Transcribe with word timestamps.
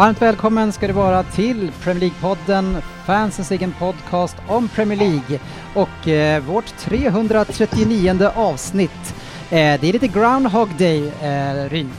Varmt 0.00 0.22
välkommen 0.22 0.72
ska 0.72 0.86
du 0.86 0.92
vara 0.92 1.22
till 1.22 1.70
Premier 1.82 2.10
League-podden, 2.10 2.82
fansens 3.06 3.50
egen 3.50 3.72
podcast 3.78 4.36
om 4.48 4.68
Premier 4.68 4.98
League 4.98 5.40
och 5.74 6.08
eh, 6.08 6.42
vårt 6.42 6.66
339 6.66 8.30
avsnitt. 8.34 9.14
Eh, 9.50 9.80
det 9.80 9.82
är 9.82 9.92
lite 9.92 10.08
Groundhog 10.08 10.68
Day, 10.78 11.08
eh, 11.22 11.70
Ryn. 11.70 11.90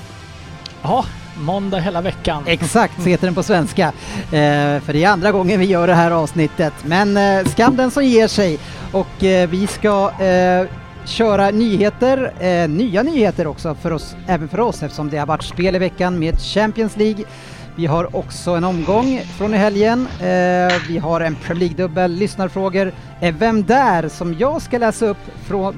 Ja, 0.82 1.06
måndag 1.38 1.80
hela 1.80 2.02
veckan. 2.02 2.44
Exakt, 2.48 3.02
så 3.04 3.10
heter 3.10 3.28
den 3.28 3.36
på 3.36 3.44
svenska. 3.44 3.88
Eh, 4.22 4.80
för 4.80 4.94
det 4.94 5.04
är 5.04 5.10
andra 5.10 5.32
gången 5.32 5.60
vi 5.60 5.66
gör 5.66 5.88
det 5.88 5.96
här 5.96 6.12
avsnittet. 6.12 6.74
Men 6.86 7.18
eh, 7.18 7.46
skam 7.46 7.76
den 7.76 7.92
som 7.92 8.06
ger 8.06 8.28
sig. 8.28 8.60
Och 8.92 9.24
eh, 9.24 9.50
vi 9.50 9.68
ska 9.68 10.12
eh, 10.20 10.68
köra 11.06 11.52
nyheter, 11.52 12.34
eh, 12.40 12.70
nya 12.70 13.04
nyheter 13.04 13.48
också 13.48 13.76
för 13.76 13.94
oss, 13.94 14.16
även 14.28 14.50
för 14.50 14.60
oss 14.60 14.84
eftersom 14.84 15.10
det 15.10 15.18
har 15.18 15.26
varit 15.26 15.44
spel 15.44 15.76
i 15.76 15.80
veckan 15.80 16.20
med 16.20 16.42
Champions 16.42 16.98
League. 16.98 17.26
Vi 17.76 17.86
har 17.86 18.16
också 18.16 18.52
en 18.52 18.64
omgång 18.64 19.22
från 19.38 19.54
i 19.54 19.58
helgen. 19.58 20.08
Eh, 20.20 20.74
vi 20.88 20.98
har 20.98 21.22
en 21.22 21.36
Premier 21.36 21.70
League-dubbel, 21.70 22.12
lyssnarfrågor. 22.12 22.94
Eh, 23.22 23.36
Vem 23.36 23.64
där? 23.64 24.10
som 24.10 24.34
jag 24.40 24.62
ska 24.62 24.78
läsa 24.78 25.06
upp 25.06 25.18
från 25.46 25.76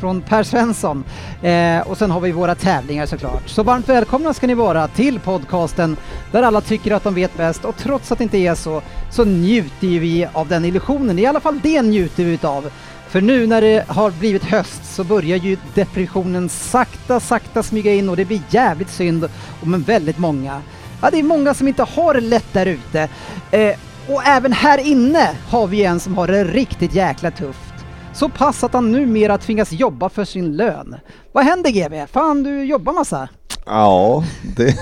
från 0.00 0.20
Per 0.22 0.42
Svensson. 0.42 1.04
Eh, 1.42 1.80
och 1.80 1.98
sen 1.98 2.10
har 2.10 2.20
vi 2.20 2.32
våra 2.32 2.54
tävlingar 2.54 3.06
såklart. 3.06 3.48
Så 3.48 3.62
varmt 3.62 3.88
välkomna 3.88 4.34
ska 4.34 4.46
ni 4.46 4.54
vara 4.54 4.88
till 4.88 5.20
podcasten 5.20 5.96
där 6.32 6.42
alla 6.42 6.60
tycker 6.60 6.94
att 6.94 7.04
de 7.04 7.14
vet 7.14 7.36
bäst 7.36 7.64
och 7.64 7.76
trots 7.76 8.12
att 8.12 8.18
det 8.18 8.24
inte 8.24 8.38
är 8.38 8.54
så, 8.54 8.82
så 9.10 9.24
njuter 9.24 9.86
vi 9.86 10.28
av 10.32 10.48
den 10.48 10.64
illusionen. 10.64 11.18
I 11.18 11.26
alla 11.26 11.40
fall 11.40 11.60
det 11.62 11.82
njuter 11.82 12.24
vi 12.24 12.32
utav. 12.32 12.70
För 13.08 13.20
nu 13.20 13.46
när 13.46 13.60
det 13.60 13.84
har 13.88 14.10
blivit 14.10 14.44
höst 14.44 14.94
så 14.94 15.04
börjar 15.04 15.36
ju 15.36 15.56
depressionen 15.74 16.48
sakta, 16.48 17.20
sakta 17.20 17.62
smyga 17.62 17.94
in 17.94 18.08
och 18.08 18.16
det 18.16 18.24
blir 18.24 18.40
jävligt 18.50 18.90
synd 18.90 19.28
om 19.62 19.82
väldigt 19.82 20.18
många. 20.18 20.62
Ja, 21.02 21.10
det 21.10 21.18
är 21.18 21.22
många 21.22 21.54
som 21.54 21.68
inte 21.68 21.82
har 21.82 22.14
det 22.14 22.20
lätt 22.20 22.52
där 22.52 22.66
ute. 22.66 23.08
Eh, 23.50 23.76
och 24.08 24.26
även 24.26 24.52
här 24.52 24.78
inne 24.78 25.30
har 25.48 25.66
vi 25.66 25.84
en 25.84 26.00
som 26.00 26.14
har 26.18 26.26
det 26.26 26.44
riktigt 26.44 26.94
jäkla 26.94 27.30
tufft. 27.30 27.74
Så 28.14 28.28
pass 28.28 28.64
att 28.64 28.72
han 28.72 28.92
numera 28.92 29.38
tvingas 29.38 29.72
jobba 29.72 30.08
för 30.08 30.24
sin 30.24 30.56
lön. 30.56 30.96
Vad 31.32 31.44
händer 31.44 31.70
GB? 31.70 32.06
Fan, 32.06 32.42
du 32.42 32.64
jobbar 32.64 32.92
massa. 32.92 33.28
Ja, 33.66 34.24
det, 34.56 34.64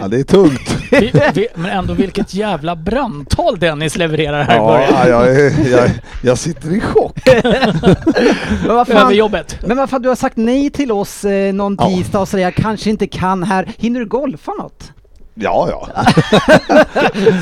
ja, 0.00 0.08
det 0.08 0.20
är 0.20 0.24
tungt. 0.24 0.76
Vi, 0.90 1.12
vi, 1.34 1.48
men 1.54 1.70
ändå 1.70 1.94
vilket 1.94 2.34
jävla 2.34 2.76
brandtal 2.76 3.58
Dennis 3.58 3.96
levererar 3.96 4.42
här 4.42 4.54
i 4.54 4.56
Ja, 4.56 4.66
början. 4.66 5.08
jag, 5.26 5.52
jag, 5.68 5.90
jag 6.22 6.38
sitter 6.38 6.76
i 6.76 6.80
chock. 6.80 7.18
Men 7.26 8.76
vad 8.76 8.90
Över 8.90 8.94
fan, 9.00 9.14
jobbet. 9.16 9.58
men 9.66 9.76
vad 9.76 9.90
fan, 9.90 10.02
du 10.02 10.08
har 10.08 10.16
sagt 10.16 10.36
nej 10.36 10.70
till 10.70 10.92
oss 10.92 11.24
eh, 11.24 11.52
någon 11.54 11.76
tisdag 11.76 12.20
och 12.20 12.28
säger 12.28 12.44
jag 12.46 12.54
kanske 12.54 12.90
inte 12.90 13.06
kan 13.06 13.42
här. 13.42 13.68
Hinner 13.78 14.00
du 14.00 14.06
golfa 14.06 14.52
något? 14.58 14.92
Ja, 15.34 15.68
ja. 15.70 15.88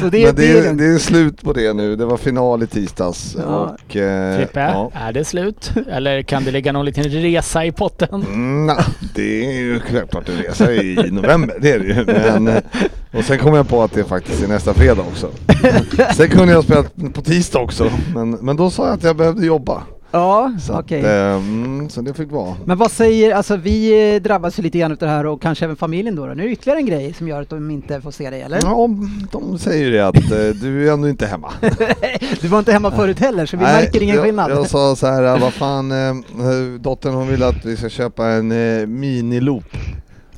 Så 0.00 0.08
det, 0.08 0.26
Men 0.26 0.34
det 0.34 0.50
är, 0.50 0.62
lugnt. 0.62 0.78
det 0.78 0.84
är 0.86 0.98
slut 0.98 1.42
på 1.42 1.52
det 1.52 1.72
nu. 1.72 1.96
Det 1.96 2.04
var 2.04 2.16
final 2.16 2.62
i 2.62 2.66
tisdags. 2.66 3.36
Ja. 3.38 3.76
Och, 3.86 3.96
eh, 3.96 4.36
Frippe, 4.36 4.60
ja. 4.60 4.90
är 4.94 5.12
det 5.12 5.24
slut? 5.24 5.72
Eller 5.90 6.22
kan 6.22 6.44
det 6.44 6.50
ligga 6.50 6.72
någon 6.72 6.84
liten 6.84 7.04
resa 7.04 7.64
i 7.64 7.72
potten? 7.72 8.08
Mm, 8.22 8.66
nej, 8.66 8.84
det 9.14 9.46
är 9.46 9.52
ju 9.52 9.80
självklart 9.80 10.28
en 10.28 10.36
resa 10.36 10.72
i 10.72 11.10
november, 11.10 11.56
det 11.60 11.70
är 11.72 11.78
det 11.78 11.86
ju. 11.86 12.04
Men, 12.04 12.48
eh, 12.48 12.62
och 13.12 13.24
sen 13.24 13.38
kom 13.38 13.54
jag 13.54 13.68
på 13.68 13.82
att 13.82 13.92
det 13.92 14.04
faktiskt 14.04 14.42
är 14.42 14.48
nästa 14.48 14.74
fredag 14.74 15.02
också. 15.02 15.30
Sen 16.16 16.28
kunde 16.28 16.52
jag 16.54 16.64
spela 16.64 16.84
på 17.14 17.22
tisdag 17.22 17.58
också, 17.58 17.90
men, 18.14 18.30
men 18.30 18.56
då 18.56 18.70
sa 18.70 18.86
jag 18.86 18.94
att 18.94 19.04
jag 19.04 19.16
behövde 19.16 19.46
jobba. 19.46 19.82
Ja, 20.10 20.52
Så, 20.60 20.78
okej. 20.78 20.98
att, 21.00 21.04
eh, 21.06 21.36
mm, 21.48 21.88
så 21.90 22.00
det 22.00 22.14
fick 22.14 22.30
vara. 22.32 22.56
Men 22.64 22.78
vad 22.78 22.90
säger, 22.90 23.34
alltså 23.34 23.56
vi 23.56 24.14
eh, 24.14 24.22
drabbas 24.22 24.58
ju 24.58 24.62
lite 24.62 24.78
grann 24.78 24.92
av 24.92 24.98
det 24.98 25.08
här 25.08 25.26
och 25.26 25.42
kanske 25.42 25.64
även 25.64 25.76
familjen 25.76 26.16
då, 26.16 26.26
då. 26.26 26.34
Nu 26.34 26.42
är 26.42 26.46
det 26.46 26.52
ytterligare 26.52 26.78
en 26.80 26.86
grej 26.86 27.12
som 27.14 27.28
gör 27.28 27.42
att 27.42 27.48
de 27.50 27.70
inte 27.70 28.00
får 28.00 28.10
se 28.10 28.30
dig 28.30 28.42
eller? 28.42 28.58
Ja, 28.62 28.88
de 29.32 29.58
säger 29.58 29.84
ju 29.84 29.90
det 29.90 30.06
att 30.06 30.16
eh, 30.16 30.60
du 30.62 30.88
är 30.88 30.92
ändå 30.92 31.08
inte 31.08 31.26
hemma. 31.26 31.52
Du 32.40 32.48
var 32.48 32.58
inte 32.58 32.72
hemma 32.72 32.90
förut 32.90 33.18
heller 33.18 33.46
så 33.46 33.56
vi 33.56 33.62
Nej, 33.62 33.84
märker 33.84 34.02
ingen 34.02 34.16
jag, 34.16 34.24
skillnad. 34.24 34.50
Jag 34.50 34.66
sa 34.66 34.96
så 34.96 35.06
här, 35.06 35.38
vad 35.38 35.52
fan, 35.52 35.92
eh, 35.92 36.14
dottern 36.80 37.14
hon 37.14 37.28
vill 37.28 37.42
att 37.42 37.64
vi 37.64 37.76
ska 37.76 37.88
köpa 37.88 38.26
en 38.26 38.52
eh, 38.80 38.86
miniloop. 38.86 39.64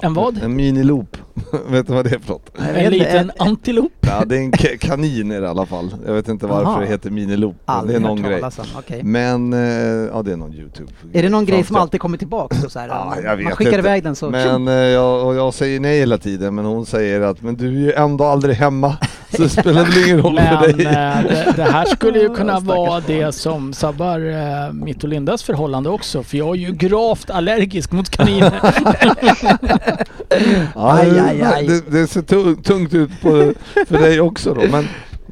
En 0.00 0.14
vad? 0.14 0.42
En 0.42 0.56
miniloop. 0.56 1.16
Vet 1.68 1.86
du 1.86 1.92
vad 1.92 2.04
det 2.04 2.14
är 2.14 2.18
för 2.18 2.28
något? 2.32 2.50
En 2.74 2.92
liten 2.92 3.32
antilop? 3.38 3.92
Ja, 4.00 4.22
det 4.26 4.36
är 4.36 4.40
en 4.40 4.52
ka- 4.52 4.76
kanin 4.78 5.32
i 5.32 5.36
alla 5.46 5.66
fall. 5.66 5.94
Jag 6.06 6.12
vet 6.14 6.28
inte 6.28 6.46
varför 6.46 6.70
Aha. 6.70 6.80
det 6.80 6.86
heter 6.86 7.10
miniloop. 7.10 7.56
men 7.66 7.86
Det 7.86 7.94
är 7.94 8.00
någon 8.00 8.22
grej. 8.22 8.42
okej. 8.78 9.02
Men, 9.02 9.52
eh, 9.52 9.58
ja 10.12 10.22
det 10.22 10.32
är 10.32 10.36
någon 10.36 10.54
YouTube. 10.54 10.92
Är 11.12 11.22
det 11.22 11.28
någon 11.28 11.44
grej 11.44 11.64
som 11.64 11.76
alltid 11.76 12.00
kommer 12.00 12.18
tillbaks 12.18 12.62
då 12.62 12.68
så 12.70 12.78
här? 12.78 12.88
Ja, 12.90 13.14
jag 13.24 13.36
vet 13.36 13.44
Man 13.44 13.52
skickar 13.56 13.70
inte. 13.70 13.78
iväg 13.80 14.02
den 14.02 14.16
så... 14.16 14.30
Men 14.30 14.68
eh, 14.68 14.74
jag, 14.74 15.26
och 15.26 15.34
jag 15.34 15.54
säger 15.54 15.80
nej 15.80 15.98
hela 15.98 16.18
tiden, 16.18 16.54
men 16.54 16.64
hon 16.64 16.86
säger 16.86 17.20
att 17.20 17.42
men 17.42 17.56
du 17.56 17.66
är 17.66 17.70
ju 17.80 17.92
ändå 17.92 18.24
aldrig 18.24 18.56
hemma. 18.56 18.96
Så 19.36 19.42
det 19.42 19.48
spelar 19.48 19.84
väl 19.84 20.04
ingen 20.06 20.22
roll 20.22 20.36
för 20.38 20.68
Men 20.68 20.76
dig. 20.76 20.86
eh, 20.86 21.22
det, 21.22 21.52
det 21.56 21.62
här 21.62 21.84
skulle 21.84 22.18
ju 22.18 22.34
kunna 22.34 22.60
vara 22.60 23.00
det 23.06 23.32
som 23.32 23.72
sabbar 23.72 24.20
eh, 24.20 24.72
mitt 24.72 25.02
och 25.02 25.08
Lindas 25.08 25.42
förhållande 25.42 25.90
också. 25.90 26.22
För 26.22 26.36
jag 26.36 26.48
är 26.48 26.54
ju 26.60 26.72
gravt 26.72 27.30
allergisk 27.30 27.92
mot 27.92 28.10
kaniner. 28.10 28.60
Aj, 30.74 31.18
aj, 31.18 31.42
aj. 31.42 31.66
Det, 31.66 31.90
det 31.90 32.06
ser 32.06 32.22
tu- 32.22 32.56
tungt 32.62 32.94
ut 32.94 33.10
på, 33.22 33.52
för 33.86 33.98
dig 33.98 34.20
också 34.20 34.54
då. 34.54 34.60
Men, 34.70 34.84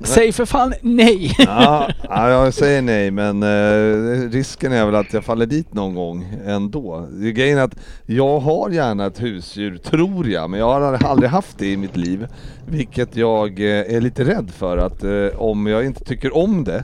Säg 0.03 0.33
för 0.33 0.45
fan 0.45 0.75
nej! 0.83 1.35
ja, 1.39 1.89
ja, 2.09 2.31
jag 2.31 2.55
säger 2.55 2.83
nej, 2.83 3.11
men 3.11 3.43
eh, 3.43 4.31
risken 4.31 4.73
är 4.73 4.87
väl 4.87 4.95
att 4.95 5.13
jag 5.13 5.25
faller 5.25 5.47
dit 5.47 5.75
någon 5.75 5.95
gång 5.95 6.27
ändå. 6.47 7.09
Grejen 7.21 7.59
är 7.59 7.63
att 7.63 7.77
jag 8.07 8.41
har 8.41 8.71
gärna 8.71 9.07
ett 9.07 9.23
husdjur, 9.23 9.77
tror 9.77 10.29
jag, 10.29 10.51
men 10.51 10.61
jag 10.61 10.67
har 10.81 11.05
aldrig 11.05 11.31
haft 11.31 11.59
det 11.59 11.67
i 11.73 11.77
mitt 11.77 11.97
liv. 11.97 12.27
Vilket 12.69 13.17
jag 13.17 13.61
eh, 13.61 13.95
är 13.97 14.01
lite 14.01 14.25
rädd 14.25 14.51
för 14.59 14.79
att 14.79 15.05
eh, 15.05 15.41
om 15.43 15.67
jag 15.67 15.85
inte 15.87 16.05
tycker 16.05 16.37
om 16.37 16.65
det, 16.65 16.83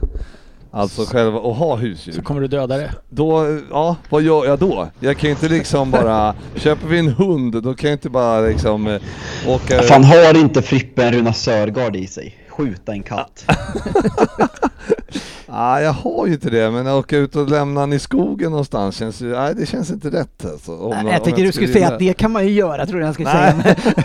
alltså 0.75 1.05
själva 1.05 1.37
att 1.37 1.57
ha 1.57 1.75
husdjur. 1.75 2.13
Så 2.13 2.21
kommer 2.21 2.41
du 2.41 2.47
döda 2.47 2.77
det. 2.77 2.91
Då, 3.09 3.59
ja, 3.69 3.95
vad 4.09 4.21
gör 4.21 4.45
jag 4.45 4.59
då? 4.59 4.87
Jag 4.99 5.17
kan 5.17 5.29
ju 5.29 5.31
inte 5.31 5.49
liksom 5.49 5.91
bara, 5.91 6.35
köper 6.55 6.87
vi 6.87 6.99
en 6.99 7.09
hund, 7.09 7.63
då 7.63 7.73
kan 7.73 7.89
jag 7.89 7.95
inte 7.95 8.09
bara 8.09 8.41
liksom 8.41 8.87
eh, 8.87 9.01
åka... 9.47 9.81
Fan 9.81 10.03
har 10.03 10.37
inte 10.37 10.61
Frippe 10.61 11.03
en 11.03 11.13
Runa 11.13 11.33
Sörgard 11.33 11.95
i 11.95 12.07
sig? 12.07 12.37
Skjuta 12.49 12.91
en 12.91 13.03
katt. 13.03 13.45
Ja, 15.47 15.81
jag 15.85 15.91
har 15.91 16.27
ju 16.27 16.33
inte 16.33 16.49
det, 16.49 16.71
men 16.71 16.87
att 16.87 16.93
åka 16.93 17.17
ut 17.17 17.35
och 17.35 17.49
lämna 17.49 17.81
den 17.81 17.93
i 17.93 17.99
skogen 17.99 18.51
någonstans 18.51 18.95
känns 18.97 19.21
ju, 19.21 19.25
nej 19.31 19.55
det 19.55 19.65
känns 19.65 19.91
inte 19.91 20.09
rätt 20.09 20.45
alltså. 20.45 20.77
Om, 20.77 20.89
Nej, 21.03 21.13
jag 21.13 21.23
tänkte 21.23 21.41
du 21.41 21.51
skulle 21.51 21.67
säga 21.73 21.87
att 21.87 21.99
det 21.99 22.13
kan 22.13 22.31
man 22.31 22.45
ju 22.47 22.51
göra, 22.53 22.85
tror 22.85 23.01
jag 23.01 23.13
skulle 23.13 23.29
säga. 23.29 23.55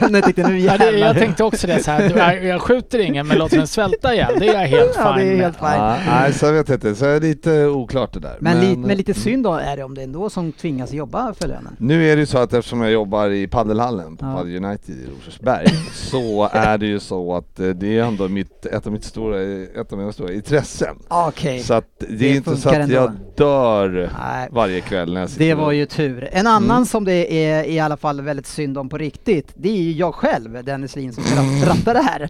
Men 0.01 0.15
jag 0.15 0.25
tänkte 0.25 0.49
nu 0.49 0.59
Ja, 0.61 0.79
det, 0.79 0.91
jag 0.99 1.17
tänkte 1.17 1.45
också 1.45 1.67
det 1.67 1.83
så 1.83 1.91
här. 1.91 2.09
Du, 2.41 2.47
jag, 2.49 2.63
skjuter 2.63 2.99
ingen 2.99 3.27
men 3.27 3.39
låter 3.39 3.57
den 3.57 3.67
svälta 3.67 4.15
ihjäl. 4.15 4.35
Det 4.39 4.49
är 4.49 4.61
jag 4.61 4.69
helt 4.69 4.93
Ja, 4.97 5.15
är 5.15 5.19
fine 5.19 5.29
med. 5.29 5.39
helt. 5.45 5.57
Ja, 5.61 5.97
nej, 6.07 6.33
så 6.33 6.47
jag 6.47 6.53
vet 6.53 6.69
inte, 6.71 6.95
så 6.95 7.05
är 7.05 7.21
det 7.21 7.27
lite 7.27 7.67
oklart 7.67 8.13
det 8.13 8.21
där. 8.21 8.37
Men, 8.41 8.61
li, 8.61 8.77
men 8.77 8.97
lite 8.97 9.15
synd 9.15 9.45
då 9.45 9.55
är 9.55 9.77
det 9.77 9.85
om 9.85 9.95
det 9.95 10.03
ändå 10.03 10.31
som 10.31 10.53
tvingas 10.53 10.93
jobba 10.93 11.35
för 11.35 11.49
lönen. 11.49 11.77
Nu 11.79 12.09
är 12.09 12.17
det 12.17 12.21
ju 12.21 12.27
så 12.27 12.39
att 12.39 12.53
eftersom 12.53 12.81
jag 12.81 12.93
jobbar 12.93 13.31
i 13.31 13.47
paddelhallen 13.47 14.17
på 14.17 14.27
Ja. 14.27 14.35
Padel 14.37 14.65
United 14.65 14.95
i 14.95 15.07
Rosersberg 15.17 15.67
så 15.93 16.49
är 16.53 16.79
det 16.79 16.87
ju 16.87 17.01
så 17.01 17.37
att 17.37 17.61
eh, 17.61 17.69
det 17.69 17.99
är 17.99 18.03
ändå 18.05 18.29
mitt, 18.29 18.67
ett 18.67 18.87
av 18.87 18.93
mitt 18.93 19.05
stora, 19.05 19.43
ett 19.81 19.93
av 19.93 19.99
mina 19.99 20.13
stora 20.13 20.33
intressen. 20.33 20.97
Okej, 21.31 21.59
Så 21.61 21.75
att 21.75 21.85
det, 21.99 22.07
Det 22.07 22.27
är 22.31 22.37
inte 22.37 22.57
så 22.57 22.69
att 22.69 22.75
jag 22.75 23.05
ändå. 23.05 23.13
dör 23.37 24.11
Nej. 24.21 24.49
varje 24.53 24.81
kväll 24.81 25.13
när 25.15 25.21
jag 25.21 25.31
sitter 25.31 25.45
det 25.45 25.55
var 25.55 25.73
ju 25.73 25.87
tur. 25.87 26.29
En 26.33 26.47
annan 26.47 26.71
Mm. 26.77 26.87
som 26.87 27.05
det 27.05 27.45
är 27.45 27.65
i 27.65 27.81
alla 27.81 27.97
fall 27.97 28.21
väldigt 28.21 28.47
synd 28.47 28.79
om 28.79 28.89
på 28.89 28.99
riktigt, 28.99 29.53
det 29.55 29.69
är 29.71 29.77
ju 29.83 29.93
jag 29.93 30.15
själv, 30.15 30.65
Dennis 30.65 30.97
Lin, 30.97 31.13
som 31.13 31.25
ska 31.25 31.35
ratta 31.71 31.93
det 31.93 32.03
här. 32.03 32.23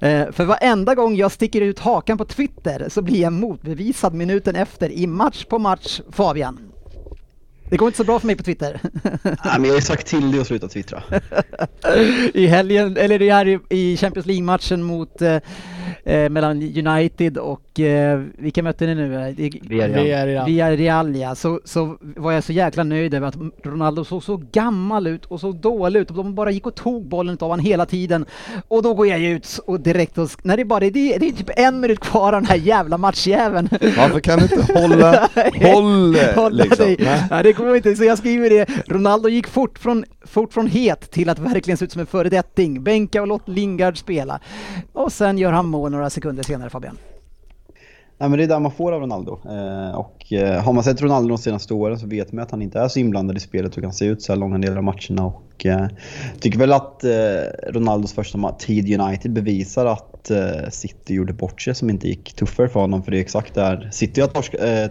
Eh, 0.00 0.32
för 0.32 0.44
varenda 0.44 0.94
gång 0.94 1.16
jag 1.16 1.32
sticker 1.32 1.60
ut 1.60 1.78
hakan 1.78 2.18
på 2.18 2.24
Twitter 2.24 2.86
så 2.88 3.02
blir 3.02 3.20
jag 3.22 3.32
motbevisad 3.32 4.14
minuten 4.14 4.56
efter 4.56 4.90
i 4.92 5.06
match 5.06 5.44
på 5.44 5.58
match, 5.58 6.00
Fabian. 6.12 6.58
Det 7.68 7.76
går 7.76 7.88
inte 7.88 7.96
så 7.96 8.04
bra 8.04 8.20
för 8.20 8.26
mig 8.26 8.36
på 8.36 8.42
Twitter. 8.42 8.80
Nej, 9.22 9.34
men 9.44 9.64
jag 9.64 9.70
har 9.70 9.74
ju 9.76 9.80
sagt 9.80 10.06
till 10.06 10.30
dig 10.32 10.40
att 10.40 10.46
sluta 10.46 10.68
twittra. 10.68 11.02
I 12.34 12.46
helgen, 12.46 12.96
eller 12.96 13.18
det 13.18 13.32
här 13.32 13.60
i- 13.72 13.96
Champions 13.96 14.26
League-matchen 14.26 14.82
mot 14.82 15.22
eh, 15.22 15.36
eh, 16.04 16.28
mellan 16.30 16.62
United 16.86 17.38
och 17.38 17.80
eh, 17.80 18.22
vilka 18.38 18.62
mötte 18.62 18.86
ni 18.86 18.94
nu? 18.94 19.14
Eh, 19.14 19.34
Villarreal. 19.68 20.46
Villarreal 20.46 21.16
ja, 21.16 21.34
så, 21.34 21.60
så 21.64 21.96
var 22.00 22.32
jag 22.32 22.44
så 22.44 22.52
jäkla 22.52 22.84
nöjd 22.84 23.14
över 23.14 23.26
att 23.28 23.36
Ronaldo 23.62 24.04
såg 24.04 24.22
så 24.24 24.42
gammal 24.52 25.06
ut 25.06 25.24
och 25.24 25.40
så 25.40 25.52
dålig 25.52 26.00
ut 26.00 26.10
och 26.10 26.16
de 26.16 26.34
bara 26.34 26.50
gick 26.50 26.66
och 26.66 26.74
tog 26.74 27.08
bollen 27.08 27.38
av 27.40 27.48
honom 27.50 27.66
hela 27.66 27.86
tiden. 27.86 28.24
Och 28.68 28.82
då 28.82 28.94
går 28.94 29.06
jag 29.06 29.20
ut 29.20 29.60
och 29.66 29.80
direkt 29.80 30.18
och, 30.18 30.30
när 30.42 30.56
det 30.56 30.62
är 30.62 30.64
bara 30.64 30.80
det, 30.80 30.90
det, 30.90 31.16
det 31.18 31.28
är 31.28 31.32
typ 31.32 31.50
en 31.56 31.80
minut 31.80 32.00
kvar 32.00 32.26
av 32.32 32.42
den 32.42 32.46
här 32.50 32.56
jävla 32.56 32.98
matchjäveln. 32.98 33.68
Varför 33.70 34.20
kan 34.20 34.38
du 34.38 34.44
inte 34.44 34.72
hålla, 34.80 35.28
håll 35.74 36.16
Hålla 36.34 36.64
liksom? 36.64 36.86
dig. 36.86 36.96
Nej. 37.00 37.22
Nej, 37.30 37.42
det 37.42 37.52
går 37.52 37.63
inte, 37.72 37.96
så 37.96 38.04
jag 38.04 38.18
skriver 38.18 38.50
det. 38.50 38.68
Ronaldo 38.86 39.28
gick 39.28 39.48
fort 39.48 39.78
från, 39.78 40.04
fort 40.22 40.52
från 40.52 40.66
het 40.66 41.10
till 41.10 41.28
att 41.28 41.38
verkligen 41.38 41.76
se 41.76 41.84
ut 41.84 41.92
som 41.92 42.00
en 42.00 42.06
föredetting. 42.06 42.82
Bänka 42.82 43.20
och 43.20 43.28
låt 43.28 43.48
Lingard 43.48 43.98
spela. 43.98 44.40
Och 44.92 45.12
sen 45.12 45.38
gör 45.38 45.52
han 45.52 45.66
mål 45.66 45.90
några 45.90 46.10
sekunder 46.10 46.42
senare 46.42 46.70
Fabian. 46.70 46.98
Nej 48.18 48.28
men 48.28 48.38
det 48.38 48.44
är 48.44 48.48
där 48.48 48.60
man 48.60 48.72
får 48.72 48.92
av 48.92 49.00
Ronaldo. 49.00 49.40
Eh, 49.44 49.94
och 49.94 50.32
eh, 50.32 50.62
har 50.62 50.72
man 50.72 50.84
sett 50.84 51.02
Ronaldo 51.02 51.28
de 51.28 51.38
senaste 51.38 51.74
åren 51.74 51.98
så 51.98 52.06
vet 52.06 52.32
man 52.32 52.42
att 52.42 52.50
han 52.50 52.62
inte 52.62 52.80
är 52.80 52.88
så 52.88 52.98
inblandad 52.98 53.36
i 53.36 53.40
spelet 53.40 53.76
och 53.76 53.82
kan 53.82 53.92
se 53.92 54.06
ut 54.06 54.22
så 54.22 54.32
här 54.32 54.38
långa 54.38 54.58
delar 54.58 54.76
av 54.76 54.84
matcherna. 54.84 55.26
Och 55.26 55.66
eh, 55.66 55.86
tycker 56.40 56.58
väl 56.58 56.72
att 56.72 57.04
eh, 57.04 57.10
Ronaldos 57.68 58.12
första 58.12 58.52
tid 58.58 58.88
i 58.88 58.98
United 58.98 59.32
bevisar 59.32 59.86
att 59.86 60.30
eh, 60.30 60.70
City 60.70 61.14
gjorde 61.14 61.32
bort 61.32 61.60
sig 61.60 61.74
som 61.74 61.90
inte 61.90 62.08
gick 62.08 62.32
tuffare 62.32 62.68
för 62.68 62.80
honom. 62.80 63.02
För 63.02 63.10
det 63.10 63.18
är 63.18 63.20
exakt 63.20 63.54
där 63.54 63.88
City 63.92 64.20
har 64.20 64.28
torsk, 64.28 64.54
eh, 64.54 64.90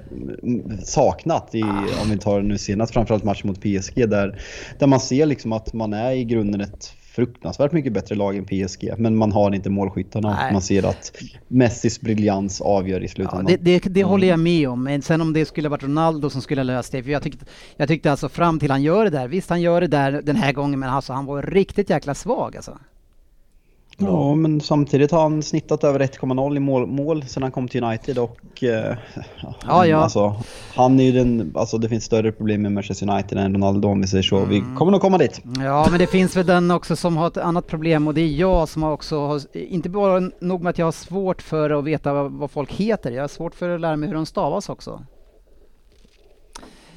saknat, 0.83 1.55
i, 1.55 1.63
om 2.03 2.09
vi 2.09 2.17
tar 2.17 2.41
nu 2.41 2.57
senast 2.57 2.93
framförallt 2.93 3.23
matchen 3.23 3.47
mot 3.47 3.61
PSG 3.61 4.09
där, 4.09 4.41
där 4.79 4.87
man 4.87 4.99
ser 4.99 5.25
liksom 5.25 5.51
att 5.51 5.73
man 5.73 5.93
är 5.93 6.11
i 6.11 6.23
grunden 6.23 6.61
ett 6.61 6.93
fruktansvärt 7.15 7.71
mycket 7.71 7.93
bättre 7.93 8.15
lag 8.15 8.37
än 8.37 8.45
PSG. 8.45 8.93
Men 8.97 9.15
man 9.15 9.31
har 9.31 9.55
inte 9.55 9.69
målskyttarna. 9.69 10.35
Nej. 10.41 10.53
Man 10.53 10.61
ser 10.61 10.85
att 10.85 11.11
Messis 11.47 12.01
briljans 12.01 12.61
avgör 12.61 12.99
i 12.99 13.03
Ja, 13.03 13.09
slutändan. 13.09 13.45
det 13.45 13.57
det, 13.57 13.79
det 13.79 14.03
håller 14.03 14.27
jag 14.27 14.39
med 14.39 14.69
om, 14.69 14.83
men 14.83 15.01
sen 15.01 15.21
om 15.21 15.33
det 15.33 15.45
skulle 15.45 15.69
varit 15.69 15.83
Ronaldo 15.83 16.29
som 16.29 16.41
skulle 16.41 16.61
ha 16.61 16.63
löst 16.63 16.91
det, 16.91 17.03
för 17.03 17.11
jag 17.11 17.23
tyckte, 17.23 17.45
jag 17.77 17.87
tyckte 17.87 18.11
alltså 18.11 18.29
fram 18.29 18.59
till 18.59 18.71
han 18.71 18.83
gör 18.83 19.03
det 19.03 19.09
där, 19.09 19.27
visst 19.27 19.49
han 19.49 19.61
gör 19.61 19.81
det 19.81 19.87
där 19.87 20.11
den 20.11 20.35
här 20.35 20.51
gången, 20.53 20.79
men 20.79 20.89
alltså 20.89 21.13
han 21.13 21.25
var 21.25 21.41
riktigt 21.41 21.89
jäkla 21.89 22.13
svag 22.15 22.55
alltså. 22.55 22.77
Ja, 23.97 24.35
men 24.35 24.61
samtidigt 24.61 25.11
har 25.11 25.21
han 25.21 25.43
snittat 25.43 25.83
över 25.83 25.99
1,0 25.99 26.55
i 26.57 26.59
mål, 26.59 26.87
mål 26.87 27.23
sedan 27.23 27.43
han 27.43 27.51
kom 27.51 27.67
till 27.67 27.83
United 27.83 28.17
och... 28.17 28.63
Eh, 28.63 28.97
Ja, 29.67 29.85
ja. 29.85 29.97
Alltså, 29.97 30.35
han 30.75 30.99
är 30.99 31.03
ju 31.03 31.11
den... 31.11 31.51
Alltså 31.55 31.77
det 31.77 31.89
finns 31.89 32.03
större 32.03 32.31
problem 32.31 32.61
med 32.61 32.71
Manchester 32.71 33.09
United 33.09 33.37
än 33.37 33.53
Ronaldo 33.53 33.87
om 33.87 34.01
vi 34.01 34.07
säger 34.07 34.23
så. 34.23 34.45
Vi 34.45 34.57
Mm. 34.57 34.75
kommer 34.75 34.91
nog 34.91 35.01
komma 35.01 35.17
dit. 35.17 35.41
Ja, 35.63 35.87
men 35.89 35.99
det 35.99 36.07
finns 36.07 36.35
väl 36.37 36.45
den 36.45 36.71
också 36.71 36.95
som 36.95 37.17
har 37.17 37.27
ett 37.27 37.37
annat 37.37 37.67
problem 37.67 38.07
och 38.07 38.13
det 38.13 38.21
är 38.21 38.27
jag 38.27 38.69
som 38.69 38.83
har 38.83 38.91
också 38.91 39.19
har, 39.27 39.41
inte 39.57 39.89
bara 39.89 40.19
nog 40.41 40.61
med 40.63 40.69
att 40.69 40.77
jag 40.77 40.85
har 40.87 40.91
svårt 40.91 41.41
för 41.41 41.69
att 41.69 41.83
veta 41.83 42.13
vad, 42.13 42.31
vad 42.31 42.51
folk 42.51 42.71
heter, 42.71 43.11
jag 43.11 43.23
har 43.23 43.27
svårt 43.27 43.55
för 43.55 43.69
att 43.69 43.81
lära 43.81 43.95
mig 43.95 44.07
hur 44.09 44.15
de 44.15 44.25
stavas 44.25 44.69
också. 44.69 45.01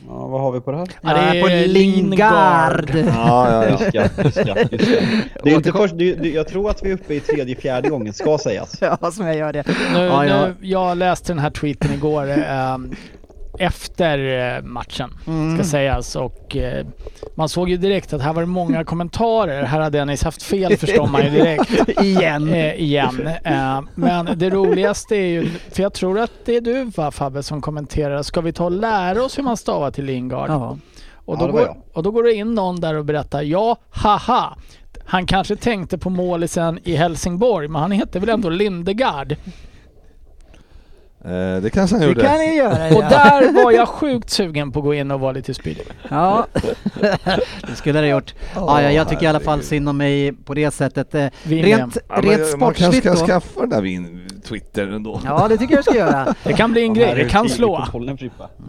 Ja, 0.08 0.26
vad 0.26 0.40
har 0.40 0.52
vi 0.52 0.60
på 0.60 0.70
det 0.70 0.76
här? 0.76 0.88
Ja, 1.00 1.14
det 1.14 1.20
Jag 1.26 1.36
är 1.36 1.42
på 1.42 1.48
Lingard. 1.72 2.94
Lingard. 2.94 3.14
Ja, 3.16 3.50
ja, 3.50 3.64
ja. 3.64 3.70
Just 3.70 3.94
ja, 3.94 4.24
just 4.24 4.36
ja, 4.46 4.56
just 4.70 4.84
det. 4.86 5.06
Det 5.42 5.50
är 5.50 5.54
inte 5.54 5.72
först, 5.72 5.98
det, 5.98 6.14
det, 6.14 6.28
jag 6.28 6.48
tror 6.48 6.70
att 6.70 6.82
vi 6.84 6.90
är 6.90 6.94
uppe 6.94 7.14
i 7.14 7.20
tredje, 7.20 7.56
fjärde 7.56 7.88
gången, 7.88 8.12
ska 8.12 8.38
sägas. 8.38 8.76
Ja, 9.00 9.10
som 9.10 9.26
jag 9.26 9.36
gör 9.36 9.52
det. 9.52 9.64
Nu, 9.92 9.98
Ja, 9.98 10.26
ja. 10.26 10.46
Nu, 10.46 10.54
jag 10.60 10.98
läste 10.98 11.32
den 11.32 11.38
här 11.38 11.50
tweeten 11.50 11.92
igår 11.94 12.30
ehm, 12.48 12.94
efter 13.58 14.54
eh, 14.56 14.62
matchen, 14.62 15.10
Mm. 15.26 15.56
ska 15.56 15.64
sägas. 15.64 16.16
Och 16.16 16.56
eh, 16.56 16.86
man 17.34 17.48
såg 17.48 17.68
ju 17.68 17.76
direkt 17.76 18.12
att 18.12 18.22
här 18.22 18.32
var 18.32 18.42
det 18.42 18.46
många 18.46 18.84
kommentarer. 18.92 19.62
Här 19.62 19.80
hade 19.80 19.98
Dennis 19.98 20.22
haft 20.24 20.42
fel 20.42 20.76
förstår 20.76 21.06
man 21.06 21.22
ju 21.24 21.30
direkt. 21.30 21.88
Igen. 22.02 22.48
Eh, 22.52 22.74
igen. 22.82 23.30
Eh, 23.44 23.80
men 23.94 24.28
det 24.38 24.50
roligaste 24.50 25.16
är 25.16 25.26
ju, 25.26 25.48
för 25.72 25.82
jag 25.82 25.92
tror 25.92 26.18
att 26.20 26.32
det 26.44 26.56
är 26.56 26.60
du 26.60 26.84
va 26.84 27.10
Fabbe 27.10 27.42
som 27.42 27.60
kommenterar, 27.60 28.22
ska 28.22 28.40
vi 28.40 28.52
ta 28.52 28.64
och 28.64 28.70
lära 28.72 29.24
oss 29.24 29.38
hur 29.38 29.42
man 29.42 29.56
stavar 29.56 29.90
till 29.90 30.04
Lingard? 30.04 30.50
Ja. 30.50 30.78
Och, 31.14 31.34
Ja, 31.40 31.46
då 31.46 31.52
var 31.52 31.52
går, 31.66 31.76
och 31.92 32.02
då 32.02 32.10
går 32.10 32.22
det 32.22 32.34
in 32.34 32.54
någon 32.54 32.80
där 32.80 32.94
och 32.94 33.04
berättar, 33.04 33.42
ja, 33.42 33.76
haha. 33.90 34.56
Han 35.04 35.26
kanske 35.26 35.56
tänkte 35.56 35.98
på 35.98 36.10
målisen 36.10 36.78
i 36.84 36.96
Helsingborg, 36.96 37.68
men 37.68 37.82
han 37.82 37.90
heter 37.92 38.20
väl 38.20 38.28
ändå 38.28 38.48
Lindegard? 38.48 39.36
Eh, 41.26 41.62
det 41.62 41.70
kanske 41.70 41.96
han 41.96 42.00
Det 42.00 42.06
gjorde. 42.08 42.20
kan 42.22 42.38
ni 42.38 42.54
göra. 42.56 42.86
Och 42.96 43.02
ja. 43.02 43.08
där 43.08 43.64
var 43.64 43.72
jag 43.72 43.88
sjukt 43.88 44.30
sugen 44.30 44.72
på 44.72 44.78
att 44.78 44.84
gå 44.84 44.94
in 44.94 45.10
och 45.10 45.20
vara 45.20 45.32
lite 45.32 45.54
spydig. 45.54 45.82
Ja, 46.08 46.46
det 47.68 47.76
skulle 47.76 48.00
det 48.00 48.06
ha 48.08 48.14
gjort. 48.16 48.34
Ja, 48.54 48.82
ja, 48.82 48.92
jag 48.92 49.08
tycker 49.08 49.22
i 49.22 49.26
alla 49.26 49.40
fall 49.40 49.62
synd 49.62 49.88
om 49.88 49.96
mig 49.96 50.32
på 50.32 50.54
det 50.54 50.70
sättet. 50.70 51.14
Eh, 51.14 51.26
Vin 51.42 51.64
Rent, 51.64 51.96
Ja, 52.08 52.14
men 52.22 52.30
rent 52.30 52.40
man 52.60 52.74
kanske 52.74 52.84
sportsligt 52.84 53.18
ska 53.18 53.20
då. 53.20 53.26
skaffa 53.26 53.60
den 53.60 53.70
där 53.70 53.80
vin 53.80 54.28
Twitter 54.46 54.86
ändå. 54.88 55.20
Ja, 55.24 55.48
det 55.48 55.58
tycker 55.58 55.74
jag 55.74 55.78
du 55.78 55.90
ska 55.90 55.98
göra. 55.98 56.34
Det 56.44 56.52
kan 56.52 56.72
bli 56.72 56.82
en 56.82 56.94
grej, 56.94 57.14
det 57.14 57.28
kan 57.28 57.48
slå. 57.48 57.86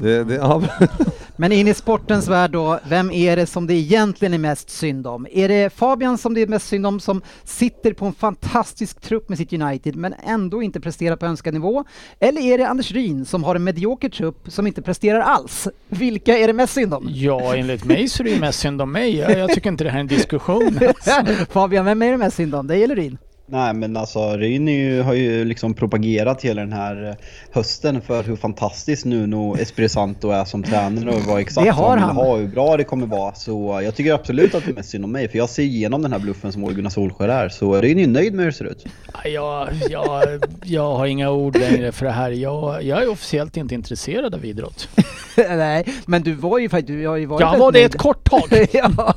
Det, 0.02 0.24
det, 0.24 0.36
ja, 0.36 0.62
Men 1.40 1.52
in 1.52 1.68
i 1.68 1.74
sportens 1.74 2.28
värld 2.28 2.52
då, 2.52 2.80
vem 2.90 3.12
är 3.12 3.36
det 3.36 3.46
som 3.46 3.68
det 3.68 3.74
egentligen 3.74 4.34
är 4.34 4.38
mest 4.38 4.70
synd 4.70 5.08
om? 5.08 5.28
Är 5.32 5.48
det 5.48 5.74
Fabian 5.74 6.18
som 6.18 6.34
det 6.34 6.42
är 6.42 6.48
mest 6.48 6.68
synd 6.68 6.86
om 6.86 7.00
som 7.00 7.22
sitter 7.44 7.94
på 7.94 8.06
en 8.06 8.14
fantastisk 8.14 9.02
trupp 9.02 9.30
med 9.30 9.38
sitt 9.38 9.54
United 9.54 9.96
men 9.96 10.14
ändå 10.26 10.64
inte 10.64 10.80
presterar 10.80 11.16
på 11.16 11.26
önskad 11.26 11.54
nivå? 11.54 11.84
Eller 12.20 12.42
är 12.42 12.58
det 12.58 12.68
Anders 12.68 12.92
Ryn 12.92 13.26
som 13.26 13.44
har 13.44 13.56
en 13.56 13.64
medioker 13.64 14.10
trupp 14.10 14.40
som 14.48 14.68
inte 14.68 14.82
presterar 14.82 15.20
alls? 15.20 15.68
Vilka 15.90 16.38
är 16.38 16.48
det 16.48 16.54
mest 16.54 16.74
synd 16.74 16.94
om? 16.94 17.08
Ja, 17.10 17.56
enligt 17.56 17.86
mig 17.86 18.10
så 18.10 18.24
är 18.24 18.26
det 18.26 18.32
ju 18.32 18.40
mest 18.40 18.60
synd 18.60 18.82
om 18.82 18.92
mig. 18.92 19.16
Jag, 19.16 19.38
jag 19.38 19.50
tycker 19.50 19.70
inte 19.70 19.84
det 19.84 19.90
här 19.90 19.98
är 19.98 20.02
en 20.02 20.08
diskussion. 20.08 20.80
Fabian, 21.50 21.86
vem 21.86 22.02
är 22.02 22.12
det 22.12 22.18
mest 22.18 22.38
synd 22.38 22.56
om? 22.56 22.68
Dig 22.68 22.84
eller 22.84 22.96
Ryn? 22.96 23.18
Nej 23.50 23.74
men 23.74 23.98
alltså 23.98 24.38
Ryn 24.38 24.68
har 25.04 25.14
ju 25.14 25.46
liksom 25.46 25.74
propagerat 25.74 26.42
hela 26.42 26.62
den 26.62 26.74
här 26.74 27.10
eh, 27.10 27.16
hösten 27.52 28.02
för 28.02 28.24
hur 28.24 28.36
fantastisk 28.36 29.06
Nuno 29.06 29.58
Espirito 29.60 29.94
Santo 29.94 30.30
är 30.30 30.46
som 30.46 30.64
tränare 30.64 31.10
och 31.16 31.22
vad 31.22 31.40
exakt 31.40 31.66
Det 31.66 31.72
har 31.72 31.84
vad 31.90 32.00
han. 32.00 32.16
vill 32.16 32.26
ha 32.26 32.32
och 32.34 32.40
hur 32.40 32.48
bra 32.48 32.78
det 32.78 32.84
kommer 32.84 33.08
vara. 33.08 33.34
Så 33.34 33.80
jag 33.84 33.96
tycker 33.96 34.14
absolut 34.14 34.56
att 34.56 34.66
det 34.66 34.72
är 34.72 34.76
mest 34.76 34.90
synd 34.90 35.06
om 35.06 35.12
mig 35.12 35.30
för 35.30 35.38
jag 35.38 35.50
ser 35.50 35.64
igenom 35.64 36.02
den 36.02 36.12
här 36.12 36.20
bluffen 36.20 36.52
som 36.52 36.64
Ole 36.64 36.74
Gunnar 36.74 36.90
Solskjaer 36.90 37.30
är. 37.30 37.50
Så 37.50 37.82
Ryn 37.82 37.98
är 37.98 38.02
ju 38.02 38.08
nöjd 38.08 38.34
med 38.34 38.46
hur 38.46 38.52
det 38.52 38.58
ser 38.58 38.66
ut. 38.66 38.86
Jag, 39.26 39.70
jag, 39.90 40.24
jag 40.64 40.96
har 40.96 41.06
inga 41.06 41.32
ord 41.32 41.58
längre 41.58 41.92
för 41.92 42.06
det 42.06 42.12
här. 42.12 42.32
Jag, 42.32 42.84
jag 42.84 43.04
är 43.04 43.10
officiellt 43.12 43.58
inte 43.58 43.76
intresserad 43.76 44.36
av 44.36 44.46
idrott. 44.46 44.90
Nej, 45.50 45.86
men 46.06 46.24
du 46.24 46.34
var 46.34 46.60
ju 46.60 46.70
faktiskt, 46.70 46.88
du 46.88 47.08
har 47.08 47.16
ju 47.18 47.26
varit 47.26 47.42
Jag 47.42 47.58
var 47.58 47.72
det 47.72 47.80
nöjd. 47.80 47.92
ett 47.96 47.98
kort 48.02 48.30
tag. 48.30 48.42
ja, 48.74 49.14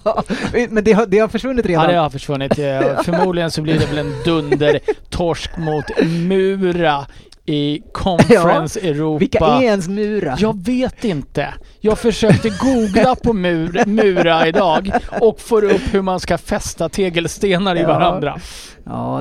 men 0.71 0.85
det 0.85 0.93
har, 0.93 1.07
det 1.07 1.19
har 1.19 1.29
försvunnit 1.29 1.67
redan. 1.67 1.85
Ja, 1.85 1.91
det 1.93 1.99
har 1.99 2.11
försvunnit. 2.11 2.59
Eh, 2.59 2.81
Förmodligen 3.05 3.51
så 3.51 3.63
blir 3.63 3.79
det 3.79 3.87
väl 3.87 3.99
en 3.99 4.13
dunder-torsk 4.25 5.51
mot 5.57 5.85
Mura 6.29 7.07
i 7.47 7.83
Conference 7.93 8.81
Europa. 8.81 9.19
Vilka 9.19 9.45
är 9.45 9.63
ens 9.63 9.89
Mura? 9.89 10.37
Jag 10.41 10.65
vet 10.65 11.05
inte. 11.05 11.55
Jag 11.81 11.99
försökte 11.99 12.49
googla 12.49 13.15
på 13.15 13.33
mur, 13.33 13.83
Mura 13.87 14.47
idag 14.47 14.91
och 15.21 15.41
får 15.41 15.65
upp 15.65 15.83
hur 15.93 16.03
man 16.03 16.21
ska 16.21 16.39
fästa 16.39 16.89
tegelstenar 16.89 17.77
i 17.77 17.81
Ja. 17.81 17.89
varandra. 17.89 18.35
Ja, 18.37 18.41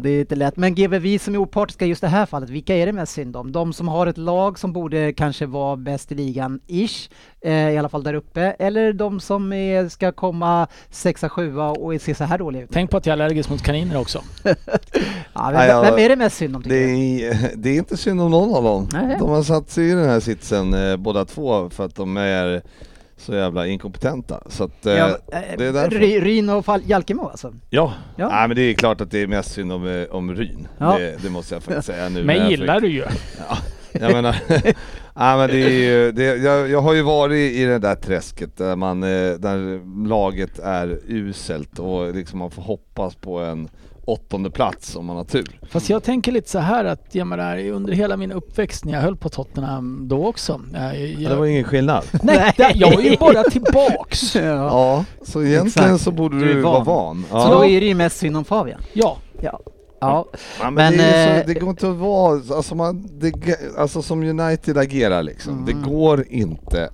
det 0.04 0.10
är 0.10 0.20
inte 0.20 0.36
lätt. 0.36 0.58
Men 0.58 0.76
GW, 0.76 1.00
vi 1.00 1.20
som 1.20 1.34
är 1.34 1.38
opartiska 1.38 1.86
i 1.86 1.88
just 1.88 2.02
det 2.02 2.08
här 2.08 2.26
fallet, 2.26 2.50
vilka 2.50 2.76
är 2.76 2.86
det 2.86 2.94
mest 2.94 3.14
synd 3.14 3.36
om? 3.36 3.52
De 3.52 3.74
som 3.74 3.88
har 3.88 4.08
ett 4.08 4.18
lag 4.18 4.60
som 4.60 4.74
borde 4.74 5.14
kanske 5.14 5.46
vara 5.46 5.76
bäst 5.76 6.12
i 6.12 6.16
ligan, 6.16 6.60
ish, 6.68 7.10
eh, 7.42 7.70
i 7.70 7.78
alla 7.78 7.90
fall 7.90 8.04
där 8.04 8.14
uppe, 8.14 8.42
eller 8.42 8.94
de 8.94 9.20
som 9.20 9.54
är, 9.54 9.90
ska 9.90 10.12
komma 10.12 10.68
sexa, 10.90 11.30
sjua 11.30 11.70
och 11.70 12.02
se 12.02 12.16
så 12.16 12.24
här 12.24 12.38
dåliga 12.38 12.64
ut? 12.64 12.70
Tänk 12.74 12.92
på 12.92 12.98
att 12.98 13.06
jag 13.06 13.20
är 13.20 13.24
allergisk 13.24 13.50
mot 13.50 13.62
kaniner 13.62 13.98
också. 13.98 14.22
Ja, 15.34 15.50
vem, 15.52 15.68
ja, 15.68 15.82
vem 15.82 16.00
är 16.00 16.10
det 16.10 16.16
mest 16.16 16.38
synd 16.38 16.56
om 16.56 16.62
det, 16.66 16.76
är, 16.76 17.52
det 17.56 17.70
är 17.70 17.78
inte 17.78 17.98
synd 17.98 18.22
om 18.22 18.32
någon 18.32 18.56
av 18.56 18.64
dem. 18.64 18.88
Nej. 18.94 19.16
De 19.20 19.30
har 19.30 19.44
satt 19.44 19.70
sig 19.70 19.90
i 19.90 19.92
den 19.92 20.10
här 20.10 20.20
sitsen 20.20 20.74
eh, 20.74 20.98
båda 20.98 21.26
två 21.26 21.70
för 21.70 21.86
att 21.86 21.96
de 21.96 22.18
är 22.18 22.62
så 23.20 23.34
jävla 23.36 23.68
inkompetenta. 23.68 24.44
Så 24.50 24.64
att, 24.64 24.86
eh, 24.86 24.94
Ja, 24.94 25.18
det 25.28 25.36
är 25.36 25.68
eh, 25.68 25.74
därför. 25.74 26.00
Ry- 26.00 26.20
Ryn 26.22 26.50
och 26.50 26.66
Jalkemo 26.86 27.28
alltså? 27.28 27.54
Ja, 27.70 27.94
Ja. 28.16 28.30
Nej, 28.30 28.48
men 28.48 28.56
det 28.58 28.62
är 28.62 28.74
klart 28.74 29.02
att 29.02 29.12
det 29.12 29.20
är 29.22 29.28
mest 29.28 29.52
synd 29.52 29.72
om, 29.72 29.88
eh, 29.88 30.04
om 30.16 30.36
Ryn. 30.36 30.68
Ja. 30.78 30.98
Det, 30.98 31.24
det 31.24 31.30
måste 31.30 31.56
jag 31.56 31.64
faktiskt 31.64 31.88
säga 31.88 32.10
nu. 32.10 32.34
Jag 32.34 32.50
gillar 32.52 32.80
du 32.80 32.88
ju. 32.88 33.04
Jag 33.92 34.12
menar, 34.14 34.36
nej, 35.14 35.38
men 35.38 35.50
det 35.50 35.62
är 35.64 35.70
ju, 35.70 36.12
det, 36.12 36.24
jag, 36.24 36.70
jag 36.70 36.82
har 36.82 36.94
ju 36.94 37.02
varit 37.02 37.54
i 37.54 37.66
det 37.66 37.80
där 37.80 37.96
träsket 37.96 38.58
där, 38.58 38.76
man, 38.76 39.04
eh, 39.04 39.32
där 39.34 39.80
laget 40.08 40.60
är 40.60 41.00
uselt 41.08 41.80
och 41.80 42.16
liksom 42.16 42.40
man 42.40 42.52
får 42.52 42.62
hoppas 42.62 43.16
på 43.16 43.40
en 43.40 43.70
åttonde 44.10 44.52
plats 44.52 44.96
om 44.96 45.06
man 45.06 45.18
har 45.18 45.24
tur. 45.24 45.60
Fast 45.70 45.90
jag 45.90 46.04
tänker 46.04 46.32
lite 46.32 46.50
så 46.50 46.60
här 46.60 46.86
att 46.86 47.06
jag 47.12 47.28
menar, 47.28 47.68
under 47.70 47.94
hela 47.94 48.18
min 48.18 48.32
uppväxt 48.32 48.86
när 48.86 48.94
jag 48.94 49.02
höll 49.02 49.16
på 49.16 49.30
Tottenham 49.30 50.08
då 50.08 50.28
också. 50.28 50.62
Jag, 50.74 50.98
jag, 51.10 51.32
Det 51.32 51.36
var 51.38 51.46
ingen 51.46 51.64
skillnad. 51.64 52.04
nej, 52.24 52.54
det, 52.58 52.72
jag 52.76 52.94
är 53.06 53.12
ju 53.12 53.18
bara 53.18 53.44
tillbaks. 53.44 54.36
Ja. 54.36 54.42
Ja, 54.44 55.06
så 55.26 55.44
egentligen 55.44 55.88
Exakt. 55.88 56.04
så 56.04 56.12
borde 56.12 56.40
Du 56.40 56.54
du, 56.54 56.62
van. 56.62 56.74
vara 56.74 56.84
van. 56.84 57.26
Så 57.30 57.36
då 57.38 57.42
Ja. 57.54 57.66
är 57.66 57.82
det 57.82 57.88
ju 57.88 57.96
mest 57.96 58.18
synd 58.18 58.38
om 58.38 58.46
Fabian. 58.46 58.82
Ja, 58.94 59.18
Ja. 59.42 59.60
Ja, 60.02 60.26
Ja, 60.60 60.64
men 60.64 60.74
Men, 60.74 60.98
det, 60.98 61.04
är 61.04 61.36
eh, 61.38 61.42
så, 61.42 61.48
det 61.48 61.54
går 61.54 61.70
inte 61.70 61.90
att 61.90 61.96
vara, 61.96 62.42
alltså, 62.56 62.76
man, 62.76 63.08
det, 63.20 63.34
alltså 63.78 64.02
som 64.02 64.24
United 64.24 64.78
agerar 64.78 65.24
liksom, 65.24 65.66
det 65.66 65.74
går 65.74 66.26
inte 66.30 66.90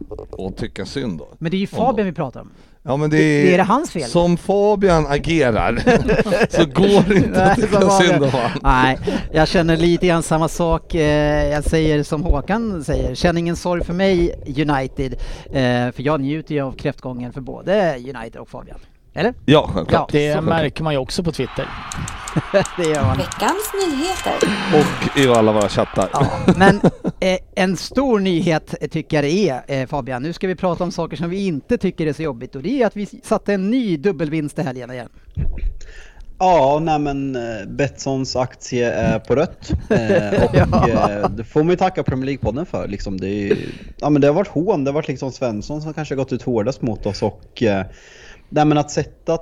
att 0.48 0.58
tycka 0.58 0.86
synd 0.86 1.20
då. 1.20 1.28
men 1.38 1.52
det 1.52 1.58
är 1.58 1.60
ju 1.60 1.68
Fabian 1.68 2.06
vi 2.08 2.14
pratar 2.14 2.42
om. 2.42 2.50
Ja 2.88 2.98
men 2.98 3.10
det 3.10 3.18
Det- 3.18 3.50
är, 3.50 3.54
är 3.54 3.58
det 3.58 3.64
hans 3.64 3.92
fel? 3.92 4.04
Som 4.10 4.38
Fabian 4.38 5.08
agerar 5.08 5.76
så 6.50 6.66
går 6.66 7.10
det 7.10 7.16
inte 7.16 7.44
att 7.44 7.56
tycka 7.56 7.90
synd 7.90 8.24
om. 8.24 8.32
Nej, 8.64 8.98
jag 9.34 9.48
känner 9.48 9.78
lite 9.78 10.08
grann 10.08 10.24
samma 10.24 10.48
sak. 10.48 10.96
Eh, 10.96 11.48
Jag 11.52 11.64
säger 11.64 12.04
som 12.04 12.24
Håkan 12.24 12.84
säger, 12.84 13.16
känn 13.16 13.38
ingen 13.38 13.56
sorg 13.56 13.84
för 13.84 13.94
mig 13.94 14.36
United. 14.48 15.14
Eh, 15.46 15.92
För 15.92 16.02
jag 16.04 16.22
njuter 16.22 16.56
ju 16.56 16.62
av 16.62 16.72
kräftgången 16.72 17.34
för 17.34 17.42
både 17.42 17.96
United 17.98 18.36
och 18.36 18.50
Fabian. 18.50 18.80
Eller? 19.16 19.34
Ja 19.46 19.70
självklart. 19.74 20.12
Det 20.12 20.34
Så 20.34 20.42
märker 20.42 20.84
man 20.84 20.94
ju 20.94 21.00
också 21.00 21.24
på 21.24 21.32
Twitter. 21.32 21.68
Det 22.78 22.84
gör 22.84 23.02
man. 23.06 23.18
Veckans 23.18 23.72
nyheter. 23.88 24.50
Och 24.74 25.20
i 25.20 25.28
alla 25.28 25.52
våra 25.52 25.70
chattar. 25.70 26.10
Ja, 26.14 26.28
men 26.58 26.76
eh, 27.20 27.38
en 27.56 27.78
stor 27.78 28.20
nyhet 28.20 28.76
eh, 28.82 28.88
tycker 28.90 29.18
jag 29.18 29.24
det 29.24 29.50
är 29.50 29.82
eh, 29.82 29.88
Fabian. 29.88 30.24
Nu 30.24 30.34
ska 30.34 30.48
vi 30.48 30.56
prata 30.56 30.84
om 30.84 30.92
saker 30.92 31.18
som 31.18 31.30
vi 31.30 31.48
inte 31.48 31.78
tycker 31.78 32.08
är 32.08 32.14
så 32.14 32.22
jobbigt 32.22 32.56
och 32.56 32.62
det 32.62 32.82
är 32.82 32.88
att 32.88 32.96
vi 32.96 33.06
satte 33.24 33.54
en 33.54 33.72
ny 33.72 33.98
dubbelvinst 33.98 34.60
i 34.60 34.62
helgen 34.62 34.92
igen. 34.92 35.10
Ja, 36.40 36.80
nej 36.82 37.00
men 37.00 37.36
eh, 37.36 37.66
Betssons 37.68 38.36
aktie 38.36 38.92
är 38.94 39.20
på 39.20 39.36
rött. 39.36 39.72
Eh, 39.90 40.44
och 40.44 40.56
Ja. 40.90 41.12
eh, 41.12 41.30
det 41.30 41.44
får 41.44 41.64
man 41.64 41.70
ju 41.70 41.76
tacka 41.76 42.04
Premier 42.04 42.26
League-podden 42.26 42.66
för. 42.66 42.88
Liksom, 42.88 43.20
det, 43.20 43.28
är, 43.52 43.58
ja, 43.98 44.10
men 44.10 44.22
det 44.22 44.28
har 44.28 44.34
varit 44.34 44.48
hån, 44.48 44.84
det 44.84 44.92
har 44.92 44.94
varit 44.96 45.08
liksom 45.08 45.32
Svensson 45.32 45.82
som 45.82 45.94
kanske 45.94 46.14
har 46.16 46.18
gått 46.18 46.34
ut 46.34 46.42
hårdast 46.42 46.82
mot 46.82 47.06
oss. 47.06 47.22
Och, 47.24 47.64
eh, 47.64 47.86
nej, 48.50 48.66
men 48.66 48.78
att 48.78 48.92
sätta 48.92 49.38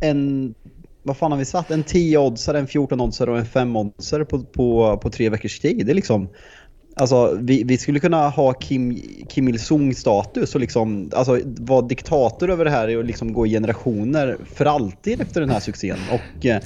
en, 0.00 0.54
vad 1.02 1.16
fan 1.16 1.32
har 1.32 1.38
vi 1.38 1.44
satt? 1.44 1.70
En 1.70 1.84
10-oddsare, 1.84 2.58
en 2.58 2.66
14-oddsare 2.66 3.28
och 3.28 3.38
en 3.38 3.44
5-oddsare 3.44 4.24
på, 4.24 4.42
på, 4.42 4.98
på 5.02 5.10
tre 5.10 5.28
veckors 5.28 5.58
tid. 5.58 5.86
Det 5.86 5.92
är 5.92 5.94
liksom, 5.94 6.28
Alltså 6.98 7.38
vi, 7.40 7.64
vi 7.64 7.78
skulle 7.78 8.00
kunna 8.00 8.28
ha 8.28 8.52
Kim, 8.52 9.02
Kim 9.28 9.48
Il-Sung 9.48 9.94
status 9.94 10.54
och 10.54 10.60
liksom, 10.60 11.10
alltså 11.14 11.40
vara 11.44 11.82
diktator 11.82 12.50
över 12.50 12.64
det 12.64 12.70
här 12.70 12.96
och 12.96 13.04
liksom 13.04 13.32
gå 13.32 13.46
i 13.46 13.50
generationer 13.50 14.36
för 14.54 14.64
alltid 14.64 15.20
efter 15.20 15.40
den 15.40 15.50
här 15.50 15.60
succén. 15.60 15.98
Och 16.10 16.46
eh, 16.46 16.60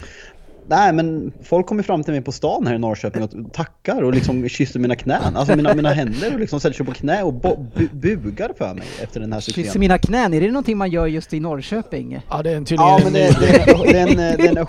nej 0.71 0.93
men 0.93 1.33
folk 1.45 1.67
kommer 1.67 1.83
fram 1.83 2.05
till 2.05 2.13
mig 2.13 2.23
på 2.23 2.33
stan 2.33 2.67
här 2.67 2.75
i 2.75 2.79
Norrköping 2.79 3.23
och 3.23 3.31
tackar 3.53 4.03
och 4.03 4.15
liksom 4.15 4.49
kysser 4.49 4.81
mina 4.81 4.97
knän, 4.97 5.37
alltså 5.37 5.57
mina, 5.57 5.75
mina 5.75 5.93
händer 5.93 6.35
och 6.35 6.41
liksom 6.41 6.61
sätter 6.61 6.77
sig 6.77 6.87
på 6.87 6.93
knä 6.93 7.23
och 7.23 7.35
bo, 7.35 7.67
bu, 7.75 7.89
bugar 7.93 8.51
för 8.59 8.75
mig 8.75 8.87
efter 9.03 9.21
den 9.21 9.33
här 9.33 9.41
Kysser 9.41 9.63
succén. 9.63 9.81
mina 9.81 9.99
knän, 9.99 10.35
är 10.35 10.41
det 10.41 10.47
någonting 10.47 10.79
man 10.79 10.91
gör 10.91 11.07
just 11.07 11.35
i 11.35 11.41
Norrköping? 11.41 12.21
Ja, 12.31 12.43
det 12.43 12.51
är 12.51 12.57
en 12.57 12.65
tydligen 12.65 12.89
Ja 12.89 12.97
en 12.99 13.05
men 13.05 13.13
det, 13.13 13.37
det, 13.41 13.47
det, 13.93 13.99
är 13.99 14.09
en, 14.09 14.17
det 14.17 14.47
är 14.47 14.49
en 14.49 14.67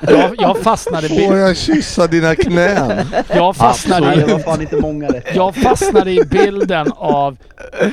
jag, 0.00 0.34
jag 0.38 0.58
fastnade 0.58 1.08
Får 1.08 1.36
jag 1.36 1.56
kyssa 1.56 2.06
dina 2.06 2.34
knän? 2.34 3.06
jag 3.34 3.56
fastnade 3.56 4.06
Nej, 4.06 4.16
det 4.16 4.32
var 4.32 4.38
fan 4.38 4.60
inte 4.60 4.76
många 4.76 5.08
rätt. 5.08 5.26
jag 5.34 5.54
fastnade 5.54 6.10
i 6.10 6.24
bilden 6.30 6.92
av 6.96 7.36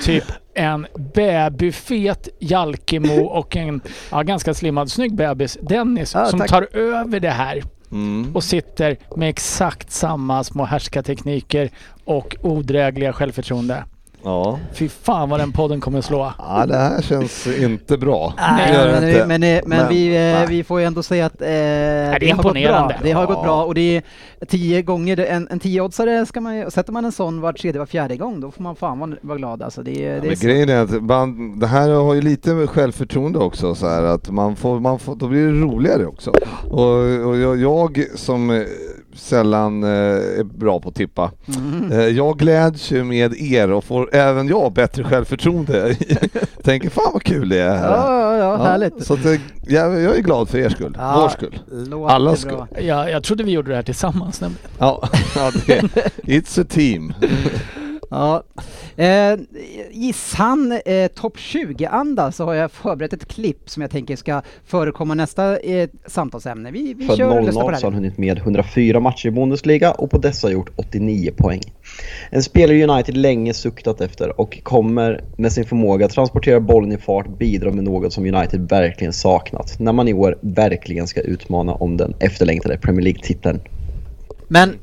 typ 0.02 0.24
en 0.56 0.88
bebisfet 1.14 2.30
Jalkemo 2.40 3.24
och 3.26 3.56
en 3.56 3.82
ja, 4.12 4.22
ganska 4.22 4.54
slimmad 4.54 4.92
snygg 4.92 5.16
bebis, 5.16 5.58
Dennis, 5.62 6.14
Ja, 6.14 6.26
som 6.26 6.40
tack. 6.40 6.50
tar 6.50 6.68
över 6.78 7.20
det 7.20 7.30
här 7.30 7.64
Mm. 7.92 8.36
och 8.36 8.44
sitter 8.44 8.98
med 9.16 9.30
exakt 9.30 9.92
samma 9.92 10.44
små 10.44 10.64
härskartekniker 10.66 11.70
och 12.06 12.36
odrägliga 12.42 13.14
självförtroende. 13.14 13.84
Ja. 14.24 14.60
Fy 14.74 14.90
fan 14.90 15.30
vad 15.30 15.40
den 15.40 15.52
podden 15.52 15.82
kommer 15.82 16.02
slå. 16.02 16.34
ja, 16.38 16.66
det 16.66 16.78
här 16.78 17.02
känns 17.02 17.48
inte 17.48 17.98
bra. 17.98 18.34
Nej, 18.38 18.72
Det 18.72 18.78
det 18.86 18.92
men, 19.02 19.10
inte. 19.10 19.26
men, 19.26 19.42
men, 19.42 19.62
men 19.66 19.90
vi, 19.90 20.08
eh, 20.08 20.14
nej. 20.22 20.46
vi 20.50 20.64
får 20.64 20.80
ju 20.80 20.86
ändå 20.86 21.04
säga 21.04 21.26
att 21.26 21.42
eh, 21.42 21.48
det, 21.48 21.54
är 21.54 22.12
har 22.12 22.20
gått 22.20 22.28
bra. 22.30 22.36
imponerande. 22.38 22.96
Det 23.04 23.12
har 23.12 23.22
Ja. 23.22 23.28
gått 23.28 23.44
bra 23.44 23.64
och 23.64 23.74
det 23.76 23.82
är 24.40 24.46
tio 24.46 24.82
gånger, 24.82 25.20
en, 25.20 25.48
en 25.52 25.60
tiooddsare 25.60 26.26
ska 26.26 26.42
man 26.42 26.58
ju- 26.58 26.72
sätter 26.72 26.94
man 26.94 27.06
en 27.06 27.12
sån 27.12 27.42
var 27.42 27.54
tredje, 27.54 27.80
var 27.80 27.86
fjärde 27.86 28.16
gång 28.16 28.40
då 28.40 28.52
får 28.52 28.64
man 28.64 28.76
fan 28.76 29.00
vara, 29.00 29.12
vara 29.22 29.38
glad 29.38 29.62
alltså. 29.64 29.84
Det, 29.84 30.06
är- 30.06 30.16
Ja, 30.16 30.22
det 30.22 30.28
är 30.28 30.30
men 30.30 30.38
så- 30.38 30.46
grejen 30.48 30.70
är 30.70 30.82
att 30.84 31.04
man, 31.04 31.60
det 31.60 31.68
här 31.68 31.90
har 31.90 32.14
ju 32.14 32.22
lite 32.22 32.54
med 32.54 32.70
självförtroende 32.70 33.40
också 33.40 33.76
så 33.76 33.88
här 33.88 34.04
att 34.04 34.30
man 34.30 34.56
får, 34.56 34.80
man 34.80 35.00
får, 35.00 35.16
då 35.16 35.28
blir 35.28 35.46
det 35.46 35.52
roligare 35.62 36.06
också. 36.06 36.32
Och, 36.70 37.28
och 37.28 37.38
jag, 37.38 37.58
jag 37.62 38.06
som 38.16 38.50
eh, 38.50 38.62
sällan 39.22 39.84
eh, 39.84 39.90
är 40.40 40.44
bra 40.44 40.80
på 40.80 40.90
att 40.90 40.96
tippa, 40.96 41.32
Mm. 41.58 41.92
eh, 41.92 42.00
jag 42.08 42.38
gläds 42.38 42.92
ju 42.92 43.04
med 43.04 43.34
er 43.42 43.72
och 43.72 43.84
får 43.84 44.16
även 44.16 44.48
jag 44.48 44.74
bättre 44.74 45.04
självförtroende. 45.04 45.96
Tänker 46.64 46.90
fan 46.90 47.10
vad 47.14 47.24
kul 47.24 47.50
det 47.50 47.60
är. 47.60 47.76
Ja, 47.76 48.24
ja, 48.24 48.38
ja, 48.38 48.64
härligt. 48.64 49.06
Så 49.06 49.14
att, 49.14 49.26
eh, 49.26 49.32
jag, 49.68 50.02
jag 50.02 50.18
är 50.18 50.22
glad 50.22 50.50
för 50.50 50.58
er 50.58 50.70
skull, 50.70 50.96
Ja, 51.00 51.20
vår 51.22 51.30
skull. 51.30 51.60
Allas 52.08 52.46
bra. 52.46 52.68
Jag, 52.82 53.12
jag 53.12 53.24
trodde 53.24 53.44
vi 53.44 53.52
gjorde 53.52 53.70
det 53.70 53.76
här 53.76 53.84
tillsammans 53.84 54.42
nämligen. 54.42 54.68
Ja, 54.80 55.08
ja 55.36 55.52
det, 55.66 55.82
it's 56.24 56.62
a 56.62 56.66
team. 56.70 57.14
Ja. 58.12 58.44
Eh, 58.96 59.40
I 59.92 60.14
sann 60.16 60.80
eh, 60.86 61.08
topp 61.08 61.38
20-anda 61.38 62.32
så 62.32 62.46
har 62.46 62.54
jag 62.54 62.72
förberett 62.72 63.14
ett 63.14 63.28
klipp 63.28 63.70
som 63.70 63.82
jag 63.82 63.92
tänker 63.92 64.16
ska 64.16 64.42
förekomma 64.66 65.14
nästa 65.14 65.58
eh, 65.58 65.90
samtalsämne. 66.06 66.72
Vi, 66.72 66.94
vi 66.94 67.06
Född 67.06 67.18
kör 67.18 67.38
och 67.38 67.44
lyssnar 67.44 67.64
00 67.64 67.74
på 67.74 67.80
så 67.80 67.86
har 67.86 67.92
han 67.92 68.04
hunnit 68.04 68.18
med 68.18 68.38
104 68.38 69.00
matcher 69.00 69.28
i 69.28 69.32
Bundesliga 69.32 69.92
och 69.92 70.12
på 70.12 70.18
dessa 70.18 70.52
gjort 70.52 70.70
89 70.76 71.32
poäng. 71.38 71.62
En 72.30 72.44
spelare 72.44 72.84
United 72.84 73.18
länge 73.18 73.54
suktat 73.54 74.02
efter 74.02 74.40
och 74.42 74.64
kommer 74.64 75.24
med 75.36 75.54
sin 75.54 75.66
förmåga 75.66 76.06
att 76.06 76.12
transportera 76.12 76.60
bollen 76.60 76.92
i 76.92 76.98
fart 76.98 77.38
bidra 77.38 77.72
med 77.72 77.84
något 77.84 78.14
som 78.14 78.36
United 78.36 78.70
verkligen 78.70 79.14
saknat 79.14 79.80
när 79.80 79.94
man 79.94 80.08
i 80.08 80.14
år 80.14 80.38
verkligen 80.42 81.08
ska 81.08 81.22
utmana 81.22 81.74
om 81.74 81.98
den 81.98 82.14
efterlängtade 82.20 82.78
Premier 82.78 83.04
League-titeln. 83.04 83.60
Men 84.48 84.74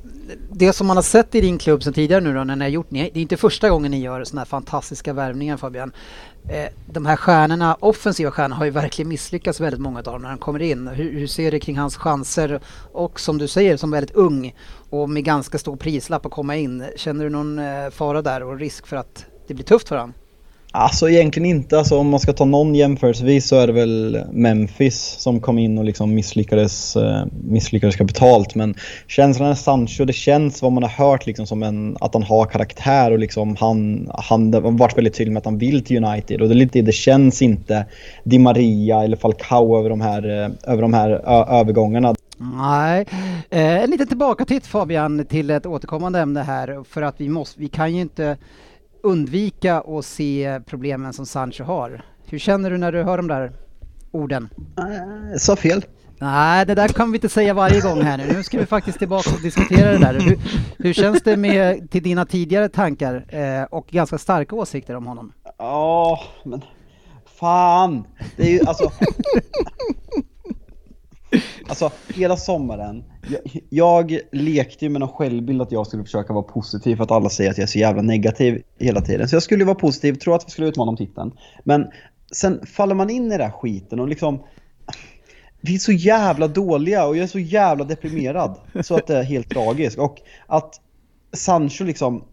det 0.50 0.72
som 0.72 0.86
man 0.86 0.96
har 0.96 1.02
sett 1.02 1.34
i 1.34 1.40
din 1.40 1.58
klubb 1.58 1.82
sedan 1.82 1.92
tidigare 1.92 2.20
nu 2.20 2.34
då 2.34 2.44
när 2.44 2.56
ni 2.56 2.64
har 2.64 2.70
gjort, 2.70 2.90
ni, 2.90 3.10
det 3.14 3.18
är 3.18 3.22
inte 3.22 3.36
första 3.36 3.70
gången 3.70 3.90
ni 3.90 4.00
gör 4.00 4.24
sådana 4.24 4.40
här 4.40 4.46
fantastiska 4.46 5.12
värvningar 5.12 5.56
Fabian. 5.56 5.92
Eh, 6.48 6.68
de 6.86 7.06
här 7.06 7.16
stjärnorna, 7.16 7.76
offensiva 7.80 8.30
stjärnorna 8.30 8.56
har 8.56 8.64
ju 8.64 8.70
verkligen 8.70 9.08
misslyckats 9.08 9.60
väldigt 9.60 9.80
många 9.80 9.98
av 9.98 10.04
dem 10.04 10.22
när 10.22 10.28
de 10.28 10.38
kommer 10.38 10.62
in. 10.62 10.88
Hur, 10.88 11.12
hur 11.12 11.26
ser 11.26 11.50
du 11.50 11.60
kring 11.60 11.78
hans 11.78 11.96
chanser 11.96 12.60
och 12.92 13.20
som 13.20 13.38
du 13.38 13.48
säger 13.48 13.76
som 13.76 13.90
väldigt 13.90 14.16
ung 14.16 14.54
och 14.90 15.10
med 15.10 15.24
ganska 15.24 15.58
stor 15.58 15.76
prislapp 15.76 16.26
att 16.26 16.32
komma 16.32 16.56
in. 16.56 16.84
Känner 16.96 17.24
du 17.24 17.30
någon 17.30 17.58
eh, 17.58 17.90
fara 17.90 18.22
där 18.22 18.42
och 18.42 18.58
risk 18.58 18.86
för 18.86 18.96
att 18.96 19.24
det 19.46 19.54
blir 19.54 19.64
tufft 19.64 19.88
för 19.88 19.96
honom? 19.96 20.14
Alltså 20.72 21.10
egentligen 21.10 21.46
inte. 21.46 21.78
Alltså, 21.78 21.98
om 21.98 22.08
man 22.08 22.20
ska 22.20 22.32
ta 22.32 22.44
någon 22.44 22.74
jämförelsevis 22.74 23.48
så 23.48 23.56
är 23.56 23.66
det 23.66 23.72
väl 23.72 24.24
Memphis 24.32 25.16
som 25.18 25.40
kom 25.40 25.58
in 25.58 25.78
och 25.78 25.84
liksom 25.84 26.14
misslyckades, 26.14 26.96
eh, 26.96 27.24
misslyckades 27.44 27.96
kapitalt. 27.96 28.54
Men 28.54 28.74
känslan 29.06 29.50
är 29.50 29.54
Sancho, 29.54 30.04
det 30.04 30.12
känns 30.12 30.62
vad 30.62 30.72
man 30.72 30.82
har 30.82 30.90
hört 30.90 31.26
liksom 31.26 31.46
som 31.46 31.62
en, 31.62 31.96
att 32.00 32.14
han 32.14 32.22
har 32.22 32.46
karaktär 32.46 33.10
och 33.10 33.18
liksom 33.18 33.56
han, 33.56 34.10
han 34.14 34.54
har 34.54 34.60
varit 34.60 34.96
väldigt 34.98 35.14
tydlig 35.14 35.32
med 35.32 35.40
att 35.40 35.44
han 35.44 35.58
vill 35.58 35.84
till 35.84 36.04
United. 36.04 36.42
Och 36.42 36.48
det, 36.48 36.54
är 36.54 36.56
lite, 36.56 36.82
det 36.82 36.92
känns 36.92 37.42
inte 37.42 37.86
Di 38.24 38.38
Maria 38.38 39.04
eller 39.04 39.16
Falcao 39.16 39.78
över 39.78 39.90
de 39.90 40.00
här, 40.00 40.42
eh, 40.42 40.72
över 40.72 40.82
de 40.82 40.94
här 40.94 41.10
ö, 41.10 41.44
övergångarna. 41.60 42.14
Nej, 42.38 43.06
eh, 43.50 43.82
en 43.82 43.90
liten 43.90 44.06
tillbakatitt 44.06 44.66
Fabian 44.66 45.24
till 45.24 45.50
ett 45.50 45.66
återkommande 45.66 46.20
ämne 46.20 46.42
här 46.42 46.84
för 46.88 47.02
att 47.02 47.14
vi 47.18 47.28
måste, 47.28 47.60
vi 47.60 47.68
kan 47.68 47.94
ju 47.94 48.00
inte 48.00 48.36
undvika 49.02 49.80
att 49.80 50.04
se 50.04 50.60
problemen 50.66 51.12
som 51.12 51.26
Sancho 51.26 51.64
har. 51.64 52.04
Hur 52.26 52.38
känner 52.38 52.70
du 52.70 52.78
när 52.78 52.92
du 52.92 53.02
hör 53.02 53.16
de 53.16 53.28
där 53.28 53.52
orden? 54.10 54.48
Eh, 54.78 55.36
sa 55.38 55.56
fel. 55.56 55.84
Nej, 56.20 56.66
det 56.66 56.74
där 56.74 56.88
kan 56.88 57.12
vi 57.12 57.16
inte 57.16 57.28
säga 57.28 57.54
varje 57.54 57.80
gång 57.80 58.02
här 58.02 58.18
nu. 58.18 58.32
Nu 58.32 58.42
ska 58.42 58.58
vi 58.58 58.66
faktiskt 58.66 58.98
tillbaka 58.98 59.30
och 59.34 59.42
diskutera 59.42 59.90
det 59.92 59.98
där. 59.98 60.20
Hur, 60.20 60.38
hur 60.78 60.92
känns 60.92 61.22
det 61.22 61.36
med 61.36 61.90
till 61.90 62.02
dina 62.02 62.26
tidigare 62.26 62.68
tankar 62.68 63.24
eh, 63.28 63.62
och 63.62 63.86
ganska 63.86 64.18
starka 64.18 64.56
åsikter 64.56 64.94
om 64.94 65.06
honom? 65.06 65.32
Ja, 65.58 66.20
men 66.44 66.62
fan. 67.40 68.04
Det 68.36 68.42
är 68.42 68.50
ju 68.50 68.60
alltså... 68.66 68.92
Alltså 71.68 71.90
hela 72.08 72.36
sommaren, 72.36 73.04
jag, 73.28 73.40
jag 73.68 74.18
lekte 74.32 74.84
ju 74.84 74.88
med 74.88 75.00
någon 75.00 75.08
självbild 75.08 75.62
att 75.62 75.72
jag 75.72 75.86
skulle 75.86 76.04
försöka 76.04 76.32
vara 76.32 76.42
positiv 76.42 76.96
för 76.96 77.04
att 77.04 77.10
alla 77.10 77.28
säger 77.28 77.50
att 77.50 77.58
jag 77.58 77.62
är 77.62 77.68
så 77.68 77.78
jävla 77.78 78.02
negativ 78.02 78.62
hela 78.78 79.00
tiden. 79.00 79.28
Så 79.28 79.36
jag 79.36 79.42
skulle 79.42 79.64
vara 79.64 79.74
positiv, 79.74 80.14
tro 80.14 80.32
att 80.32 80.46
vi 80.46 80.50
skulle 80.50 80.68
utmana 80.68 80.90
om 80.90 80.96
titeln. 80.96 81.32
Men 81.64 81.86
sen 82.32 82.66
faller 82.66 82.94
man 82.94 83.10
in 83.10 83.26
i 83.26 83.30
den 83.30 83.40
här 83.40 83.50
skiten 83.50 84.00
och 84.00 84.08
liksom... 84.08 84.42
Vi 85.60 85.74
är 85.74 85.78
så 85.78 85.92
jävla 85.92 86.48
dåliga 86.48 87.06
och 87.06 87.16
jag 87.16 87.22
är 87.22 87.26
så 87.26 87.38
jävla 87.38 87.84
deprimerad. 87.84 88.58
Så 88.82 88.94
att 88.94 89.06
det 89.06 89.16
är 89.16 89.22
helt 89.22 89.50
tragiskt. 89.50 89.98
Och 89.98 90.18
att 90.46 90.80
Sancho 91.32 91.84
liksom, 91.84 92.24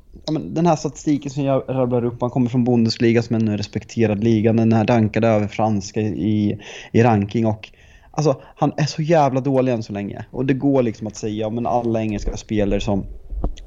den 0.43 0.65
här 0.65 0.75
statistiken 0.75 1.31
som 1.31 1.43
jag 1.43 1.63
rabblar 1.67 2.05
upp, 2.05 2.21
han 2.21 2.29
kommer 2.29 2.49
från 2.49 2.63
Bundesliga 2.63 3.21
som 3.21 3.35
är 3.35 3.39
en 3.39 3.57
respekterad 3.57 4.23
liga, 4.23 4.53
den 4.53 4.73
här 4.73 4.85
rankade 4.85 5.27
över 5.27 5.47
franska 5.47 6.01
i, 6.01 6.59
i 6.91 7.03
ranking 7.03 7.45
och 7.45 7.71
alltså 8.15 8.41
han 8.55 8.73
är 8.77 8.85
så 8.85 9.01
jävla 9.01 9.41
dålig 9.41 9.71
än 9.71 9.83
så 9.83 9.93
länge. 9.93 10.25
Och 10.31 10.45
det 10.45 10.53
går 10.53 10.83
liksom 10.83 11.07
att 11.07 11.15
säga, 11.15 11.49
men 11.49 11.65
alla 11.65 12.01
engelska 12.01 12.37
spelare 12.37 12.81
som 12.81 13.05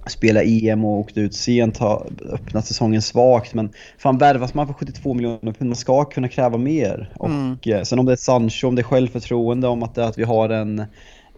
spela 0.07 0.43
EM 0.43 0.85
och 0.85 0.99
åkte 0.99 1.21
ut 1.21 1.35
sent, 1.35 1.79
har 1.79 2.07
öppnat 2.33 2.67
säsongen 2.67 3.03
svagt. 3.03 3.55
Men 3.55 3.71
fan 3.99 4.19
värvas 4.19 4.55
man 4.55 4.67
för 4.67 4.75
72 4.75 5.15
miljoner 5.15 5.53
pund, 5.53 5.69
man 5.69 5.77
ska 5.77 6.05
kunna 6.05 6.29
kräva 6.29 6.59
mer. 6.59 7.13
Och 7.17 7.69
eh, 7.69 7.83
sen 7.83 7.99
om 7.99 8.07
det 8.07 8.13
är 8.13 8.17
Sancho, 8.17 8.69
om 8.69 8.75
det 8.75 8.81
är 8.81 8.85
självförtroende, 8.85 9.69
om 9.69 9.83
att, 9.83 9.95
det, 9.95 10.07
att 10.07 10.19
vi 10.19 10.25
har 10.25 10.49
en 10.49 10.85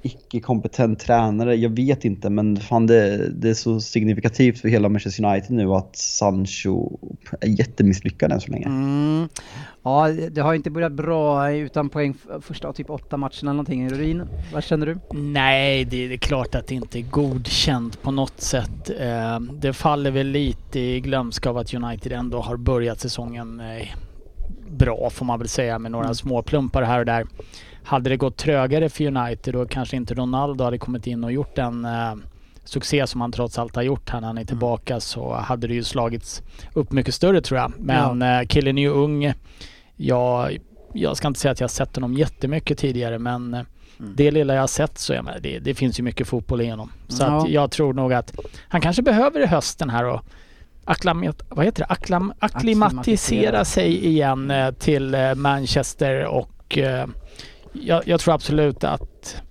icke-kompetent 0.02 0.98
tränare, 0.98 1.56
jag 1.56 1.70
vet 1.70 2.04
inte. 2.04 2.30
Men 2.30 2.56
fan 2.56 2.86
det, 2.86 3.30
det 3.32 3.50
är 3.50 3.54
så 3.54 3.80
signifikativt 3.80 4.60
för 4.60 4.68
hela 4.68 4.88
Manchester 4.88 5.24
United 5.24 5.50
nu 5.50 5.72
att 5.72 5.96
Sancho 5.96 6.98
är 7.40 7.48
jättemisslyckad 7.48 8.32
än 8.32 8.40
så 8.40 8.50
länge. 8.50 8.66
Mm. 8.66 9.28
Ja, 9.82 10.08
det 10.30 10.40
har 10.40 10.54
inte 10.54 10.70
börjat 10.70 10.92
bra 10.92 11.52
utan 11.52 11.88
poäng 11.88 12.14
första 12.40 12.72
typ 12.72 12.90
åtta 12.90 13.16
matcherna 13.16 13.36
eller 13.40 13.52
någonting. 13.52 13.90
Rurin, 13.90 14.22
vad 14.52 14.64
känner 14.64 14.86
du? 14.86 14.98
Nej, 15.10 15.84
det, 15.84 16.12
är 16.12 16.16
klart 16.16 16.54
att 16.54 16.66
det 16.66 16.74
inte 16.74 16.98
är 16.98 17.02
godkänt 17.02 18.02
på 18.02 18.10
något 18.10 18.40
sätt. 18.40 18.90
Eh, 19.00 19.40
det 19.40 19.72
faller 19.72 20.10
väl 20.10 20.26
lite 20.26 20.80
i 20.80 21.00
glömska 21.00 21.50
av 21.50 21.58
att 21.58 21.74
United 21.74 22.12
ändå 22.12 22.40
har 22.40 22.56
börjat 22.56 23.00
säsongen 23.00 23.60
eh, 23.60 23.88
bra 24.70 25.10
får 25.10 25.24
man 25.24 25.38
väl 25.38 25.48
säga 25.48 25.78
med 25.78 25.90
några 25.90 26.14
små 26.14 26.42
plumpar 26.42 26.82
här 26.82 26.98
och 26.98 27.06
där. 27.06 27.26
Hade 27.84 28.10
det 28.10 28.16
gått 28.16 28.36
trögare 28.36 28.88
för 28.88 29.04
United 29.16 29.56
och 29.56 29.70
kanske 29.70 29.96
inte 29.96 30.14
Ronaldo 30.14 30.64
hade 30.64 30.78
kommit 30.78 31.06
in 31.06 31.24
och 31.24 31.32
gjort 31.32 31.58
en 31.58 31.84
eh, 31.84 32.14
succé 32.64 33.06
som 33.06 33.20
han 33.20 33.32
trots 33.32 33.58
allt 33.58 33.76
har 33.76 33.82
gjort 33.82 34.10
här 34.10 34.20
när 34.20 34.26
han 34.26 34.38
är 34.38 34.44
tillbaka 34.44 35.00
så 35.00 35.34
hade 35.34 35.66
det 35.66 35.74
ju 35.74 35.84
slagits 35.84 36.42
upp 36.72 36.92
mycket 36.92 37.14
större 37.14 37.40
tror 37.40 37.60
jag. 37.60 37.72
Men 37.78 38.22
eh, 38.22 38.46
killen 38.46 38.78
är 38.78 38.82
ju 38.82 38.88
ung. 38.90 39.32
Jag, 39.96 40.58
jag 40.92 41.16
ska 41.16 41.28
inte 41.28 41.40
säga 41.40 41.52
att 41.52 41.60
jag 41.60 41.64
har 41.64 41.70
sett 41.70 41.96
honom 41.96 42.14
jättemycket 42.14 42.78
tidigare 42.78 43.18
men 43.18 43.54
eh, 43.54 43.60
det 44.16 44.30
lilla 44.30 44.54
jag 44.54 44.62
har 44.62 44.66
sett 44.66 44.98
så 44.98 45.12
jag 45.12 45.24
menar, 45.24 45.38
det, 45.40 45.58
det 45.58 45.74
finns 45.74 45.98
ju 45.98 46.02
mycket 46.02 46.28
fotboll 46.28 46.60
i 46.60 46.68
honom. 46.68 46.92
Så 47.08 47.22
Ja. 47.22 47.26
att 47.42 47.50
jag 47.50 47.70
tror 47.70 47.92
nog 47.92 48.12
att 48.12 48.34
han 48.68 48.80
kanske 48.80 49.02
behöver 49.02 49.40
i 49.40 49.46
hösten 49.46 49.90
här 49.90 50.04
och 50.04 50.20
vad 51.48 51.64
heter 51.64 51.80
det? 51.82 51.86
Akklam, 51.92 52.32
akklimatisera 52.38 53.64
sig 53.64 54.06
igen 54.06 54.50
eh, 54.50 54.70
till 54.70 55.14
eh, 55.14 55.34
Manchester 55.34 56.24
och 56.26 56.78
jag, 57.72 58.08
jag 58.08 58.20
tror 58.20 58.34
absolut 58.34 58.84
att 58.84 59.42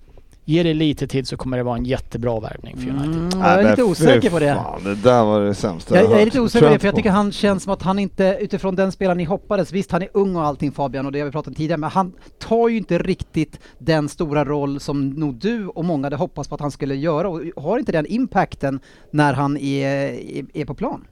ger 0.44 0.64
det 0.64 0.74
lite 0.74 1.06
tid 1.06 1.28
så 1.28 1.36
kommer 1.36 1.56
det 1.56 1.62
vara 1.62 1.76
en 1.76 1.84
jättebra 1.84 2.40
värvning 2.40 2.76
för 2.76 2.88
United. 2.88 3.14
Mm, 3.14 3.28
jag 3.40 3.64
är 3.64 3.70
lite 3.70 3.82
osäker 3.82 4.30
på 4.30 4.38
det. 4.38 4.54
Fan, 4.54 4.84
det 4.84 4.94
där 4.94 5.24
var 5.24 5.40
det 5.40 5.54
sämsta 5.54 5.94
Jag, 5.94 6.04
jag 6.04 6.12
är 6.12 6.16
hört. 6.16 6.24
lite 6.24 6.40
osäker 6.40 6.66
på 6.66 6.72
det, 6.72 6.78
för 6.78 6.88
jag 6.88 6.96
tycker 6.96 7.10
han 7.10 7.32
känns 7.32 7.62
som 7.62 7.72
att 7.72 7.82
han 7.82 7.98
inte, 7.98 8.38
utifrån 8.40 8.76
den 8.76 8.92
spelaren 8.92 9.18
ni 9.18 9.24
hoppades, 9.24 9.72
visst 9.72 9.92
han 9.92 10.02
är 10.02 10.08
ung 10.12 10.36
och 10.36 10.44
allting 10.44 10.72
Fabian 10.72 11.06
och 11.06 11.12
det 11.12 11.18
har 11.18 11.26
vi 11.26 11.32
pratat 11.32 11.48
om 11.48 11.54
tidigare, 11.54 11.78
men 11.78 11.90
han 11.90 12.12
tar 12.38 12.68
ju 12.68 12.76
inte 12.76 12.98
riktigt 12.98 13.60
den 13.78 14.08
stora 14.08 14.44
roll 14.44 14.80
som 14.80 15.10
nog 15.10 15.34
du 15.34 15.66
och 15.66 15.84
många 15.84 16.06
hade 16.06 16.16
hoppats 16.16 16.48
på 16.48 16.54
att 16.54 16.60
han 16.60 16.70
skulle 16.70 16.94
göra 16.94 17.28
och 17.28 17.42
har 17.56 17.78
inte 17.78 17.92
den 17.92 18.06
impacten 18.06 18.80
när 19.10 19.32
han 19.32 19.56
är, 19.56 19.86
är, 19.86 20.44
är 20.54 20.64
på 20.64 20.74
plan. 20.74 21.04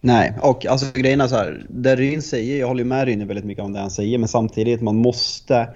Nej, 0.00 0.38
och 0.42 0.66
alltså 0.66 0.86
grejen 0.92 1.20
är 1.20 1.28
så 1.28 1.36
här. 1.36 1.66
Det 1.68 1.96
Ryn 1.96 2.22
säger, 2.22 2.60
jag 2.60 2.68
håller 2.68 2.82
ju 2.82 2.88
med 2.88 3.04
Ryn 3.04 3.26
väldigt 3.26 3.44
mycket 3.44 3.64
om 3.64 3.72
det 3.72 3.80
han 3.80 3.90
säger, 3.90 4.18
men 4.18 4.28
samtidigt 4.28 4.80
man 4.80 4.96
måste 4.96 5.68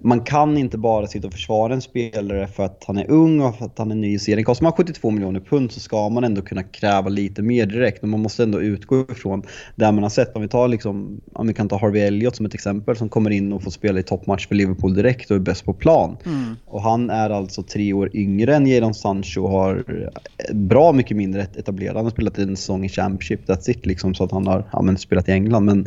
man 0.00 0.20
kan 0.20 0.58
inte 0.58 0.78
bara 0.78 1.06
sitta 1.06 1.26
och 1.26 1.32
försvara 1.32 1.74
en 1.74 1.80
spelare 1.80 2.46
för 2.46 2.64
att 2.64 2.84
han 2.86 2.98
är 2.98 3.10
ung 3.10 3.40
och 3.40 3.56
för 3.56 3.64
att 3.64 3.78
han 3.78 3.90
är 3.90 3.94
ny 3.94 4.14
i 4.14 4.18
serien. 4.18 4.44
Kostar 4.44 4.62
man 4.64 4.72
72 4.72 5.10
miljoner 5.10 5.40
pund 5.40 5.72
så 5.72 5.80
ska 5.80 6.08
man 6.08 6.24
ändå 6.24 6.42
kunna 6.42 6.62
kräva 6.62 7.08
lite 7.08 7.42
mer 7.42 7.66
direkt. 7.66 8.02
Men 8.02 8.10
man 8.10 8.20
måste 8.20 8.42
ändå 8.42 8.60
utgå 8.62 9.04
ifrån 9.12 9.42
det 9.76 9.92
man 9.92 10.02
har 10.02 10.10
sett. 10.10 10.36
Om 10.36 10.42
vi, 10.42 10.48
tar 10.48 10.68
liksom, 10.68 11.20
om 11.32 11.46
vi 11.46 11.54
kan 11.54 11.68
ta 11.68 11.78
Harvey 11.78 12.02
Elliott 12.02 12.36
som 12.36 12.46
ett 12.46 12.54
exempel 12.54 12.96
som 12.96 13.08
kommer 13.08 13.30
in 13.30 13.52
och 13.52 13.62
får 13.62 13.70
spela 13.70 14.00
i 14.00 14.02
toppmatch 14.02 14.46
för 14.48 14.54
Liverpool 14.54 14.94
direkt 14.94 15.30
och 15.30 15.36
är 15.36 15.40
bäst 15.40 15.64
på 15.64 15.72
plan. 15.74 16.16
Och 16.66 16.82
han 16.82 17.10
är 17.10 17.30
alltså 17.30 17.62
tre 17.62 17.92
år 17.92 18.10
yngre 18.16 18.54
än 18.56 18.66
Jadon 18.66 18.94
Sancho 18.94 19.40
och 19.42 19.50
har 19.50 19.84
bra 20.54 20.92
mycket 20.92 21.16
mindre 21.16 21.42
etablerad. 21.42 21.96
Han 21.96 22.04
har 22.04 22.10
spelat 22.10 22.38
en 22.38 22.56
säsong 22.56 22.84
i 22.84 22.88
Championship, 22.88 23.48
that's 23.48 23.70
it 23.70 23.86
liksom. 23.86 24.14
Så 24.14 24.24
att 24.24 24.30
han 24.32 24.46
har 24.46 24.64
ja, 24.72 24.82
men, 24.82 24.98
spelat 24.98 25.28
i 25.28 25.32
England. 25.32 25.64
Men 25.64 25.86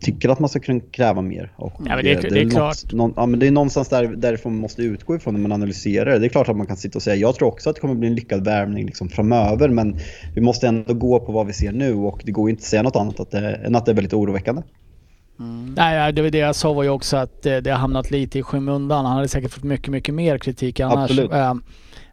tycker 0.00 0.28
att 0.28 0.38
man 0.38 0.48
ska 0.48 0.60
kunna 0.60 0.80
kräva 0.80 1.22
mer. 1.22 1.52
Och, 1.56 1.72
Ja, 1.78 1.96
men 1.96 2.04
det 2.04 2.10
är- 2.12 2.16
eh, 2.16 2.30
det 2.30 2.40
är 2.40 2.44
något- 2.44 2.52
klart. 2.54 2.92
någon, 2.92 3.12
ja, 3.16 3.26
men 3.26 3.40
det 3.40 3.49
är 3.50 3.54
någonstans 3.54 3.88
där, 3.88 4.06
därifrån 4.06 4.52
man 4.52 4.60
måste 4.60 4.82
utgå 4.82 5.16
ifrån 5.16 5.34
när 5.34 5.40
man 5.40 5.52
analyserar 5.52 6.10
det. 6.10 6.18
Det 6.18 6.26
är 6.26 6.28
klart 6.28 6.48
att 6.48 6.56
man 6.56 6.66
kan 6.66 6.76
sitta 6.76 6.98
och 6.98 7.02
säga, 7.02 7.16
jag 7.16 7.34
tror 7.34 7.48
också 7.48 7.70
att 7.70 7.76
det 7.76 7.80
kommer 7.80 7.94
bli 7.94 8.08
en 8.08 8.14
lyckad 8.14 8.44
värvning 8.44 8.86
liksom 8.86 9.08
framöver, 9.08 9.68
men 9.68 9.96
vi 10.34 10.40
måste 10.40 10.68
ändå 10.68 10.94
gå 10.94 11.20
på 11.20 11.32
vad 11.32 11.46
vi 11.46 11.52
ser 11.52 11.72
nu 11.72 11.94
och 11.94 12.22
det 12.24 12.32
går 12.32 12.48
ju 12.48 12.50
inte 12.50 12.60
att 12.60 12.66
säga 12.66 12.82
något 12.82 12.96
annat 12.96 13.20
att 13.20 13.30
det, 13.30 13.54
än 13.54 13.76
att 13.76 13.86
det 13.86 13.92
är 13.92 13.94
väldigt 13.94 14.14
oroväckande. 14.14 14.62
Nej, 15.76 15.98
nej, 15.98 16.12
det 16.12 16.22
var 16.22 16.30
det 16.30 16.38
jag 16.38 16.56
sa 16.56 16.72
var 16.72 16.82
ju 16.82 16.88
också 16.88 17.16
att 17.16 17.46
eh, 17.46 17.56
det 17.56 17.70
har 17.70 17.78
hamnat 17.78 18.10
lite 18.10 18.38
i 18.38 18.42
skymundan. 18.42 19.04
Han 19.04 19.16
hade 19.16 19.28
säkert 19.28 19.52
fått 19.52 19.64
mycket, 19.64 19.88
mycket 19.88 20.14
mer 20.14 20.38
kritik 20.38 20.80
annars. 20.80 21.10
Absolut. 21.10 21.32
Eh, 21.32 21.54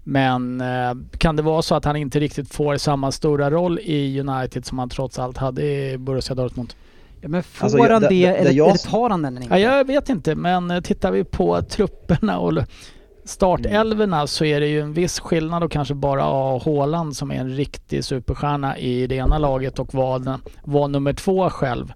Men 0.03 0.61
eh, 0.61 0.93
kan 1.17 1.35
det 1.35 1.41
vara 1.41 1.61
så 1.61 1.75
att 1.75 1.85
han 1.85 1.95
inte 1.95 2.19
riktigt 2.19 2.53
får 2.53 2.77
samma 2.77 3.11
stora 3.11 3.51
roll 3.51 3.79
i 3.79 4.19
United 4.19 4.65
som 4.65 4.79
han 4.79 4.89
trots 4.89 5.19
allt 5.19 5.37
hade 5.37 5.61
i 5.63 5.97
Borussia 5.97 6.35
Dortmund? 6.35 6.73
Ja, 7.27 7.31
men 7.31 7.43
får 7.43 7.65
Alltså, 7.65 7.77
han 7.93 8.01
det, 8.01 8.07
det- 8.07 8.15
det- 8.15 8.25
eller, 8.35 8.51
jag- 8.51 8.67
eller 8.69 8.77
tar 8.91 9.09
han 9.09 9.21
den 9.21 9.37
inte? 9.43 9.59
Ja, 9.59 9.75
jag 9.77 9.85
vet 9.87 10.09
inte, 10.09 10.35
men 10.35 10.71
eh, 10.71 10.81
tittar 10.81 11.11
vi 11.11 11.23
på 11.23 11.61
trupperna 11.61 12.39
och 12.39 12.53
startelverna 13.25 14.27
så 14.27 14.45
är 14.45 14.59
det 14.59 14.67
ju 14.67 14.81
en 14.81 14.93
viss 14.93 15.19
skillnad 15.19 15.63
och 15.63 15.71
kanske 15.71 15.93
bara 15.93 16.21
ha 16.21 16.61
Haaland 16.65 17.15
som 17.15 17.31
är 17.31 17.35
en 17.35 17.49
riktig 17.49 18.03
superstjärna 18.03 18.77
i 18.77 19.07
det 19.07 19.15
ena 19.15 19.37
laget 19.37 19.79
och 19.79 19.93
var, 19.93 20.39
var 20.63 20.87
nummer 20.87 21.13
två 21.13 21.49
själv. 21.49 21.93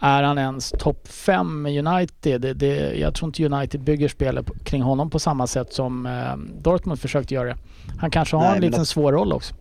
Är 0.00 0.22
han 0.22 0.38
ens 0.38 0.70
topp 0.70 1.08
fem 1.08 1.66
i 1.66 1.78
United? 1.78 2.40
Det, 2.40 2.52
det, 2.54 2.94
jag 2.98 3.14
tror 3.14 3.26
inte 3.28 3.44
United 3.46 3.80
bygger 3.80 4.08
spelet 4.08 4.46
kring 4.64 4.82
honom 4.82 5.10
på 5.10 5.18
samma 5.18 5.46
sätt 5.46 5.72
som 5.72 6.06
eh, 6.06 6.36
Dortmund 6.62 7.00
försökte 7.00 7.34
göra. 7.34 7.56
Han 7.98 8.10
kanske 8.10 8.36
har 8.36 8.44
Nej, 8.44 8.54
en 8.56 8.60
liten 8.60 8.80
att- 8.80 8.88
svår 8.88 9.12
roll 9.12 9.32
också. 9.32 9.54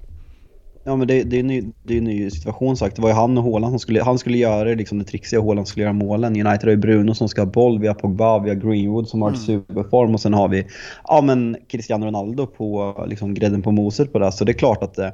Ja 0.86 0.96
men 0.96 1.08
det, 1.08 1.24
det 1.24 1.36
är 1.36 1.40
en 1.40 1.48
ny, 1.48 1.64
det 1.84 1.94
är 1.94 1.98
en 1.98 2.04
ny 2.04 2.30
situation 2.30 2.78
sagt. 2.78 2.96
Det 2.96 3.02
var 3.02 3.10
ju 3.10 3.16
han 3.16 3.38
och 3.38 3.44
Haaland 3.44 3.72
som 3.72 3.80
skulle, 3.80 4.04
han 4.04 4.20
skulle 4.20 4.38
göra 4.38 4.64
det, 4.64 4.76
liksom 4.76 5.00
det 5.00 5.06
trixiga 5.06 5.40
och 5.40 5.46
Haaland 5.46 5.68
skulle 5.68 5.84
göra 5.84 5.94
målen. 5.94 6.48
United 6.48 6.64
har 6.64 6.70
ju 6.70 6.78
Bruno 6.78 7.14
som 7.14 7.30
ska 7.30 7.42
ha 7.42 7.46
boll, 7.46 7.80
vi 7.80 7.88
har 7.88 7.94
Pogba, 7.94 8.40
vi 8.40 8.50
har 8.50 8.56
Greenwood 8.56 9.08
som 9.08 9.22
har 9.22 9.32
ett 9.32 9.42
superform 9.42 10.14
och 10.14 10.22
sen 10.22 10.34
har 10.34 10.48
vi 10.48 10.68
ja, 11.08 11.22
men 11.22 11.58
Cristiano 11.68 12.06
Ronaldo 12.06 12.46
på 12.46 12.96
liksom, 13.08 13.34
grädden 13.34 13.62
på 13.62 13.72
moset 13.72 14.14
på 14.14 14.20
det. 14.20 14.32
Så 14.32 14.46
det 14.46 14.52
är 14.52 14.54
klart 14.54 14.84
att 14.84 14.94
det, 14.94 15.14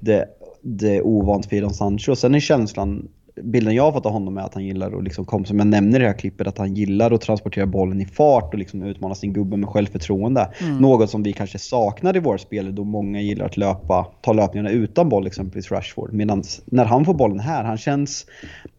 det, 0.00 0.24
det 0.62 0.96
är 0.96 1.06
ovant 1.06 1.46
för 1.46 1.56
Jadon 1.56 1.74
Sancho. 1.74 2.12
Och 2.12 2.18
sen 2.18 2.34
är 2.34 2.40
känslan, 2.40 3.08
bilden 3.42 3.74
jag 3.74 3.82
har 3.82 3.92
fått 3.92 4.06
av 4.06 4.12
honom 4.12 4.36
är 4.38 4.42
att 4.42 4.54
han 4.54 4.64
gillar 4.64 4.96
att, 4.98 5.04
liksom, 5.04 5.24
kom, 5.24 5.44
som 5.44 5.58
jag 5.58 5.68
nämner 5.68 6.00
i 6.00 6.02
det 6.02 6.08
här 6.08 6.18
klippet, 6.18 6.46
att 6.46 6.58
han 6.58 6.74
gillar 6.74 7.10
att 7.10 7.20
transportera 7.20 7.66
bollen 7.66 8.00
i 8.00 8.06
fart 8.06 8.52
och 8.54 8.58
liksom 8.58 8.82
utmana 8.82 9.14
sin 9.14 9.32
gubbe 9.32 9.56
med 9.56 9.68
självförtroende. 9.68 10.48
Något 10.80 11.10
som 11.10 11.22
vi 11.22 11.32
kanske 11.32 11.58
saknar 11.58 12.16
i 12.16 12.20
vårt 12.20 12.40
spel 12.40 12.74
då 12.74 12.84
många 12.84 13.20
gillar 13.20 13.46
att 13.46 13.56
löpa, 13.56 14.06
ta 14.20 14.32
löpningarna 14.32 14.70
utan 14.70 15.08
boll, 15.08 15.26
exempelvis 15.26 15.70
Rashford. 15.70 16.12
Medan 16.12 16.42
när 16.64 16.84
han 16.84 17.04
får 17.04 17.14
bollen 17.14 17.40
här, 17.40 17.64
han 17.64 17.78
känns, 17.78 18.26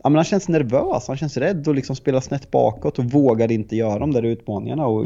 ja, 0.04 0.10
men 0.10 0.16
han 0.16 0.26
känns 0.26 0.48
nervös, 0.48 1.08
han 1.08 1.18
känns 1.18 1.38
rädd 1.38 1.68
och 1.68 1.76
liksom 1.76 1.96
spelar 1.96 2.20
snett 2.20 2.52
bakåt 2.52 3.00
och 3.00 3.06
vågar 3.06 3.52
inte 3.52 3.76
göra 3.76 4.00
de 4.00 4.12
där 4.12 4.24
utmaningarna. 4.24 4.88
Och 4.88 5.06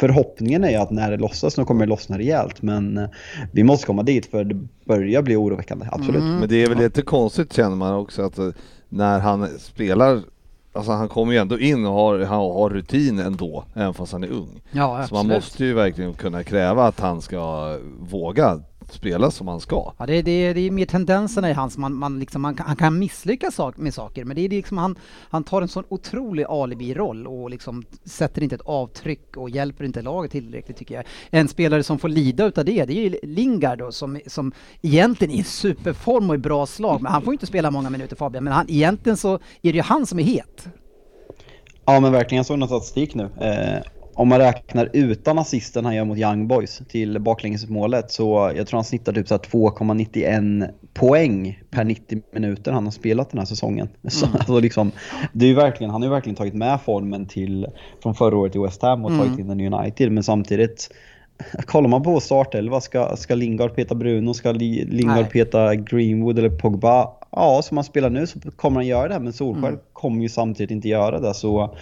Förhoppningen 0.00 0.64
är 0.64 0.78
att 0.78 0.90
när 0.90 1.10
det 1.10 1.16
lossas, 1.16 1.56
nu 1.56 1.64
kommer 1.64 1.86
det 1.86 1.90
lossna 1.90 2.18
rejält, 2.18 2.62
men 2.62 2.98
eh, 2.98 3.08
vi 3.52 3.64
måste 3.64 3.86
komma 3.86 4.02
dit 4.02 4.26
för 4.26 4.44
det 4.44 4.66
börjar 4.84 5.22
bli 5.22 5.36
oroväckande, 5.36 5.86
absolut. 5.92 6.22
Men 6.22 6.48
det 6.48 6.62
är 6.62 6.68
väl 6.68 6.78
lite 6.78 7.02
konstigt 7.02 7.52
känner 7.52 7.76
man 7.76 7.94
också 7.94 8.22
att 8.22 8.38
eh, 8.38 8.48
när 8.88 9.18
han 9.18 9.48
spelar 9.58 10.22
Alltså 10.72 10.92
han 10.92 11.08
kommer 11.08 11.32
ju 11.32 11.38
ändå 11.38 11.58
in 11.58 11.86
och 11.86 11.92
har, 11.92 12.18
han 12.18 12.38
har 12.38 12.70
rutin 12.70 13.18
ändå, 13.18 13.64
även 13.74 13.94
fast 13.94 14.12
han 14.12 14.24
är 14.24 14.30
ung. 14.30 14.60
Ja, 14.70 15.06
Så 15.08 15.14
man 15.14 15.26
måste 15.26 15.64
ju 15.64 15.74
verkligen 15.74 16.14
kunna 16.14 16.42
kräva 16.44 16.86
att 16.86 17.00
han 17.00 17.20
ska 17.20 17.76
våga 18.00 18.60
spela 18.92 19.30
som 19.30 19.48
han 19.48 19.60
ska. 19.60 19.92
Ja, 19.98 20.06
det, 20.06 20.14
är- 20.14 20.22
det, 20.22 20.52
det 20.52 20.60
är 20.60 20.70
mer 20.70 20.86
tendenserna 20.86 21.50
i 21.50 21.52
hans, 21.52 21.78
man, 21.78 21.94
man 21.94 22.18
liksom, 22.20 22.42
man, 22.42 22.54
kan- 22.54 22.66
han 22.66 22.76
kan 22.76 22.98
misslyckas 22.98 23.54
sak, 23.54 23.76
med 23.76 23.94
saker, 23.94 24.24
men 24.24 24.36
det 24.36 24.44
är 24.44 24.48
liksom 24.48 24.78
han, 24.78 24.96
han 25.30 25.44
tar 25.44 25.62
en 25.62 25.68
sån 25.68 25.84
otrolig 25.88 26.44
alibi-roll 26.48 27.26
och 27.26 27.50
liksom 27.50 27.84
sätter 28.04 28.42
inte 28.42 28.54
ett 28.54 28.60
avtryck 28.64 29.36
och 29.36 29.50
hjälper 29.50 29.84
inte 29.84 30.02
laget 30.02 30.32
tillräckligt 30.32 30.76
tycker 30.76 30.94
jag. 30.94 31.04
En 31.30 31.48
spelare 31.48 31.82
som 31.82 31.98
får 31.98 32.08
lida 32.08 32.44
utav 32.46 32.64
det, 32.64 32.84
det 32.84 32.92
är 32.92 33.02
ju 33.10 33.18
Lingard 33.22 33.78
då, 33.78 33.92
som, 33.92 34.20
som 34.26 34.52
egentligen 34.82 35.34
är 35.34 35.38
i 35.40 35.44
superform 35.44 36.30
och 36.30 36.34
i 36.34 36.38
bra 36.38 36.66
slag, 36.66 37.02
men 37.02 37.12
han 37.12 37.22
får 37.22 37.32
ju 37.32 37.34
inte 37.34 37.46
spela 37.46 37.70
många 37.70 37.90
minuter 37.90 38.16
Fabian, 38.16 38.44
men 38.44 38.52
han, 38.52 38.66
egentligen 38.68 39.16
så 39.16 39.34
är 39.34 39.38
det 39.62 39.68
ju 39.70 39.82
han 39.82 40.06
som 40.06 40.18
är 40.18 40.22
het. 40.22 40.68
Ja 41.84 42.00
men 42.00 42.12
verkligen, 42.12 42.36
jag 42.36 42.46
såg 42.46 42.58
någon 42.58 42.68
statistik 42.68 43.14
nu. 43.14 43.22
Eh, 43.40 43.82
om 44.20 44.28
man 44.28 44.38
räknar 44.38 44.88
utan 44.92 45.38
assisten 45.38 45.84
han 45.84 45.94
gör 45.94 46.04
mot 46.04 46.18
Young 46.18 46.48
Boys 46.48 46.82
till 46.88 47.20
baklängesmålet 47.20 48.10
så 48.10 48.52
jag 48.56 48.66
tror 48.66 48.76
han 48.76 48.84
snittar 48.84 49.12
typ 49.12 49.28
så 49.28 49.34
här 49.34 49.40
2,91 49.40 50.70
poäng 50.94 51.62
per 51.70 51.84
90 51.84 52.22
minuter 52.32 52.72
han 52.72 52.84
har 52.84 52.90
spelat 52.90 53.30
den 53.30 53.38
här 53.38 53.46
säsongen. 53.46 53.88
Så, 54.08 54.26
alltså 54.26 54.60
liksom, 54.60 54.92
det 55.32 55.44
är 55.44 55.48
ju 55.48 55.54
verkligen, 55.54 55.90
han 55.90 56.02
har 56.02 56.08
ju 56.08 56.14
verkligen 56.14 56.36
tagit 56.36 56.54
med 56.54 56.80
formen 56.80 57.26
till, 57.26 57.66
från 58.02 58.14
förra 58.14 58.36
året 58.36 58.56
i 58.56 58.58
West 58.58 58.82
Ham 58.82 59.04
och 59.04 59.10
tagit 59.10 59.38
in 59.38 59.48
den 59.48 59.60
i 59.60 59.66
United 59.66 60.12
men 60.12 60.22
samtidigt 60.22 60.90
Kollar 61.66 61.88
man 61.88 62.02
på 62.02 62.20
startelva, 62.20 62.80
ska, 62.80 63.16
ska 63.16 63.34
Lingard 63.34 63.74
peta 63.74 63.94
Bruno, 63.94 64.34
ska 64.34 64.52
Li- 64.52 64.84
Lingard 64.84 65.16
Nej. 65.16 65.30
peta 65.30 65.74
Greenwood 65.74 66.38
eller 66.38 66.50
Pogba? 66.50 67.10
Ja, 67.32 67.62
som 67.62 67.76
han 67.76 67.84
spelar 67.84 68.10
nu 68.10 68.26
så 68.26 68.38
kommer 68.56 68.76
han 68.76 68.86
göra 68.86 69.08
det, 69.08 69.20
men 69.20 69.32
Solskjaer 69.32 69.78
kommer 69.92 70.22
ju 70.22 70.28
samtidigt 70.28 70.70
inte 70.70 70.88
göra 70.88 71.20
det. 71.20 71.34
Så 71.34 71.76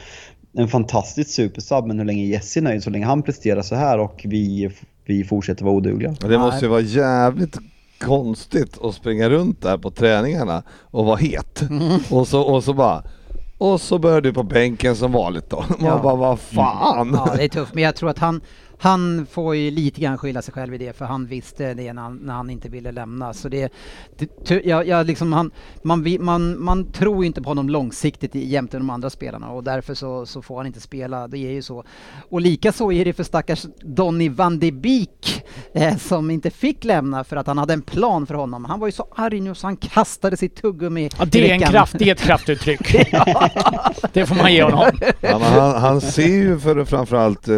en 0.59 0.69
fantastisk 0.69 1.31
supersub, 1.31 1.87
men 1.87 1.99
hur 1.99 2.05
länge 2.07 2.23
är 2.23 2.27
Jesse 2.27 2.61
nöjd? 2.61 2.83
Så 2.83 2.91
länge 2.91 3.07
han 3.07 3.23
presterar 3.23 3.63
så 3.63 3.75
här 3.75 3.99
och 3.99 4.21
vi, 4.25 4.71
vi 5.05 5.25
fortsätter 5.25 5.65
vara 5.65 5.75
odugliga. 5.75 6.15
Det 6.21 6.39
måste 6.39 6.65
ju 6.65 6.69
vara 6.71 6.81
jävligt 6.81 7.59
konstigt 8.01 8.79
att 8.83 8.95
springa 8.95 9.31
runt 9.31 9.63
där 9.63 9.79
på 9.79 9.91
träningarna 9.91 10.63
och 10.91 11.05
vara 11.05 11.17
het. 11.17 11.63
Och, 12.11 12.29
så, 12.29 12.41
och 12.43 12.65
så 12.65 12.73
bara 12.75 13.03
och 13.59 13.81
så 13.81 13.99
börjar 13.99 14.21
du 14.21 14.33
på 14.33 14.43
bänken 14.43 14.97
som 14.97 15.13
vanligt 15.13 15.51
då. 15.51 15.65
Man 15.69 15.77
Ja. 15.89 16.01
bara, 16.03 16.15
vad 16.17 16.39
fan. 16.39 17.11
Ja, 17.15 17.35
det 17.37 17.45
är 17.45 17.49
tufft, 17.49 17.75
men 17.75 17.85
jag 17.85 17.97
tror 17.97 18.11
att 18.11 18.19
han, 18.19 18.41
han 18.79 19.27
får 19.31 19.57
ju 19.57 19.71
lite 19.71 20.01
grann 20.01 20.19
skylla 20.19 20.43
sig 20.43 20.55
själv 20.55 20.75
i 20.75 20.79
det, 20.79 20.97
för 20.97 21.05
han 21.05 21.27
visste 21.27 21.75
det 21.75 21.93
när 21.93 22.03
han, 22.03 22.17
när 22.17 22.35
han 22.35 22.51
inte 22.51 22.69
ville 22.69 22.93
lämna. 22.93 23.33
Så 23.35 23.49
det, 23.49 23.73
det 24.19 24.51
jag, 24.65 24.87
jag 24.87 25.07
liksom 25.07 25.33
han, 25.33 25.51
man, 25.83 26.17
man, 26.21 26.63
man 26.65 26.93
tror 26.93 27.23
ju 27.23 27.27
inte 27.27 27.43
på 27.43 27.51
honom 27.51 27.69
långsiktigt 27.69 28.37
i- 28.37 28.49
jämte 28.49 28.77
de 28.79 28.91
andra 28.91 29.11
spelarna 29.11 29.51
och 29.51 29.65
därför 29.65 29.95
så, 29.95 30.27
så 30.27 30.43
får 30.43 30.57
han 30.57 30.67
inte 30.67 30.81
spela, 30.81 31.29
det 31.29 31.39
är 31.39 31.51
ju 31.51 31.63
så. 31.63 31.85
Och 32.31 32.41
lika 32.41 32.73
så 32.73 32.93
är 32.93 33.05
det 33.05 33.13
för 33.13 33.25
stackars 33.25 33.67
Donny 33.81 34.29
van 34.29 34.59
de 34.59 34.73
Beek 34.73 35.45
eh, 35.75 35.97
som 35.97 36.31
inte 36.31 36.51
fick 36.51 36.85
lämna 36.85 37.25
för 37.25 37.37
att 37.37 37.47
han 37.47 37.59
hade 37.59 37.73
en 37.73 37.83
plan 37.83 38.27
för 38.27 38.35
honom. 38.35 38.65
Han 38.65 38.81
var 38.81 38.89
ju 38.89 38.93
så 38.93 39.07
arg 39.17 39.41
nu 39.41 39.55
så 39.55 39.67
han 39.67 39.77
kastade 39.77 40.37
sitt 40.37 40.57
tuggummi 40.63 41.11
Ja, 41.19 41.25
det 41.25 41.51
är 41.51 41.55
en 41.55 41.61
kraft, 41.61 41.95
det 41.99 42.09
är 42.09 42.13
ett 42.13 42.21
kraftuttryck. 42.21 42.81
det 44.13 44.27
får 44.27 44.35
man 44.35 44.53
ge 44.55 44.63
honom. 44.63 44.91
Ja, 45.21 45.39
men 45.39 45.53
han, 45.53 45.81
han 45.83 46.01
ser 46.01 46.27
ju 46.27 46.59
för 46.59 46.85
framförallt 46.85 47.49
eh, 47.49 47.57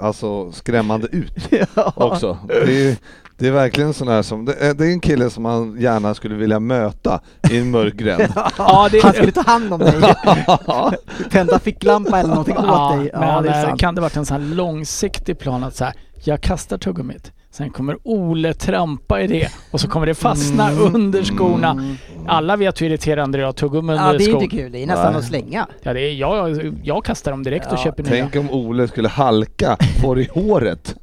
alltså 0.00 0.52
skrämmande 0.62 1.08
ut 1.12 1.32
också. 1.94 2.38
Det 2.48 2.88
är, 2.88 2.96
det 3.36 3.48
är 3.48 3.52
verkligen 3.52 3.94
sån 3.94 4.08
här 4.08 4.22
som, 4.22 4.44
det 4.44 4.54
är, 4.54 4.74
det 4.74 4.86
är 4.86 4.92
en 4.92 5.00
kille 5.00 5.30
som 5.30 5.42
man 5.42 5.80
gärna 5.80 6.14
skulle 6.14 6.34
vilja 6.34 6.60
möta 6.60 7.20
i 7.50 7.58
en 7.58 7.70
mörk 7.70 7.94
gränd. 7.94 8.22
Ja, 8.58 8.88
det, 8.92 9.02
Han 9.02 9.12
skulle 9.12 9.32
ta 9.32 9.42
hand 9.42 9.72
om 9.72 9.80
dig. 9.80 9.94
Tända 11.30 11.58
ficklampa 11.58 12.18
eller 12.18 12.28
någonting 12.28 12.54
ja, 12.58 12.92
åt 12.92 12.98
dig. 12.98 13.10
Ja, 13.12 13.20
men 13.20 13.42
det 13.42 13.50
är 13.50 13.62
eh, 13.62 13.68
sant. 13.68 13.80
kan 13.80 13.94
det 13.94 14.00
varit 14.00 14.16
en 14.16 14.26
sån 14.26 14.40
här 14.40 14.54
långsiktig 14.54 15.38
plan 15.38 15.64
att 15.64 15.76
så 15.76 15.84
här, 15.84 15.94
jag 16.24 16.40
kastar 16.40 16.78
tuggummit, 16.78 17.32
sen 17.52 17.70
kommer 17.70 17.96
Ole 18.02 18.54
trampa 18.54 19.20
i 19.22 19.26
det 19.26 19.48
och 19.70 19.80
så 19.80 19.88
kommer 19.88 20.06
det 20.06 20.14
fastna 20.14 20.72
under 20.72 21.22
skorna. 21.24 21.96
Alla 22.26 22.56
vet 22.56 22.80
hur 22.82 22.86
irriterande 22.86 23.38
det 23.38 23.44
är 23.44 23.48
att 23.48 23.60
ha 23.60 23.68
tuggummi 23.68 23.92
Ja, 23.92 23.98
under 24.04 24.18
det 24.18 24.24
är 24.24 24.28
skor. 24.30 24.42
inte 24.42 24.56
kul. 24.56 24.72
Det 24.72 24.82
är 24.82 24.86
nästan 24.86 25.12
Nej. 25.12 25.18
att 25.18 25.24
slänga. 25.24 25.66
Ja, 25.82 25.92
det 25.92 26.00
är, 26.00 26.12
jag, 26.14 26.72
jag 26.82 27.04
kastar 27.04 27.30
dem 27.30 27.42
direkt 27.42 27.66
och 27.66 27.72
Ja, 27.72 27.76
köper 27.84 28.02
nya. 28.02 28.10
Tänk 28.30 28.36
om 28.36 28.50
Ole 28.50 28.88
skulle 28.88 29.08
halka, 29.08 29.76
får 30.02 30.20
i 30.20 30.28
håret. 30.34 30.96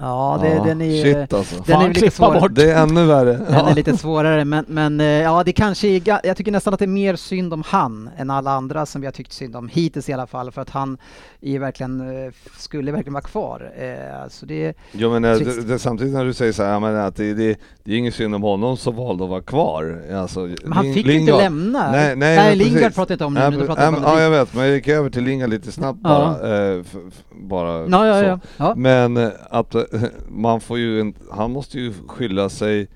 Ja, 0.00 0.38
det, 0.42 0.48
Ja, 0.54 0.64
den 0.64 0.80
är 0.80 1.02
Shit 1.02 1.32
alltså. 1.32 1.54
den 1.54 1.64
Får 1.80 1.84
är 1.84 1.88
lite 1.94 2.10
svår. 2.10 2.40
bort? 2.40 2.54
Det 2.54 2.72
är 2.72 2.82
ännu 2.82 3.04
värre. 3.06 3.32
Den 3.32 3.46
Ja. 3.50 3.70
är 3.70 3.74
lite 3.74 3.96
svårare 3.96 4.44
men, 4.44 4.64
men 4.68 5.00
eh, 5.00 5.06
ja 5.06 5.42
det 5.44 5.52
kanske 5.52 5.88
är, 5.88 6.20
jag 6.26 6.36
tycker 6.36 6.52
nästan 6.52 6.72
att 6.74 6.78
det 6.80 6.84
är 6.84 6.86
mer 6.86 7.16
synd 7.16 7.52
om 7.54 7.62
han 7.66 8.10
än 8.16 8.30
alla 8.30 8.50
andra 8.50 8.86
som 8.86 9.00
vi 9.00 9.06
har 9.06 9.12
tyckt 9.12 9.32
synd 9.32 9.56
om 9.56 9.68
hittills 9.68 10.08
i 10.08 10.12
alla 10.12 10.26
fall 10.26 10.50
för 10.52 10.62
att 10.62 10.70
han 10.70 10.98
är 11.40 11.58
verkligen, 11.58 12.00
eh, 12.24 12.32
skulle 12.58 12.92
verkligen 12.92 13.12
vara 13.12 13.22
kvar. 13.24 13.72
Eh, 13.78 14.28
Så 14.30 14.46
det, 14.46 14.76
Jo 14.92 15.10
men 15.10 15.22
det, 15.22 15.68
det, 15.68 15.78
samtidigt 15.78 16.14
när 16.14 16.24
du 16.24 16.32
säger 16.32 16.52
så 16.52 16.62
här, 16.62 16.70
ja, 16.72 16.80
men 16.80 16.96
att 16.96 17.16
det, 17.16 17.34
det, 17.34 17.58
det 17.84 17.92
är 17.92 17.96
ingen 17.96 18.12
synd 18.12 18.34
om 18.34 18.42
honom 18.42 18.76
som 18.76 18.96
valde 18.96 19.24
att 19.24 19.30
vara 19.30 19.40
kvar. 19.42 20.02
Alltså, 20.14 20.40
men 20.40 20.72
han 20.72 20.84
Lin- 20.84 20.94
fick 20.94 21.06
ju 21.06 21.12
inte 21.20 21.32
Lingard- 21.32 21.42
lämna. 21.42 21.90
Nej, 21.92 22.16
nej, 22.16 22.36
nej 22.36 22.48
men 22.48 22.58
Lingard 22.58 22.94
pratar 22.94 23.14
inte 23.14 23.24
om 23.24 23.34
nu, 23.34 23.40
Nej, 23.40 23.50
men 23.50 23.58
du 23.58 23.66
men- 23.66 23.76
pratar 23.76 23.88
om 23.88 23.96
Ja 24.04 24.20
jag 24.20 24.30
vet, 24.30 24.54
men 24.54 24.64
jag 24.64 24.74
gick 24.74 24.88
över 24.88 25.10
till 25.10 25.24
Lingard 25.24 25.50
lite 25.50 25.72
snabbt 25.72 25.98
Ja. 26.02 26.08
bara. 26.40 26.56
Eh, 26.72 26.80
f, 26.80 26.86
f, 27.08 27.14
bara 27.32 27.86
Ja, 27.88 28.06
ja, 28.06 28.20
så. 28.20 28.26
ja. 28.26 28.38
ja. 28.56 28.74
Men 28.76 29.30
att 29.50 29.74
man 30.28 30.60
får 30.60 30.78
ju, 30.78 31.00
en, 31.00 31.14
han 31.30 31.50
måste 31.50 31.78
ju 31.80 31.92
skylla 32.08 32.48
sig, 32.48 32.88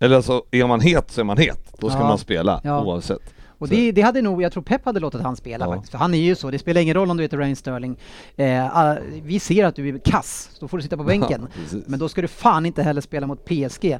eller 0.00 0.16
alltså 0.16 0.42
är 0.50 0.66
man 0.66 0.80
het 0.80 1.10
så 1.10 1.20
är 1.20 1.24
man 1.24 1.38
het. 1.38 1.72
Då 1.78 1.90
ska 1.90 1.98
Ja. 1.98 2.04
man 2.08 2.18
spela 2.18 2.60
Ja. 2.64 2.84
oavsett. 2.84 3.18
Och 3.58 3.68
det, 3.68 3.92
det 3.92 4.02
hade 4.02 4.22
nog, 4.22 4.42
jag 4.42 4.52
tror 4.52 4.62
Pep 4.62 4.84
hade 4.84 5.00
låtit 5.00 5.20
han 5.20 5.36
spela 5.36 5.64
Ja. 5.66 5.72
faktiskt. 5.72 5.90
För 5.90 5.98
han 5.98 6.14
är 6.14 6.18
ju 6.18 6.34
så, 6.34 6.50
det 6.50 6.58
spelar 6.58 6.80
ingen 6.80 6.94
roll 6.94 7.10
om 7.10 7.16
du 7.16 7.22
heter 7.22 7.38
Rain 7.38 7.56
Sterling. 7.56 7.96
Eh, 8.36 8.76
ah, 8.76 8.96
vi 9.22 9.40
ser 9.40 9.64
att 9.64 9.76
du 9.76 9.88
är 9.88 9.98
kass, 9.98 10.50
då 10.60 10.68
får 10.68 10.76
du 10.78 10.82
sitta 10.82 10.96
på 10.96 11.04
bänken. 11.04 11.48
precis. 11.62 11.84
Men 11.86 11.98
då 11.98 12.08
ska 12.08 12.22
du 12.22 12.28
fan 12.28 12.66
inte 12.66 12.82
heller 12.82 13.00
spela 13.00 13.26
mot 13.26 13.44
PSG. 13.44 13.84
Eh, 13.84 13.98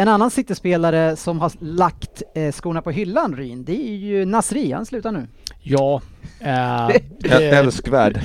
en 0.00 0.08
annan 0.08 0.30
City-spelare 0.30 1.16
som 1.16 1.40
har 1.40 1.52
lagt 1.58 2.22
eh, 2.34 2.52
skorna 2.52 2.82
på 2.82 2.90
hyllan, 2.90 3.36
Ryn, 3.36 3.64
det 3.64 3.88
är 3.88 3.96
ju 3.96 4.24
Nasri, 4.24 4.72
han 4.72 4.86
slutar 4.86 5.12
nu. 5.12 5.26
Ja. 5.62 6.00
Ä- 6.40 7.00
det, 7.20 7.50
Älskvärd. 7.50 8.20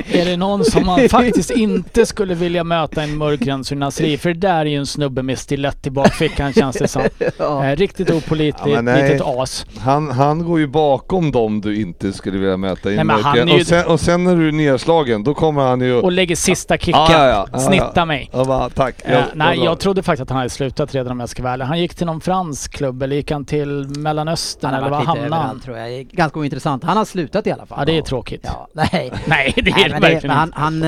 är 0.12 0.24
det 0.24 0.36
någon 0.36 0.64
som 0.64 0.86
man 0.86 1.08
faktiskt 1.08 1.50
inte 1.50 2.06
skulle 2.06 2.34
vilja 2.34 2.64
möta 2.64 3.02
en 3.02 3.16
mörk 3.16 3.40
gräns 3.40 3.72
ur 3.72 3.76
Nasri? 3.76 4.18
För 4.18 4.28
det 4.34 4.40
där 4.40 4.58
är 4.60 4.64
ju 4.64 4.76
en 4.76 4.86
snubbe 4.86 5.22
med 5.22 5.38
stilett 5.38 5.86
i 5.86 5.90
bakfickan 5.90 6.52
känns 6.52 6.76
det 6.76 6.88
som. 6.88 7.02
Ja. 7.38 7.64
Eh, 7.66 7.76
riktigt 7.76 8.10
opålitlig, 8.10 8.74
Ja, 8.74 8.80
nej. 8.80 9.02
litet 9.02 9.26
as. 9.26 9.66
Han, 9.78 10.10
han 10.10 10.44
går 10.44 10.58
ju 10.60 10.66
bakom 10.66 11.30
dem 11.32 11.60
du 11.60 11.80
inte 11.80 12.12
skulle 12.12 12.38
vilja 12.38 12.56
möta 12.56 12.90
i 12.90 12.92
Nej, 12.92 13.00
en 13.00 13.06
men 13.06 13.16
mörk 13.16 13.24
han 13.24 13.36
gränd. 13.36 13.50
är 13.50 13.54
ju- 13.54 13.60
och, 13.60 13.66
sen, 13.66 13.86
och 13.86 14.00
sen 14.00 14.24
när 14.24 14.36
du 14.36 14.48
är 14.48 14.52
nedslagen, 14.52 15.24
då 15.24 15.34
kommer 15.34 15.62
han 15.62 15.80
ju... 15.80 15.94
Och 15.94 16.12
lägger 16.12 16.36
sista 16.36 16.76
kicken. 16.78 17.00
Ja, 17.00 17.12
ja, 17.12 17.26
ja. 17.28 17.46
Ja, 17.52 17.58
Snitta 17.58 18.04
mig. 18.04 18.30
Ja, 18.32 18.44
va, 18.44 18.70
tack. 18.74 18.94
Eh, 19.04 19.12
Jag- 19.12 19.22
nej, 19.34 19.58
vad 19.58 19.66
jag 19.66 19.78
trodde 19.80 20.02
faktiskt 20.02 20.22
att 20.22 20.28
han 20.30 20.36
hade 20.38 20.50
slutat 20.50 20.94
redan 20.94 21.12
om 21.12 21.20
jag 21.20 21.28
ska 21.28 21.42
vara 21.42 21.52
ärlig. 21.52 21.64
Han 21.64 21.80
gick 21.80 21.94
till 21.94 22.06
någon 22.06 22.20
fransk 22.20 22.72
klubb 22.72 23.02
eller 23.02 23.16
gick 23.16 23.30
han 23.30 23.44
till 23.44 23.88
Mellanöstern 23.88 24.74
eller 24.74 24.88
var 24.90 25.00
hamnade 25.00 25.34
han? 25.34 25.40
överallt 25.42 25.64
tror 25.64 25.78
jag. 25.78 26.06
Ganska 26.06 26.40
ointressant. 26.40 26.84
Han 26.84 26.96
har 26.96 27.04
slutat 27.04 27.46
i 27.46 27.50
alla 27.52 27.66
fall. 27.66 27.78
Ja, 27.80 27.84
det 27.84 27.98
är 27.98 28.02
tråkigt. 28.02 28.40
Ja, 28.44 28.68
nej. 28.72 29.12
Nej, 29.26 29.52
det 29.56 29.70
är 29.70 29.81
Nej, 29.90 30.00
det 30.00 30.00
men, 30.00 30.20
men 30.22 30.30
han, 30.30 30.52
han 30.54 30.82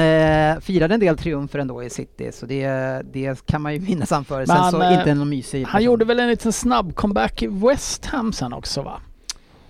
eh, 0.54 0.60
firade 0.60 0.94
en 0.94 1.00
del 1.00 1.16
triumfer 1.16 1.58
ändå 1.58 1.82
i 1.82 1.90
City, 1.90 2.30
så 2.32 2.46
det, 2.46 2.66
det 3.12 3.46
kan 3.46 3.62
man 3.62 3.74
ju 3.74 3.80
minnas 3.80 4.10
han 4.10 4.24
för. 4.24 4.36
Men 4.36 4.46
Sen 4.46 4.56
han, 4.56 4.70
så 4.72 4.82
eh, 4.82 4.92
inte 4.98 5.14
någon 5.14 5.28
mysig 5.28 5.62
Han 5.64 5.72
person. 5.72 5.84
gjorde 5.84 6.04
väl 6.04 6.20
en 6.20 6.28
liten 6.28 6.52
snabb 6.52 6.94
comeback 6.94 7.42
i 7.42 7.46
West 7.46 8.06
Ham 8.06 8.32
sen 8.32 8.52
också 8.52 8.82
va? 8.82 9.00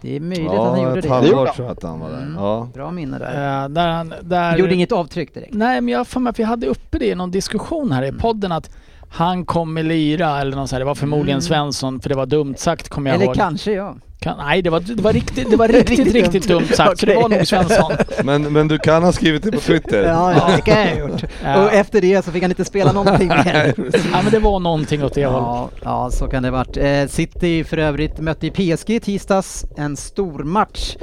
Det 0.01 0.17
är 0.17 0.21
möjligt 0.21 0.45
Ja, 0.47 0.63
att 0.67 0.71
han 0.79 0.83
gjorde 0.83 0.99
ett 0.99 1.03
det. 1.03 1.09
Det 1.09 1.15
halvår 1.15 1.31
gjorde 1.33 1.47
han. 1.47 1.55
tror 1.55 1.67
jag 1.69 1.77
att 1.77 1.83
han 1.83 2.01
var 2.01 2.11
där. 2.11 2.23
Mm. 2.23 2.35
Ja. 2.35 2.69
Bra 2.75 2.91
minne 2.91 3.19
där. 3.19 3.63
Eh, 3.65 3.69
där 3.69 3.89
han, 3.89 4.15
där... 4.23 4.51
Han 4.51 4.59
gjorde 4.59 4.75
inget 4.75 4.93
avtryck 4.93 5.35
direkt. 5.35 5.55
Nej, 5.55 5.81
men 5.81 5.93
jag 5.93 5.99
har 5.99 6.05
för 6.05 6.21
mig 6.21 6.31
att 6.31 6.39
vi 6.39 6.43
hade 6.43 6.67
uppe 6.67 6.99
det 6.99 7.07
i 7.07 7.15
någon 7.15 7.31
diskussion 7.31 7.93
här 7.93 8.03
i 8.03 8.13
podden 8.13 8.53
att 8.53 8.71
han 9.11 9.45
kommer 9.45 9.83
lira 9.83 10.41
eller 10.41 10.57
något 10.57 10.69
så 10.71 10.75
här. 10.75 10.81
Det 10.81 10.85
var 10.87 10.95
förmodligen 10.95 11.35
Mm. 11.39 11.43
Svensson 11.43 12.01
för 12.01 12.09
det 12.09 12.15
var 12.15 12.27
dumt 12.27 12.55
sagt 12.57 12.89
kommer 12.89 13.11
jag 13.11 13.15
Eller 13.15 13.25
ihåg. 13.27 13.35
kanske 13.35 13.73
jag. 13.73 14.01
Kan, 14.25 14.37
nej, 14.39 14.63
det 14.63 14.71
var, 14.71 14.81
det 14.81 15.03
var 15.03 15.13
riktigt, 15.13 15.51
det 15.51 15.57
var 15.57 15.69
riktigt, 15.69 15.99
Riktigt 15.99 16.15
riktigt 16.15 16.49
dumt. 16.49 16.67
sagt. 16.67 17.01
Så 17.01 17.07
det 17.07 17.15
var 17.15 17.29
nog 17.29 17.47
Svensson. 17.47 17.93
Men, 18.25 18.53
men 18.53 18.69
du 18.69 18.79
kan 18.79 19.03
ha 19.03 19.13
skrivit 19.13 19.43
det 19.43 19.53
på 19.53 19.61
Twitter? 19.61 20.03
Ja, 20.03 20.33
ja, 20.33 20.57
det 20.57 20.63
kan 20.63 20.81
jag 20.81 20.91
ha 20.91 21.09
gjort. 21.09 21.25
Ja. 21.45 21.65
Och 21.65 21.73
efter 21.73 22.01
det 22.01 22.25
så 22.25 22.33
fick 22.33 22.43
han 22.43 22.51
inte 22.51 22.65
spela 22.65 22.93
någonting 22.93 23.29
mer. 23.45 23.75
Ja, 24.13 24.23
men 24.23 24.33
det 24.33 24.39
var 24.39 24.61
någonting 24.61 25.05
åt 25.05 25.15
det 25.15 25.27
hållet. 25.27 25.73
Ja, 25.83 26.05
ja, 26.05 26.11
så 26.11 26.27
kan 26.27 26.43
det 26.43 26.49
ha 26.49 26.57
varit. 26.57 26.77
Eh, 26.77 27.07
City 27.07 27.65
för 27.65 27.79
övrigt 27.79 28.19
mötte 28.19 28.51
PSG 28.51 28.91
i 28.91 29.01
tisdags, 29.01 29.65
en 29.77 29.97
stor 29.97 30.39
match 30.45 30.97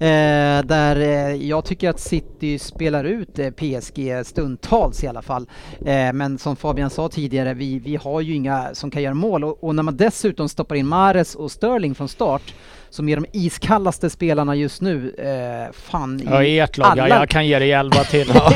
eh, 0.00 0.66
där 0.66 0.96
eh, 1.00 1.34
jag 1.48 1.64
tycker 1.64 1.90
att 1.90 2.00
City 2.00 2.58
spelar 2.58 3.04
ut 3.04 3.38
eh, 3.38 3.50
PSG 3.50 4.26
stundtals 4.26 5.04
i 5.04 5.06
alla 5.06 5.22
fall. 5.22 5.46
Eh, 5.86 6.12
men 6.12 6.38
som 6.38 6.56
Fabian 6.56 6.90
sa 6.90 7.08
tidigare, 7.08 7.54
vi, 7.54 7.78
vi 7.78 7.96
har 7.96 8.20
ju 8.20 8.34
inga 8.34 8.68
som 8.72 8.90
kan 8.90 9.02
göra 9.02 9.14
mål 9.14 9.44
och, 9.44 9.64
och 9.64 9.74
när 9.74 9.82
man 9.82 9.96
dessutom 9.96 10.48
stoppar 10.48 10.74
in 10.76 10.86
Mares 10.86 11.34
och 11.34 11.50
Sterling 11.50 11.94
från 11.94 12.08
start 12.08 12.54
som 12.96 13.08
är 13.08 13.16
de 13.16 13.26
iskallaste 13.32 14.10
spelarna 14.10 14.54
just 14.54 14.80
nu. 14.82 15.14
Eh, 15.18 15.72
fan, 15.72 16.20
Ja, 16.30 16.42
i 16.42 16.58
ert 16.58 16.78
lag. 16.78 16.92
Ja, 16.96 17.02
alla- 17.02 17.08
jag 17.18 17.28
kan 17.28 17.46
ge 17.46 17.58
dig 17.58 17.72
11 17.72 18.04
till. 18.04 18.32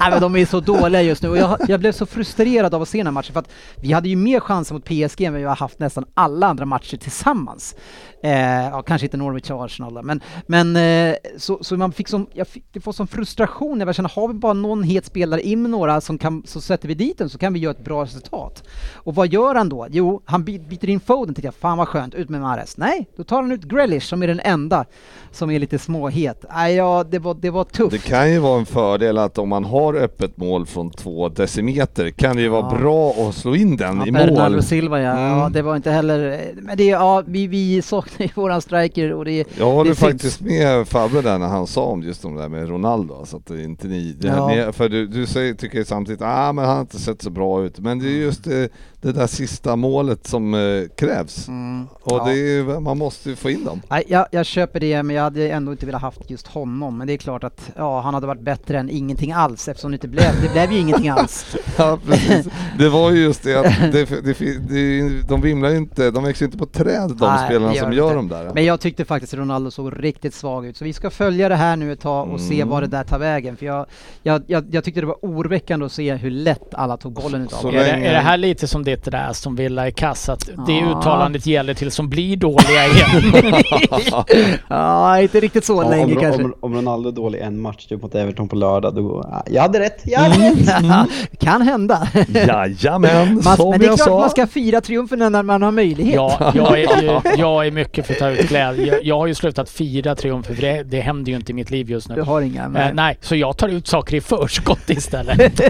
Nej, 0.00 0.10
men 0.10 0.20
de 0.20 0.36
är 0.36 0.46
så 0.46 0.60
dåliga 0.60 1.02
just 1.02 1.22
nu 1.22 1.28
och 1.28 1.38
jag, 1.38 1.58
jag 1.68 1.80
blev 1.80 1.92
så 1.92 2.06
frustrerad 2.06 2.74
av 2.74 2.82
att 2.82 2.88
se 2.88 2.98
den 2.98 3.06
här 3.06 3.12
matchen 3.12 3.32
för 3.32 3.40
att 3.40 3.50
vi 3.82 3.92
hade 3.92 4.08
ju 4.08 4.16
mer 4.16 4.40
chanser 4.40 4.74
mot 4.74 4.84
PSG 4.84 5.22
än 5.24 5.34
vi 5.34 5.42
har 5.44 5.56
haft 5.56 5.78
nästan 5.78 6.04
alla 6.14 6.46
andra 6.46 6.64
matcher 6.64 6.96
tillsammans. 6.96 7.74
Eh, 8.22 8.30
ja, 8.68 8.82
kanske 8.82 9.06
inte 9.06 9.16
Norwich 9.16 9.50
och 9.50 9.64
Arsenal 9.64 9.94
då, 9.94 10.02
men, 10.02 10.20
men 10.46 10.76
eh, 10.76 11.14
så, 11.36 11.58
så 11.64 11.76
man 11.76 11.92
fick 11.92 12.08
som, 12.08 12.26
jag 12.32 12.48
fick, 12.48 12.64
det 12.72 12.80
får 12.80 12.92
som 12.92 13.06
frustration, 13.06 13.80
jag 13.80 13.94
känner 13.94 14.08
har 14.14 14.28
vi 14.28 14.34
bara 14.34 14.52
någon 14.52 14.82
het 14.82 15.04
spelare 15.06 15.42
in 15.42 15.62
med 15.62 15.70
några 15.70 16.00
som 16.00 16.18
kan, 16.18 16.42
så 16.46 16.60
sätter 16.60 16.88
vi 16.88 16.94
dit 16.94 17.18
den 17.18 17.28
så 17.28 17.38
kan 17.38 17.52
vi 17.52 17.58
göra 17.60 17.70
ett 17.70 17.84
bra 17.84 18.02
resultat. 18.04 18.62
Och 18.94 19.14
vad 19.14 19.32
gör 19.32 19.54
han 19.54 19.68
då? 19.68 19.86
Jo, 19.90 20.22
han 20.24 20.44
by, 20.44 20.58
byter 20.58 20.88
in 20.88 21.00
Foden, 21.00 21.34
tycker 21.34 21.46
jag, 21.48 21.54
fan 21.54 21.78
vad 21.78 21.88
skönt, 21.88 22.14
ut 22.14 22.28
med 22.28 22.40
Mahrez. 22.40 22.76
Nej, 22.76 23.08
då 23.16 23.24
tar 23.24 23.42
han 23.42 23.47
ut 23.52 23.62
Grealish 23.64 24.06
som 24.08 24.22
är 24.22 24.26
den 24.26 24.40
enda 24.40 24.84
som 25.30 25.50
är 25.50 25.58
lite 25.58 25.78
småhet. 25.78 26.44
Nej, 26.54 26.74
ja, 26.74 27.04
det 27.10 27.18
var, 27.18 27.34
det 27.40 27.50
var 27.50 27.64
tufft. 27.64 27.90
Det 27.90 27.98
kan 27.98 28.32
ju 28.32 28.38
vara 28.38 28.58
en 28.58 28.66
fördel 28.66 29.18
att 29.18 29.38
om 29.38 29.48
man 29.48 29.64
har 29.64 29.94
öppet 29.94 30.36
mål 30.36 30.66
från 30.66 30.90
två 30.90 31.28
decimeter 31.28 32.10
kan 32.10 32.36
det 32.36 32.42
ju 32.42 32.48
vara 32.48 32.68
Ja. 32.72 32.78
bra 32.78 33.10
att 33.28 33.34
slå 33.34 33.54
in 33.56 33.76
den 33.76 33.96
Ja, 33.98 34.06
i 34.06 34.12
Bernardo 34.12 34.52
mål. 34.54 34.62
Silva 34.62 35.00
ja. 35.00 35.10
Mm. 35.10 35.38
ja, 35.38 35.48
det 35.52 35.62
var 35.62 35.76
inte 35.76 35.90
heller, 35.90 36.40
men 36.62 36.76
det, 36.76 36.84
ja, 36.84 37.22
vi, 37.26 37.46
vi 37.46 37.82
saknar 37.82 38.26
ju 38.26 38.32
våran 38.34 38.62
striker 38.62 39.12
och 39.12 39.24
det, 39.24 39.44
Jag 39.58 39.66
håller 39.66 39.90
det 39.90 39.96
finns- 39.96 40.10
faktiskt 40.12 40.40
med 40.40 40.88
Fabbe 40.88 41.22
där 41.22 41.38
när 41.38 41.46
han 41.48 41.66
sa 41.66 41.82
om 41.84 42.02
just 42.02 42.22
de 42.22 42.34
där 42.34 42.48
med 42.48 42.68
Ronaldo, 42.68 43.24
så 43.26 43.36
att 43.36 43.46
det 43.46 43.62
inte 43.62 43.86
ni, 43.86 44.12
det, 44.18 44.28
Ja. 44.28 44.48
ni 44.48 44.72
för 44.72 44.88
du, 44.88 45.06
du 45.06 45.26
säger, 45.26 45.54
tycker 45.54 45.84
samtidigt 45.84 46.22
ah, 46.22 46.52
men 46.52 46.64
han 46.64 46.74
har 46.74 46.80
inte 46.80 46.98
sett 46.98 47.22
så 47.22 47.30
bra 47.30 47.62
ut, 47.64 47.78
men 47.78 47.98
det 47.98 48.06
är 48.08 48.10
just 48.22 48.44
det, 48.44 48.68
det 49.00 49.12
där 49.12 49.26
sista 49.26 49.76
målet 49.76 50.26
som 50.26 50.54
eh, 50.54 50.60
krävs. 50.96 51.48
Mm, 51.48 51.86
Och 52.02 52.26
det 52.26 52.32
är, 52.32 52.64
man 52.80 52.98
man 52.98 52.98
måste 52.98 53.27
få 53.36 53.50
in 53.50 53.64
dem. 53.64 53.82
Nej, 53.90 54.02
jag, 54.08 54.26
jag 54.30 54.46
köper 54.46 54.80
det, 54.80 55.02
men 55.02 55.16
jag 55.16 55.22
hade 55.22 55.48
ändå 55.48 55.72
inte 55.72 55.86
velat 55.86 56.02
haft 56.02 56.30
just 56.30 56.46
honom. 56.46 56.98
Men 56.98 57.06
det 57.06 57.12
är 57.12 57.16
klart 57.16 57.44
att 57.44 57.70
ja, 57.76 58.00
han 58.00 58.14
hade 58.14 58.26
varit 58.26 58.40
bättre 58.40 58.78
än 58.78 58.90
ingenting 58.90 59.32
alls 59.32 59.68
eftersom 59.68 59.90
det 59.90 59.94
inte 59.94 60.08
blev, 60.08 60.42
det 60.42 60.52
blev 60.52 60.72
ju 60.72 60.78
ingenting 60.78 61.08
alls. 61.08 61.56
Ja, 61.78 61.98
precis. 62.08 62.46
Det 62.78 62.88
var 62.88 63.10
ju 63.10 63.22
just 63.22 63.42
det 63.42 63.54
att 63.56 63.64
det, 63.92 64.04
det, 64.24 64.68
det, 64.68 65.28
de 65.28 65.40
vimlar 65.40 65.68
ju 65.70 65.76
inte, 65.76 66.10
de 66.10 66.24
växer 66.24 66.44
inte 66.44 66.58
på 66.58 66.66
träd 66.66 67.10
de 67.18 67.26
Nej, 67.28 67.46
spelarna 67.48 67.74
gör 67.74 67.80
som 67.82 67.90
de 67.90 67.96
gör 67.96 68.06
inte. 68.20 68.34
de 68.34 68.44
där. 68.44 68.50
Men 68.54 68.64
jag 68.64 68.80
tyckte 68.80 69.04
faktiskt 69.04 69.32
att 69.34 69.38
Ronaldo 69.40 69.70
såg 69.70 70.04
riktigt 70.04 70.34
svag 70.34 70.66
ut, 70.66 70.76
så 70.76 70.84
vi 70.84 70.92
ska 70.92 71.10
följa 71.10 71.48
det 71.48 71.56
här 71.56 71.76
nu 71.76 71.92
ett 71.92 72.00
tag 72.00 72.28
och 72.30 72.40
se 72.40 72.54
Mm. 72.54 72.68
vad 72.68 72.82
det 72.82 72.86
där 72.86 73.04
tar 73.04 73.18
vägen. 73.18 73.56
För 73.56 73.66
jag, 73.66 73.86
jag, 74.22 74.42
jag, 74.46 74.64
jag 74.70 74.84
tyckte 74.84 75.00
det 75.00 75.06
var 75.06 75.16
oroväckande 75.22 75.86
att 75.86 75.92
se 75.92 76.14
hur 76.14 76.30
lätt 76.30 76.74
alla 76.74 76.96
tog 76.96 77.12
bollen 77.12 77.42
utav 77.42 77.56
Så. 77.56 77.68
Är 77.68 77.72
det, 77.72 77.90
är 77.90 78.12
det 78.12 78.18
här 78.20 78.36
lite 78.36 78.66
som 78.68 78.84
det 78.84 79.04
där 79.04 79.32
som 79.32 79.56
Villa 79.56 79.88
i 79.88 79.92
kass? 79.92 80.28
Att 80.28 80.50
det 80.66 80.72
Ja. 80.72 80.98
uttalandet 80.98 81.46
gäller 81.46 81.74
till 81.74 81.90
som 81.90 82.08
blir 82.08 82.36
dåliga 82.36 82.86
igen? 82.86 83.17
Ja, 84.68 85.20
inte 85.20 85.40
riktigt 85.40 85.64
så 85.64 85.82
Ja, 85.82 85.90
länge 85.90 86.14
om, 86.14 86.20
kanske. 86.20 86.42
om, 86.44 86.54
om 86.60 86.74
Ronaldo 86.74 87.08
är 87.08 87.12
dålig 87.12 87.40
en 87.40 87.60
match 87.60 87.86
typ 87.86 88.02
mot 88.02 88.14
Everton 88.14 88.48
på 88.48 88.56
lördag, 88.56 88.94
då... 88.94 89.26
Ja, 89.30 89.42
jag 89.50 89.62
hade 89.62 89.80
rätt, 89.80 90.00
jag 90.04 90.20
hade 90.20 90.48
rätt! 90.50 91.10
kan 91.40 91.62
hända. 91.62 92.08
Jajamän, 92.28 93.34
Man, 93.44 93.56
som 93.56 93.70
men 93.70 93.80
det 93.80 93.84
är 93.86 93.88
klart 93.88 93.98
sa. 93.98 94.18
man 94.20 94.30
ska 94.30 94.46
fira 94.46 94.80
triumfen 94.80 95.18
när 95.18 95.42
man 95.42 95.62
har 95.62 95.70
möjlighet. 95.70 96.14
Ja, 96.14 96.52
jag 96.54 96.80
är, 96.80 97.02
ju- 97.02 97.20
jag 97.40 97.66
är 97.66 97.70
mycket 97.70 98.06
för 98.06 98.12
att 98.12 98.18
ta 98.18 98.28
ut 98.30 98.48
glädje. 98.48 98.86
Jag, 98.86 99.04
jag 99.04 99.18
har 99.18 99.26
ju 99.26 99.34
slutat 99.34 99.70
fira 99.70 100.14
triumfer 100.14 100.54
för 100.54 100.62
det, 100.62 100.82
det 100.82 101.00
händer 101.00 101.30
ju 101.32 101.36
inte 101.36 101.52
i 101.52 101.54
mitt 101.54 101.70
liv 101.70 101.90
just 101.90 102.08
Du 102.08 102.14
nu. 102.14 102.22
har 102.22 102.40
inga. 102.40 102.62
Eh, 102.62 102.68
Men... 102.68 102.96
nej, 102.96 103.18
så 103.20 103.36
jag 103.36 103.56
tar 103.56 103.68
ut 103.68 103.86
saker 103.86 104.16
i 104.16 104.20
förskott 104.20 104.90
istället. 104.90 105.36
det 105.56 105.64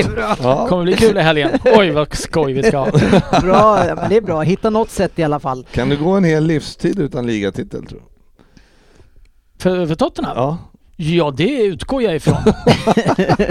är 0.00 0.14
bra. 0.14 0.36
Ja. 0.42 0.66
kommer 0.68 0.82
bli 0.82 0.94
kul 0.96 1.16
i 1.16 1.20
helgen. 1.20 1.50
Oj 1.76 1.90
vad 1.90 2.14
skoj 2.14 2.52
vi 2.52 2.62
ska 2.62 2.78
ha. 2.78 2.90
bra. 3.42 3.80
Men 3.96 4.08
det 4.08 4.16
är 4.16 4.20
bra. 4.20 4.40
Hitta 4.42 4.70
något 4.70 4.90
sätt 4.90 5.12
i 5.16 5.22
alla 5.22 5.40
fall. 5.40 5.66
Kan 5.72 5.88
du 5.88 5.96
gå 5.96 6.10
en 6.10 6.24
hel 6.24 6.46
livstid 6.84 6.98
utan 7.04 7.26
ligatitel 7.26 7.86
tror 7.86 8.00
du? 8.00 8.04
För, 9.62 9.86
för 9.86 9.94
Tottenham? 9.94 10.36
Ja. 10.36 10.58
Ja, 11.00 11.30
det 11.36 11.62
utgår 11.62 12.02
jag 12.02 12.16
ifrån. 12.16 12.36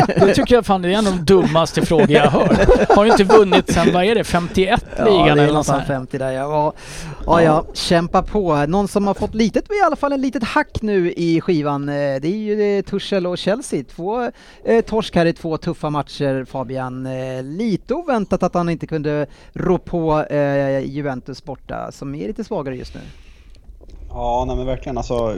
det 0.06 0.34
tycker 0.36 0.56
jag 0.56 0.66
fan 0.66 0.82
det 0.82 0.94
är 0.94 0.98
en 0.98 1.08
av 1.08 1.14
de 1.18 1.26
dummaste 1.34 1.86
frågor 1.86 2.12
jag 2.12 2.30
hört. 2.30 2.90
Har 2.90 3.06
ju 3.06 3.12
inte 3.12 3.24
vunnit 3.24 3.74
sen, 3.74 3.94
vad 3.94 4.04
är 4.04 4.16
det, 4.16 4.24
51 4.24 4.86
Ja, 4.98 5.06
ligan 5.06 5.40
eller 5.40 5.54
något 5.54 5.66
sånt 5.66 5.80
här. 5.80 5.86
50 5.86 6.18
där 6.18 6.32
ja. 6.32 6.44
Ja, 6.46 6.74
ja, 7.26 7.42
ja, 7.42 7.66
kämpa 7.74 8.24
på. 8.24 8.66
Någon 8.66 8.88
som 8.88 9.08
har 9.08 9.14
fått 9.14 9.36
litet, 9.36 9.72
i 9.72 9.86
alla 9.86 9.96
fall 9.96 10.14
en 10.14 10.22
litet 10.22 10.44
hack 10.44 10.82
nu 10.82 11.12
i 11.12 11.42
skivan, 11.42 11.90
eh, 11.90 11.94
det 11.94 12.28
är 12.28 12.38
ju 12.38 12.78
eh, 12.78 12.82
Tuchel 12.84 13.28
och 13.28 13.38
Chelsea. 13.38 13.84
Två 13.96 14.32
eh, 14.66 14.82
torsk 14.86 15.16
här 15.16 15.26
i 15.26 15.34
två 15.34 15.58
tuffa 15.58 15.90
matcher 15.90 16.46
Fabian. 16.46 17.06
Eh, 17.06 17.44
lite 17.44 17.94
oväntat 17.94 18.44
att 18.44 18.54
han 18.54 18.70
inte 18.70 18.88
kunde 18.88 19.28
rå 19.54 19.78
på 19.78 20.24
eh, 20.24 20.80
Juventus 20.80 21.44
borta, 21.44 21.92
som 21.92 22.16
är 22.16 22.28
lite 22.28 22.44
svagare 22.44 22.76
just 22.76 22.94
nu. 22.96 23.02
Ja, 24.10 24.44
nej 24.48 24.56
men 24.56 24.66
verkligen 24.66 24.98
alltså. 24.98 25.36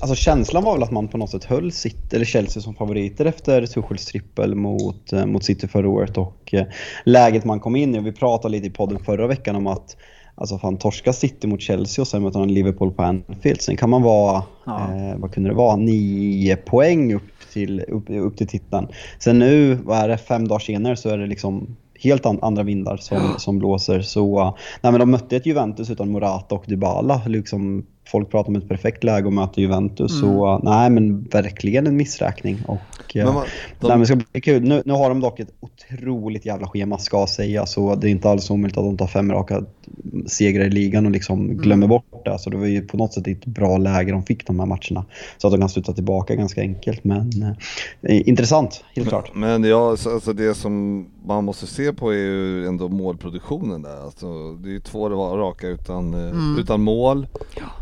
Alltså 0.00 0.14
känslan 0.14 0.64
var 0.64 0.72
väl 0.72 0.82
att 0.82 0.90
man 0.90 1.08
på 1.08 1.18
något 1.18 1.30
sätt 1.30 1.44
höll 1.44 1.72
City, 1.72 2.16
eller 2.16 2.24
Chelsea 2.24 2.62
som 2.62 2.74
favoriter 2.74 3.24
efter 3.24 3.66
Tuchels 3.66 4.06
trippel 4.06 4.54
mot, 4.54 5.12
eh, 5.12 5.26
mot 5.26 5.44
City 5.44 5.68
förra 5.68 5.88
året 5.88 6.18
och 6.18 6.54
eh, 6.54 6.64
läget 7.04 7.44
man 7.44 7.60
kom 7.60 7.76
in 7.76 7.94
i. 7.94 7.98
Och 7.98 8.06
vi 8.06 8.12
pratade 8.12 8.52
lite 8.52 8.66
i 8.66 8.70
podden 8.70 8.98
förra 8.98 9.26
veckan 9.26 9.56
om 9.56 9.66
att 9.66 9.96
Alltså 10.40 10.58
fan 10.58 10.76
torska 10.76 11.12
City 11.12 11.46
mot 11.46 11.60
Chelsea 11.60 12.02
och 12.02 12.08
sen 12.08 12.22
möter 12.22 12.38
man 12.38 12.54
Liverpool 12.54 12.92
på 12.92 13.02
Anfield. 13.02 13.60
Sen 13.60 13.76
kan 13.76 13.90
man 13.90 14.02
vara, 14.02 14.42
Ja. 14.66 14.80
eh, 14.94 15.18
vad 15.18 15.32
kunde 15.32 15.48
det 15.50 15.54
vara, 15.54 15.76
nio 15.76 16.56
poäng 16.56 17.14
upp 17.14 17.22
till, 17.52 17.80
upp, 17.88 18.10
upp 18.10 18.36
till 18.36 18.46
titeln. 18.48 18.88
Sen 19.18 19.38
nu, 19.38 19.74
vad 19.74 19.98
är 19.98 20.08
det, 20.08 20.18
fem 20.18 20.48
dagar 20.48 20.58
senare 20.58 20.96
så 20.96 21.08
är 21.08 21.18
det 21.18 21.26
liksom 21.26 21.76
helt 22.02 22.26
an, 22.26 22.38
andra 22.42 22.62
vindar 22.62 22.96
som, 22.96 23.34
som 23.38 23.58
blåser. 23.58 24.00
Så, 24.00 24.44
nej 24.82 24.92
men 24.92 24.98
de 25.00 25.10
mötte 25.10 25.36
ett 25.36 25.46
Juventus 25.46 25.90
utan 25.90 26.10
Morata 26.10 26.54
och 26.54 26.64
Dybala. 26.66 27.22
Liksom, 27.26 27.86
folk 28.10 28.30
pratar 28.30 28.48
om 28.48 28.56
ett 28.56 28.68
perfekt 28.68 29.04
läge 29.04 29.26
att 29.28 29.32
möta 29.34 29.60
Juventus. 29.60 30.20
Så 30.20 30.54
uh, 30.54 30.60
nej 30.62 30.90
men 30.90 31.22
verkligen 31.24 31.86
en 31.86 31.96
missräkning. 31.96 32.58
Och, 32.66 33.16
uh, 33.16 33.24
Men 33.24 33.34
man, 33.34 33.44
de, 33.80 33.86
Nej, 33.86 33.90
men 33.90 34.00
det 34.00 34.06
ska 34.06 34.16
bli 34.16 34.40
kul. 34.40 34.62
Nu, 34.62 34.82
nu 34.84 34.92
har 34.92 35.08
de 35.08 35.20
dock 35.20 35.40
ett 35.40 35.52
otroligt 35.60 36.46
jävla 36.46 36.66
schema 36.66 36.98
ska 36.98 37.26
sägas. 37.26 37.72
Så 37.72 37.94
det 37.94 38.08
är 38.08 38.10
inte 38.10 38.30
alls 38.30 38.50
omöjligt 38.50 38.78
att 38.78 38.84
de 38.84 38.96
tar 38.96 39.06
fem 39.06 39.32
raka 39.32 39.62
segrar 40.26 40.64
i 40.64 40.70
ligan 40.70 41.06
och 41.06 41.12
liksom 41.12 41.56
glömmer 41.56 41.86
bort 41.86 42.24
det. 42.24 42.38
Så 42.38 42.50
det 42.50 42.56
var 42.56 42.66
ju 42.66 42.82
på 42.82 42.96
något 42.96 43.12
sätt 43.12 43.26
ett 43.28 43.44
bra 43.46 43.78
läge 43.78 44.12
de 44.12 44.22
fick 44.22 44.46
de 44.46 44.58
här 44.60 44.66
matcherna. 44.66 45.04
Så 45.38 45.46
att 45.46 45.52
de 45.52 45.60
kan 45.60 45.68
sluta 45.68 45.92
tillbaka 45.92 46.34
ganska 46.34 46.60
enkelt. 46.60 47.04
Men 47.04 47.30
eh, 48.02 48.28
intressant, 48.28 48.84
helt 48.96 49.08
klart. 49.08 49.30
men 49.34 49.64
ja, 49.64 49.96
så- 49.96 50.10
alltså 50.14 50.32
det 50.32 50.54
som 50.54 51.06
man 51.26 51.44
måste 51.44 51.66
se 51.66 51.92
på 51.92 52.10
är 52.10 52.16
ju 52.16 52.66
ändå 52.66 52.88
målproduktionen 52.88 53.82
där. 53.82 54.04
Alltså, 54.04 54.52
det 54.52 54.68
är 54.68 54.72
ju 54.72 54.80
två 54.80 55.08
raka 55.36 55.66
utan, 55.68 56.14
eh, 56.14 56.20
Mm. 56.30 56.58
utan 56.58 56.80
mål. 56.82 57.26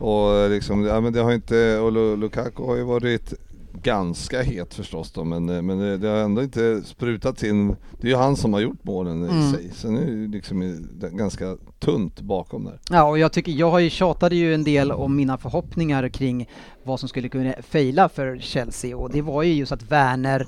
Och 0.01 0.16
liksom, 0.51 0.85
ja, 0.85 1.01
men 1.01 1.13
det 1.13 1.21
har 1.21 1.33
inte, 1.33 1.79
och 1.79 1.93
Lu- 1.93 2.17
Lukaku 2.17 2.63
har 2.63 2.77
ju 2.77 2.83
varit 2.83 3.35
ganska 3.83 4.43
het 4.43 4.75
förstås 4.75 5.13
då, 5.13 5.25
men, 5.25 5.49
eh, 5.49 5.63
men 5.63 5.79
det, 5.79 5.97
det 5.99 6.09
har 6.09 6.17
ändå 6.17 6.43
inte 6.43 6.83
sprutat 6.85 7.43
in. 7.43 7.69
Det 8.01 8.07
är 8.07 8.11
ju 8.11 8.17
han 8.17 8.37
som 8.37 8.53
har 8.53 8.61
gjort 8.61 8.85
målen 8.85 9.25
Mm. 9.25 9.39
i 9.39 9.53
sig. 9.53 9.71
Sen 9.75 9.97
är 9.97 10.01
det 10.05 10.11
ju 10.13 10.29
liksom 10.29 10.87
ganska 11.13 11.57
tunt 11.79 12.21
bakom 12.21 12.65
där. 12.65 12.81
Ja, 12.91 13.03
och 13.09 13.19
jag 13.19 13.33
tycker, 13.33 13.53
jag 13.53 13.71
har 13.71 13.79
ju 13.79 13.91
tjatade 13.91 14.37
ju 14.37 14.55
en 14.55 14.65
del 14.65 14.93
om 14.93 15.17
mina 15.17 15.39
förhoppningar 15.39 16.09
kring 16.09 16.49
vad 16.85 17.01
som 17.01 17.09
skulle 17.09 17.29
kunna 17.29 17.53
fejla 17.63 18.09
för 18.09 18.39
Chelsea 18.39 18.97
och 18.97 19.11
det 19.13 19.23
var 19.23 19.43
ju 19.43 19.53
just 19.53 19.73
att 19.73 19.91
Werner, 19.91 20.47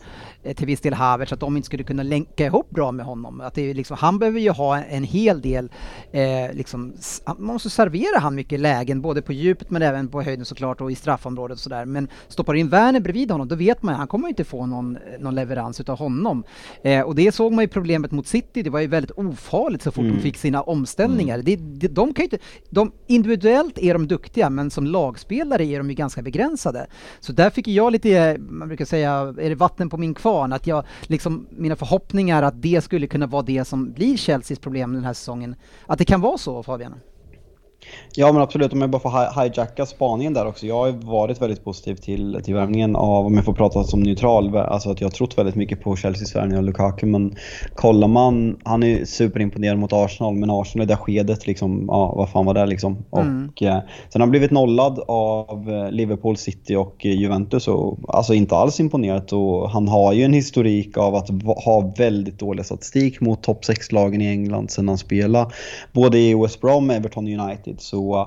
till 0.56 0.66
viss 0.66 0.80
del 0.80 0.94
Havertz, 0.94 1.32
att 1.32 1.40
de 1.40 1.56
inte 1.56 1.66
skulle 1.66 1.82
kunna 1.82 2.02
länka 2.02 2.46
ihop 2.46 2.70
bra 2.70 2.92
med 2.92 3.06
honom. 3.06 3.40
Att 3.40 3.54
det 3.54 3.70
är 3.70 3.74
liksom, 3.74 3.96
han 4.00 4.18
behöver 4.18 4.40
ju 4.40 4.50
ha 4.50 4.78
en 4.78 5.04
hel 5.04 5.40
del, 5.40 5.70
eh, 6.12 6.52
liksom, 6.52 6.92
man 7.26 7.42
måste 7.42 7.70
servera 7.70 8.18
han 8.18 8.34
mycket 8.34 8.60
lägen, 8.60 9.00
både 9.00 9.22
på 9.22 9.32
djupet 9.32 9.70
men 9.70 9.82
även 9.82 10.08
på 10.08 10.22
höjden 10.22 10.44
såklart 10.44 10.80
och 10.80 10.92
i 10.92 10.94
straffområdet 10.94 11.54
och 11.54 11.60
sådär. 11.60 11.84
Men 11.84 12.08
stoppar 12.28 12.52
du 12.52 12.58
in 12.58 12.68
Werner 12.68 13.00
bredvid 13.00 13.30
honom, 13.30 13.48
då 13.48 13.56
vet 13.56 13.82
man 13.82 13.94
ju, 13.94 13.98
han 13.98 14.06
kommer 14.06 14.28
inte 14.28 14.44
få 14.44 14.66
någon, 14.66 14.98
någon 15.18 15.34
leverans 15.34 15.80
utav 15.80 15.98
honom. 15.98 16.44
Eh, 16.82 17.00
och 17.00 17.14
det 17.14 17.32
såg 17.34 17.52
man 17.52 17.64
ju 17.64 17.68
problemet 17.68 18.10
mot 18.10 18.26
City, 18.26 18.62
det 18.62 18.70
var 18.70 18.80
ju 18.80 18.86
väldigt 18.86 19.18
ofarligt 19.18 19.82
så 19.82 19.90
fort 19.90 20.04
de 20.04 20.20
fick 20.20 20.36
sina 20.36 20.62
omställningar. 20.62 21.38
Det, 21.38 21.56
det, 21.56 21.88
de 21.88 22.14
kan 22.14 22.22
inte, 22.22 22.38
de, 22.70 22.92
individuellt 23.06 23.78
är 23.78 23.92
de 23.92 24.08
duktiga, 24.08 24.50
men 24.50 24.70
som 24.70 24.86
lagspelare 24.86 25.64
är 25.64 25.78
de 25.78 25.90
ju 25.90 25.94
ganska 25.94 26.22
begränsade. 26.22 26.86
Så 27.20 27.32
där 27.32 27.50
fick 27.50 27.68
jag 27.68 27.92
lite, 27.92 28.36
man 28.38 28.68
brukar 28.68 28.84
säga, 28.84 29.34
är 29.38 29.48
det 29.48 29.54
vatten 29.54 29.90
på 29.90 29.96
min 29.96 30.14
fan. 30.28 30.52
Att 30.52 30.66
jag, 30.66 30.84
liksom, 31.02 31.46
mina 31.50 31.76
förhoppningar 31.76 32.42
att 32.42 32.62
det 32.62 32.84
skulle 32.84 33.06
kunna 33.06 33.26
vara 33.26 33.42
det 33.42 33.64
som 33.64 33.92
blir 33.92 34.16
Chelseas 34.16 34.58
problem 34.58 34.92
den 34.92 35.04
här 35.04 35.14
säsongen. 35.14 35.54
Att 35.86 35.98
det 35.98 36.04
kan 36.04 36.20
vara 36.20 36.38
så 36.38 36.62
Fabian? 36.62 36.94
Ja 38.14 38.32
men 38.32 38.42
absolut, 38.42 38.72
om 38.72 38.80
jag 38.80 38.90
bara 38.90 39.02
får 39.02 39.10
hi- 39.10 39.42
hijacka 39.42 39.86
spaningen 39.86 40.34
där 40.34 40.46
också. 40.46 40.66
Jag 40.66 40.74
har 40.74 40.90
varit 40.90 41.42
väldigt 41.42 41.64
positiv 41.64 41.94
till, 41.94 42.40
till 42.44 42.54
värvningen 42.54 42.96
av, 42.96 43.26
om 43.26 43.34
jag 43.34 43.44
får 43.44 43.52
prata 43.52 43.84
som 43.84 44.00
neutral, 44.00 44.56
alltså 44.56 44.90
att 44.90 45.00
jag 45.00 45.08
har 45.08 45.12
trott 45.12 45.38
väldigt 45.38 45.54
mycket 45.54 45.80
på 45.82 45.96
Chelseas 45.96 46.36
värvning 46.36 46.58
av 46.58 46.64
Lukaku. 46.64 47.06
Men 47.06 47.34
kollar 47.74 48.08
man, 48.08 48.56
han 48.64 48.82
är 48.82 49.04
superimponerad 49.04 49.78
mot 49.78 49.92
Arsenal, 49.92 50.34
men 50.34 50.50
Arsenal 50.50 50.84
i 50.84 50.88
det 50.88 50.96
skedet 50.96 51.46
liksom, 51.46 51.84
ja 51.88 52.14
vad 52.16 52.28
fan 52.28 52.46
var 52.46 52.54
det 52.54 52.66
liksom? 52.66 53.04
Mm. 53.16 53.48
Och 53.48 53.62
eh, 53.62 53.78
sen 54.08 54.20
har 54.20 54.20
han 54.20 54.30
blivit 54.30 54.50
nollad 54.50 55.04
av 55.08 55.70
eh, 55.70 55.90
Liverpool, 55.90 56.36
City 56.36 56.76
och 56.76 57.06
eh, 57.06 57.12
Juventus 57.12 57.68
och 57.68 57.98
alltså 58.08 58.34
inte 58.34 58.56
alls 58.56 58.80
imponerat. 58.80 59.32
Och 59.32 59.70
han 59.70 59.88
har 59.88 60.12
ju 60.12 60.22
en 60.22 60.32
historik 60.32 60.96
av 60.96 61.14
att 61.14 61.28
ha 61.64 61.92
väldigt 61.98 62.38
dålig 62.38 62.64
statistik 62.66 63.20
mot 63.20 63.42
topp 63.42 63.64
6-lagen 63.64 64.20
i 64.22 64.26
England 64.26 64.70
sen 64.70 64.88
han 64.88 64.98
spelade. 64.98 65.50
Både 65.92 66.18
i 66.18 66.34
West 66.34 66.60
Brom, 66.60 66.90
Everton 66.90 67.24
och 67.24 67.46
United. 67.46 67.77
Så 67.78 68.26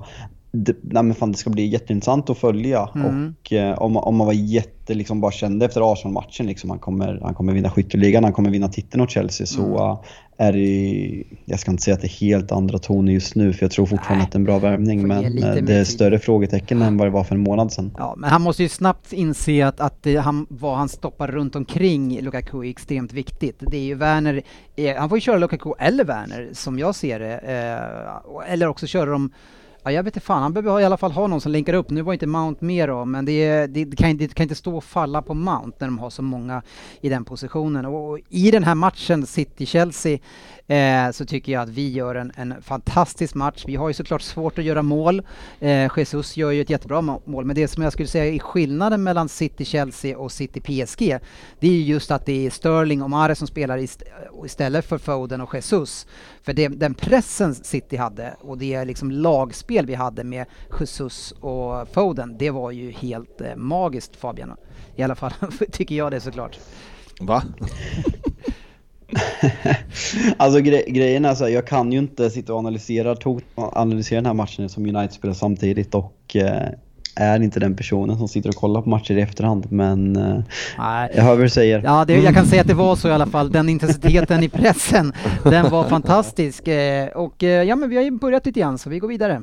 det, 0.51 0.77
nej 0.81 1.03
men 1.03 1.15
fan, 1.15 1.31
det 1.31 1.37
ska 1.37 1.49
bli 1.49 1.65
jätteintressant 1.65 2.29
att 2.29 2.37
följa. 2.37 2.89
Mm. 2.95 3.33
Och 3.39 3.53
eh, 3.53 3.73
om, 3.73 3.97
om 3.97 4.15
man 4.15 4.27
var 4.27 4.33
jätte, 4.33 4.93
liksom 4.93 5.21
bara 5.21 5.31
kände 5.31 5.65
efter 5.65 5.93
Arsenal-matchen 5.93 6.45
liksom, 6.45 6.69
han 6.69 6.79
kommer, 6.79 7.19
han 7.23 7.33
kommer 7.33 7.53
vinna 7.53 7.69
skytteligan, 7.69 8.23
han 8.23 8.33
kommer 8.33 8.49
vinna 8.49 8.67
titeln 8.67 9.03
åt 9.03 9.11
Chelsea. 9.11 9.47
Så 9.47 9.61
Mm. 9.61 9.73
uh, 9.73 10.01
är 10.37 10.53
det, 10.53 11.23
jag 11.45 11.59
ska 11.59 11.71
inte 11.71 11.83
säga 11.83 11.95
att 11.95 12.01
det 12.01 12.07
är 12.07 12.19
helt 12.19 12.51
andra 12.51 12.77
toner 12.77 13.13
just 13.13 13.35
nu, 13.35 13.53
för 13.53 13.63
jag 13.63 13.71
tror 13.71 13.85
fortfarande 13.85 14.17
Nej. 14.17 14.25
att 14.25 14.31
det 14.31 14.35
är 14.35 14.39
en 14.39 14.43
bra 14.43 14.59
värvning. 14.59 15.07
Men 15.07 15.43
eh, 15.43 15.55
det 15.55 15.75
är 15.75 15.83
större 15.83 16.19
frågetecken 16.19 16.81
än 16.81 16.97
vad 16.97 17.07
det 17.07 17.11
var 17.11 17.23
för 17.23 17.35
en 17.35 17.41
månad 17.41 17.71
sedan. 17.71 17.91
Ja, 17.97 18.15
men 18.17 18.29
han 18.29 18.41
måste 18.41 18.63
ju 18.63 18.69
snabbt 18.69 19.13
inse 19.13 19.67
att, 19.67 19.79
att 19.79 20.07
han, 20.19 20.45
vad 20.49 20.77
han 20.77 20.89
stoppar 20.89 21.27
runt 21.27 21.55
omkring 21.55 22.21
Lukaku 22.21 22.65
är 22.65 22.69
extremt 22.69 23.13
viktigt. 23.13 23.57
Det 23.59 23.77
är 23.77 23.83
ju 23.83 23.95
Werner, 23.95 24.41
eh, 24.75 24.95
han 24.95 25.09
får 25.09 25.17
ju 25.17 25.21
köra 25.21 25.37
Lukaku 25.37 25.73
eller 25.79 26.03
Werner 26.03 26.49
som 26.53 26.79
jag 26.79 26.95
ser 26.95 27.19
det. 27.19 27.37
Eh, 27.37 28.53
eller 28.53 28.67
också 28.67 28.87
köra 28.87 29.09
dem 29.09 29.31
Ja, 29.83 29.91
jag 29.91 30.03
vet 30.03 30.15
inte 30.15 30.25
fan, 30.25 30.41
han 30.41 30.53
behöver 30.53 30.79
i 30.79 30.85
alla 30.85 30.97
fall 30.97 31.11
ha 31.11 31.27
någon 31.27 31.41
som 31.41 31.51
länkar 31.51 31.73
upp. 31.73 31.89
Nu 31.89 32.01
var 32.01 32.13
inte 32.13 32.27
Mount 32.27 32.65
med 32.65 32.89
då, 32.89 33.05
men 33.05 33.25
det, 33.25 33.31
är- 33.31 33.67
det, 33.67 33.85
det, 33.85 33.95
kan, 33.97 34.17
det 34.17 34.33
kan 34.33 34.43
inte 34.43 34.55
stå 34.55 34.77
och 34.77 34.83
falla 34.83 35.21
på 35.21 35.33
Mount 35.33 35.77
när 35.79 35.87
de 35.87 35.99
har 35.99 36.09
så 36.09 36.21
många 36.21 36.61
i 37.01 37.09
den 37.09 37.25
positionen. 37.25 37.85
Och, 37.85 38.09
och 38.09 38.19
i 38.29 38.51
den 38.51 38.63
här 38.63 38.75
matchen, 38.75 39.25
City-Chelsea, 39.25 40.19
eh, 40.67 41.11
så 41.11 41.25
tycker 41.25 41.51
jag 41.51 41.61
att 41.61 41.69
vi 41.69 41.89
gör 41.91 42.15
en, 42.15 42.31
en 42.35 42.61
fantastisk 42.61 43.35
match. 43.35 43.63
Vi 43.67 43.75
har 43.75 43.87
ju 43.87 43.93
såklart 43.93 44.21
svårt 44.21 44.57
att 44.59 44.65
göra 44.65 44.81
mål. 44.81 45.21
Eh, 45.59 45.91
Jesus 45.97 46.37
gör 46.37 46.51
ju 46.51 46.61
ett 46.61 46.69
jättebra 46.69 47.01
mål, 47.01 47.45
men 47.45 47.55
det 47.55 47.67
som 47.67 47.83
jag 47.83 47.93
skulle 47.93 48.07
säga 48.07 48.25
är 48.25 48.39
skillnaden 48.39 49.03
mellan 49.03 49.29
City-Chelsea 49.29 50.17
och 50.17 50.31
City-PSG, 50.31 51.17
det 51.59 51.67
är 51.67 51.71
ju 51.73 51.83
just 51.83 52.11
att 52.11 52.25
det 52.25 52.45
är 52.45 52.49
Sterling 52.49 53.01
och 53.01 53.09
Mahrez 53.09 53.37
som 53.39 53.47
spelar 53.47 53.77
ist- 53.77 54.03
istället 54.45 54.85
för 54.85 54.97
Foden 54.97 55.41
och 55.41 55.55
Jesus. 55.55 56.07
För 56.43 56.53
det, 56.53 56.67
den 56.67 56.93
pressen 56.93 57.55
City 57.55 57.97
hade 57.97 58.35
och 58.41 58.57
det 58.57 58.73
är 58.73 58.85
liksom 58.85 59.11
lagspel 59.11 59.85
vi 59.85 59.93
hade 59.93 60.23
med 60.23 60.45
Jesus 60.79 61.31
och 61.31 61.87
Foden, 61.93 62.37
det 62.37 62.49
var 62.49 62.71
ju 62.71 62.91
helt 62.91 63.41
eh, 63.41 63.55
magiskt 63.55 64.15
Fabian. 64.15 64.55
I 64.95 65.03
alla 65.03 65.15
fall 65.15 65.31
tycker 65.71 65.95
jag 65.95 66.11
det 66.11 66.21
såklart. 66.21 66.59
Va? 67.19 67.43
Alltså 70.37 70.59
gre 70.59 70.83
grejen 70.87 71.25
är 71.25 71.35
så 71.35 71.43
här, 71.43 71.51
jag 71.51 71.67
kan 71.67 71.91
ju 71.91 71.99
inte 71.99 72.29
sitta 72.29 72.53
och 72.53 72.59
analysera, 72.59 73.15
analysera 73.55 74.17
den 74.17 74.25
här 74.25 74.33
matchen 74.33 74.69
som 74.69 74.85
United 74.85 75.11
spelar 75.11 75.33
samtidigt 75.33 75.95
och 75.95 76.35
eh, 76.35 76.69
är 77.15 77.41
inte 77.41 77.59
den 77.59 77.75
personen 77.75 78.17
som 78.17 78.27
sitter 78.27 78.49
och 78.49 78.55
kollar 78.55 78.81
på 78.81 78.89
matcher 78.89 79.17
i 79.17 79.21
efterhand. 79.21 79.71
Men 79.71 80.15
eh, 80.15 80.43
Nej. 80.77 81.11
jag 81.15 81.23
hör 81.23 81.35
vad 81.35 81.45
du 81.45 81.49
säger. 81.49 81.81
Ja, 81.83 82.05
det, 82.05 82.17
jag 82.21 82.33
kan 82.33 82.45
säga 82.45 82.61
att 82.61 82.67
det 82.67 82.73
var 82.73 82.95
så 82.95 83.07
i 83.07 83.11
alla 83.11 83.25
fall. 83.25 83.51
Den 83.51 83.69
intensiteten 83.69 84.43
i 84.43 84.49
pressen, 84.49 85.13
den 85.43 85.69
var 85.69 85.83
fantastisk. 85.83 86.67
Eh, 86.67 87.07
och 87.07 87.43
eh, 87.43 87.63
ja, 87.63 87.75
men 87.75 87.89
vi 87.89 87.95
har 87.95 88.03
ju 88.03 88.11
börjat 88.11 88.45
lite 88.45 88.59
grann 88.59 88.77
så 88.77 88.89
vi 88.89 88.99
går 88.99 89.07
vidare. 89.07 89.41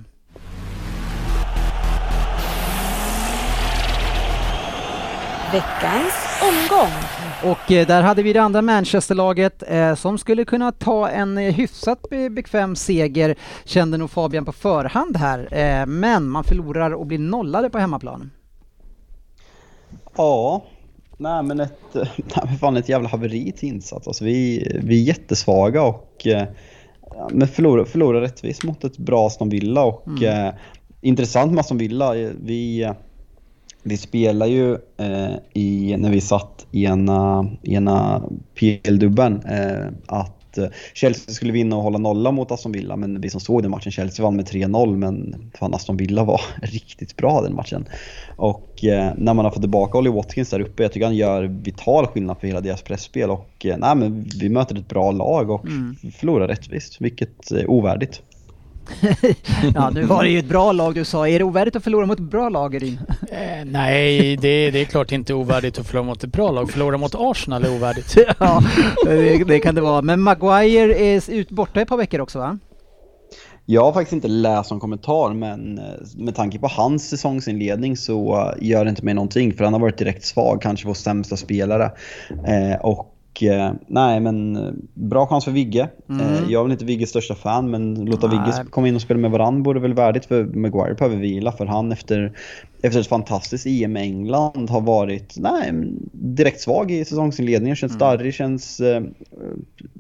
Veckans 5.53 6.15
omgång. 6.43 7.18
Och 7.45 7.73
eh, 7.73 7.87
där 7.87 8.03
hade 8.03 8.23
vi 8.23 8.33
det 8.33 8.43
andra 8.43 8.63
Manchesterlaget 8.63 9.63
eh, 9.67 9.95
som 9.95 10.19
skulle 10.19 10.45
kunna 10.45 10.73
ta 10.73 11.09
en 11.09 11.39
eh, 11.39 11.55
hyfsat 11.55 12.11
be 12.11 12.31
bekväm 12.31 12.77
seger, 12.77 13.35
kände 13.65 13.97
nog 13.97 14.11
Fabian 14.11 14.45
på 14.45 14.53
förhand 14.53 15.17
här. 15.17 15.49
Eh, 15.55 15.87
men 15.87 16.29
man 16.29 16.45
förlorar 16.45 16.91
och 16.91 17.07
blir 17.07 17.19
nollade 17.19 17.71
på 17.71 17.79
hemmaplan. 17.79 18.31
Ja, 20.17 20.65
nej 21.17 21.43
men 21.43 21.61
ett, 21.61 21.81
nej, 22.17 22.59
fan 22.61 22.77
ett 22.77 22.89
jävla 22.89 23.09
haveri 23.09 23.53
till 23.53 23.69
insats. 23.69 24.09
Alltså 24.09 24.25
vi, 24.25 24.69
vi 24.85 25.01
är 25.03 25.05
jättesvaga 25.05 25.83
och 25.83 26.27
eh, 26.27 26.49
men 27.31 27.49
förlorar, 27.49 27.85
förlorar 27.85 28.21
rättvist 28.21 28.63
mot 28.63 28.85
ett 28.85 28.99
bra 28.99 29.27
Aston 29.27 29.49
Villa 29.49 29.85
och 29.85 30.23
eh, 30.23 30.55
intressant 31.01 31.53
med 31.53 31.61
Aston 31.61 31.79
Villa. 31.79 32.13
Vi, 32.41 32.93
vi 33.83 33.97
spelar 33.97 34.47
ju 34.47 34.73
eh, 34.97 35.35
i, 35.55 35.97
när 35.99 36.11
vi 36.11 36.21
satt 36.21 36.67
i 36.71 36.85
ena, 36.85 37.51
ena 37.63 38.23
PL-dubben 38.55 39.43
eh, 39.43 39.87
att 40.07 40.59
eh, 40.59 40.67
Chelsea 40.95 41.35
skulle 41.35 41.53
vinna 41.53 41.77
och 41.77 41.83
hålla 41.83 41.99
nolla 41.99 42.31
mot 42.31 42.51
Aston 42.51 42.73
Villa 42.73 42.97
men 42.97 43.21
vi 43.21 43.31
som 43.31 43.41
såg 43.41 43.63
den 43.63 43.71
matchen, 43.71 43.93
Chelsea 43.93 44.25
vann 44.25 44.37
med 44.37 44.49
3-0 44.49 44.97
men 44.97 45.35
fan 45.59 45.75
Aston 45.75 45.97
Villa 45.97 46.25
var 46.25 46.41
riktigt 46.63 47.17
bra 47.17 47.41
den 47.41 47.55
matchen. 47.55 47.89
Och 48.37 48.85
eh, 48.85 49.13
när 49.17 49.35
man 49.35 49.45
har 49.45 49.53
fått 49.53 49.63
tillbaka 49.63 49.99
Ollie 49.99 50.13
Watkins 50.13 50.51
där 50.51 50.61
uppe, 50.61 50.83
jag 50.83 50.93
tycker 50.93 51.07
han 51.07 51.17
gör 51.17 51.43
vital 51.43 52.07
skillnad 52.07 52.41
för 52.41 52.47
hela 52.47 52.61
deras 52.61 52.83
pressspel 52.83 53.31
och 53.31 53.67
eh, 53.67 53.77
nej 53.79 53.97
men 53.97 54.25
vi 54.41 54.49
möter 54.49 54.79
ett 54.79 54.89
bra 54.89 55.11
lag 55.11 55.51
och 55.51 55.67
förlorar 56.15 56.49
rättvist, 56.49 57.01
vilket 57.01 57.51
är 57.51 57.71
ovärdigt. 57.71 58.23
Ja, 59.75 59.91
nu 59.91 60.03
var 60.03 60.23
det 60.23 60.31
ju 60.31 60.39
ett 60.39 60.49
bra 60.49 60.73
lag 60.73 60.95
du 60.95 61.05
sa. 61.05 61.29
Är 61.29 61.39
det 61.39 61.45
ovärdigt 61.45 61.77
att 61.77 61.85
förlora 61.85 62.07
mot 62.07 62.19
ett 62.19 62.31
bra 62.31 62.49
lag, 62.49 62.75
Erin? 62.75 62.99
Eh, 63.31 63.65
nej, 63.65 64.37
det, 64.37 64.71
det 64.71 64.81
är 64.81 64.85
klart 64.85 65.13
inte 65.13 65.35
ovärdigt 65.35 65.79
att 65.79 65.87
förlora 65.87 66.07
mot 66.07 66.25
ett 66.25 66.33
bra 66.33 66.51
lag. 66.51 66.71
Förlora 66.71 66.99
mot 66.99 67.15
Arsenal 67.15 67.65
är 67.65 67.77
ovärdigt. 67.77 68.17
ja, 68.39 68.63
det, 69.05 69.45
det 69.45 69.61
kan 69.61 69.75
det 69.75 69.81
vara. 69.81 70.03
Men 70.03 70.21
Maguire 70.21 70.99
är 70.99 71.31
ut 71.31 71.51
borta 71.51 71.81
ett 71.81 71.89
par 71.89 71.97
veckor 71.97 72.21
också 72.21 72.39
va? 72.39 72.59
Jag 73.71 73.85
har 73.85 73.93
faktiskt 73.93 74.13
inte 74.13 74.29
läst 74.29 74.71
någon 74.71 74.81
kommentar 74.81 75.35
men 75.35 75.79
eh, 75.79 75.85
med 76.17 76.35
tanke 76.35 76.59
på 76.59 76.67
hans 76.67 77.09
säsongsinledning 77.09 77.97
så 77.97 78.37
eh, 78.37 78.69
gör 78.69 78.85
det 78.85 78.91
inte 78.91 79.05
mig 79.05 79.15
någonting 79.15 79.55
för 79.55 79.65
han 79.65 79.73
har 79.73 79.81
varit 79.81 79.99
direkt 79.99 80.25
svag, 80.25 80.63
kanske 80.63 80.87
vår 80.87 80.95
sämsta 80.95 81.37
spelare. 81.37 81.91
Eh, 82.47 82.81
och 82.81 83.18
eh, 83.43 83.73
nej 83.87 84.21
men 84.21 84.57
eh, 84.57 84.73
bra 84.95 85.27
chans 85.27 85.45
för 85.45 85.53
Vigge. 85.53 85.89
Eh, 86.11 86.43
jag 86.49 86.61
är 86.61 86.63
väl 86.63 86.73
inte 86.73 86.85
Vigges 86.85 87.11
största 87.11 87.35
fan 87.35 87.71
men 87.71 87.95
låta 88.05 88.27
Nej. 88.27 88.39
Vigge 88.39 88.65
komma 88.71 88.89
in 88.89 88.95
och 88.95 89.03
spela 89.03 89.21
med 89.21 89.31
varandra 89.31 89.65
vore 89.65 89.81
väl 89.81 89.95
värdigt 89.95 90.27
för 90.27 90.45
Maguire 90.45 90.95
behöver 90.95 91.17
vila 91.17 91.53
för 91.53 91.67
han 91.67 91.93
efter, 91.93 92.33
efter 92.83 93.01
ett 93.01 93.07
fantastiskt 93.07 93.67
EM 93.67 93.97
i 93.97 94.01
England 94.01 94.71
har 94.71 94.81
varit 94.81 95.35
nej, 95.39 95.73
direkt 96.13 96.61
svag 96.61 96.91
i 96.91 97.05
säsongsinledningen. 97.05 97.77
Känns 97.77 97.93
starrig, 97.93 98.35
känns 98.35 98.81
eh, 98.81 99.03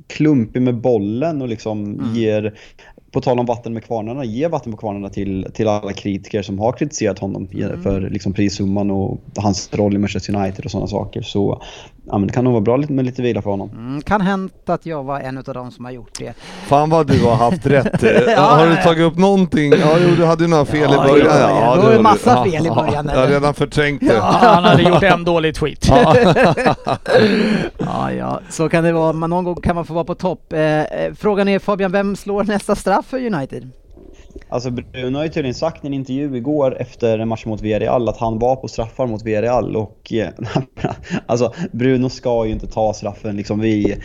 klumpig 0.06 0.62
med 0.62 0.80
bollen 0.80 1.42
och 1.42 1.48
liksom 1.48 2.10
ger 2.14 2.54
på 3.10 3.20
tal 3.20 3.38
om 3.38 3.46
vatten 3.46 3.72
med 3.72 3.84
kvarnarna, 3.84 4.24
ge 4.24 4.48
vatten 4.48 4.72
på 4.72 4.78
kvarnarna 4.78 5.08
till, 5.08 5.46
till 5.54 5.68
alla 5.68 5.92
kritiker 5.92 6.42
som 6.42 6.58
har 6.58 6.72
kritiserat 6.72 7.18
honom 7.18 7.48
för 7.82 8.10
liksom 8.10 8.32
prissumman 8.32 8.90
och 8.90 9.18
hans 9.36 9.74
roll 9.74 9.94
i 9.94 9.98
Manchester 9.98 10.36
United 10.36 10.64
och 10.64 10.70
sådana 10.70 10.86
saker. 10.86 11.22
Så 11.22 11.62
ja, 12.08 12.18
men 12.18 12.26
det 12.26 12.32
kan 12.32 12.44
nog 12.44 12.52
vara 12.52 12.60
bra 12.60 12.76
lite- 12.76 12.92
med 12.92 13.04
lite 13.04 13.22
vila 13.22 13.42
för 13.42 13.50
honom. 13.50 13.70
Mm, 13.74 14.02
kan 14.02 14.20
hänt 14.20 14.52
att 14.68 14.86
jag 14.86 15.04
var 15.04 15.20
en 15.20 15.38
av 15.38 15.44
dem 15.44 15.70
som 15.70 15.84
har 15.84 15.92
gjort 15.92 16.18
det. 16.18 16.32
Fan 16.66 16.90
vad 16.90 17.06
du 17.06 17.24
har 17.24 17.34
haft 17.34 17.66
rätt. 17.66 18.02
Ja, 18.36 18.40
har 18.40 18.66
du 18.66 18.76
tagit 18.76 19.02
upp 19.12 19.18
någonting? 19.18 19.72
Ja, 19.72 19.96
jo, 20.08 20.14
du 20.16 20.24
hade 20.24 20.44
ju 20.44 20.48
några 20.50 20.64
fel 20.64 20.90
Ja, 20.92 21.04
i 21.04 21.10
början. 21.10 21.26
ja, 21.40 21.60
ja. 21.60 21.76
Det 21.76 21.82
var 21.86 21.92
ju 21.92 21.98
massa 22.02 22.44
du. 22.44 22.50
fel 22.50 22.66
i 22.66 22.70
början, 22.70 23.06
Ja, 23.08 23.12
jag 23.14 23.20
har 23.20 23.26
redan 23.28 23.54
förträngt 23.54 24.00
det. 24.08 24.18
Han 24.22 24.64
hade 24.64 24.82
gjort 24.82 25.02
en 25.02 25.24
dålig 25.24 25.54
tweet. 25.54 25.88
Ja, 27.78 28.12
ja, 28.12 28.40
så 28.50 28.68
kan 28.68 28.84
det 28.84 28.92
vara. 28.92 29.12
Man, 29.12 29.30
någon 29.30 29.44
gång 29.44 29.54
kan 29.60 29.74
man 29.76 29.84
få 29.84 29.94
vara 29.94 30.04
på 30.04 30.14
topp. 30.14 30.52
Eh, 30.52 30.60
eh, 30.82 31.12
frågan 31.18 31.48
är 31.48 31.58
Fabian, 31.58 31.92
vem 31.92 32.16
slår 32.16 32.44
nästa 32.44 32.74
straff 32.76 33.06
för 33.06 33.26
United? 33.26 33.70
Alltså 34.48 34.70
Bruno 34.70 35.16
har 35.16 35.24
ju 35.24 35.30
tydligen 35.30 35.54
sagt 35.54 35.84
i 35.84 35.86
en 35.86 35.94
intervju 35.94 36.36
igår 36.36 36.76
efter 36.80 37.18
en 37.18 37.28
match 37.28 37.46
mot 37.46 37.62
Villarreal 37.62 38.08
att 38.08 38.16
han 38.16 38.38
var 38.38 38.56
på 38.56 38.68
straffar 38.68 39.06
mot 39.06 39.22
Villarreal 39.22 39.76
och 39.76 40.12
eh, 40.12 40.28
alltså 41.26 41.54
Bruno 41.72 42.08
ska 42.08 42.46
ju 42.46 42.52
inte 42.52 42.66
ta 42.66 42.94
straffen 42.94 43.36
liksom 43.36 43.60
vi 43.60 43.96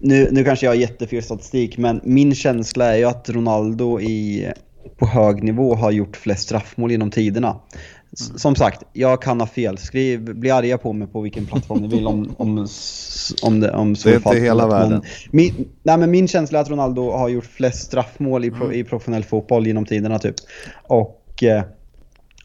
nu, 0.00 0.28
nu 0.30 0.44
kanske 0.44 0.66
jag 0.66 0.70
har 0.70 0.76
jättefel 0.76 1.22
statistik 1.22 1.78
men 1.78 2.00
min 2.04 2.34
känsla 2.34 2.84
är 2.84 2.96
ju 2.96 3.04
att 3.04 3.30
Ronaldo 3.30 4.00
i, 4.00 4.52
på 4.98 5.06
hög 5.06 5.42
nivå 5.42 5.74
har 5.74 5.90
gjort 5.90 6.16
flest 6.16 6.42
straffmål 6.42 6.90
genom 6.90 7.10
tiderna. 7.10 7.60
S- 8.20 8.40
Som 8.40 8.54
sagt, 8.56 8.82
jag 8.92 9.22
kan 9.22 9.40
ha 9.40 9.46
fel. 9.46 9.78
Skriv, 9.78 10.20
bli 10.34 10.50
arga 10.50 10.78
på 10.78 10.92
mig 10.92 11.08
på 11.08 11.20
vilken 11.20 11.46
plattform 11.46 11.80
ni 11.82 11.88
vill 11.88 12.06
om, 12.06 12.34
om, 12.38 12.66
om, 13.42 13.60
det, 13.60 13.70
om 13.70 13.96
så 13.96 14.08
Det 14.08 14.12
är 14.12 14.16
inte 14.16 14.22
fallet. 14.28 14.42
hela 14.42 14.66
Men 14.66 14.76
världen. 14.76 15.02
Min, 15.30 15.68
nej, 15.82 15.98
men 15.98 16.10
min 16.10 16.28
känsla 16.28 16.58
är 16.58 16.62
att 16.62 16.70
Ronaldo 16.70 17.10
har 17.10 17.28
gjort 17.28 17.44
flest 17.44 17.86
straffmål 17.86 18.44
i, 18.44 18.50
pro, 18.50 18.72
i 18.72 18.84
professionell 18.84 19.24
fotboll 19.24 19.66
genom 19.66 19.86
tiderna 19.86 20.18
typ. 20.18 20.34
Och 20.86 21.42
eh, 21.42 21.62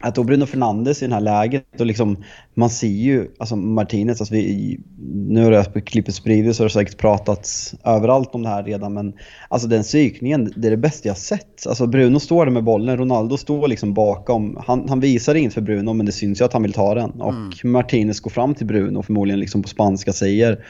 att 0.00 0.14
då 0.14 0.24
Bruno 0.24 0.46
Fernandes 0.46 1.02
i 1.02 1.06
det 1.06 1.14
här 1.14 1.20
läget, 1.20 1.80
och 1.80 1.86
liksom, 1.86 2.16
man 2.54 2.70
ser 2.70 2.86
ju, 2.86 3.28
alltså 3.38 3.56
Martinez, 3.56 4.20
alltså 4.20 4.34
vi, 4.34 4.80
nu 5.28 5.44
har 5.44 5.50
det 5.50 5.80
klippet 5.80 6.14
spridits 6.14 6.56
så 6.56 6.62
har 6.62 6.68
det 6.68 6.72
säkert 6.72 6.98
pratats 6.98 7.74
överallt 7.84 8.34
om 8.34 8.42
det 8.42 8.48
här 8.48 8.64
redan, 8.64 8.94
men 8.94 9.12
alltså 9.48 9.68
den 9.68 9.82
psykningen, 9.82 10.52
det 10.56 10.68
är 10.68 10.70
det 10.70 10.76
bästa 10.76 11.08
jag 11.08 11.18
sett. 11.18 11.66
Alltså 11.66 11.86
Bruno 11.86 12.20
står 12.20 12.44
där 12.44 12.52
med 12.52 12.64
bollen, 12.64 12.96
Ronaldo 12.96 13.36
står 13.36 13.68
liksom 13.68 13.94
bakom, 13.94 14.62
han, 14.66 14.88
han 14.88 15.00
visar 15.00 15.34
inget 15.34 15.54
för 15.54 15.60
Bruno 15.60 15.92
men 15.92 16.06
det 16.06 16.12
syns 16.12 16.40
ju 16.40 16.44
att 16.44 16.52
han 16.52 16.62
vill 16.62 16.72
ta 16.72 16.94
den. 16.94 17.10
Och 17.10 17.64
Martinez 17.64 18.20
går 18.20 18.30
fram 18.30 18.54
till 18.54 18.66
Bruno, 18.66 19.02
förmodligen 19.02 19.40
liksom 19.40 19.62
på 19.62 19.68
spanska, 19.68 20.12
säger 20.12 20.64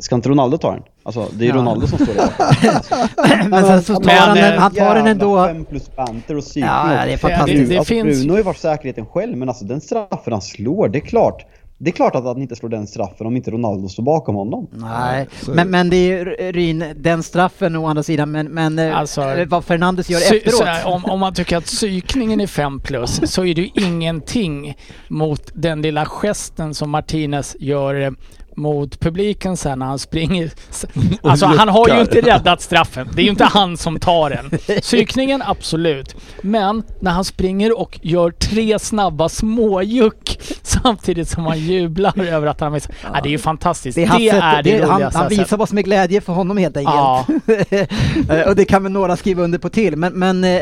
Ska 0.00 0.14
inte 0.14 0.28
Ronaldo 0.28 0.58
ta 0.58 0.70
den? 0.72 0.82
Alltså 1.02 1.26
det 1.32 1.44
är 1.44 1.48
Ja. 1.48 1.54
Ronaldo 1.54 1.86
som 1.86 1.98
står 1.98 2.14
där 2.14 2.30
bakom. 2.38 3.50
Men 3.50 3.64
sen 3.64 3.82
så 3.82 3.94
tar 3.94 4.02
Men, 4.04 4.16
han 4.18 4.36
den, 4.36 4.54
eh, 4.54 4.60
han 4.60 4.74
tar 4.74 4.94
den 4.94 5.06
ändå. 5.06 5.44
Fem 5.46 5.64
plus 5.64 5.96
banter 5.96 6.36
och 6.36 6.42
psykning. 6.42 6.64
Ja, 6.64 6.94
ja, 6.94 7.04
det 7.06 7.12
är 7.12 7.16
fantastiskt. 7.16 7.58
Det- 7.68 7.74
det 7.74 7.78
alltså, 7.78 7.94
finns- 7.94 8.18
Bruno 8.18 8.30
har 8.32 8.36
ju 8.38 8.42
varit 8.44 8.58
säkerheten 8.58 9.06
själv, 9.06 9.36
men 9.36 9.48
alltså 9.48 9.64
den 9.64 9.80
straffen 9.80 10.32
han 10.32 10.42
slår, 10.42 10.88
det 10.88 10.98
är 10.98 11.06
klart. 11.06 11.46
Det 11.80 11.90
är 11.90 11.92
klart 11.92 12.14
att 12.14 12.24
han 12.24 12.42
inte 12.42 12.56
slår 12.56 12.68
den 12.68 12.86
straffen 12.86 13.26
om 13.26 13.36
inte 13.36 13.50
Ronaldo 13.50 13.88
står 13.88 14.02
bakom 14.02 14.34
honom. 14.34 14.66
Nej, 14.72 15.28
så 15.42 15.50
men, 15.50 15.70
men 15.70 15.90
det 15.90 15.96
är 15.96 16.18
ju 16.18 16.24
Ryn, 16.52 16.84
den 16.96 17.22
straffen 17.22 17.76
å 17.76 17.86
andra 17.86 18.02
sidan, 18.02 18.30
men, 18.30 18.46
men 18.46 18.78
eh, 18.78 18.98
Alltså, 18.98 19.44
vad 19.48 19.64
Fernandes 19.64 20.10
gör 20.10 20.18
efteråt. 20.36 20.64
här, 20.64 20.86
om, 20.86 21.04
om 21.04 21.20
man 21.20 21.34
tycker 21.34 21.56
att 21.56 21.64
psykningen 21.64 22.40
är 22.40 22.46
5 22.46 22.80
plus 22.80 23.20
så 23.32 23.44
är 23.44 23.54
det 23.54 23.60
ju 23.62 23.70
ingenting 23.86 24.76
mot 25.08 25.50
den 25.54 25.82
lilla 25.82 26.04
gesten 26.04 26.74
som 26.74 26.90
Martinez 26.90 27.56
gör 27.60 28.00
eh, 28.00 28.10
mot 28.58 29.00
publiken 29.00 29.56
sen 29.56 29.78
när 29.78 29.86
han 29.86 29.98
springer. 29.98 30.50
Alltså 31.22 31.46
han 31.46 31.68
har 31.68 31.88
ju 31.88 32.00
inte 32.00 32.20
räddat 32.20 32.60
straffen. 32.60 33.08
Det 33.14 33.22
är 33.22 33.24
ju 33.24 33.30
inte 33.30 33.44
han 33.44 33.76
som 33.76 34.00
tar 34.00 34.30
den. 34.30 34.80
Psykningen 34.80 35.42
absolut. 35.46 36.16
Men 36.42 36.82
när 37.00 37.10
han 37.10 37.24
springer 37.24 37.78
och 37.80 37.98
gör 38.02 38.30
tre 38.30 38.78
snabba 38.78 39.28
småjuck 39.28 40.40
samtidigt 40.62 41.28
som 41.28 41.44
han 41.46 41.58
jublar 41.58 42.18
över 42.18 42.46
att 42.46 42.60
han 42.60 42.72
missar. 42.72 42.94
Ja, 43.12 43.20
det 43.22 43.28
är 43.28 43.30
ju 43.30 43.38
fantastiskt. 43.38 43.96
Det 43.96 44.04
Det 44.06 44.28
är, 44.28 44.34
är, 44.34 44.40
hans 44.40 44.56
sätt, 44.56 44.64
det, 44.64 44.78
det, 44.78 44.86
han, 44.86 45.02
han 45.14 45.28
visar 45.28 45.56
vad 45.56 45.68
som 45.68 45.78
är 45.78 45.82
glädje 45.82 46.20
för 46.20 46.32
honom 46.32 46.56
helt 46.56 46.76
enkelt. 46.76 46.96
Ja. 46.96 47.26
Eh, 48.30 48.48
och 48.48 48.56
det 48.56 48.64
kan 48.64 48.82
väl 48.82 48.92
några 48.92 49.16
skriva 49.16 49.42
under 49.42 49.58
på 49.58 49.68
till. 49.68 49.96
Men, 49.96 50.12
men 50.12 50.44
eh, 50.44 50.60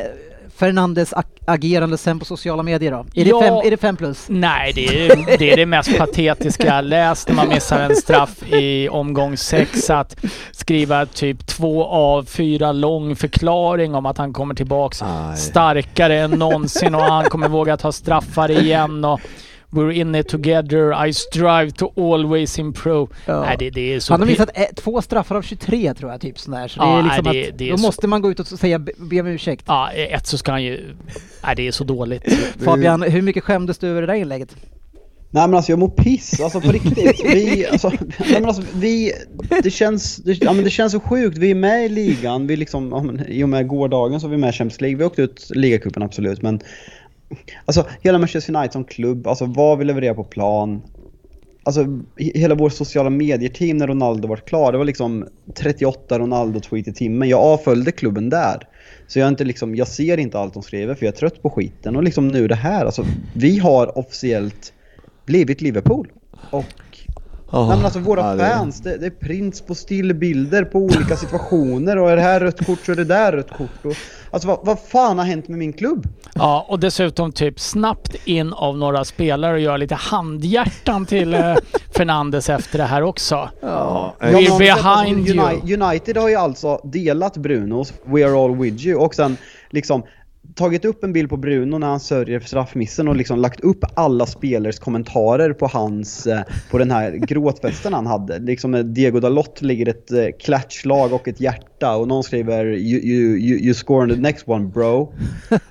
Fernandes 0.59 1.13
ag- 1.13 1.25
agerande 1.47 1.99
sen 1.99 2.19
på 2.19 2.25
sociala 2.25 2.63
medier 2.63 2.91
då? 2.93 2.99
Är, 2.99 3.27
Ja. 3.27 3.41
det, 3.41 3.47
fem, 3.47 3.55
är 3.65 3.71
det 3.71 3.77
fem 3.77 3.97
plus? 3.97 4.25
Nej, 4.29 4.73
det 4.75 5.07
är, 5.07 5.39
det 5.39 5.51
är 5.53 5.57
det 5.57 5.67
mest 5.67 5.99
patetiska. 5.99 6.81
Läs 6.81 7.29
när 7.29 7.35
man 7.35 7.49
missar 7.49 7.81
en 7.81 7.97
straff 7.97 8.43
i 8.53 8.89
omgång 8.89 9.37
sex 9.37 9.91
att 9.91 10.17
skriva 10.53 11.07
typ 11.07 11.47
två 11.47 11.85
av 11.85 12.25
fyra 12.25 12.73
lång 12.73 13.17
förklaring 13.17 13.95
om 13.95 14.07
att 14.07 14.19
han 14.19 14.33
kommer 14.33 14.55
tillbaks 14.55 15.03
Aj. 15.03 15.37
starkare 15.37 16.19
än 16.21 16.31
någonsin 16.31 16.95
och 16.95 17.01
han 17.03 17.25
kommer 17.25 17.49
våga 17.49 17.77
ta 17.77 17.93
straffar 17.93 18.51
igen 18.51 19.05
och 19.05 19.21
We're 19.77 19.93
in 19.93 20.15
it 20.15 20.29
together, 20.29 21.07
I 21.09 21.13
strive 21.13 21.71
to 21.71 21.93
always 22.15 22.59
improve. 22.59 23.07
Ja. 23.27 23.41
Nej, 23.41 23.57
det, 23.59 23.71
det 23.71 23.95
är 23.95 24.01
så... 24.01 24.13
Han 24.13 24.21
har 24.21 24.27
missat 24.29 24.51
ett, 24.55 24.77
två 24.77 25.03
straffar 25.03 25.37
av 25.37 25.43
23 25.43 25.95
tror 25.95 26.11
jag, 26.11 26.21
typ 26.21 26.39
sådär. 26.39 26.69
Så 26.69 26.81
det 26.81 26.87
Ja, 26.87 26.99
är 26.99 27.03
liksom 27.03 27.25
nej, 27.25 27.43
det- 27.43 27.49
att, 27.53 27.59
det 27.59 27.67
är 27.69 27.71
då 27.71 27.77
så- 27.79 27.83
måste 27.87 28.07
man 28.07 28.23
gå 28.23 28.31
ut 28.31 28.41
och 28.41 28.47
säga 28.47 28.79
be, 28.79 28.93
be 28.99 29.21
om 29.21 29.27
ursäkt. 29.27 29.65
Ja, 29.67 29.91
ett 29.91 30.27
så 30.27 30.39
ska 30.39 30.51
han 30.53 30.65
ju... 30.65 30.81
Nej, 31.45 31.57
det 31.57 31.67
är 31.69 31.73
så 31.73 31.85
dåligt. 31.85 32.23
Fabian, 32.65 33.03
hur 33.03 33.23
mycket 33.23 33.45
skämdes 33.45 33.79
du 33.79 33.89
över 33.89 34.01
det 34.01 34.07
där 34.07 34.15
inlägget? 34.15 34.57
Nej 35.31 35.49
men 35.49 35.55
alltså 35.55 35.73
jag 35.73 35.79
mår 35.79 35.89
piss, 35.89 36.41
alltså 36.41 36.61
på 36.61 36.73
riktigt. 36.73 37.25
Vi, 37.25 37.67
alltså, 37.67 37.89
nej 38.19 38.29
men 38.33 38.45
alltså 38.45 38.63
vi, 38.75 39.13
det 39.63 39.71
känns, 39.71 40.17
det, 40.17 40.33
ja, 40.43 40.53
men 40.53 40.65
det 40.65 40.71
känns 40.71 40.93
så 40.93 41.01
sjukt. 41.01 41.39
Vi 41.39 41.51
är 41.51 41.55
med 41.55 41.85
i 41.87 41.89
ligan, 41.89 42.47
vi 42.47 42.57
liksom, 42.57 42.89
ja, 42.93 43.03
men, 43.03 43.27
i 43.29 43.45
och 43.45 43.49
med 43.49 43.69
gårdagen 43.69 44.21
så 44.21 44.27
är 44.27 44.31
vi 44.31 44.37
med 44.37 44.49
i 44.49 44.53
Champions 44.53 44.81
League. 44.81 44.99
Vi 44.99 45.05
åkte 45.05 45.23
ut 45.23 45.51
ligacupen 45.55 46.03
absolut, 46.03 46.43
men 46.43 46.61
alltså 47.65 47.87
hela 48.01 48.19
Manchester 48.19 48.57
United 48.57 48.73
som 48.73 48.85
klubb, 48.85 49.27
alltså 49.27 49.45
vad 49.45 49.79
vi 49.79 49.85
levererar 49.85 50.15
på 50.15 50.25
plan. 50.25 50.83
Alltså 51.63 51.87
hela 52.17 52.55
vår 52.55 52.71
sociala 52.71 53.11
medier-team 53.11 53.77
när 53.77 53.87
Ronaldo 53.87 54.29
var 54.29 54.37
klar, 54.37 54.73
det 54.73 54.79
var 54.79 54.85
liksom 54.85 55.27
38 55.55 56.19
Ronaldo-tweet 56.19 56.89
i 56.89 56.93
timmen. 56.93 57.29
Jag 57.29 57.41
avföljde 57.41 57.93
klubben 57.93 58.31
där. 58.31 58.69
Så 59.07 59.19
jag, 59.19 59.29
inte 59.29 59.45
liksom, 59.45 59.75
jag 59.75 59.89
ser 59.89 60.19
inte 60.19 60.39
allt 60.39 60.55
de 60.55 60.63
skriver 60.63 60.95
för 60.95 61.07
jag 61.07 61.13
är 61.13 61.19
trött 61.19 61.43
på 61.43 61.51
skiten. 61.51 61.97
Och 61.97 62.03
liksom 62.03 62.29
nu 62.29 62.49
det 62.49 62.55
här, 62.55 62.87
alltså 62.87 63.05
vi 63.35 63.59
har 63.59 63.99
officiellt 63.99 64.73
blivit 65.25 65.61
Liverpool. 65.61 66.13
Och 66.51 66.65
Oh, 67.51 67.69
nej, 67.69 67.77
men 67.77 67.85
alltså 67.85 68.01
våra 68.01 68.37
ja, 68.37 68.57
fans, 68.57 68.81
det, 68.81 68.97
det 68.97 69.07
är 69.07 69.11
prints 69.11 69.61
på 69.61 69.75
stillbilder 69.75 70.65
på 70.65 70.79
olika 70.79 71.17
situationer 71.17 71.99
och 71.99 72.11
är 72.11 72.17
det 72.17 72.23
här 72.23 72.41
rött 72.41 72.67
kort 72.67 72.79
så 72.87 72.93
är 72.93 72.97
det 72.97 73.05
där 73.05 73.33
rött 73.33 73.51
kort. 73.51 73.85
Och, 73.85 73.95
alltså 74.31 74.49
vad, 74.49 74.59
vad 74.63 74.79
fan 74.79 75.19
har 75.19 75.25
hänt 75.25 75.49
med 75.49 75.59
min 75.59 75.73
klubb? 75.73 76.07
Ja, 76.35 76.67
och 76.69 76.81
dessutom 76.81 77.33
typ 77.33 77.61
snabbt 77.61 78.15
in 78.25 78.53
av 78.53 78.79
några 78.79 79.05
spelare 79.05 79.53
och 79.53 79.61
göra 79.61 79.77
lite 79.77 79.95
handhjärtan 79.95 81.07
till 81.07 81.35
eh, 81.35 81.55
Fernandes 81.97 82.51
efter 82.51 82.79
det 82.79 82.85
här 82.85 83.03
också. 83.03 83.49
Ja, 83.61 84.15
We're 84.21 84.41
Ja, 84.41 84.49
men 84.49 84.59
behind 84.59 85.29
you. 85.29 85.41
United, 85.41 85.83
United 85.83 86.17
har 86.17 86.29
ju 86.29 86.35
alltså 86.35 86.81
delat 86.85 87.37
Brunos 87.37 87.93
We 88.05 88.27
are 88.27 88.45
all 88.45 88.57
with 88.57 88.87
you 88.87 89.01
och 89.01 89.15
sen 89.15 89.37
liksom 89.71 90.03
tagit 90.57 90.85
upp 90.85 91.05
en 91.05 91.13
bild 91.13 91.29
på 91.31 91.37
Bruno 91.37 91.79
när 91.79 91.87
han 91.87 92.01
sörjer 92.01 92.41
för 92.41 92.49
straffmissen 92.49 93.09
och 93.09 93.17
liksom 93.17 93.39
lagt 93.39 93.61
upp 93.61 93.85
alla 93.95 94.27
spelares 94.27 94.79
kommentarer 94.79 95.53
på 95.53 95.67
hans, 95.67 96.27
eh, 96.27 96.41
på 96.71 96.79
den 96.79 96.91
här 96.91 97.11
gråtfesten 97.13 97.95
han 97.95 98.07
hade. 98.07 98.39
Liksom 98.39 98.95
Diego 98.95 99.21
Dalot 99.21 99.63
ligger 99.63 99.89
ett 99.89 100.13
eh, 100.13 100.25
klatschlag 100.41 101.13
och 101.13 101.29
ett 101.29 101.41
hjärta 101.41 101.97
och 101.97 102.09
någon 102.09 102.23
skriver 102.25 102.65
you, 102.67 103.01
you, 103.03 103.37
you, 103.39 103.59
you 103.61 103.75
score 103.75 104.03
on 104.03 104.11
the 104.11 104.21
next 104.21 104.49
one 104.49 104.65
bro. 104.67 105.13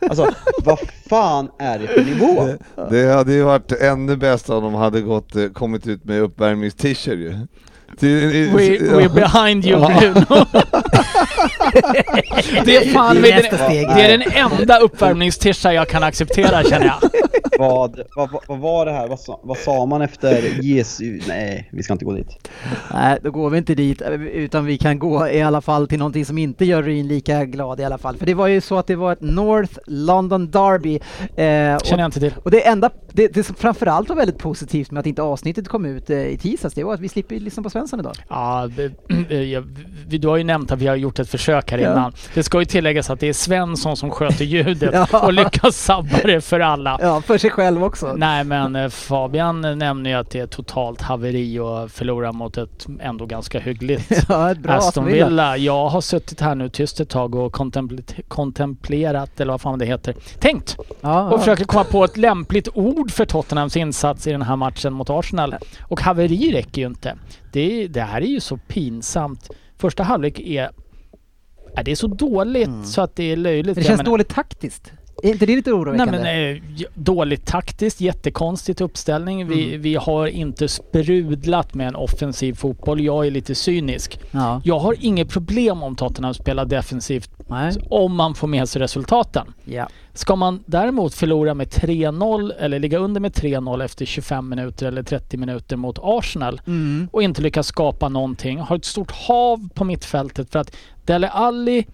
Alltså 0.09 0.27
vad 0.65 0.79
fan 1.09 1.49
är 1.59 1.79
det 1.79 1.88
för 1.88 2.03
nivå? 2.03 2.47
Det 2.89 3.13
hade 3.13 3.33
ju 3.33 3.43
varit 3.43 3.71
ännu 3.81 4.15
bäst 4.17 4.49
om 4.49 4.63
de 4.63 4.73
hade 4.73 5.01
gått, 5.01 5.36
eh, 5.36 5.47
kommit 5.47 5.88
ut 5.88 6.03
med 6.05 6.21
uppvärmningst-shirt 6.21 7.15
ju. 7.17 7.33
Till- 7.99 8.51
We, 8.53 8.77
we're 8.77 9.13
behind 9.15 9.65
you 9.65 9.79
Bruno. 9.79 10.45
det 12.66 12.76
är 12.78 12.93
fan 12.93 13.16
Det 13.22 13.32
är 13.32 13.36
det, 13.36 13.41
nästa 13.41 13.57
är 13.66 13.70
steg. 13.70 13.88
det 13.88 14.01
är 14.01 14.18
den 14.18 14.32
enda 14.61 14.80
uppvärmningstischa 14.80 15.74
jag 15.74 15.88
kan 15.89 16.03
acceptera 16.03 16.63
känner 16.63 16.86
jag. 16.86 17.09
Vad, 17.59 17.99
vad, 18.16 18.30
vad- 18.47 18.59
var 18.59 18.86
det 18.86 18.91
här? 18.91 19.07
Vad 19.07 19.20
sa, 19.20 19.39
vad 19.43 19.57
sa 19.57 19.86
man 19.86 20.01
efter 20.01 20.63
Jesu? 20.63 21.20
Nej, 21.28 21.70
vi 21.72 21.84
ska 21.84 21.93
inte 21.93 22.05
gå 22.05 22.11
dit. 22.13 22.28
Nej, 22.93 23.18
då 23.24 23.32
går 23.32 23.49
vi 23.49 23.57
inte 23.57 23.76
dit, 23.76 24.01
utan 24.34 24.66
vi 24.66 24.78
kan 24.78 24.99
gå 24.99 25.28
i 25.28 25.41
alla 25.41 25.61
fall 25.61 25.88
till 25.88 25.99
någonting 25.99 26.26
som 26.26 26.38
inte 26.38 26.66
gör 26.66 26.84
Ryn 26.84 27.07
lika 27.07 27.45
glad 27.45 27.80
i 27.80 27.84
alla 27.84 27.97
fall. 27.97 28.18
För 28.18 28.26
det 28.26 28.34
var 28.34 28.47
ju 28.47 28.61
så 28.61 28.78
att 28.78 28.88
det 28.88 28.95
var 28.95 29.13
ett 29.13 29.22
North 29.22 29.74
London 29.88 30.51
Derby. 30.51 30.95
Eh, 30.95 31.76
och, 31.76 31.86
Känner 31.86 32.03
jag 32.03 32.07
inte 32.07 32.20
till. 32.20 32.34
och 32.43 32.51
det 32.51 32.68
enda, 32.68 32.89
det, 33.11 33.28
det 33.28 33.43
som 33.43 33.55
framförallt 33.55 34.09
var 34.09 34.16
väldigt 34.16 34.38
positivt 34.38 34.91
med 34.91 34.99
att 34.99 35.05
inte 35.07 35.22
avsnittet 35.22 35.68
kom 35.68 35.86
ut 35.86 36.09
eh, 36.09 36.18
i 36.26 36.38
tisdags, 36.38 36.76
det 36.76 36.84
var 36.84 36.93
att 36.93 36.99
vi 36.99 37.09
slipper 37.09 37.36
lyssna 37.36 37.63
på 37.63 37.70
Svensson 37.70 37.99
idag. 37.99 38.16
Ja, 38.30 38.70
vi- 38.78 39.51
jag- 39.53 39.78
vi- 40.07 40.18
du 40.18 40.28
har 40.28 40.38
ju 40.38 40.43
nämnt 40.43 40.72
att 40.72 40.80
vi 40.80 40.88
har 40.88 40.95
gjort 41.05 41.19
ett 41.19 41.29
försök 41.29 41.71
här 41.71 41.77
Ja. 41.77 41.91
innan. 41.91 42.13
Det 42.33 42.43
ska 42.43 42.59
ju 42.59 42.65
tilläggas 42.65 43.09
att 43.09 43.19
det 43.19 43.27
är 43.27 43.33
Svensson 43.33 43.97
som 43.97 44.11
sköter 44.11 44.45
ljudet 44.45 44.93
Ja. 45.11 45.19
och 45.25 45.33
lyckas 45.33 45.77
sabba 45.77 46.17
det 46.23 46.41
för 46.41 46.59
alla. 46.59 46.97
Ja, 47.01 47.21
för 47.21 47.37
sig 47.37 47.49
själv 47.49 47.83
också. 47.83 48.13
Nej 48.17 48.43
men 48.43 48.75
eh, 48.75 48.89
Fabian 48.89 49.61
nämner 49.61 50.09
ju 50.09 50.15
att 50.15 50.29
det 50.29 50.39
är 50.39 50.47
totalt 50.47 51.01
haveri 51.01 51.59
och 51.59 51.91
förlora 51.91 52.31
mot 52.31 52.57
ett 52.57 52.85
ändå 53.01 53.25
ganska 53.25 53.59
hyggligt 53.59 54.11
Ja, 54.29 54.51
ett 54.51 54.57
bra 54.59 54.73
Aston 54.73 55.05
Villa. 55.05 55.57
Jag 55.57 55.87
har 55.89 56.01
suttit 56.01 56.41
här 56.41 56.55
nu 56.55 56.69
tyst 56.69 56.99
ett 56.99 57.09
tag 57.09 57.35
och 57.35 57.55
kontempl- 57.55 58.21
kontemplerat, 58.27 59.39
eller 59.39 59.51
vad 59.53 59.61
fan 59.61 59.79
det 59.79 59.85
heter, 59.85 60.15
tänkt 60.39 60.77
Ja, 61.01 61.23
och 61.27 61.33
ja. 61.33 61.37
försöker 61.37 61.65
komma 61.65 61.83
på 61.83 62.03
ett 62.03 62.17
lämpligt 62.17 62.67
ord 62.73 63.11
för 63.11 63.25
Tottenhams 63.25 63.77
insats 63.77 64.27
i 64.27 64.31
den 64.31 64.41
här 64.41 64.55
matchen 64.55 64.93
mot 64.93 65.09
Arsenal. 65.09 65.55
Och 65.87 66.01
haveri 66.01 66.51
räcker 66.53 66.81
ju 66.81 66.87
inte. 66.87 67.15
Det, 67.51 67.87
det 67.87 68.01
här 68.01 68.21
är 68.21 68.25
ju 68.25 68.39
så 68.39 68.57
pinsamt. 68.57 69.49
Första 69.77 70.03
halvlek 70.03 70.39
är... 70.39 70.69
Det 71.84 71.91
är 71.91 71.95
så 71.95 72.07
dåligt 72.07 72.69
så 72.86 73.01
att 73.01 73.15
det 73.15 73.32
är 73.32 73.36
löjligt. 73.36 73.78
Mm. 73.78 73.84
Det 73.84 73.88
känns 73.88 74.01
dåligt 74.01 74.30
taktiskt. 74.30 74.91
Är 75.24 75.30
inte 75.30 75.45
det 75.45 75.55
lite 75.55 75.70
Nej 75.70 75.80
oroväckande? 75.80 76.20
men 76.20 76.55
eh, 76.55 76.61
dåligt 76.93 77.45
taktiskt, 77.45 78.01
jättekonstigt 78.01 78.82
uppställning. 78.82 79.47
Vi, 79.47 79.68
Mm. 79.70 79.82
vi 79.82 79.95
har 79.95 80.28
inte 80.28 80.68
sprudlat 80.68 81.74
med 81.74 81.88
en 81.88 81.95
offensiv 81.95 82.53
fotboll. 82.53 83.01
Jag 83.01 83.28
är 83.28 83.32
lite 83.32 83.55
cynisk. 83.55 84.20
Ja. 84.32 84.61
Jag 84.63 84.80
har 84.80 84.95
inget 84.99 85.30
problem 85.30 85.84
om 85.84 85.95
Tottenham 85.95 86.34
spelar 86.34 86.66
defensivt 86.66 87.30
Nej. 87.47 87.74
om 87.89 88.16
man 88.16 88.36
får 88.36 88.47
med 88.47 88.70
sig 88.70 88.82
resultaten. 88.82 89.47
Ja. 89.66 89.88
Ska 90.13 90.36
man 90.36 90.63
däremot 90.66 91.13
förlora 91.13 91.53
med 91.53 91.68
3-0 91.68 92.51
eller 92.59 92.80
ligga 92.80 92.97
under 92.97 93.22
med 93.22 93.32
3-0 93.34 93.84
efter 93.86 94.05
25 94.05 94.49
minuter 94.49 94.86
eller 94.88 95.03
30 95.03 95.38
minuter 95.38 95.76
mot 95.78 95.99
Arsenal 96.01 96.61
Mm. 96.68 97.07
och 97.11 97.24
inte 97.24 97.41
lyckas 97.41 97.68
skapa 97.68 98.09
någonting, 98.09 98.59
har 98.59 98.76
ett 98.76 98.86
stort 98.86 99.11
hav 99.11 99.70
på 99.74 99.84
mittfältet 99.84 100.51
för 100.51 100.59
att 100.59 100.76
Dele 101.05 101.30
Alli 101.30 101.86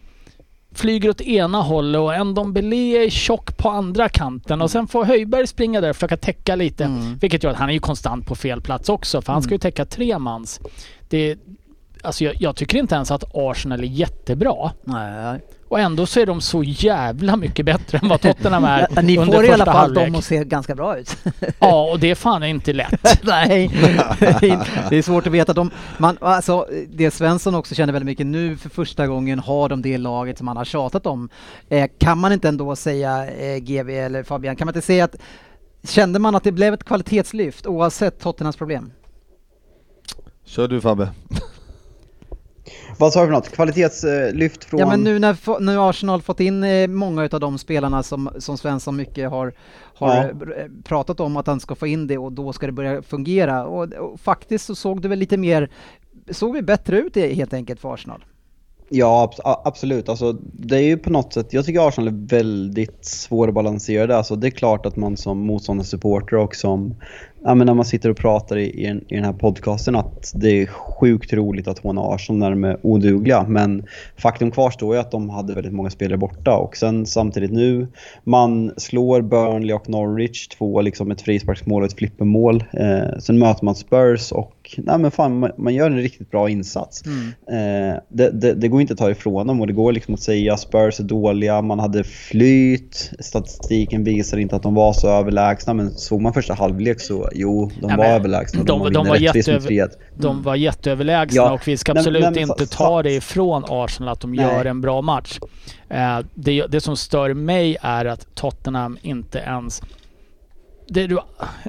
flyger 0.76 1.10
åt 1.10 1.22
ena 1.22 1.62
hållet 1.62 2.00
och 2.00 2.28
Ndombele 2.28 3.06
är 3.06 3.10
tjock 3.10 3.58
på 3.58 3.70
andra 3.70 4.10
kanten 4.10 4.62
och 4.62 4.72
sen 4.72 4.88
får 4.88 5.06
Höjberg 5.06 5.48
springa 5.48 5.82
där 5.82 5.90
och 5.90 5.96
försöka 5.96 6.18
täcka 6.18 6.56
lite. 6.56 6.84
Mm. 6.84 7.18
Vilket 7.18 7.44
gör 7.44 7.52
att 7.52 7.58
han 7.58 7.70
är 7.70 7.74
ju 7.74 7.80
konstant 7.80 8.26
på 8.26 8.36
fel 8.36 8.62
plats 8.62 8.90
också 8.90 9.22
för 9.22 9.34
han 9.34 9.42
ska 9.42 9.52
ju 9.52 9.58
täcka 9.58 9.86
tre 9.86 10.20
mans. 10.20 10.60
Det, 11.10 11.38
alltså 12.04 12.24
jag, 12.24 12.36
jag 12.40 12.56
tycker 12.56 12.78
inte 12.78 12.96
ens 12.96 13.12
att 13.12 13.24
Arsenal 13.34 13.80
är 13.80 13.84
jättebra. 13.84 14.72
Nej. 14.84 15.40
Och 15.68 15.80
ändå 15.80 16.06
så 16.06 16.20
är 16.20 16.26
de 16.26 16.42
så 16.42 16.64
jävla 16.64 17.36
mycket 17.36 17.66
bättre 17.66 17.98
än 17.98 18.08
vad 18.08 18.22
Tottenham 18.22 18.64
är 18.64 18.88
Ja, 18.96 19.02
Ni 19.02 19.18
under 19.18 19.34
får 19.34 19.46
i 19.46 19.48
alla 19.48 19.58
första 19.58 19.72
fall 19.72 19.82
halvlek. 19.82 20.06
dem 20.06 20.16
att 20.16 20.24
se 20.24 20.44
ganska 20.44 20.76
bra 20.76 20.98
ut. 20.98 21.18
Ja, 21.60 21.92
och 21.92 22.00
det 22.00 22.12
är 22.12 22.16
fan 22.16 22.44
inte 22.44 22.74
lätt. 22.74 23.22
Nej, 23.24 23.68
det 24.90 24.98
är 24.98 25.02
svårt 25.02 25.28
att 25.28 25.34
veta. 25.34 25.54
De, 25.54 25.72
man, 25.98 26.18
alltså, 26.22 26.68
det 26.90 27.12
Svensson 27.12 27.56
också 27.56 27.76
känner 27.76 27.94
väldigt 27.94 28.06
mycket 28.06 28.26
nu 28.26 28.58
för 28.58 28.70
första 28.70 29.08
gången 29.08 29.40
har 29.40 29.70
de 29.70 29.82
det 29.82 29.98
laget 29.98 30.38
som 30.38 30.46
man 30.46 30.58
har 30.58 30.66
tjatat 30.66 31.06
om. 31.06 31.30
Eh, 31.70 31.90
kan 31.98 32.18
man 32.18 32.32
inte 32.34 32.48
ändå 32.48 32.76
säga, 32.76 33.32
eh, 33.32 33.58
GV 33.58 33.90
eller 33.90 34.24
Fabian, 34.24 34.56
kan 34.56 34.66
man 34.66 34.76
inte 34.76 34.86
säga 34.86 35.04
att 35.06 35.16
kände 35.84 36.20
man 36.20 36.36
att 36.36 36.44
det 36.44 36.52
blev 36.52 36.74
ett 36.74 36.84
kvalitetslyft 36.84 37.68
oavsett 37.68 38.20
Tottenhams 38.20 38.56
problem? 38.56 38.92
Kör 40.46 40.68
du 40.68 40.82
Fabbe. 40.82 41.10
Vad 43.02 43.14
sa 43.14 43.20
du 43.22 43.26
för 43.28 43.32
något? 43.32 43.50
Kvalitetslyft 43.50 44.64
från... 44.64 44.80
Ja 44.80 44.88
men 44.88 45.02
nu 45.04 45.20
när 45.20 45.60
nu 45.60 45.80
Arsenal 45.80 46.22
fått 46.22 46.40
in 46.40 46.64
eh, 46.64 46.88
många 46.88 47.30
av 47.32 47.40
de 47.40 47.58
spelarna 47.58 48.04
som, 48.04 48.30
som 48.40 48.58
Svensson 48.58 48.96
mycket 48.96 49.30
har, 49.30 49.54
har 49.96 50.16
Ja. 50.16 50.24
eh, 50.24 50.36
br- 50.36 50.84
pratat 50.84 51.20
om 51.20 51.38
att 51.38 51.48
han 51.48 51.60
ska 51.60 51.76
få 51.76 51.88
in 51.88 52.08
det 52.08 52.18
och 52.18 52.32
då 52.32 52.54
ska 52.54 52.66
det 52.66 52.72
börja 52.72 53.02
fungera. 53.02 53.66
Och, 53.66 53.84
och 53.94 54.20
faktiskt 54.20 54.66
så 54.66 54.76
såg 54.76 55.02
det 55.02 55.08
väl 55.08 55.20
lite 55.20 55.38
mer, 55.38 55.70
såg 56.32 56.54
vi 56.54 56.62
bättre 56.62 56.98
ut 57.00 57.16
helt 57.16 57.54
enkelt 57.54 57.80
för 57.80 57.94
Arsenal. 57.94 58.24
Ja, 58.94 59.34
absolut. 59.64 60.10
Alltså, 60.10 60.34
det 60.54 60.76
är 60.78 60.82
ju 60.84 60.98
på 60.98 61.10
något 61.10 61.34
sätt, 61.34 61.54
jag 61.54 61.66
tycker 61.66 61.88
Arsenal 61.88 62.08
är 62.08 62.28
väldigt 62.28 63.06
svårbalanserade. 63.06 64.18
Alltså, 64.18 64.36
det 64.36 64.48
är 64.48 64.52
klart 64.52 64.86
att 64.86 64.96
man 64.96 65.18
som 65.18 65.40
motståndarsupporter 65.40 66.38
och 66.38 66.56
som, 66.56 66.96
ja, 67.44 67.56
men 67.56 67.68
när 67.68 67.74
man 67.74 67.86
sitter 67.86 68.10
och 68.10 68.18
pratar 68.18 68.58
i, 68.58 68.70
i, 68.70 68.88
den, 68.88 69.06
i 69.08 69.16
den 69.16 69.26
här 69.26 69.34
podcasten 69.34 69.96
att 69.96 70.32
det 70.36 70.62
är 70.62 70.66
sjukt 70.66 71.34
roligt 71.34 71.68
att 71.68 71.80
håna 71.80 72.02
Arsenal 72.02 72.40
när 72.40 72.50
de 72.50 72.64
är 72.64 72.78
odugliga. 72.82 73.46
Men 73.48 73.86
faktum 74.18 74.52
kvarstår 74.52 74.96
ju 74.96 75.02
att 75.02 75.12
de 75.12 75.30
hade 75.30 75.54
väldigt 75.54 75.74
många 75.74 75.90
spelare 75.90 76.18
borta 76.18 76.58
och 76.58 76.78
sen 76.78 77.06
samtidigt 77.06 77.52
nu, 77.52 77.88
man 78.24 78.72
slår 78.78 79.22
Burnley 79.22 79.76
och 79.76 79.90
Norwich, 79.90 80.48
två 80.48 80.82
liksom 80.82 81.12
ett 81.12 81.22
frisparksmål 81.22 81.84
och 81.84 81.88
ett 81.90 81.98
flippermål. 81.98 82.64
Eh, 82.74 83.20
sen 83.20 83.40
möter 83.40 83.66
man 83.66 83.76
Spurs 83.76 84.32
och 84.32 84.61
nej 84.78 84.98
men 84.98 85.12
fan, 85.12 85.52
man, 85.58 85.74
gör 85.76 85.86
en 85.92 85.98
riktigt 85.98 86.32
bra 86.32 86.50
insats. 86.50 87.02
Eh, 87.06 88.00
det, 88.10 88.30
det, 88.32 88.54
det 88.54 88.68
går 88.68 88.82
inte 88.82 88.94
att 88.94 89.00
ta 89.00 89.10
ifrån 89.12 89.48
dem 89.48 89.62
och 89.62 89.68
det 89.68 89.74
går 89.74 89.92
liksom 89.92 90.14
att 90.14 90.20
säga 90.20 90.58
Spurs 90.58 91.00
är 91.00 91.04
dåliga, 91.04 91.62
man 91.62 91.80
hade 91.80 92.04
flyt, 92.04 93.12
statistiken 93.20 94.04
visar 94.04 94.38
inte 94.38 94.56
att 94.56 94.64
de 94.64 94.74
var 94.74 94.94
så 94.94 95.08
överlägsna 95.08 95.74
men 95.74 95.92
såg 95.92 96.22
man 96.22 96.34
första 96.34 96.54
halvlek 96.54 97.02
så 97.02 97.30
jo, 97.34 97.72
de 97.82 97.90
Ja, 97.90 97.98
var 97.98 97.98
men 97.98 98.12
överlägsna. 98.16 98.64
de- 98.64 98.94
de 98.94 99.08
var 99.08 99.16
jätteöver- 99.16 99.68
3-1. 99.70 99.90
De 100.18 100.44
var 100.44 100.56
jätteöverlägsna 100.56 101.42
Ja. 101.42 101.52
och 101.52 101.68
vi 101.68 101.78
ska 101.78 101.94
Nej, 101.94 102.00
absolut 102.02 102.22
nej, 102.22 102.32
men 102.32 102.40
inte 102.40 102.66
ta 102.68 103.04
det 103.04 103.12
ifrån 103.14 103.64
Arsenal 103.70 104.14
att 104.14 104.20
de 104.20 104.32
Nej. 104.32 104.46
gör 104.46 104.66
en 104.66 104.82
bra 104.82 105.02
match. 105.02 105.40
Eh, 105.90 106.20
det, 106.36 106.66
det 106.68 106.82
som 106.82 106.98
stör 106.98 107.34
mig 107.34 107.78
är 107.82 108.06
att 108.06 108.36
Tottenham 108.36 108.98
inte 109.02 109.38
ens 109.40 109.82
det, 110.92 111.08
du, 111.08 111.20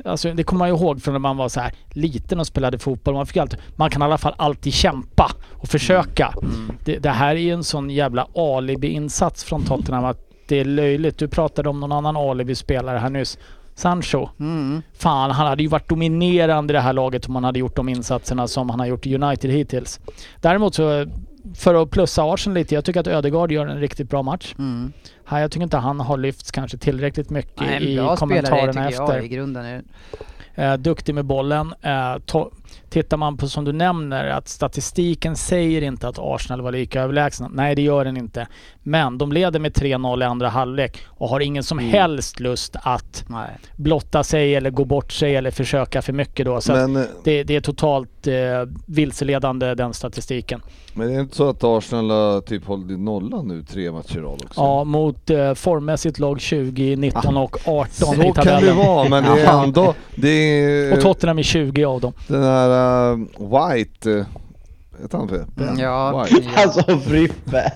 alltså, 0.05 0.33
det 0.33 0.45
kommer 0.45 0.59
man 0.59 0.69
ju 0.69 0.75
ihåg 0.75 1.03
från 1.03 1.15
när 1.15 1.19
man 1.19 1.37
var 1.37 1.49
så 1.49 1.61
här 1.61 1.73
liten 1.91 2.41
och 2.41 2.47
spelade 2.47 2.79
fotboll. 2.79 3.15
Man, 3.15 3.27
fick 3.27 3.37
alltid, 3.37 3.59
man 3.77 3.91
kan 3.91 4.03
i 4.03 4.05
alla 4.05 4.19
fall 4.19 4.35
alltid 4.37 4.73
kämpa 4.73 5.33
och 5.51 5.69
försöka. 5.69 6.35
Det, 6.85 6.99
det 6.99 7.11
här 7.11 7.37
är 7.37 7.41
ju 7.41 7.51
en 7.51 7.65
sån 7.65 7.91
jävla 7.91 8.27
alibi-insats 8.35 9.45
från 9.45 9.65
Tottenham 9.65 10.05
att 10.05 10.19
det 10.49 10.61
är 10.61 10.65
löjligt. 10.65 11.19
Du 11.19 11.29
pratade 11.29 11.69
om 11.69 11.81
någon 11.81 11.93
annan 11.93 12.17
alibi-spelare 12.17 12.99
här 12.99 13.11
nyss. 13.11 13.39
Sancho. 13.75 14.29
Mm. 14.41 14.83
Fan, 14.93 15.31
han 15.31 15.47
hade 15.47 15.63
ju 15.63 15.69
varit 15.69 15.89
dominerande 15.89 16.73
i 16.73 16.75
det 16.75 16.81
här 16.81 16.93
laget 16.93 17.29
om 17.29 17.35
han 17.35 17.45
hade 17.45 17.59
gjort 17.59 17.77
de 17.77 17.89
insatserna 17.89 18.49
som 18.49 18.71
han 18.71 18.81
har 18.81 18.87
gjort 18.87 19.07
i 19.07 19.15
United 19.15 19.51
hittills. 19.51 20.01
Däremot 20.41 20.75
så, 20.75 21.07
för 21.55 21.83
att 21.83 21.91
plussa 21.91 22.23
Arsenal 22.23 22.55
lite, 22.55 22.75
jag 22.75 22.85
tycker 22.85 23.01
att 23.01 23.07
Ödegaard 23.07 23.53
gör 23.53 23.67
en 23.67 23.81
riktigt 23.81 24.11
bra 24.11 24.23
match. 24.23 24.55
Mm. 24.59 24.93
Här, 25.33 25.41
jag 25.41 25.51
tycker 25.51 25.65
inte 25.65 25.77
han 25.77 26.01
har 26.01 26.17
lyfts 26.17 26.51
kanske 26.51 26.79
tillräckligt 26.79 27.31
mycket 27.31 27.61
Nej, 27.61 27.77
i 27.77 27.95
spelare 27.97 28.17
kommentarerna 28.17 28.73
tycker 28.73 29.03
efter. 29.03 29.15
jag 29.17 29.25
i 29.25 29.29
grunden. 29.29 29.65
Är... 29.65 29.83
Eh, 30.55 30.75
duktig 30.77 31.15
med 31.15 31.25
bollen. 31.25 31.75
Eh, 31.83 31.89
to- 31.91 32.53
tittar 32.91 33.17
man 33.17 33.37
på 33.37 33.49
som 33.49 33.65
du 33.65 33.73
nämner 33.73 34.27
att 34.29 34.49
statistiken 34.49 35.37
säger 35.37 35.83
inte 35.83 36.09
att 36.09 36.19
Arsenal 36.19 36.61
var 36.61 36.73
lika 36.73 37.03
överlägsna. 37.03 37.49
Nej, 37.53 37.75
det 37.75 37.83
gör 37.83 38.05
den 38.05 38.17
inte. 38.17 38.47
Men 38.83 39.19
de 39.19 39.33
leder 39.33 39.61
med 39.61 39.73
3-0 39.73 40.23
i 40.23 40.25
andra 40.25 40.49
halvlek 40.49 40.99
och 41.07 41.29
har 41.29 41.41
ingen 41.41 41.63
som 41.63 41.79
Mm. 41.79 41.91
helst 41.91 42.41
lust 42.41 42.77
att 42.83 43.25
Nej. 43.29 43.49
blotta 43.77 44.25
sig 44.25 44.55
eller 44.55 44.71
gå 44.71 44.85
bort 44.85 45.13
sig 45.13 45.37
eller 45.37 45.51
försöka 45.51 46.03
för 46.03 46.13
mycket 46.13 46.47
då. 46.47 46.61
Så 46.61 46.73
Men, 46.73 46.97
eh, 46.97 47.03
det, 47.25 47.43
det 47.45 47.57
är 47.57 47.61
totalt 47.61 48.27
eh, 48.27 48.35
vilseledande 48.87 49.75
den 49.75 49.95
statistiken. 49.95 50.63
Men 50.95 51.11
är 51.11 51.15
det 51.15 51.21
inte 51.21 51.37
så 51.37 51.49
att 51.49 51.65
Arsenal 51.65 52.11
har 52.11 52.41
typ 52.41 52.67
hållit 52.67 52.99
nollan 52.99 53.49
nu 53.49 53.63
tre 53.63 53.93
matcher 53.93 54.17
i 54.17 54.21
rad 54.21 54.43
också? 54.45 54.61
Ja, 54.61 54.85
mot 54.85 55.31
eh, 55.31 55.55
formmässigt 55.55 56.19
lag 56.19 56.41
20, 56.41 56.97
19 56.97 57.37
och 57.37 57.57
18 57.69 57.87
Så 57.93 58.15
i 58.15 58.17
kan 58.17 58.25
det 58.27 58.33
tabellen. 58.33 58.77
vara, 58.77 59.09
men 59.09 59.23
det 59.25 59.41
är 59.41 59.45
Ja. 59.45 59.65
ändå... 59.65 59.95
Det 60.15 60.29
är, 60.29 60.93
Och 60.97 61.01
Tottenham 61.01 61.39
är 61.39 61.43
20 61.43 61.85
av 61.85 62.01
dem. 62.01 62.13
den 62.29 62.43
här 62.43 63.13
uh, 63.13 63.19
White... 63.39 64.11
Uh, 64.11 64.25
heter 65.03 65.19
han 65.19 65.29
för? 65.29 65.45
Ben 65.55 65.79
Ja. 65.79 66.25
White. 66.31 66.49
Alltså 66.57 66.99
Frippe. 66.99 67.73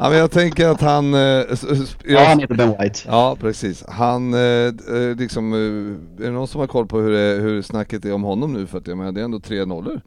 Ja, 0.00 0.08
men 0.10 0.18
jag 0.18 0.30
tänker 0.30 0.68
att 0.68 0.80
han... 0.80 1.14
eh, 1.14 1.42
s- 1.52 1.96
Ja, 2.04 2.24
han 2.28 2.38
heter 2.38 2.54
Ben 2.54 2.74
White. 2.80 3.00
Ja, 3.06 3.36
precis. 3.40 3.84
Han, 3.88 4.34
eh, 4.34 4.40
eh, 4.40 5.16
liksom, 5.18 5.52
eh, 5.52 5.58
är 6.24 6.28
det 6.28 6.30
någon 6.30 6.48
som 6.48 6.60
har 6.60 6.66
koll 6.66 6.86
på 6.86 7.00
hur, 7.00 7.10
det, 7.12 7.40
hur 7.42 7.62
snacket 7.62 8.04
är 8.04 8.12
om 8.14 8.22
honom 8.22 8.52
nu? 8.52 8.66
För 8.66 8.78
att 8.78 8.86
jag 8.86 8.98
menar, 8.98 9.12
det 9.12 9.20
är 9.20 9.24
ändå 9.24 9.40
tre 9.40 9.64
nollor. 9.64 10.00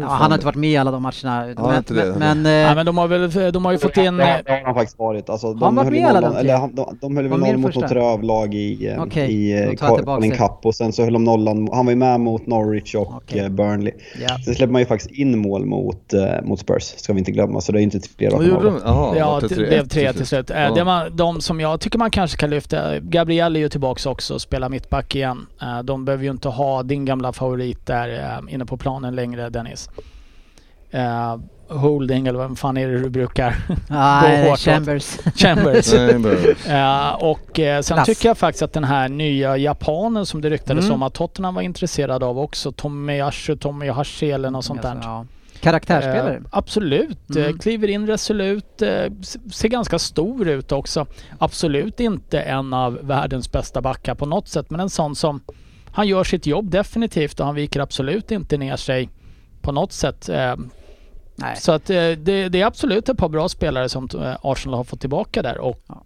Ja, 0.00 0.06
han 0.06 0.30
har 0.30 0.34
inte 0.34 0.46
varit 0.46 0.56
med 0.56 0.70
i 0.70 0.76
alla 0.76 0.90
de 0.90 1.02
matcherna. 1.02 1.54
men, 1.56 1.76
inte 1.76 1.94
det. 1.94 2.14
men, 2.18 2.42
men, 2.42 2.52
Ja, 2.52 2.68
eh, 2.70 2.74
men 2.74 2.86
de 2.86 2.98
har 2.98 3.08
väl 3.08 3.52
de 3.52 3.64
har 3.64 3.72
ju 3.72 3.78
fått 3.78 3.96
in... 3.96 4.16
Det 4.16 4.24
har- 4.24 4.64
han 4.64 4.74
faktiskt 4.74 4.98
varit. 4.98 5.30
Alltså, 5.30 5.54
de 5.54 5.62
han 5.62 5.74
varit 5.74 5.90
med 5.90 5.98
ju 6.00 6.04
alla 6.06 6.20
de 6.20 6.30
tre? 6.32 6.40
eller 6.40 6.68
de, 6.72 6.98
de 7.00 7.16
höll 7.16 7.28
väl 7.28 7.40
noll 7.40 7.56
mot 7.56 7.74
något 7.74 7.90
rövlag 7.92 8.54
i, 8.54 8.86
eh, 8.88 9.02
Okej, 9.02 9.32
i 9.32 9.62
eh, 9.64 9.70
det. 10.20 10.30
Cup 10.30 10.58
och 10.62 10.74
sen 10.74 10.92
så 10.92 11.04
höll 11.04 11.12
de 11.12 11.24
nollan. 11.24 11.68
Han 11.72 11.86
var 11.86 11.92
ju 11.92 11.96
med 11.96 12.20
mot 12.20 12.46
Norwich 12.46 12.94
och 12.94 13.36
eh, 13.36 13.48
Burnley. 13.48 13.92
ja. 14.28 14.28
Sen 14.44 14.54
släppte 14.54 14.72
man 14.72 14.82
ju 14.82 14.86
faktiskt 14.86 15.10
in 15.10 15.38
mål 15.38 15.66
mot, 15.66 16.12
mot 16.42 16.60
Spurs, 16.60 16.82
ska 16.96 17.12
vi 17.12 17.18
inte 17.18 17.30
glömma. 17.32 17.60
Så 17.60 17.72
det 17.72 17.80
är 17.80 17.82
inte 17.82 18.00
Vad 18.20 18.32
raka? 18.32 18.80
Jaha, 18.84 19.16
Ja, 19.18 19.38
det 19.40 19.48
tre- 19.48 19.66
blev 19.66 19.88
tre 19.88 20.12
till 20.12 20.26
slut. 20.26 20.50
Ja. 20.54 20.74
Det 20.74 20.84
var 20.84 21.10
de 21.10 21.40
som 21.40 21.60
jag 21.60 21.80
tycker 21.80 21.98
man 21.98 22.10
kanske 22.10 22.36
kan 22.36 22.50
lyfta. 22.50 22.98
Gabriel 23.00 23.56
är 23.56 23.60
ju 23.60 23.68
tillbaks 23.68 24.06
också 24.06 24.34
och 24.34 24.40
spelar 24.40 24.68
mittback 24.68 25.14
igen. 25.14 25.46
De 25.84 26.04
behöver 26.04 26.24
ju 26.24 26.30
inte 26.30 26.48
ha 26.48 26.82
din 26.82 27.04
gamla 27.04 27.32
favorit 27.32 27.86
där 27.86 28.40
inne 28.48 28.66
på 28.66 28.76
planen 28.76 29.14
längre, 29.14 29.50
Dennis. 29.58 29.90
Eh, 30.90 31.36
Holding 31.68 32.26
eller 32.26 32.38
vad 32.38 32.58
fan 32.58 32.76
är 32.76 32.88
det 32.88 32.98
du 32.98 33.10
brukar? 33.10 33.56
Nej, 33.88 34.44
hårt 34.44 34.52
åt. 34.52 34.58
Chambers. 34.60 35.18
Chambers. 35.36 35.92
Eh, 36.66 37.14
och 37.14 37.60
eh, 37.60 37.80
sen 37.82 37.94
Klass. 37.96 38.06
tycker 38.06 38.28
jag 38.28 38.38
faktiskt 38.38 38.62
att 38.62 38.72
den 38.72 38.84
här 38.84 39.08
nya 39.08 39.56
japanen 39.56 40.26
som 40.26 40.40
det 40.40 40.50
ryktades 40.50 40.84
Mm. 40.84 40.94
om 40.94 41.02
att 41.02 41.14
Tottenham 41.14 41.54
var 41.54 41.62
intresserad 41.62 42.22
av 42.22 42.38
också, 42.38 42.72
Tomiyasu, 42.72 43.56
Tomiyashi 43.56 44.30
eller 44.30 44.50
något 44.50 44.64
sånt 44.64 44.82
där. 44.82 44.98
Ja. 45.02 45.26
Karaktärsspelare. 45.60 46.34
Eh, 46.34 46.40
absolut. 46.50 47.30
Mm. 47.30 47.44
Eh, 47.50 47.56
kliver 47.56 47.88
in 47.88 48.06
resolut. 48.06 48.82
Eh, 48.82 48.88
ser 49.52 49.68
ganska 49.68 49.98
stor 49.98 50.48
ut 50.48 50.72
också. 50.72 51.06
Absolut 51.38 52.00
inte 52.00 52.40
en 52.40 52.72
av 52.74 52.98
världens 53.02 53.52
bästa 53.52 53.80
backar 53.80 54.14
på 54.14 54.26
något 54.26 54.48
sätt. 54.48 54.70
Men 54.70 54.80
en 54.80 54.90
sån 54.90 55.16
som... 55.16 55.40
Han 55.92 56.08
gör 56.08 56.24
sitt 56.24 56.46
jobb 56.46 56.70
definitivt 56.70 57.40
och 57.40 57.46
han 57.46 57.54
viker 57.54 57.80
absolut 57.80 58.30
inte 58.30 58.56
ner 58.58 58.76
sig 58.76 59.08
på 59.62 59.72
något 59.72 59.92
sätt. 59.92 60.28
Eh, 60.28 60.56
Nej. 61.36 61.56
så 61.56 61.72
att 61.72 61.90
eh, 61.90 61.96
det, 61.96 62.48
det 62.48 62.60
är 62.60 62.66
absolut 62.66 63.08
ett 63.08 63.18
par 63.18 63.28
bra 63.28 63.48
spelare 63.48 63.88
som 63.88 64.08
eh, 64.14 64.36
Arsenal 64.42 64.76
har 64.76 64.84
fått 64.84 65.00
tillbaka 65.00 65.42
där. 65.42 65.58
Och 65.58 65.80
Ja. 65.86 66.02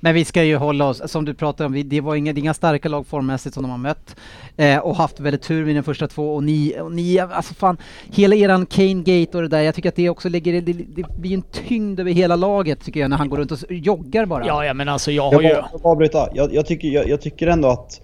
Men 0.00 0.14
vi 0.14 0.24
ska 0.24 0.44
ju 0.44 0.56
hålla 0.56 0.84
oss, 0.88 1.02
som 1.10 1.24
du 1.24 1.34
pratade 1.34 1.66
om, 1.66 1.88
det 1.88 2.00
var 2.00 2.14
inga, 2.14 2.32
inga 2.32 2.54
starka 2.54 2.88
lag 2.88 3.06
formmässigt 3.06 3.54
som 3.54 3.62
de 3.62 3.70
har 3.70 3.78
mött. 3.78 4.16
Eh, 4.56 4.78
och 4.78 4.96
haft 4.96 5.20
väldigt 5.20 5.42
tur 5.42 5.64
med 5.64 5.74
den 5.74 5.84
första 5.84 6.08
två 6.08 6.34
och 6.34 6.44
ni, 6.44 6.80
och 6.80 6.92
ni 6.92 7.18
alltså 7.18 7.54
fan, 7.54 7.76
hela 8.12 8.36
eran 8.36 8.66
Kane 8.66 8.94
Gate 9.02 9.36
och 9.36 9.42
det 9.42 9.48
där, 9.48 9.60
jag 9.60 9.74
tycker 9.74 9.88
att 9.88 9.96
det 9.96 10.10
också 10.10 10.28
ligger, 10.28 10.60
det, 10.60 10.72
det 10.72 11.16
blir 11.18 11.34
en 11.34 11.42
tyngd 11.42 12.00
över 12.00 12.10
hela 12.12 12.36
laget 12.36 12.84
tycker 12.84 13.00
jag 13.00 13.10
när 13.10 13.16
han 13.16 13.28
går 13.28 13.36
runt 13.36 13.52
och 13.52 13.58
joggar 13.68 14.26
bara. 14.26 14.46
ja, 14.46 14.64
ja 14.64 14.74
men 14.74 14.88
alltså 14.88 15.10
jag 15.10 15.22
har 15.30 15.32
Jag, 15.32 15.42
ju... 15.42 15.48
jag, 15.48 16.28
jag, 16.34 16.54
jag, 16.54 16.66
tycker, 16.66 16.88
jag, 16.88 17.08
jag 17.08 17.20
tycker 17.20 17.46
ändå 17.46 17.68
att 17.68 18.00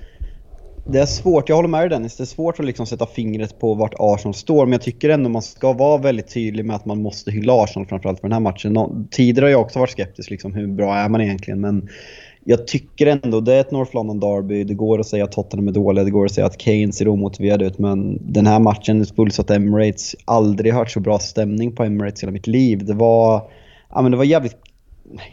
det 0.87 0.99
är 0.99 1.07
svårt, 1.07 1.49
jag 1.49 1.57
håller 1.57 1.69
med 1.69 1.81
dig 1.81 1.89
Dennis, 1.89 2.17
det 2.17 2.25
är 2.25 2.27
svårt 2.27 2.61
att 2.61 2.67
liksom 2.67 2.87
sätta 2.87 3.07
fingret 3.07 3.59
på 3.59 3.75
vart 3.75 3.95
Arsenal 3.99 4.35
står, 4.35 4.67
men 4.67 4.73
jag 4.73 4.83
tycker 4.83 5.09
ändå 5.09 5.31
man 5.31 5.43
ska 5.43 5.73
vara 5.73 5.99
väldigt 5.99 6.35
tydlig 6.35 6.65
med 6.65 6.77
att 6.77 6.85
man 6.85 7.03
måste 7.03 7.31
hylla 7.31 7.63
Arsenal 7.63 7.87
framförallt 7.89 8.21
för 8.21 8.29
den 8.29 8.33
här 8.33 8.41
matchen. 8.41 8.73
Nå- 8.73 9.05
Tidigare 9.11 9.45
har 9.47 9.51
jag 9.51 9.61
också 9.61 9.79
varit 9.79 9.91
skeptisk, 9.91 10.31
liksom, 10.31 10.55
hur 10.55 10.67
bra 10.67 10.95
är 10.95 11.09
man 11.09 11.21
egentligen? 11.21 11.61
Men 11.61 11.89
jag 12.45 12.67
tycker 12.67 13.07
ändå, 13.07 13.41
det 13.41 13.55
är 13.55 13.61
ett 13.61 13.71
North 13.71 13.95
London 13.95 14.21
Derby, 14.21 14.65
det 14.65 14.75
går 14.75 14.99
att 15.01 15.07
säga 15.07 15.25
att 15.25 15.33
Tottenham 15.33 15.69
är 15.69 15.73
dåliga, 15.73 16.05
det 16.05 16.11
går 16.11 16.25
att 16.25 16.33
säga 16.33 16.47
att 16.47 16.59
Kane 16.59 16.93
ser 16.93 17.09
omotiverad 17.09 17.63
ut, 17.63 17.79
men 17.79 18.19
den 18.33 18.47
här 18.47 18.59
matchen, 18.59 19.07
fullsatt 19.07 19.51
Emirates, 19.51 20.17
aldrig 20.25 20.73
hört 20.73 20.91
så 20.91 21.01
bra 21.01 21.19
stämning 21.19 21.73
på 21.73 21.85
Emirates 21.85 22.23
i 22.23 22.27
hela 22.27 22.33
mitt 22.33 22.47
liv. 22.47 22.85
Det 22.85 22.95
var, 22.95 23.51
ja 23.91 24.03
men 24.03 24.11
det 24.11 24.17
var 24.17 24.25
jävligt 24.25 24.57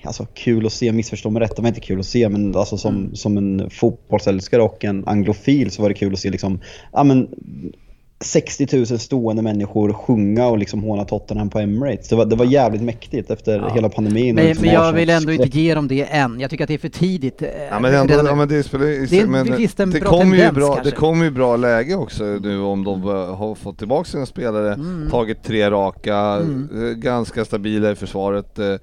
alltså, 0.03 0.25
kul 0.33 0.65
att 0.65 0.73
se, 0.73 0.91
missförstå 0.91 1.29
mig 1.29 1.41
rätt, 1.41 1.55
det 1.55 1.61
var 1.61 1.69
inte 1.69 1.79
kul 1.81 1.99
att 1.99 2.05
se 2.05 2.29
men 2.29 2.55
alltså, 2.55 2.77
som, 2.77 2.95
Mm. 2.95 3.15
som 3.15 3.37
en 3.37 3.69
fotbollsälskare 3.69 4.61
och 4.61 4.85
en 4.85 5.07
anglofil 5.07 5.71
så 5.71 5.81
var 5.81 5.89
det 5.89 5.95
kul 5.95 6.13
att 6.13 6.19
se 6.19 6.29
liksom, 6.29 6.59
ja 6.93 7.03
men 7.03 7.27
60 8.23 8.67
000 8.77 8.85
stående 8.85 9.41
människor 9.41 9.93
sjunga 9.93 10.47
och 10.47 10.57
liksom 10.57 10.83
håna 10.83 11.05
Tottenham 11.05 11.49
på 11.49 11.59
Emirates. 11.59 12.09
Det 12.09 12.15
var, 12.15 12.25
det 12.25 12.35
var 12.35 12.45
jävligt 12.45 12.81
mäktigt 12.81 13.31
efter 13.31 13.57
Ja. 13.59 13.69
hela 13.73 13.89
pandemin. 13.89 14.29
och 14.29 14.35
Men, 14.35 14.45
liksom 14.45 14.65
men 14.65 14.73
jag 14.75 14.93
vill 14.93 15.09
ändå 15.09 15.31
inte 15.31 15.59
ge 15.59 15.75
dem 15.75 15.87
det 15.87 16.01
än. 16.03 16.39
Jag 16.39 16.49
tycker 16.49 16.63
att 16.63 16.67
det 16.67 16.73
är 16.73 16.77
för 16.77 16.89
tidigt. 16.89 17.41
eh, 17.41 17.47
Ja 17.69 17.79
men, 17.79 17.93
ändå, 17.95 18.13
ja, 18.13 18.35
men 18.35 18.47
det 18.47 18.63
spelar 18.63 18.85
ju... 18.85 19.05
Det 19.05 19.19
är- 19.19 19.27
men, 19.27 19.57
visst, 19.57 19.79
en 19.79 19.91
det 19.91 19.99
bra 19.99 20.09
kommer 20.09 20.37
ju 20.37 20.51
bra, 20.51 20.67
kanske. 20.73 20.83
Det 20.91 20.95
kommer 20.95 21.25
ju 21.25 21.31
bra 21.31 21.55
läge 21.55 21.95
också 21.95 22.23
nu 22.23 22.59
om 22.61 22.83
de 22.83 23.01
har 23.03 23.55
fått 23.55 23.77
tillbaka 23.77 24.09
sina 24.09 24.25
spelare, 24.25 24.73
Mm. 24.73 25.09
tagit 25.11 25.43
tre 25.43 25.69
raka, 25.71 26.15
Mm. 26.17 26.69
eh, 26.89 26.89
ganska 26.95 27.45
stabila 27.45 27.91
i 27.91 27.95
försvaret 27.95 28.59
eh, 28.59 28.65
eh, 28.65 28.77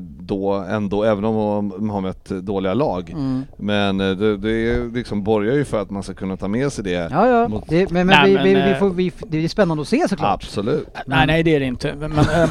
då 0.00 0.52
ändå, 0.52 1.04
även 1.04 1.24
om 1.24 1.68
de 1.76 1.90
har 1.90 2.00
mött 2.00 2.24
dåliga 2.24 2.74
lag. 2.74 3.10
Mm. 3.10 3.44
Men 3.56 4.00
eh, 4.00 4.10
det, 4.10 4.36
det 4.36 4.50
är 4.50 4.94
liksom 4.94 5.22
borgar 5.22 5.54
ju 5.54 5.64
för 5.64 5.82
att 5.82 5.90
man 5.90 6.02
ska 6.02 6.14
kunna 6.14 6.36
ta 6.36 6.48
med 6.48 6.72
sig 6.72 6.84
det. 6.84 7.08
Ja, 7.12 7.28
ja. 7.28 7.48
Mot- 7.48 7.64
Det, 7.68 7.90
men 7.90 8.06
men, 8.06 8.16
Nej, 8.22 8.30
vi, 8.30 8.34
men, 8.34 8.44
vi, 8.44 8.54
vi 8.54 8.70
eh, 8.70 8.78
får, 8.78 8.90
vi, 8.90 9.12
det 9.28 9.44
är 9.44 9.48
spännande 9.48 9.80
att 9.80 9.88
se 9.88 10.08
såklart. 10.08 10.34
Absolut. 10.44 10.88
Nej, 11.06 11.26
nej 11.26 11.42
det 11.42 11.54
är 11.54 11.60
det 11.60 11.66
inte. 11.66 11.94
Men, 11.94 12.12
men, 12.12 12.24
eh, 12.24 12.50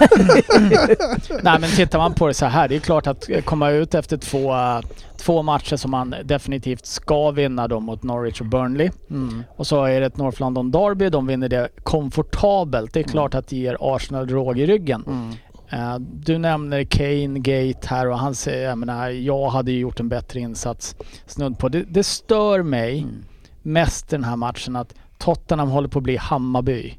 nej 1.44 1.60
men 1.60 1.70
tittar 1.70 2.00
man 2.00 2.14
på 2.14 2.28
det 2.28 2.34
så 2.34 2.46
här, 2.46 2.68
det 2.68 2.76
är 2.76 2.80
klart 2.80 3.08
att 3.08 3.30
eh, 3.30 3.42
komma 3.42 3.70
ut 3.70 3.96
efter 3.96 4.18
två, 4.18 4.54
eh, 4.54 4.80
två 5.18 5.42
matcher 5.44 5.76
som 5.76 5.92
man 5.92 6.16
definitivt 6.24 6.86
ska 6.86 7.32
vinna 7.32 7.68
då 7.68 7.80
mot 7.80 8.04
Norwich 8.04 8.42
och 8.42 8.48
Burnley. 8.48 8.90
Mm. 9.10 9.44
Och 9.56 9.68
så 9.68 9.84
är 9.84 10.00
det 10.00 10.06
ett 10.06 10.18
North 10.18 10.42
London 10.42 10.72
Derby, 10.72 11.10
de 11.10 11.28
vinner 11.28 11.50
det 11.50 11.70
komfortabelt. 11.84 12.94
Det 12.94 13.00
är 13.00 13.04
klart 13.04 13.36
att 13.36 13.48
det 13.48 13.58
ger 13.58 13.78
Arsenal 13.80 14.28
råg 14.28 14.60
i 14.60 14.66
ryggen. 14.66 15.04
Mm. 15.08 15.32
Eh, 15.74 15.96
du 16.00 16.38
nämner 16.38 16.84
Kane 16.84 17.40
Gate 17.40 17.88
här 17.88 18.08
och 18.10 18.20
han 18.20 18.36
säger, 18.36 18.70
jag 18.70 18.78
menar, 18.78 19.10
jag 19.10 19.50
hade 19.50 19.72
ju 19.72 19.80
gjort 19.80 20.00
en 20.00 20.10
bättre 20.10 20.40
insats 20.40 20.96
snudd 21.26 21.60
på. 21.60 21.70
Det, 21.70 21.84
det 21.84 22.04
stör 22.04 22.64
mig 22.64 23.00
Mm. 23.00 23.24
mest 23.62 24.10
den 24.10 24.24
här 24.24 24.36
matchen 24.36 24.76
att 24.76 24.94
Tottenham 25.18 25.70
håller 25.70 25.88
på 25.88 26.00
att 26.00 26.04
bli 26.04 26.18
Hammarby. 26.18 26.98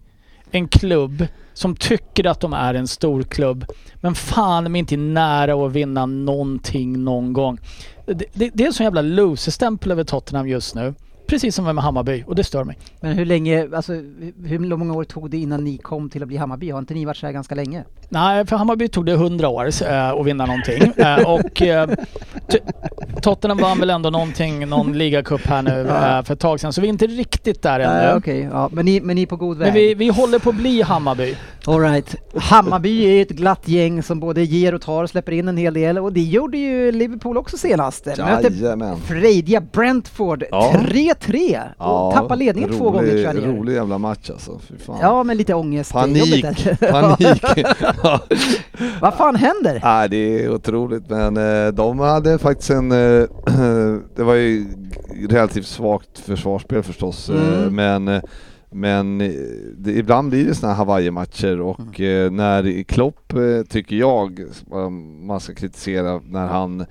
En 0.50 0.68
klubb 0.68 1.26
som 1.54 1.76
tycker 1.76 2.26
att 2.26 2.40
de 2.40 2.52
är 2.52 2.74
en 2.74 2.88
stor 2.88 3.22
klubb 3.22 3.64
men 3.94 4.14
fan 4.14 4.64
de 4.64 4.76
är 4.76 4.78
inte 4.78 4.96
nära 4.96 5.66
att 5.66 5.72
vinna 5.72 6.06
någonting 6.06 7.04
någon 7.04 7.32
gång. 7.32 7.58
Det, 8.06 8.24
det, 8.32 8.50
det 8.54 8.62
är 8.62 8.66
en 8.66 8.72
sån 8.72 8.84
jävla 8.84 9.02
loser-stämpel 9.02 9.92
över 9.92 10.04
Tottenham 10.04 10.48
just 10.48 10.74
nu. 10.74 10.94
Precis 11.34 11.54
som 11.54 11.64
med 11.64 11.84
Hammarby 11.84 12.24
och 12.26 12.34
det 12.34 12.44
stör 12.44 12.64
mig. 12.64 12.78
Men 13.00 13.12
hur 13.12 13.24
länge, 13.24 13.68
alltså 13.76 13.92
hur 14.44 14.76
många 14.76 14.94
år 14.94 15.04
tog 15.04 15.30
det 15.30 15.36
innan 15.36 15.64
ni 15.64 15.78
kom 15.78 16.10
till 16.10 16.22
att 16.22 16.28
bli 16.28 16.36
Hammarby? 16.36 16.70
Har 16.70 16.78
inte 16.78 16.94
ni 16.94 17.04
varit 17.04 17.16
så 17.16 17.26
här 17.26 17.32
ganska 17.32 17.54
länge? 17.54 17.84
Nej, 18.08 18.46
för 18.46 18.56
Hammarby 18.56 18.88
tog 18.88 19.06
det 19.06 19.12
100 19.12 19.48
år 19.48 19.70
eh, 19.82 20.08
att 20.10 20.26
vinna 20.26 20.46
någonting. 20.46 20.92
Eh, 21.04 21.30
och 21.30 21.62
eh, 21.62 21.88
Tottenham 23.22 23.58
vann 23.58 23.80
väl 23.80 23.90
ändå 23.90 24.10
någonting, 24.10 24.68
någon 24.68 24.98
ligacup 24.98 25.46
här 25.46 25.62
nu 25.62 25.86
Ja. 25.88 26.18
eh, 26.18 26.24
för 26.24 26.34
ett 26.34 26.40
tag 26.40 26.60
sedan. 26.60 26.72
Så 26.72 26.80
vi 26.80 26.86
är 26.86 26.92
inte 26.92 27.06
riktigt 27.06 27.62
där 27.62 27.80
ännu. 27.80 27.92
Nej, 27.94 28.14
okej. 28.16 28.48
Ja, 28.52 28.68
men, 28.72 28.84
ni, 28.84 29.00
men 29.00 29.16
ni 29.16 29.22
är 29.22 29.26
på 29.26 29.36
god 29.36 29.58
väg? 29.58 29.66
Men 29.66 29.74
vi, 29.74 29.94
vi 29.94 30.08
håller 30.08 30.38
på 30.38 30.50
att 30.50 30.56
bli 30.56 30.82
Hammarby. 30.82 31.36
All 31.66 31.80
right. 31.80 32.16
Hammarby 32.36 33.04
är 33.06 33.10
ju 33.12 33.22
ett 33.22 33.30
glatt 33.30 33.68
gäng 33.68 34.02
som 34.02 34.20
både 34.20 34.42
ger 34.42 34.74
och 34.74 34.80
tar 34.82 35.02
och 35.02 35.10
släpper 35.10 35.32
in 35.32 35.48
en 35.48 35.56
hel 35.56 35.74
del 35.74 35.98
och 35.98 36.12
det 36.12 36.20
gjorde 36.22 36.58
ju 36.58 36.92
Liverpool 36.92 37.36
också 37.36 37.56
senast. 37.56 38.06
Möter 38.06 38.96
frejdiga 39.06 39.60
Brentford 39.60 40.44
Ja. 40.50 40.74
3-3 41.26 41.60
och 41.78 42.12
tappar 42.14 42.36
ledningen 42.36 42.70
två 42.78 42.90
gånger 42.90 43.08
tror 43.08 43.20
jag 43.20 43.34
ni 43.36 43.40
gör. 43.42 43.48
Rolig 43.52 43.74
jävla 43.74 43.98
match 43.98 44.30
alltså, 44.30 44.58
fy 44.68 44.78
fan. 44.78 44.98
Ja, 45.00 45.24
med 45.24 45.36
lite 45.36 45.54
ångest. 45.54 45.92
Panik, 45.92 46.44
panik. 46.90 47.42
Ja. 48.02 48.20
Vad 49.00 49.14
fan 49.14 49.36
händer? 49.36 49.80
Nej, 49.84 50.08
det 50.08 50.16
är 50.44 50.50
otroligt 50.54 51.10
men 51.10 51.36
eh, 51.36 51.72
de 51.72 51.98
hade 51.98 52.38
faktiskt 52.38 52.70
en, 52.70 52.92
eh, 52.92 52.98
det 54.16 54.22
var 54.22 54.34
ju 54.34 54.66
relativt 55.28 55.66
svagt 55.66 56.18
försvarsspel 56.18 56.82
förstås, 56.82 57.28
eh, 57.30 57.34
Mm. 57.64 57.74
men 58.04 58.20
men 58.76 59.18
det, 59.78 59.92
ibland 59.92 60.30
blir 60.30 60.44
det 60.46 60.54
såna 60.54 60.72
här 60.72 60.78
Hawaii-matcher 60.78 61.60
och 61.60 62.00
Mm. 62.00 62.36
när 62.36 62.82
Klopp, 62.82 63.32
tycker 63.68 63.96
jag, 63.96 64.40
man 65.26 65.40
ska 65.40 65.54
kritisera 65.54 66.20
när 66.24 66.46
han 66.46 66.84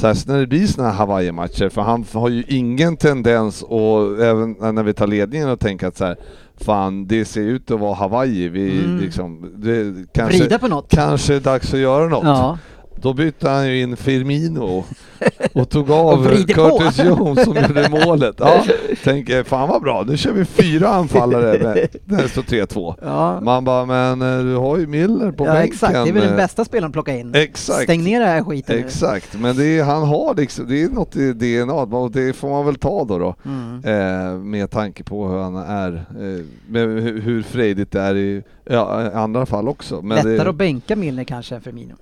Särskilt 0.00 0.26
när 0.28 0.38
det 0.40 0.46
blir 0.46 0.66
såna 0.66 0.88
här 0.90 0.94
Hawaii-matcher, 0.96 1.68
för 1.68 1.82
han 1.82 2.04
har 2.12 2.28
ju 2.28 2.44
ingen 2.48 2.96
tendens 2.96 3.62
och 3.62 4.22
även 4.24 4.52
när 4.74 4.82
vi 4.82 4.94
tar 4.94 5.06
ledningen 5.06 5.48
och 5.50 5.60
tänka 5.60 5.88
att 5.88 5.96
så 5.96 6.04
här, 6.04 6.16
fan 6.60 7.06
det 7.06 7.24
ser 7.24 7.40
ut 7.40 7.70
att 7.70 7.80
vara 7.80 7.94
Hawaii, 7.94 8.48
vi 8.48 8.78
Mm. 8.84 8.98
liksom, 9.00 9.52
det 9.56 9.94
kanske, 10.12 10.38
Vrida 10.38 10.58
på 10.58 10.68
något. 10.68 10.90
kanske 10.90 11.34
är 11.34 11.40
dags 11.40 11.74
att 11.74 11.80
göra 11.80 12.08
något. 12.08 12.24
Ja. 12.24 12.58
Då 13.02 13.12
bytte 13.14 13.48
han 13.48 13.68
ju 13.68 13.80
in 13.82 13.96
Firmino 13.96 14.84
och 15.52 15.68
tog 15.68 15.90
av 15.90 16.08
Och. 16.26 16.54
Curtis 16.54 16.98
Jones 17.04 17.44
som 17.44 17.56
gjorde 17.56 17.88
målet. 17.90 18.36
Ja, 18.38 18.64
tänker 19.04 19.42
fan 19.42 19.68
vad 19.68 19.82
bra, 19.82 20.04
nu 20.06 20.16
kör 20.16 20.32
vi 20.32 20.44
fyra 20.44 20.88
anfallare 20.88 21.58
med, 21.58 21.88
när 22.04 22.22
det 22.22 22.28
står 22.28 22.42
3-2. 22.42 22.94
Ja. 23.02 23.40
Man 23.40 23.64
bara, 23.64 23.84
men 23.84 24.22
eh, 24.22 24.44
du 24.44 24.54
har 24.56 24.76
ju 24.78 24.86
Miller 24.86 25.32
på 25.32 25.46
ja, 25.46 25.52
bänken. 25.52 25.72
exakt. 25.72 25.92
Det 25.92 25.98
är 25.98 26.12
väl 26.12 26.22
den 26.22 26.30
eh, 26.30 26.36
bästa 26.36 26.64
spelaren 26.64 26.88
att 26.88 26.92
plocka 26.92 27.16
in. 27.16 27.34
Exakt. 27.34 27.82
Stäng 27.82 28.04
ner 28.04 28.20
den 28.20 28.28
här 28.28 28.42
skiten 28.42 28.76
nu. 28.76 28.82
Exakt, 28.84 29.34
men 29.40 29.56
det 29.56 29.64
är, 29.78 29.84
han 29.84 30.02
har 30.02 30.34
liksom, 30.34 30.68
det 30.68 30.82
är 30.82 30.88
något 30.88 31.16
i 31.16 31.32
DNA 31.32 31.72
och 31.74 32.10
det 32.10 32.32
får 32.36 32.48
man 32.48 32.66
väl 32.66 32.74
ta 32.76 33.04
då, 33.04 33.18
då 33.18 33.34
Mm. 33.44 33.80
eh, 33.84 34.38
med 34.38 34.70
tanke 34.70 35.04
på 35.04 35.28
hur 35.28 35.38
han 35.38 35.56
är, 35.56 35.92
eh, 35.94 36.44
med 36.68 36.82
hur, 36.82 37.20
hur 37.20 37.42
frejdigt 37.42 37.92
det 37.92 38.00
är 38.00 38.14
i 38.16 38.42
ja, 38.64 39.10
andra 39.14 39.46
fall 39.46 39.68
också. 39.68 40.02
Men 40.02 40.16
Lättare 40.16 40.36
det, 40.36 40.48
att 40.48 40.54
bänka 40.56 40.96
Milner 40.96 41.24
kanske 41.24 41.54
än 41.54 41.60
Firmino. 41.60 41.94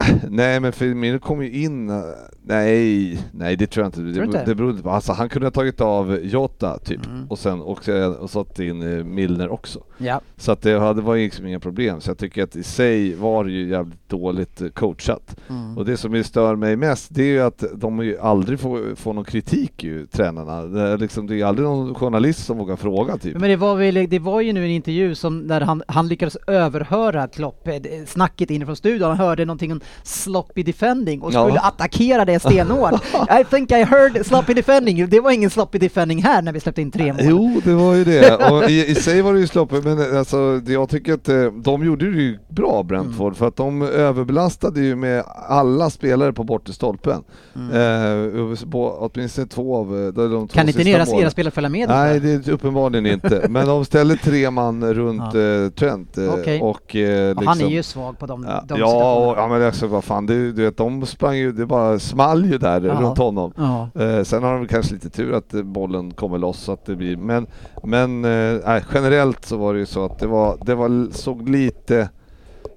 Nej 0.30 0.60
men 0.60 0.72
Firmino 0.72 1.18
kom 1.18 1.42
ju 1.42 1.50
in, 1.62 1.90
eh, 1.90 1.96
nej, 2.42 3.18
nej 3.32 3.56
det 3.56 3.66
tror 3.66 3.84
jag 3.84 3.88
inte. 3.88 4.00
du 4.00 4.12
Det, 4.12 4.24
inte? 4.24 4.44
det 4.44 4.54
berodde 4.54 4.82
på, 4.82 4.90
alltså 4.90 5.12
han 5.12 5.28
kunde 5.28 5.46
ha 5.46 5.50
tagit 5.50 5.80
av 5.80 6.18
Jota 6.22 6.78
typ 6.78 7.06
Mm. 7.06 7.26
och 7.28 7.38
sen 7.38 7.60
och, 7.60 7.88
och 8.20 8.30
satt 8.30 8.58
in 8.58 8.82
eh, 8.98 9.04
Milner 9.04 9.48
också. 9.48 9.80
Ja. 9.98 10.20
Så 10.36 10.52
att 10.52 10.62
det 10.62 10.78
hade, 10.78 11.02
var 11.02 11.16
liksom 11.16 11.46
inga 11.46 11.60
problem. 11.60 12.00
Så 12.00 12.10
jag 12.10 12.18
tycker 12.18 12.42
att 12.42 12.56
i 12.56 12.62
sig 12.62 13.14
var 13.14 13.44
det 13.44 13.50
ju 13.50 13.68
jävligt 13.68 14.08
dåligt 14.08 14.60
eh, 14.60 14.68
coachat. 14.68 15.36
Mm. 15.48 15.78
Och 15.78 15.84
det 15.84 15.96
som 15.96 16.24
stör 16.24 16.56
mig 16.56 16.76
mest 16.76 17.14
det 17.14 17.22
är 17.22 17.26
ju 17.26 17.40
att 17.40 17.64
de 17.74 18.04
ju 18.04 18.18
aldrig 18.18 18.60
får, 18.60 18.94
får 18.94 19.12
någon 19.12 19.24
kritik 19.24 19.84
ju, 19.84 20.06
tränarna. 20.06 20.62
Det 20.62 20.80
är, 20.80 20.98
liksom, 20.98 21.26
det 21.26 21.40
är 21.40 21.44
aldrig 21.44 21.68
någon 21.68 21.94
journalist 21.94 22.44
som 22.46 22.58
vågar 22.58 22.76
fråga 22.76 23.16
typ. 23.18 23.36
Men 23.40 23.50
det 23.50 23.56
var, 23.56 23.76
väl, 23.76 24.06
det 24.08 24.18
var 24.18 24.40
ju 24.40 24.52
nu 24.52 24.64
en 24.64 24.70
intervju 24.70 25.14
som 25.14 25.38
när 25.40 25.60
han, 25.60 25.82
han 25.88 26.08
lyckades 26.08 26.36
överhöra 26.46 27.28
Klopp, 27.28 27.68
eh, 27.68 27.74
snacket 28.06 28.50
inifrån 28.50 28.76
studion, 28.76 29.08
han 29.08 29.16
hörde 29.18 29.44
någonting 29.44 29.72
om 29.72 29.80
sloppy 30.02 30.62
defending 30.62 31.22
och 31.22 31.32
Ja. 31.32 31.44
skulle 31.46 31.60
attackera 31.60 32.24
det 32.24 32.40
stenhårt. 32.40 32.94
I 33.40 33.44
think 33.50 33.70
I 33.72 33.74
heard 33.74 34.26
sloppy 34.26 34.54
defending, 34.54 35.08
det 35.08 35.20
var 35.20 35.30
ingen 35.30 35.50
sloppy 35.50 35.78
defending 35.78 36.22
här 36.22 36.42
när 36.42 36.52
vi 36.52 36.60
släppte 36.60 36.82
in 36.82 36.90
tre 36.90 37.12
mål. 37.12 37.22
Jo, 37.24 37.60
det 37.64 37.74
var 37.74 37.94
ju 37.94 38.04
det. 38.04 38.36
Och 38.50 38.70
i, 38.70 38.86
i 38.90 38.94
sig 38.94 39.22
var 39.22 39.34
det 39.34 39.40
ju 39.40 39.46
sloppet, 39.46 39.84
men 39.84 40.16
alltså, 40.18 40.58
det- 40.58 40.72
jag 40.72 40.88
tycker 40.88 41.14
att 41.14 41.28
eh, 41.28 41.44
de 41.44 41.84
gjorde 41.84 42.10
det 42.10 42.16
ju 42.22 42.38
bra 42.48 42.82
Brentford, 42.82 43.26
Mm. 43.26 43.34
för 43.34 43.48
att 43.48 43.56
de 43.56 43.82
överbelastade 43.82 44.80
ju 44.80 44.96
med 44.96 45.24
alla 45.48 45.90
spelare 45.90 46.32
på 46.32 46.44
bortre 46.44 46.72
stolpen. 46.72 47.22
Eh, 47.54 48.70
på, 48.70 49.10
åtminstone 49.14 49.46
två 49.46 49.76
av 49.76 49.86
eh, 49.86 50.06
de, 50.06 50.12
två 50.14 50.36
Mm. 50.36 50.48
Kan 50.48 50.68
inte 50.68 50.78
målen. 50.78 51.20
era 51.22 51.30
spelare 51.30 51.50
följa 51.50 51.68
med? 51.70 51.88
Nej, 51.88 52.20
det 52.20 52.30
är 52.46 52.50
uppenbarligen 52.50 53.06
inte. 53.06 53.46
Men 53.48 53.66
de 53.66 53.84
ställde 53.84 54.16
tre 54.16 54.50
man 54.50 54.94
runt 54.94 55.34
eh, 55.34 55.78
Trent. 55.78 56.18
eh, 56.18 56.32
Okej. 56.34 56.60
och, 56.60 56.96
eh, 56.96 57.30
Och 57.30 57.36
liksom, 57.36 57.46
Han 57.46 57.60
är 57.60 57.66
ju 57.68 57.82
svag 57.82 58.18
på 58.18 58.26
de, 58.26 58.44
Ja, 58.48 58.64
de 58.68 58.80
ja, 58.80 59.14
och, 59.14 59.38
ja 59.38 59.48
men 59.48 59.60
alltså 59.78 59.94
vad 59.94 60.04
fan, 60.04 60.26
du, 60.26 60.52
du 60.52 60.62
vet 60.64 60.76
de 60.76 61.06
sprang 61.06 61.36
ju, 61.36 61.52
det 61.52 61.66
bara 61.66 61.98
small 61.98 62.44
ju 62.44 62.58
där 62.58 62.80
Ja. 62.80 62.94
runt 63.00 63.18
honom. 63.18 63.52
Ja. 63.56 63.90
Eh, 64.02 64.22
sen 64.22 64.42
har 64.42 64.54
de 64.58 64.66
kanske 64.66 64.94
lite 64.94 65.10
tur 65.10 65.32
att 65.32 65.48
bollen 65.50 66.10
kommer 66.14 66.38
loss 66.38 66.58
så 66.60 66.72
att 66.72 66.86
det 66.86 66.96
blir, 66.96 67.16
men, 67.16 67.46
men 67.84 68.24
eh, 68.24 68.60
nej, 68.66 68.84
generellt 68.94 69.44
så 69.44 69.56
var 69.56 69.74
det 69.74 69.80
ju 69.80 69.86
så 69.86 70.04
att 70.04 70.18
det 70.18 70.26
var, 70.26 70.58
det 70.66 70.74
var, 70.74 71.12
såg 71.12 71.48
lite, 71.48 72.08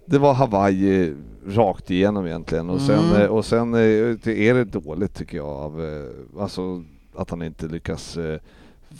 det 0.05 0.17
var 0.19 0.33
Hawaii 0.33 1.13
rakt 1.47 1.91
igenom 1.91 2.25
egentligen 2.27 2.69
och 2.69 2.81
sen, 2.81 2.99
Mm. 3.09 3.21
eh, 3.21 3.27
och 3.27 3.45
sen 3.45 3.73
eh, 3.73 4.15
det 4.23 4.49
är 4.49 4.53
det 4.53 4.63
dåligt 4.63 5.13
tycker 5.15 5.37
jag 5.37 5.47
av, 5.47 5.81
eh, 5.85 6.41
alltså 6.43 6.83
att 7.15 7.29
han 7.29 7.41
inte 7.41 7.65
lyckas 7.67 8.17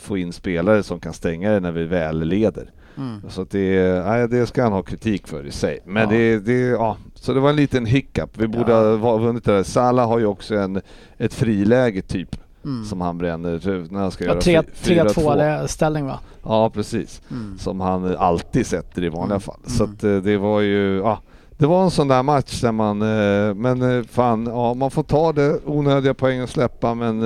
få 0.00 0.16
in 0.18 0.32
spelare 0.32 0.82
som 0.82 1.00
kan 1.00 1.12
stänga 1.12 1.50
det 1.50 1.60
när 1.60 1.72
vi 1.72 1.84
väl 1.84 2.20
leder. 2.24 2.70
Mm. 2.98 3.20
Så 3.28 3.44
det, 3.50 4.02
nej, 4.06 4.28
det 4.28 4.46
ska 4.46 4.62
han 4.62 4.72
ha 4.72 4.82
kritik 4.82 5.26
för 5.28 5.46
i 5.46 5.50
sig. 5.50 5.78
Men 5.86 6.02
Ja. 6.02 6.08
det, 6.16 6.38
det, 6.38 6.58
ja, 6.60 6.96
så 7.22 7.32
det 7.32 7.40
var 7.40 7.50
en 7.50 7.56
liten 7.56 7.86
hiccup. 7.86 8.30
Vi 8.38 8.48
borde 8.48 8.72
Ja. 8.72 8.96
ha 8.96 9.16
vunnit 9.16 9.44
det 9.44 9.52
där. 9.52 9.62
Salah 9.62 10.08
har 10.08 10.18
ju 10.18 10.26
också 10.26 10.54
en, 10.54 10.80
ett 11.18 11.34
friläge 11.34 12.02
typ 12.02 12.36
Mm. 12.64 12.84
som 12.84 13.00
han 13.00 13.18
bränner 13.18 13.60
när 13.92 14.00
han 14.00 14.10
ska 14.10 14.24
Ja, 14.24 14.30
göra 14.30 14.40
tre- 14.40 14.62
fy- 14.74 14.94
4-2. 14.94 15.04
3-2 15.06 15.66
ställning 15.66 16.06
va? 16.06 16.18
Ja 16.44 16.70
precis. 16.70 17.22
Mm. 17.30 17.58
Som 17.58 17.80
han 17.80 18.16
alltid 18.16 18.66
sätter 18.66 19.04
i 19.04 19.08
vanliga 19.08 19.34
Mm. 19.34 19.40
fall. 19.40 19.60
Så 19.66 19.84
Mm. 19.84 19.94
att 19.96 20.04
eh, 20.04 20.16
det 20.16 20.36
var 20.38 20.60
ju, 20.60 20.96
ja. 20.98 21.18
Det 21.58 21.66
var 21.66 21.84
en 21.84 21.90
sån 21.90 22.08
där 22.08 22.22
match 22.22 22.60
där 22.60 22.72
man, 22.72 23.02
eh, 23.02 23.54
men 23.54 23.82
eh, 23.98 24.04
fan, 24.04 24.46
ja 24.46 24.74
man 24.74 24.90
får 24.90 25.02
ta 25.02 25.32
det, 25.32 25.58
onödiga 25.66 26.14
poäng 26.14 26.40
att 26.40 26.50
släppa 26.50 26.94
men 26.94 27.22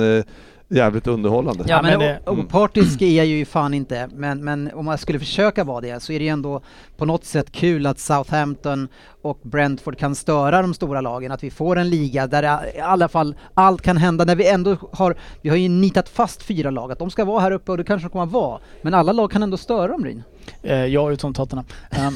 jävligt 0.69 1.07
underhållande. 1.07 1.63
Ja, 1.67 1.81
men, 1.81 1.91
men 1.91 1.99
det- 1.99 2.19
opartisk 2.31 3.01
är 3.01 3.17
jag 3.17 3.25
ju 3.25 3.45
fan 3.45 3.73
inte, 3.73 4.09
men, 4.13 4.43
men 4.43 4.71
om 4.73 4.87
jag 4.87 4.99
skulle 4.99 5.19
försöka 5.19 5.63
vara 5.63 5.81
det 5.81 6.03
så 6.03 6.13
är 6.13 6.19
det 6.19 6.25
ju 6.25 6.31
ändå 6.31 6.61
på 6.97 7.05
något 7.05 7.25
sätt 7.25 7.51
kul 7.51 7.85
att 7.85 7.99
Southampton 7.99 8.87
och 9.21 9.39
Brentford 9.43 9.97
kan 9.97 10.15
störa 10.15 10.61
de 10.61 10.73
stora 10.73 11.01
lagen, 11.01 11.31
att 11.31 11.43
vi 11.43 11.51
får 11.51 11.75
en 11.77 11.89
liga 11.89 12.27
där 12.27 12.41
det, 12.41 12.77
i 12.77 12.79
alla 12.79 13.07
fall 13.07 13.35
allt 13.53 13.81
kan 13.81 13.97
hända 13.97 14.25
när 14.25 14.35
vi 14.35 14.47
ändå 14.49 14.75
har, 14.91 15.15
vi 15.41 15.49
har 15.49 15.57
ju 15.57 15.69
nitat 15.69 16.09
fast 16.09 16.43
fyra 16.43 16.69
lag, 16.69 16.91
att 16.91 16.99
de 16.99 17.09
ska 17.11 17.25
vara 17.25 17.39
här 17.39 17.51
uppe 17.51 17.71
och 17.71 17.77
det 17.77 17.83
kanske 17.83 18.07
de 18.07 18.11
kommer 18.11 18.25
att 18.25 18.31
vara, 18.31 18.59
men 18.81 18.93
alla 18.93 19.11
lag 19.11 19.31
kan 19.31 19.43
ändå 19.43 19.57
störa 19.57 19.87
dem 19.87 20.05
Ryn. 20.05 20.23
Eh, 20.63 20.85
jag 20.85 21.13
utom 21.13 21.33
Tottenham. 21.33 21.65
Ehm, 21.89 22.13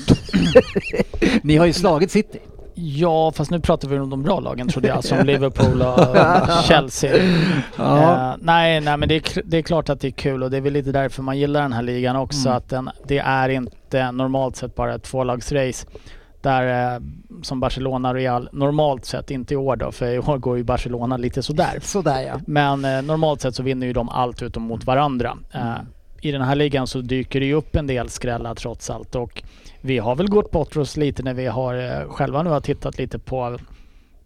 Ni 1.43 1.57
har 1.57 1.65
ju 1.65 1.73
slagit 1.73 2.11
City. 2.11 2.39
Ja, 2.82 3.32
fast 3.32 3.51
nu 3.51 3.59
pratar 3.59 3.88
vi 3.88 3.99
om 3.99 4.09
de 4.09 4.23
bra 4.23 4.39
lagen 4.39 4.67
trodde 4.67 4.88
jag, 4.88 5.03
som 5.03 5.17
Liverpool 5.25 5.82
och 5.82 6.63
Chelsea. 6.63 7.15
Ja. 7.77 8.32
Eh, 8.32 8.36
nej, 8.39 8.82
nej 8.82 8.97
men 8.97 9.09
det 9.09 9.15
är, 9.15 9.41
det 9.45 9.57
är 9.57 9.61
klart 9.61 9.89
att 9.89 10.01
det 10.01 10.07
är 10.07 10.11
kul 10.11 10.43
och 10.43 10.51
det 10.51 10.57
är 10.57 10.61
väl 10.61 10.73
lite 10.73 10.91
därför 10.91 11.23
man 11.23 11.38
gillar 11.38 11.61
den 11.61 11.73
här 11.73 11.82
ligan 11.82 12.15
också. 12.15 12.47
Mm. 12.47 12.57
Att 12.57 12.69
den, 12.69 12.89
det 13.07 13.17
är 13.17 13.49
inte 13.49 14.11
normalt 14.11 14.55
sett 14.55 14.75
bara 14.75 14.95
ett 14.95 15.03
tvålagsrace. 15.03 15.88
Där 16.41 16.93
eh, 16.93 17.01
som 17.41 17.59
Barcelona 17.59 18.13
Real, 18.13 18.49
normalt 18.51 19.05
sett, 19.05 19.32
inte 19.32 19.53
i 19.53 19.57
år 19.57 19.75
då, 19.75 19.91
för 19.91 20.11
i 20.11 20.19
år 20.19 20.38
går 20.38 20.57
ju 20.57 20.63
Barcelona 20.63 21.17
lite 21.17 21.43
sådär. 21.43 21.79
Sådär 21.82 22.21
ja. 22.21 22.39
Men 22.47 22.86
eh, 22.86 23.01
normalt 23.01 23.41
sett 23.41 23.55
så 23.55 23.63
vinner 23.63 23.88
ju 23.88 23.93
de 23.93 24.09
allt 24.09 24.41
utom 24.41 24.63
mot 24.63 24.86
varandra. 24.86 25.38
Eh, 25.51 25.75
I 26.21 26.32
den 26.32 26.41
här 26.41 26.55
ligan 26.55 26.88
så 26.88 27.01
dyker 27.01 27.39
det 27.39 27.45
ju 27.45 27.53
upp 27.53 27.75
en 27.75 27.88
del 27.88 28.09
skrällar 28.09 28.55
trots 28.55 28.89
allt 28.89 29.15
och 29.15 29.43
vi 29.82 29.97
har 29.97 30.15
väl 30.15 30.29
gått 30.29 30.51
bort 30.51 30.77
oss 30.77 30.97
lite 30.97 31.23
när 31.23 31.34
vi 31.34 31.45
har 31.45 31.75
eh, 31.75 32.09
själva 32.09 32.43
nu 32.43 32.49
har 32.49 32.61
tittat 32.61 32.97
lite 32.97 33.19
på 33.19 33.57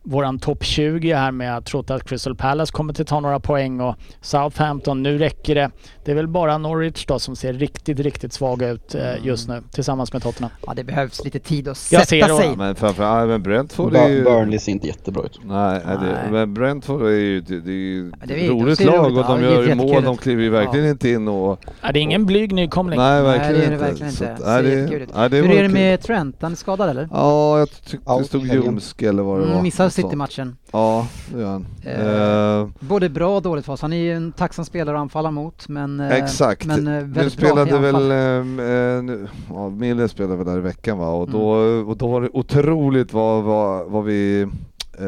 våran 0.06 0.39
topp 0.39 0.64
20 0.64 1.14
här 1.14 1.32
med 1.32 1.58
att 1.58 1.66
trott 1.66 1.89
att 1.91 2.03
Crystal 2.10 2.36
Palace 2.36 2.72
kommer 2.74 3.01
att 3.01 3.08
ta 3.08 3.20
några 3.20 3.39
poäng 3.39 3.82
och 3.82 3.95
Southampton, 4.22 5.03
nu 5.03 5.18
räcker 5.18 5.56
det. 5.56 5.72
Det 6.06 6.12
är 6.12 6.16
väl 6.16 6.28
bara 6.28 6.58
Norwich 6.58 7.06
då 7.06 7.20
som 7.20 7.36
ser 7.36 7.53
riktigt, 7.53 7.99
riktigt 7.99 8.34
svaga 8.34 8.70
ut 8.70 8.95
eh, 8.95 9.01
just 9.26 9.47
nu 9.47 9.62
tillsammans 9.72 10.14
med 10.14 10.24
Tottenham. 10.24 10.51
Ja, 10.68 10.74
det 10.76 10.84
behövs 10.84 11.24
lite 11.26 11.39
tid 11.39 11.68
att 11.68 11.91
Jag 11.91 12.08
sätta 12.08 12.28
ser 12.28 12.36
sig. 12.36 12.45
Ja, 12.47 12.56
men 12.58 12.76
framförallt, 12.76 13.30
men 13.30 13.43
Brentford 13.43 13.95
är 13.95 14.10
ju... 14.10 14.24
Bur- 14.24 14.24
Burnley 14.24 14.60
ser 14.60 14.72
inte 14.72 14.88
jättebra 14.88 15.24
ut. 15.24 15.39
Nej, 15.43 15.82
nej. 15.86 15.97
Det, 16.01 16.32
men 16.32 16.53
Brentford 16.53 17.01
är 17.01 17.10
ju, 17.10 17.41
det, 17.41 17.60
det 17.62 17.72
är 17.72 17.74
ju 17.76 18.12
Ja, 18.22 18.26
det 18.28 18.45
är- 18.45 18.49
de 18.49 18.64
roligt 18.64 18.78
ser 18.78 18.86
lag 18.86 19.06
roligt, 19.06 19.18
och 19.18 19.24
ja, 19.24 19.38
de 19.38 19.43
är 19.43 19.68
gör 19.68 19.76
mål, 19.76 20.03
de 20.03 20.18
kliver 20.18 20.43
ju 20.43 20.49
verkligen 20.49 20.86
inte 20.89 21.10
in 21.10 21.28
och... 21.28 21.60
Ja, 21.82 21.91
det 21.91 21.99
är 21.99 22.01
ingen 22.01 22.26
blyg 22.26 22.53
nykomling. 22.53 22.99
Nej, 22.99 23.24
Nej, 23.24 23.38
verkligen 23.38 23.53
det 23.60 23.66
är 23.66 23.70
det 23.70 23.74
inte. 23.76 23.86
verkligen 23.86 24.12
Så 24.12 24.24
inte. 24.24 24.38
Ser 24.38 24.64
nej, 24.64 24.64
det- 24.99 25.08
nej, 25.16 25.30
det 25.30 25.38
Hur 25.38 25.47
var 25.47 25.56
är 25.56 25.64
det 25.64 25.70
med 25.70 26.01
Trent? 26.01 26.36
Han 26.41 26.51
är 26.51 26.56
skadad 26.56 26.89
eller? 26.89 27.10
Ja, 27.12 27.60
jag 27.60 27.70
tyckte 27.72 28.18
det 28.18 28.24
stod 28.24 28.45
ljumsk 28.47 29.01
eller 29.01 29.24
vad 29.24 29.39
det 29.39 29.45
var. 29.45 29.51
Mm, 29.51 29.64
missar 29.64 29.84
Något 29.84 29.93
sånt. 29.93 29.95
City-matchen. 29.96 30.58
Ja, 30.72 31.08
det 31.34 31.41
gör 31.41 31.52
han. 31.52 31.66
Eh, 31.84 32.62
Eh, 32.62 32.68
Både 32.80 33.10
bra 33.10 33.36
och 33.36 33.41
dåligt 33.41 33.66
för 33.66 33.74
oss. 33.74 33.82
Han 33.82 33.93
är 33.93 33.98
ju 33.98 34.14
en 34.14 34.32
tacksam 34.32 34.66
spelare 34.66 34.96
att 34.98 35.02
anfalla 35.02 35.32
mot, 35.32 35.68
men... 35.68 36.00
eh, 36.00 36.12
Exakt. 36.12 36.66
Men 36.66 36.88
eh, 36.88 36.93
nu 36.93 37.04
väldigt 37.04 37.34
spelade 37.34 37.66
bra 37.72 37.80
väl, 37.80 38.12
eh, 38.12 38.18
eh, 38.18 39.04
nu- 39.04 39.28
ja, 39.50 39.70
Mille 39.70 40.08
spelade 40.08 40.36
väl 40.36 40.46
där 40.46 40.58
i 40.58 40.62
veckan 40.62 40.98
va 40.98 41.08
och, 41.10 41.30
då, 41.30 41.54
Mm. 41.56 41.88
och 41.88 41.98
då 41.98 42.08
var 42.08 42.22
det 42.22 42.30
otroligt 42.34 43.14
vad, 43.14 43.43
vad, 43.43 43.91
vad 43.91 44.04
vi 44.04 44.48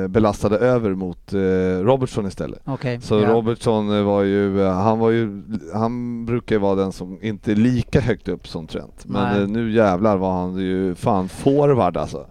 belastade 0.10 0.58
över 0.58 0.94
mot 0.96 1.34
eh, 1.34 1.40
Robertson 1.84 2.26
istället. 2.28 2.60
Okej. 2.66 3.02
Så 3.02 3.16
ja. 3.20 3.30
Robertson 3.34 4.06
var 4.06 4.22
ju, 4.24 4.64
han 4.64 5.00
var 5.00 5.10
ju, 5.10 5.44
han 5.74 6.26
brukar 6.26 6.56
ju 6.56 6.60
vara 6.60 6.76
den 6.76 6.92
som 6.92 7.18
inte 7.22 7.52
är 7.52 7.56
lika 7.56 8.00
högt 8.02 8.28
upp 8.28 8.48
som 8.48 8.68
Trent. 8.68 9.06
Men 9.06 9.42
eh, 9.42 9.48
nu 9.48 9.72
jävlar 9.72 10.18
var 10.18 10.32
han 10.42 10.56
ju 10.58 10.96
fan 10.96 11.30
forward 11.30 11.98
alltså. 11.98 12.26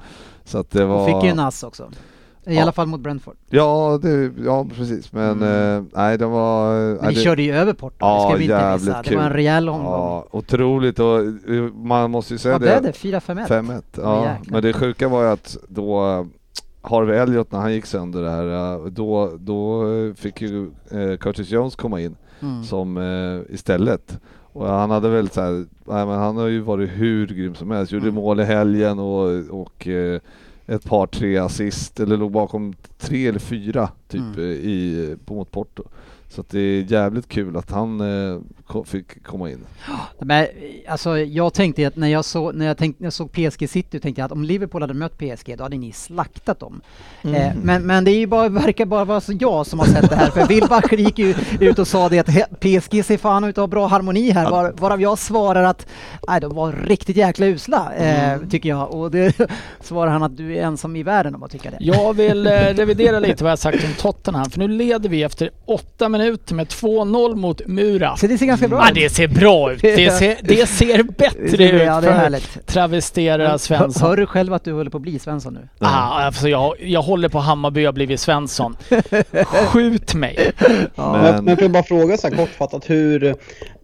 Så 0.44 0.58
att 0.58 0.70
det 0.70 0.82
Och 0.84 0.88
var... 0.88 1.06
fick 1.06 1.24
ju 1.24 1.30
en 1.30 1.38
ass 1.38 1.62
också. 1.62 1.90
I 2.46 2.54
Ja. 2.56 2.62
alla 2.62 2.72
fall 2.72 2.86
mot 2.86 3.00
Brentford. 3.00 3.36
Ja, 3.50 3.98
det, 4.02 4.30
ja 4.44 4.66
precis 4.76 5.12
men 5.12 5.42
Mm. 5.42 5.76
eh, 5.78 5.84
nej 5.94 6.18
det 6.18 6.26
var... 6.26 6.74
Men 6.74 6.94
nej, 6.94 7.08
ni 7.08 7.14
det, 7.14 7.20
körde 7.20 7.42
ju 7.42 7.52
över 7.54 7.72
Porto, 7.72 7.96
Ja, 7.98 8.14
det 8.16 8.28
ska 8.28 8.38
vi 8.38 8.44
inte 8.44 8.72
missa. 8.86 9.02
Det 9.02 9.16
var 9.16 9.22
en 9.22 9.32
rejäl 9.32 9.68
omgång. 9.68 9.84
Ja, 9.92 10.26
otroligt 10.30 10.98
och 10.98 11.18
eh, 11.20 11.72
man 11.74 12.10
måste 12.10 12.34
ju 12.34 12.38
säga 12.38 12.52
Vad 12.54 12.60
blev 12.60 12.82
det? 12.82 12.92
4-5-1? 12.92 13.46
5-1. 13.46 13.82
Åh, 13.96 14.02
Ja, 14.04 14.36
men 14.50 14.62
det 14.62 14.72
sjuka 14.72 15.08
var 15.08 15.22
ju 15.22 15.28
att 15.28 15.56
då 15.68 16.06
eh, 16.10 16.24
Harvey 16.82 17.16
Elliot 17.18 17.52
när 17.52 17.58
han 17.60 17.72
gick 17.72 17.86
sönder 17.86 18.22
där, 18.22 18.74
eh, 18.74 18.84
då, 18.86 19.32
då 19.38 19.90
eh, 19.92 20.14
fick 20.14 20.40
ju 20.42 20.70
eh, 20.90 21.16
Curtis 21.16 21.50
Jones 21.50 21.76
komma 21.76 22.00
in 22.00 22.16
Mm. 22.42 22.64
som 22.64 22.96
eh, 22.96 23.54
istället. 23.54 24.18
Och 24.52 24.66
han 24.68 24.90
hade 24.90 25.08
väl 25.08 25.28
så 25.30 25.40
här, 25.40 25.52
nej, 25.84 26.06
men 26.06 26.18
han 26.18 26.36
har 26.36 26.46
ju 26.46 26.60
varit 26.60 26.90
hur 26.90 27.26
grym 27.26 27.54
som 27.54 27.70
helst. 27.70 27.92
Gjorde 27.92 28.04
Mm. 28.08 28.14
mål 28.14 28.40
i 28.40 28.44
helgen 28.44 28.98
och, 28.98 29.30
och 29.60 29.88
eh, 29.88 30.20
ett 30.66 30.84
par 30.84 31.06
tre 31.06 31.36
assist, 31.38 32.00
eller 32.00 32.16
låg 32.16 32.30
bakom 32.32 32.74
tre 32.98 33.26
eller 33.26 33.38
fyra 33.38 33.88
typ 34.08 34.20
Mm. 34.20 34.38
eh, 34.38 34.44
i, 34.44 35.16
på 35.24 35.34
mot 35.34 35.50
Porto. 35.50 35.82
Så 36.28 36.40
att 36.40 36.48
det 36.48 36.58
är 36.60 36.92
jävligt 36.92 37.28
kul 37.28 37.56
att 37.56 37.70
han 37.70 38.00
eh, 38.00 38.38
ko- 38.66 38.84
fick 38.84 39.22
komma 39.24 39.50
in. 39.50 39.64
Men 40.20 40.46
alltså 40.88 41.18
jag 41.18 41.54
tänkte 41.54 41.86
att 41.86 41.96
när 41.96 42.08
jag, 42.08 42.24
så, 42.24 42.52
när 42.52 42.66
jag, 42.66 42.76
tänkte, 42.76 43.02
när 43.02 43.06
jag 43.06 43.12
såg 43.12 43.32
PSG 43.32 43.68
City 43.68 44.00
tänkte 44.00 44.20
jag 44.20 44.26
att 44.26 44.32
om 44.32 44.44
Liverpool 44.44 44.80
hade 44.82 44.94
mött 44.94 45.18
PSG 45.18 45.54
då 45.58 45.62
hade 45.64 45.76
ni 45.76 45.92
slaktat 45.92 46.60
dem. 46.60 46.80
Eh, 47.22 47.52
men, 47.62 47.86
men 47.86 48.04
det 48.04 48.10
är 48.10 48.18
ju 48.18 48.26
bara, 48.26 48.48
verkar 48.48 48.86
bara 48.86 49.04
vara 49.04 49.20
jag 49.40 49.66
som 49.66 49.78
har 49.78 49.86
sett 49.86 50.10
det 50.10 50.16
här 50.16 50.30
för 50.30 50.46
Wilbacher 50.46 50.96
gick 50.96 51.18
ju 51.18 51.34
ut 51.60 51.78
och 51.78 51.88
sa 51.88 52.08
det 52.08 52.18
att 52.18 52.60
PSG 52.60 53.04
ser 53.04 53.16
fan 53.18 53.44
ut 53.44 53.58
att 53.58 53.62
ha 53.62 53.66
bra 53.66 53.86
harmoni 53.86 54.30
här 54.30 54.50
var, 54.50 54.72
varav 54.72 55.00
jag 55.02 55.18
svarar 55.18 55.62
att 55.62 55.86
nej, 56.28 56.40
de 56.40 56.54
var 56.54 56.72
riktigt 56.72 57.16
jäkla 57.16 57.46
usla 57.46 57.94
eh, 57.94 58.38
tycker 58.50 58.68
jag 58.68 58.94
och 58.94 59.10
det 59.10 59.40
svarar 59.80 60.10
han 60.10 60.22
att 60.22 60.36
du 60.36 60.56
är 60.56 60.62
ensam 60.62 60.96
i 60.96 61.02
världen 61.02 61.34
om 61.34 61.42
att 61.42 61.50
tycka 61.50 61.70
det. 61.70 61.76
Jag 61.80 62.14
vill 62.14 62.46
eh, 62.46 62.50
revidera 62.52 63.20
lite 63.20 63.44
vad 63.44 63.50
jag 63.50 63.58
sagt 63.58 63.84
om 63.84 63.90
Tottenham, 63.98 64.50
för 64.50 64.58
nu 64.58 64.68
leder 64.68 65.08
vi 65.08 65.22
efter 65.22 65.50
åtta 65.64 66.08
minuter 66.18 66.54
med 66.54 66.66
2-0 66.66 67.34
mot 67.34 67.66
Mura. 67.66 68.16
Så 68.16 68.26
det 68.26 68.38
ser 68.38 68.46
ganska 68.46 68.68
bra 68.68 68.78
Ja, 68.78 68.88
ut. 68.88 68.94
det 68.94 69.10
ser 69.10 69.28
bra 69.28 69.72
ut. 69.72 69.82
Det 69.82 70.10
ser, 70.18 70.36
det 70.42 70.66
ser 70.66 71.02
bättre 71.02 71.40
ut 71.40 71.82
Ja, 71.86 72.00
det 72.00 72.08
är 72.08 72.12
härligt. 72.12 72.66
travestera 72.66 73.58
Svensson. 73.58 74.08
hör 74.08 74.16
du 74.16 74.26
själv 74.26 74.52
att 74.54 74.64
du 74.64 74.72
håller 74.72 74.90
på 74.90 74.96
att 74.96 75.02
bli 75.02 75.18
Svensson 75.18 75.54
nu? 75.54 75.68
Ah, 75.78 76.24
alltså 76.24 76.48
jag, 76.48 76.74
jag 76.80 77.02
håller 77.02 77.28
på 77.28 77.38
Hammarby, 77.38 77.80
jag 77.82 77.88
har 77.88 77.92
blivit 77.92 78.20
Svensson. 78.20 78.76
Skjut 79.66 80.14
mig. 80.14 80.52
Ja. 80.94 81.12
Men, 81.22 81.44
men 81.44 81.56
får 81.56 81.62
jag 81.62 81.70
bara 81.72 81.82
fråga 81.82 82.16
så 82.16 82.28
här 82.28 82.36
kortfattat 82.36 82.90
hur, 82.90 83.34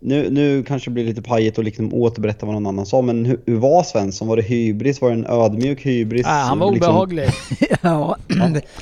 nu, 0.05 0.31
nu 0.31 0.63
kanske 0.63 0.91
det 0.91 0.95
blir 0.95 1.05
lite 1.05 1.23
pajigt 1.23 1.59
och 1.59 1.65
liksom 1.65 1.95
återberätta 1.95 2.47
vad 2.47 2.55
någon 2.55 2.67
annan 2.67 2.87
sa, 2.87 3.03
men 3.03 3.25
hur, 3.25 3.41
hur 3.47 3.57
var 3.57 3.83
Svensson? 3.83 4.29
Var 4.29 4.37
det 4.37 4.43
hybris? 4.43 5.01
Var 5.01 5.09
det 5.11 5.15
en 5.15 5.27
ödmjuk 5.27 5.87
hybris? 5.87 6.27
Ah, 6.27 6.31
han 6.43 6.59
var 6.59 6.73
Liksom- 6.73 6.91
obehaglig. 6.91 7.29
ja. 7.83 8.17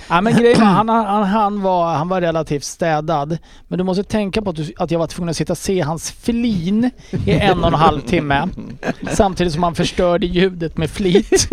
Ja, 0.08 0.20
men 0.20 0.36
grejen 0.36 0.60
var, 0.60 0.66
han, 0.66 0.88
han, 0.88 1.24
han, 1.24 1.62
var, 1.62 1.94
han 1.94 2.08
var 2.08 2.20
relativt 2.20 2.64
städad. 2.64 3.38
Men 3.68 3.78
du 3.78 3.84
måste 3.84 4.02
tänka 4.04 4.42
på 4.42 4.50
att, 4.50 4.56
du, 4.56 4.72
att 4.76 4.90
jag 4.90 4.98
var 4.98 5.06
tvungen 5.06 5.28
att 5.30 5.36
sitta 5.36 5.52
och 5.52 5.58
se 5.58 5.80
hans 5.80 6.10
flin 6.12 6.90
i 7.26 7.30
en 7.30 7.60
och 7.60 7.66
en 7.68 7.74
halv 7.74 8.00
timme. 8.00 8.48
Samtidigt 9.12 9.52
som 9.52 9.62
han 9.62 9.74
förstörde 9.74 10.26
ljudet 10.26 10.76
med 10.78 10.90
flit. 10.90 11.48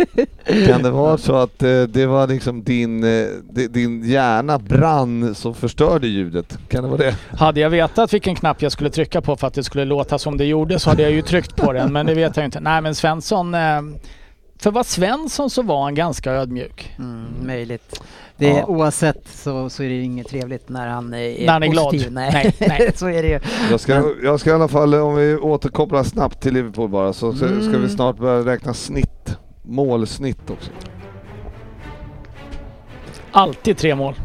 Kan 0.68 0.84
det 0.84 0.92
vara 0.92 1.18
så 1.18 1.36
att 1.36 1.64
eh, 1.64 1.82
det 1.84 2.06
var 2.06 2.28
liksom 2.28 2.64
din, 2.64 3.04
eh, 3.04 3.26
di- 3.52 3.68
din 3.68 4.10
hjärna 4.10 4.60
brann 4.60 5.36
som 5.36 5.54
förstörde 5.56 6.08
ljudet? 6.08 6.58
Kan 6.68 6.84
det 6.84 6.90
vara 6.90 6.98
det? 7.02 7.16
Hade 7.38 7.60
jag 7.60 7.70
vetat 7.70 8.14
vilken 8.14 8.36
knapp 8.36 8.62
jag 8.62 8.72
skulle 8.72 8.90
trycka 8.90 9.22
på 9.22 9.36
för 9.36 9.48
att 9.48 9.57
det 9.58 9.64
skulle 9.64 9.86
låta 9.86 10.20
som 10.20 10.38
det 10.38 10.46
gjorde 10.46 10.80
så 10.80 10.90
hade 10.90 11.02
jag 11.04 11.12
ju 11.12 11.22
tryckt 11.22 11.56
på 11.56 11.74
den. 11.74 11.94
Men 11.94 12.06
det 12.06 12.14
vet 12.14 12.38
jag 12.38 12.46
inte. 12.46 12.60
Nej 12.60 12.82
men 12.82 12.96
Svensson... 12.96 13.54
Eh, 13.54 13.82
för 14.60 14.72
vad 14.72 14.86
Svensson 14.86 15.50
så 15.50 15.62
var 15.62 15.84
han 15.84 15.96
ganska 15.96 16.32
ödmjuk. 16.32 16.96
Mm, 17.00 17.26
möjligt. 17.44 18.02
Det, 18.38 18.48
Ja. 18.48 18.66
Oavsett 18.66 19.28
så, 19.28 19.70
så 19.70 19.84
är 19.84 19.88
det 19.90 19.94
ju 19.96 20.04
inget 20.04 20.28
trevligt 20.28 20.70
när 20.70 20.88
han 20.88 21.14
är, 21.14 21.46
När 21.46 21.54
han 21.54 21.64
är 21.64 21.68
glad. 21.68 21.86
positiv. 21.86 22.12
Nej, 22.12 22.32
Nej, 22.60 22.68
nej. 22.80 22.92
så 22.96 23.08
är 23.10 23.24
det 23.24 23.30
ju. 23.30 23.40
Jag 23.72 23.80
ska, 23.80 24.04
jag 24.24 24.40
ska 24.40 24.50
i 24.50 24.54
alla 24.54 24.68
fall, 24.68 24.94
om 24.96 25.16
vi 25.16 25.36
återkopplar 25.36 26.04
snabbt 26.04 26.42
till 26.42 26.54
Liverpool 26.54 26.90
bara, 26.90 27.14
så 27.14 27.34
ska, 27.34 27.46
ska 27.48 27.56
vi 27.70 27.76
Mm. 27.76 27.90
snart 27.90 28.18
börja 28.18 28.46
räkna 28.54 28.74
snitt. 28.74 29.38
Målsnitt 29.64 30.50
också. 30.50 30.72
Alltid 33.32 33.78
tre 33.78 33.96
mål. 33.96 34.16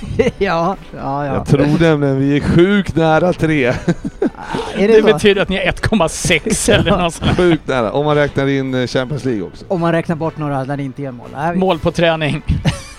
ja, 0.18 0.30
ja, 0.38 0.76
ja. 0.96 1.34
Jag 1.34 1.46
tror 1.46 1.78
nämligen 1.80 2.18
vi 2.20 2.36
är 2.36 2.40
sjukt 2.40 2.96
nära 2.96 3.32
tre. 3.32 3.64
Är 4.76 4.88
Det, 4.88 4.96
det 4.96 5.02
betyder 5.02 5.42
att 5.42 5.48
ni 5.48 5.56
har 5.56 5.64
1,6 5.64 6.70
eller 6.74 6.90
något 6.90 7.14
sånt. 7.14 7.36
Sjukt 7.36 7.68
nära. 7.68 7.92
Om 7.92 8.04
man 8.04 8.14
räknar 8.16 8.46
in 8.46 8.74
eh, 8.74 8.86
Champions 8.86 9.24
League 9.24 9.42
också. 9.42 9.64
Om 9.68 9.80
man 9.80 9.92
räknar 9.92 10.16
bort 10.16 10.38
några 10.38 10.64
där 10.64 10.76
det 10.76 10.82
inte 10.82 11.02
gör 11.02 11.12
mål. 11.12 11.28
Nej, 11.34 11.52
vi- 11.52 11.58
Mål 11.58 11.78
på 11.78 11.90
träning. 11.92 12.42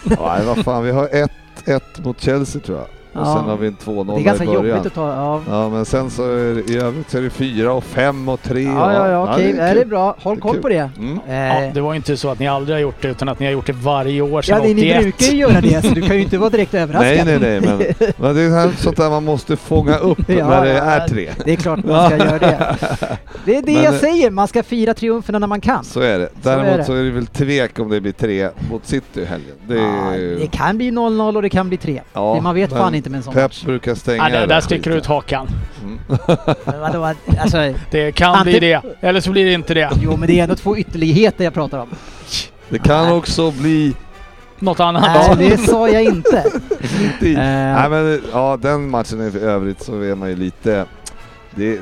Nej 0.03 0.45
vad 0.45 0.57
fan, 0.57 0.83
vi 0.83 0.91
har 0.91 1.07
1-1 1.65 1.79
mot 2.03 2.21
Chelsea 2.21 2.61
tror 2.61 2.77
jag. 2.77 2.87
Och 3.17 3.27
Ja. 3.27 3.35
sen 3.39 3.49
har 3.49 3.57
vi 3.57 3.67
en 3.67 3.75
2-0 3.85 4.15
det 4.15 4.21
är 4.21 4.23
ganska 4.23 4.43
i 4.43 4.47
början. 4.47 4.65
jobbigt 4.67 4.85
att 4.85 4.93
ta. 4.93 5.07
Ja, 5.15 5.41
Ja 5.49 5.69
men 5.69 5.85
sen 5.85 6.09
så 6.09 6.23
är 6.23 6.53
det, 6.55 6.73
i 6.73 6.77
övrigt 6.77 7.09
så 7.11 7.17
är 7.17 7.21
det 7.21 7.29
4 7.29 7.73
och 7.73 7.83
5 7.83 8.29
och 8.29 8.41
3 8.41 8.61
ja, 8.63 8.93
ja, 8.93 9.09
ja 9.09 9.33
okej. 9.33 9.53
det 9.53 9.61
är 9.61 9.75
det 9.75 9.81
är 9.81 9.85
bra. 9.85 10.15
Håll 10.21 10.35
Det 10.35 10.39
är 10.39 10.41
koll 10.41 10.53
kul. 10.53 10.61
på 10.61 10.69
det. 10.69 10.89
Mm. 10.97 11.19
Ja, 11.27 11.33
Eh, 11.33 11.73
det 11.73 11.81
var 11.81 11.93
ju 11.93 11.97
inte 11.97 12.17
så 12.17 12.29
att 12.29 12.39
ni 12.39 12.47
aldrig 12.47 12.75
har 12.75 12.81
gjort 12.81 13.01
det 13.01 13.07
utan 13.07 13.29
att 13.29 13.39
ni 13.39 13.45
har 13.45 13.53
gjort 13.53 13.65
det 13.67 13.73
varje 13.73 14.21
år 14.21 14.41
sedan 14.41 14.57
ja, 14.61 14.67
det, 14.67 14.73
ni 14.73 14.81
81. 14.81 15.01
brukar 15.01 15.25
ju 15.25 15.37
göra 15.37 15.61
det 15.61 15.85
så 15.85 15.93
du 15.93 16.01
kan 16.01 16.15
ju 16.15 16.21
inte 16.21 16.37
vara 16.37 16.49
direkt 16.49 16.73
överraskad. 16.73 17.25
Nej 17.27 17.39
nej 17.39 17.61
nej 17.61 17.61
men, 17.61 17.77
men 18.17 18.35
det 18.35 18.41
är 18.41 18.49
här, 18.49 18.71
sånt 18.77 18.97
där 18.97 19.09
man 19.09 19.23
måste 19.23 19.55
fånga 19.57 19.97
upp 19.97 20.19
Ja, 20.27 20.47
när 20.49 20.61
det 20.65 20.73
ja, 20.73 20.83
är 20.83 20.99
ja. 20.99 21.07
3. 21.07 21.29
Det 21.45 21.51
är 21.51 21.55
klart 21.55 21.83
man 21.85 22.09
ska 22.09 22.17
göra 22.25 22.39
det. 22.39 22.77
Det 23.45 23.55
är 23.55 23.61
det 23.61 23.73
Men, 23.73 23.83
jag 23.83 23.93
säger, 23.93 24.31
man 24.31 24.47
ska 24.47 24.63
fira 24.63 24.93
triumferna 24.93 25.39
när 25.39 25.47
man 25.47 25.61
kan. 25.61 25.83
Så 25.83 25.99
är 25.99 26.19
det. 26.19 26.29
Så 26.43 26.49
är 26.49 26.57
Däremot 26.57 26.77
det. 26.77 26.83
så 26.83 26.93
är 26.93 27.03
det 27.03 27.11
väl 27.11 27.27
tvek 27.27 27.79
om 27.79 27.89
det 27.89 28.01
blir 28.01 28.11
3 28.11 28.49
mot 28.71 28.85
City 28.87 29.21
i 29.21 29.25
helgen. 29.25 29.55
Det, 29.67 29.75
Ja, 29.75 30.13
är, 30.15 30.39
det 30.39 30.47
kan 30.51 30.77
bli 30.77 30.91
0-0 30.91 31.35
och 31.35 31.41
det 31.41 31.49
kan 31.49 31.67
bli 31.67 31.77
3. 31.77 32.01
Ja, 32.13 32.33
det 32.35 32.41
man 32.41 32.55
vet 32.55 32.69
men 32.71 32.79
fan 32.79 32.95
inte 32.95 33.06
med 33.09 33.17
en 33.17 33.23
sån 33.23 33.33
Pep 33.33 33.43
match. 33.43 33.63
brukar 33.63 33.95
stänga 33.95 34.23
där, 34.23 34.29
det 34.31 34.37
där 34.39 34.47
där 34.47 34.61
sticker 34.61 34.91
du 34.91 34.97
ut 34.97 35.05
hakan. 35.05 35.47
Mm. 35.83 35.99
Men 36.65 36.79
Vadå, 36.79 37.13
alltså, 37.39 37.73
Det 37.91 38.11
kan 38.11 38.43
bli 38.43 38.59
det, 38.59 38.81
eller 39.01 39.19
så 39.21 39.31
blir 39.31 39.45
det 39.45 39.53
inte 39.53 39.73
det. 39.73 39.89
jo 40.01 40.17
men 40.17 40.27
det 40.27 40.39
är 40.39 40.43
ändå 40.43 40.55
två 40.55 40.77
ytterligheter 40.77 41.43
jag 41.43 41.53
pratar 41.53 41.79
om. 41.79 41.89
Det 42.69 42.79
kan 42.79 43.11
också 43.11 43.51
bli 43.51 43.95
Något 44.59 44.79
annat. 44.79 45.37
Nej, 45.37 45.49
det 45.49 45.57
sa 45.57 45.89
jag 45.89 46.03
inte. 46.03 46.43
Dit. 47.19 47.37
Eh. 47.37 47.43
Nej 47.43 47.89
men 47.89 48.21
ja, 48.31 48.57
den 48.61 48.89
matchen 48.89 49.21
i 49.21 49.39
övrigt 49.39 49.83
så 49.83 50.01
är 50.01 50.15
man 50.15 50.29
ju 50.29 50.35
lite... 50.35 50.85
Det, 51.55 51.79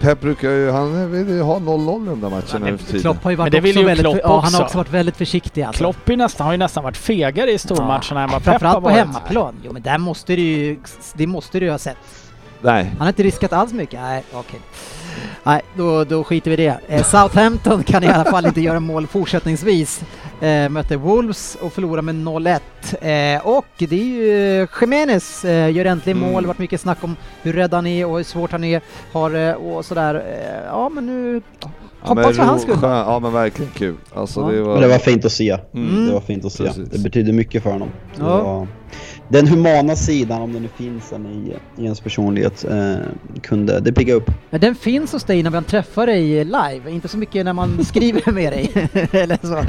Pep 0.00 0.20
brukar 0.20 0.50
ju, 0.50 0.70
han 0.70 1.12
vill 1.12 1.28
ju 1.28 1.42
ha 1.42 1.58
0-0 1.58 2.02
i 2.06 2.08
de 2.08 2.20
där 2.20 2.30
matcherna 2.30 2.66
nu 2.70 2.78
för 2.78 2.86
tiden. 2.86 3.00
Klopp 3.00 3.24
har 3.24 3.30
ju 3.30 3.36
varit 3.36 3.52
Men 3.52 3.62
det 3.62 3.68
vill 3.68 3.70
också 3.76 3.80
ju 3.80 3.86
väldigt, 3.86 4.04
Klopp 4.04 4.18
ja, 4.22 4.40
han 4.40 4.54
har 4.54 4.64
också. 4.64 4.78
varit 4.78 4.90
väldigt 4.90 5.16
försiktig 5.16 5.62
alltså. 5.62 5.78
Klopp 5.78 6.08
är 6.08 6.16
nästan, 6.16 6.44
har 6.44 6.52
ju 6.52 6.58
nästan 6.58 6.84
varit 6.84 6.96
fegare 6.96 7.52
i 7.52 7.58
stormatcherna 7.58 8.22
än 8.22 8.30
vad 8.30 8.44
Pep 8.44 8.44
Framförallt 8.44 8.84
på 8.84 8.90
hemmaplan. 8.90 9.54
Jo 9.64 9.72
men 9.72 9.82
där 9.82 9.98
måste 9.98 10.36
du 10.36 10.42
ju, 10.42 10.78
det 11.14 11.26
måste 11.26 11.60
du 11.60 11.66
ju 11.66 11.70
ha 11.70 11.78
sett. 11.78 11.96
Nej. 12.62 12.84
Han 12.84 13.00
har 13.00 13.08
inte 13.08 13.22
riskat 13.22 13.52
alls 13.52 13.72
mycket. 13.72 14.00
Nej, 14.00 14.24
okej. 14.32 14.60
Nej, 15.44 15.60
då, 15.76 16.04
då 16.04 16.24
skiter 16.24 16.50
vi 16.50 16.54
i 16.54 16.56
det. 16.66 16.78
Eh, 16.88 17.02
Southampton 17.02 17.82
kan 17.82 18.04
i 18.04 18.06
alla 18.08 18.24
fall 18.24 18.46
inte 18.46 18.60
göra 18.60 18.80
mål 18.80 19.06
fortsättningsvis. 19.06 20.02
Eh, 20.40 20.68
mötte 20.68 20.96
Wolves 20.96 21.56
och 21.60 21.72
förlorade 21.72 22.02
med 22.02 22.14
0-1. 22.14 23.34
Eh, 23.36 23.46
och 23.46 23.66
det 23.78 23.92
är 24.00 24.04
ju 24.04 24.66
Jiménez 24.80 25.44
eh, 25.44 25.70
gör 25.70 25.84
äntligen 25.84 26.18
Mm. 26.18 26.32
mål. 26.32 26.42
Det 26.42 26.46
har 26.46 26.54
varit 26.54 26.58
mycket 26.58 26.80
snack 26.80 26.98
om 27.04 27.16
hur 27.42 27.52
rädd 27.52 27.74
han 27.74 27.86
är 27.86 28.06
och 28.06 28.16
hur 28.16 28.24
svårt 28.24 28.52
han 28.52 28.64
är. 28.64 28.80
Har, 29.12 29.34
eh, 29.48 29.52
och 29.54 29.84
sådär. 29.84 30.14
Eh, 30.14 30.66
ja 30.66 30.88
men 30.88 31.06
nu 31.06 31.42
Ja, 31.60 31.68
hoppas 32.08 32.24
men 32.26 32.34
för 32.34 32.42
hans 32.42 32.62
skull. 32.62 32.76
Ja 32.82 33.18
men 33.18 33.32
verkligen 33.32 33.70
kul. 33.74 33.94
Alltså 34.14 34.40
Ja. 34.40 34.46
det 34.46 34.62
var... 34.62 34.72
Men 34.72 34.82
det 34.82 34.88
var 34.88 34.98
fint 34.98 35.24
att 35.24 35.32
se. 35.32 35.58
Mm. 35.74 36.06
Det 36.06 36.12
var 36.12 36.20
fint 36.20 36.44
att 36.44 36.52
se. 36.52 36.64
Precis. 36.64 36.88
Det 36.88 36.98
betyder 36.98 37.32
mycket 37.32 37.62
för 37.62 37.70
honom. 37.70 37.88
Det 38.16 38.22
Ja. 38.22 38.66
Den 39.28 39.46
humana 39.48 39.96
sidan, 39.96 40.42
om 40.42 40.52
det 40.52 40.60
nu 40.60 40.68
finns 40.76 41.12
en 41.12 41.26
i, 41.26 41.56
i 41.80 41.84
ens 41.84 42.00
personlighet, 42.00 42.64
eh, 42.64 42.94
kunde 43.42 43.80
det 43.80 43.92
pigga 43.92 44.14
upp. 44.14 44.30
Men 44.50 44.60
den 44.60 44.74
finns 44.74 45.12
hos 45.12 45.24
dig 45.24 45.42
när 45.42 45.50
man 45.50 45.64
träffar 45.64 46.06
dig 46.06 46.44
live, 46.44 46.90
inte 46.90 47.08
så 47.08 47.18
mycket 47.18 47.44
när 47.44 47.52
man 47.52 47.84
skriver 47.84 48.32
med 48.32 48.52
dig. 48.52 48.70
Eller 49.12 49.38
så. 49.42 49.64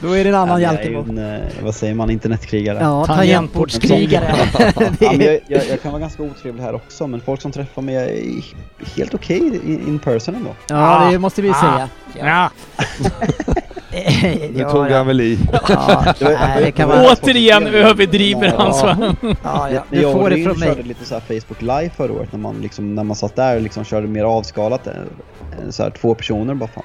Då 0.00 0.12
är 0.16 0.24
det 0.24 0.30
en 0.30 0.34
annan 0.36 0.62
Ja, 0.62 0.72
jag 0.72 0.74
är 0.74 0.84
hjälte 0.84 0.98
ju 0.98 1.02
på. 1.04 1.10
en, 1.20 1.34
eh, 1.34 1.40
vad 1.62 1.74
säger 1.74 1.94
man, 1.94 2.10
internetkrigare. 2.10 2.78
Ja, 2.80 3.06
Tangentbordskrigare. 3.06 4.34
Ja, 5.00 5.12
men 5.12 5.20
jag, 5.20 5.40
jag, 5.48 5.62
jag 5.70 5.82
kan 5.82 5.92
vara 5.92 6.00
ganska 6.00 6.22
otrevlig 6.22 6.62
här 6.62 6.74
också, 6.74 7.06
men 7.06 7.20
folk 7.20 7.42
som 7.42 7.52
träffar 7.52 7.82
mig 7.82 7.94
är 7.96 8.44
helt 8.96 9.14
okej 9.14 9.38
in, 9.38 9.88
in 9.88 9.98
person 9.98 10.34
ändå. 10.34 10.50
Ja, 10.68 11.08
det 11.12 11.18
måste 11.18 11.42
vi 11.42 11.50
Ah. 11.50 11.54
säga. 11.54 11.88
Ja. 12.18 12.50
Nu 14.54 14.64
tog 14.70 14.86
han 14.86 15.06
väl 15.06 15.20
i. 15.20 15.38
Ja, 15.68 16.04
nej, 16.20 16.72
det. 16.76 16.84
Återigen 16.84 17.66
överdriver 17.66 18.54
han 18.58 18.74
så. 18.74 18.86
Ja, 19.42 19.70
ja, 19.70 19.84
du 19.90 20.00
jag 20.00 20.12
får 20.12 20.30
det 20.30 20.44
från 20.44 20.54
körde 20.58 20.74
mig. 20.74 20.82
lite 20.84 21.04
så 21.04 21.14
här 21.14 21.20
Facebook 21.20 21.60
live 21.62 21.90
förra 21.96 22.12
året 22.12 22.32
när 22.32 22.38
man, 22.38 22.54
liksom, 22.62 22.94
när 22.94 23.04
man 23.04 23.16
satt 23.16 23.36
där 23.36 23.56
och 23.56 23.62
liksom 23.62 23.84
körde 23.84 24.06
mer 24.06 24.24
avskalat. 24.24 24.86
eh, 24.86 24.92
Så 25.70 25.82
här, 25.82 25.90
två 25.90 26.14
personer 26.14 26.54
bara 26.54 26.68
fan. 26.68 26.84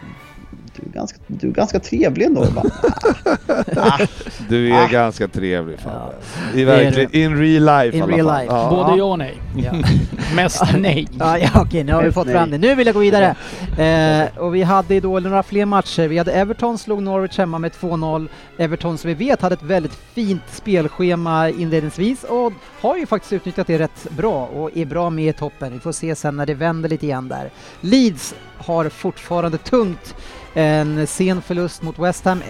Du 0.84 0.90
är 0.90 0.94
ganska, 0.94 1.18
du 1.28 1.48
är 1.48 1.52
ganska 1.52 1.80
trevlig 1.80 2.26
ändå. 2.26 2.46
Bara, 2.56 2.70
Du 4.50 4.70
är 4.74 4.84
Ah. 4.84 4.88
ganska 4.88 5.28
trevlig 5.28 5.80
Fabbe. 5.80 6.14
I 6.54 6.56
Det 6.56 6.62
är 6.62 6.66
verkligen, 6.84 7.16
in 7.16 7.38
real 7.38 7.84
life 7.84 7.98
In 7.98 8.04
alla 8.04 8.16
real 8.18 8.28
fall. 8.28 8.42
life. 8.42 8.54
Ja. 8.56 8.70
Både 8.70 8.98
Ja. 8.98 9.04
och 9.04 9.18
nej. 9.20 9.38
Ja. 9.58 9.72
Mest 10.36 10.64
nej. 10.78 11.08
Ja, 11.20 11.38
ja 11.38 11.50
okej, 11.56 11.84
nu 11.84 11.94
har 11.94 12.04
vi 12.04 12.12
fått 12.12 12.26
nej. 12.26 12.36
fram 12.36 12.52
det. 12.52 12.58
Nu 12.58 12.76
vill 12.76 12.88
jag 12.88 12.94
gå 12.94 13.00
vidare. 13.00 13.36
Eh, 13.78 14.38
och 14.38 14.56
vi 14.56 14.64
hade 14.64 15.00
då 15.00 15.20
några 15.20 15.44
fler 15.44 15.66
matcher. 15.66 16.08
Vi 16.08 16.18
hade 16.18 16.32
Everton 16.32 16.78
slog 16.78 17.02
Norwich 17.04 17.38
hemma 17.38 17.60
med 17.60 17.72
2-0. 17.72 18.28
Everton 18.58 18.98
som 18.98 19.08
vi 19.08 19.14
vet 19.14 19.42
hade 19.42 19.54
ett 19.54 19.64
väldigt 19.64 19.94
fint 20.14 20.42
spelschema 20.52 21.50
inledningsvis 21.50 22.24
och 22.24 22.54
har 22.82 22.98
ju 22.98 23.06
faktiskt 23.06 23.34
utnyttjat 23.34 23.68
det 23.68 23.80
rätt 23.80 24.08
bra 24.10 24.46
och 24.46 24.78
är 24.78 24.86
bra 24.86 25.10
med 25.10 25.26
i 25.30 25.34
toppen. 25.34 25.74
Vi 25.74 25.80
får 25.80 25.92
se 25.92 26.16
sen 26.16 26.38
när 26.38 26.46
det 26.46 26.54
vänder 26.54 26.90
lite 26.90 27.06
igen 27.06 27.28
där. 27.28 27.50
Leeds 27.82 28.36
har 28.58 28.90
fortfarande 28.90 29.58
tungt. 29.58 30.16
En 30.54 31.08
sen 31.08 31.42
förlust 31.42 31.82
mot 31.82 32.00
West 32.00 32.26
Ham, 32.26 32.42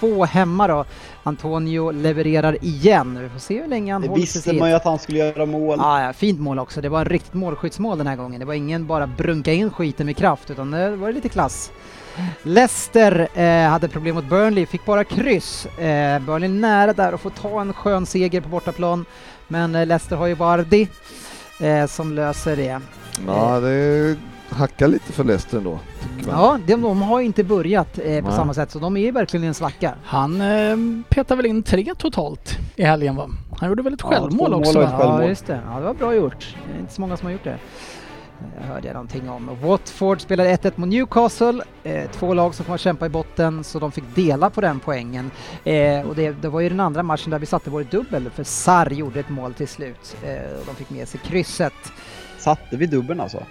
1-2 0.00 0.26
hemma 0.26 0.68
då. 0.68 0.84
Antonio 1.22 1.90
levererar 1.90 2.64
igen. 2.64 3.18
Vi 3.22 3.28
får 3.28 3.38
se 3.38 3.60
hur 3.60 3.68
länge 3.68 3.92
han 3.92 4.02
det 4.02 4.08
håller 4.08 4.26
sig 4.26 4.38
visste 4.38 4.52
man 4.52 4.68
ju 4.68 4.74
att 4.74 4.84
han 4.84 4.98
skulle 4.98 5.18
göra 5.18 5.46
mål. 5.46 5.78
Ja, 5.80 6.04
ja, 6.04 6.12
fint 6.12 6.40
mål 6.40 6.58
också. 6.58 6.80
Det 6.80 6.88
var 6.88 6.98
en 6.98 7.04
riktigt 7.04 7.34
målskyttsmål 7.34 7.98
den 7.98 8.06
här 8.06 8.16
gången. 8.16 8.40
Det 8.40 8.46
var 8.46 8.54
ingen 8.54 8.86
bara 8.86 9.06
brunka 9.06 9.52
in 9.52 9.70
skiten 9.70 10.06
med 10.06 10.16
kraft 10.16 10.50
utan 10.50 10.70
det 10.70 10.96
var 10.96 11.12
lite 11.12 11.28
klass. 11.28 11.72
Leicester 12.42 13.28
eh, 13.34 13.70
hade 13.70 13.88
problem 13.88 14.14
mot 14.14 14.24
Burnley, 14.24 14.66
fick 14.66 14.84
bara 14.84 15.04
kryss. 15.04 15.66
Eh, 15.66 16.18
Burnley 16.18 16.48
nära 16.48 16.92
där 16.92 17.12
att 17.12 17.20
få 17.20 17.30
ta 17.30 17.60
en 17.60 17.72
skön 17.72 18.06
seger 18.06 18.40
på 18.40 18.48
bortaplan. 18.48 19.04
Men 19.48 19.74
eh, 19.74 19.86
Leicester 19.86 20.16
har 20.16 20.26
ju 20.26 20.34
Vardy 20.34 20.86
eh, 21.60 21.86
som 21.86 22.12
löser 22.12 22.56
det. 22.56 22.80
Ja, 23.26 23.60
det 23.60 24.16
hackar 24.52 24.88
lite 24.88 25.12
för 25.12 25.24
Leicester 25.24 25.58
ändå. 25.58 25.78
Ja, 26.28 26.58
de, 26.66 26.82
de 26.82 27.02
har 27.02 27.20
inte 27.20 27.44
börjat 27.44 27.98
eh, 27.98 28.04
på 28.04 28.28
Nej. 28.28 28.36
samma 28.36 28.54
sätt 28.54 28.70
så 28.70 28.78
de 28.78 28.96
är 28.96 29.12
verkligen 29.12 29.44
i 29.44 29.46
en 29.46 29.54
svacka. 29.54 29.94
Han 30.04 30.40
eh, 30.40 30.76
petade 31.08 31.36
väl 31.36 31.46
in 31.46 31.62
tre 31.62 31.94
totalt 31.98 32.58
i 32.76 32.82
helgen 32.84 33.16
va? 33.16 33.30
Han 33.58 33.68
gjorde 33.68 33.82
väl 33.82 33.94
ett 33.94 34.00
Ja, 34.02 34.08
självmål 34.08 34.54
också 34.54 34.82
ett 34.82 34.90
självmål. 34.90 35.22
Ja, 35.22 35.28
just 35.28 35.46
det. 35.46 35.60
Ja, 35.70 35.78
det 35.78 35.84
var 35.84 35.94
bra 35.94 36.14
gjort. 36.14 36.56
Det 36.68 36.76
är 36.76 36.80
inte 36.80 36.92
så 36.94 37.00
många 37.00 37.16
som 37.16 37.26
har 37.26 37.32
gjort 37.32 37.44
det. 37.44 37.58
Jag 38.60 38.66
hörde 38.74 38.86
jag 38.86 38.94
någonting 38.94 39.30
om. 39.30 39.50
Watford 39.62 40.20
spelade 40.20 40.56
1-1 40.56 40.72
mot 40.74 40.88
Newcastle. 40.88 41.62
Eh, 41.82 42.10
två 42.10 42.34
lag 42.34 42.54
som 42.54 42.64
kommer 42.64 42.74
att 42.74 42.80
kämpa 42.80 43.06
i 43.06 43.08
botten, 43.08 43.64
så 43.64 43.78
de 43.78 43.92
fick 43.92 44.04
dela 44.14 44.50
på 44.50 44.60
den 44.60 44.80
poängen. 44.80 45.30
Eh, 45.64 46.00
och 46.00 46.14
det, 46.14 46.30
det 46.30 46.48
var 46.48 46.60
ju 46.60 46.68
den 46.68 46.80
andra 46.80 47.02
matchen 47.02 47.30
där 47.30 47.38
vi 47.38 47.46
satte 47.46 47.70
vår 47.70 47.84
dubbel, 47.90 48.30
för 48.30 48.44
Sarr 48.44 48.90
gjorde 48.92 49.20
ett 49.20 49.28
mål 49.28 49.54
till 49.54 49.68
slut. 49.68 50.16
Eh, 50.24 50.58
och 50.60 50.66
de 50.66 50.74
fick 50.74 50.90
med 50.90 51.08
sig 51.08 51.20
krysset. 51.24 51.72
Satte 52.38 52.76
vi 52.76 52.86
dubbeln 52.86 53.20
alltså? 53.20 53.42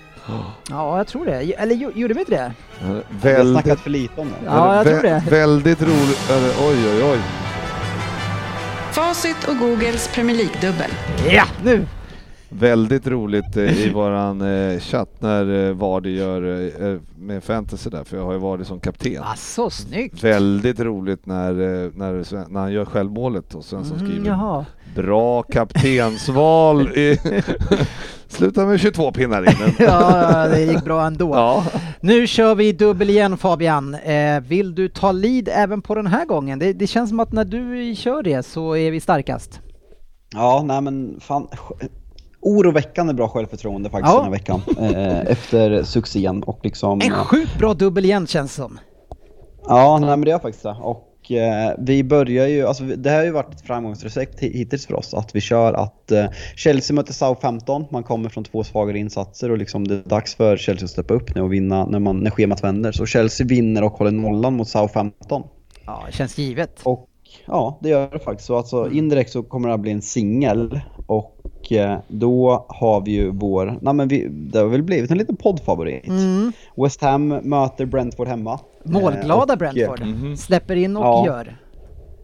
Ja, 0.70 0.98
jag 0.98 1.08
tror 1.08 1.26
det. 1.26 1.32
Eller 1.54 1.76
gjo- 1.76 1.92
gjorde 1.96 2.14
vi 2.14 2.20
inte 2.20 2.32
det? 2.32 2.52
Vi 2.80 2.88
har 2.88 3.04
Väldigt, 3.38 3.64
snackat 3.64 3.80
för 3.80 3.90
lite 3.90 4.22
om 4.22 4.28
det. 4.28 4.46
Ja, 4.46 4.76
jag 4.76 4.86
tror 4.86 5.02
det. 5.02 5.24
Väldigt 5.30 5.82
roligt. 5.82 6.32
Oj, 6.62 6.76
oj, 6.90 7.04
oj. 7.04 7.18
Facit 8.92 9.48
och 9.48 9.58
Googles 9.58 10.08
Premier 10.08 10.38
League-dubbel. 10.38 10.92
Ja, 11.30 11.44
nu! 11.64 11.86
Väldigt 12.54 13.08
roligt 13.08 13.58
eh, 13.58 13.86
i 13.88 13.90
våran 13.94 14.42
eh, 14.42 14.80
chatt 14.80 15.10
när 15.20 15.68
eh, 15.70 15.74
Vardy 15.74 16.18
gör 16.18 16.42
eh, 16.92 16.98
med 17.18 17.44
fantasy 17.44 17.90
där, 17.90 18.04
för 18.04 18.18
jag 18.18 18.24
har 18.26 18.34
ju 18.34 18.40
Vardy 18.40 18.64
som 18.64 18.80
kapten. 18.80 19.24
Alltså, 19.24 19.70
snyggt! 19.70 20.24
Väldigt 20.24 20.80
roligt 20.80 21.26
när, 21.26 21.50
eh, 21.52 21.90
när, 21.94 22.24
Sven- 22.24 22.46
när 22.50 22.60
han 22.60 22.72
gör 22.74 22.86
självmålet 22.86 23.56
och 23.56 23.66
sen 23.66 23.86
som 23.86 23.98
Mm, 23.98 24.10
skriver 24.10 24.28
jaha. 24.30 24.66
bra 24.96 25.42
kaptensval. 25.44 26.88
I 26.98 27.18
Sluta 28.28 28.66
med 28.66 28.80
22 28.80 29.12
pinnar 29.12 29.44
in. 29.50 29.74
Ja, 29.80 30.48
det 30.48 30.62
gick 30.62 30.84
bra 30.84 31.06
ändå. 31.08 31.30
Ja. 31.36 31.64
Nu 32.02 32.28
kör 32.28 32.56
vi 32.56 32.72
dubbel 32.72 33.10
igen 33.10 33.38
Fabian. 33.38 33.94
Eh, 33.96 34.40
vill 34.42 34.76
du 34.76 34.90
ta 34.90 35.12
lead 35.12 35.50
även 35.52 35.82
på 35.82 35.96
den 35.96 36.08
här 36.08 36.26
gången? 36.26 36.60
Det, 36.60 36.74
det 36.74 36.88
känns 36.88 37.10
som 37.10 37.20
att 37.20 37.32
när 37.32 37.46
du 37.46 37.96
kör 37.96 38.24
det 38.24 38.44
så 38.46 38.76
är 38.78 38.92
vi 38.92 39.00
starkast. 39.00 39.60
Ja, 40.34 40.64
nej 40.66 40.82
men 40.82 41.20
fan. 41.20 41.48
Oroväckande 42.42 43.14
bra 43.14 43.28
självförtroende 43.28 43.90
faktiskt 43.90 44.14
Ja. 44.14 44.16
den 44.16 44.24
här 44.26 44.32
veckan. 44.32 44.62
Eh, 44.80 45.20
efter 45.32 45.84
succén 45.84 46.44
och 46.44 46.60
liksom... 46.64 47.02
En 47.02 47.12
sjukt 47.12 47.58
bra 47.60 47.74
dubbel 47.74 48.06
igen 48.06 48.28
känns 48.28 48.54
som. 48.54 48.80
Ja, 49.68 49.98
nej 50.02 50.10
men 50.10 50.22
det 50.22 50.32
är 50.32 50.40
faktiskt 50.40 50.64
det. 50.64 50.76
Och 50.82 51.32
eh, 51.32 51.74
vi 51.78 52.04
börjar 52.04 52.48
ju, 52.48 52.68
alltså 52.68 52.84
det 52.84 53.10
här 53.10 53.18
har 53.18 53.24
ju 53.26 53.32
varit 53.32 53.54
ett 53.54 53.62
framgångsrecept 53.62 54.42
hi- 54.42 54.54
hittills 54.54 54.86
för 54.88 54.94
oss. 54.94 55.14
Att 55.14 55.36
vi 55.36 55.42
kör 55.42 55.74
att 55.74 56.12
eh, 56.12 56.26
Chelsea 56.56 56.96
möter 56.96 57.14
Southampton, 57.14 57.86
man 57.92 58.04
kommer 58.04 58.30
från 58.30 58.44
två 58.44 58.64
svagare 58.64 59.00
insatser 59.00 59.52
och 59.52 59.58
liksom 59.58 59.88
det 59.88 59.96
är 59.96 60.10
dags 60.10 60.36
för 60.36 60.58
Chelsea 60.58 60.86
att 60.86 60.92
steppa 60.92 61.14
upp 61.14 61.36
nu 61.36 61.42
och 61.42 61.54
vinna 61.54 61.86
när, 61.86 62.00
man, 62.00 62.18
när 62.20 62.30
schemat 62.32 62.64
vänder. 62.64 62.92
Så 62.92 63.06
Chelsea 63.06 63.48
vinner 63.48 63.84
och 63.84 63.92
håller 63.94 64.12
nollan 64.12 64.54
mot 64.56 64.68
Southampton. 64.68 65.44
Ja, 65.86 66.04
det 66.08 66.12
känns 66.12 66.38
givet. 66.38 66.80
Och 66.84 67.08
ja, 67.46 67.80
det 67.82 67.90
gör 67.90 68.10
det 68.12 68.20
faktiskt. 68.20 68.48
Så 68.48 68.58
alltså 68.58 68.92
indirekt 68.92 69.32
så 69.32 69.44
kommer 69.44 69.68
det 69.68 69.74
att 69.74 69.80
bli 69.82 69.92
en 69.92 70.02
singel. 70.02 70.82
Och 71.08 71.38
eh, 71.72 71.98
då 72.08 72.66
har 72.70 73.02
vi 73.06 73.12
ju 73.12 73.32
vår, 73.32 73.78
nej 73.82 73.94
men 73.94 74.08
vi, 74.08 74.28
det 74.30 74.60
har 74.60 74.66
väl 74.66 74.84
blivit 74.84 75.12
en 75.12 75.18
liten 75.18 75.36
poddfavorit. 75.36 76.08
Mm. 76.08 76.52
West 76.76 77.02
Ham 77.02 77.28
möter 77.28 77.86
Brentford 77.86 78.28
hemma. 78.28 78.60
Målglada 78.86 79.34
Eh, 79.34 79.52
och, 79.54 79.58
Brentford. 79.58 80.00
Mhm. 80.08 80.38
Släpper 80.38 80.76
in 80.76 80.98
och 80.98 81.04
Ja. 81.06 81.26
gör. 81.26 81.58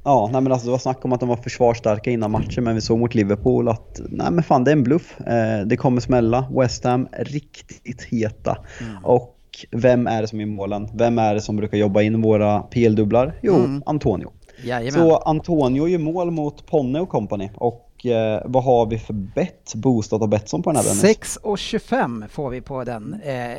Ja, 0.04 0.30
nej 0.32 0.42
men 0.42 0.52
alltså 0.52 0.68
det 0.68 0.72
var 0.72 0.78
snack 0.80 1.06
om 1.06 1.14
att 1.14 1.20
de 1.20 1.30
var 1.30 1.36
försvarsstarka 1.36 2.12
innan 2.12 2.32
matchen 2.32 2.64
men 2.64 2.76
vi 2.76 2.82
såg 2.82 3.00
mot 3.00 3.16
Liverpool 3.16 3.68
att 3.70 4.00
nej 4.10 4.32
men 4.32 4.44
fan 4.44 4.64
det 4.64 4.72
är 4.72 4.76
en 4.76 4.84
bluff. 4.84 5.20
Eh, 5.22 5.66
det 5.66 5.78
kommer 5.78 6.02
smälla. 6.02 6.48
West 6.52 6.84
Ham 6.84 7.08
riktigt 7.20 8.02
heta. 8.04 8.58
Och 9.04 9.34
vem 9.72 10.08
är 10.08 10.22
det 10.22 10.28
som 10.28 10.40
är 10.40 10.44
i 10.44 10.46
målen? 10.46 10.88
Vem 10.94 11.20
är 11.20 11.34
det 11.34 11.42
som 11.42 11.56
brukar 11.56 11.78
jobba 11.78 12.02
in 12.02 12.22
våra 12.22 12.60
PL-dubblar? 12.60 13.34
Jo, 13.42 13.56
Mm. 13.56 13.84
Antonio. 13.86 14.32
Jajamän. 14.64 14.92
Så 14.92 15.18
Antonio 15.18 15.88
gör 15.88 16.00
mål 16.00 16.32
mot 16.32 16.66
Ponne 16.68 17.00
och 17.00 17.10
company. 17.10 17.50
Och 17.56 17.87
eh, 18.12 18.42
vad 18.46 18.64
har 18.64 18.86
vi 18.86 18.98
för 18.98 19.14
bett 19.14 19.76
boostat 19.76 20.22
och 20.22 20.30
Betsson 20.30 20.64
på 20.64 20.70
den 20.70 20.76
här 20.76 20.84
Dennis? 20.84 21.02
6 21.02 21.38
och 21.38 21.58
25 21.58 22.26
får 22.30 22.50
vi 22.50 22.62
på 22.62 22.84
den. 22.84 23.22
Eh, 23.24 23.58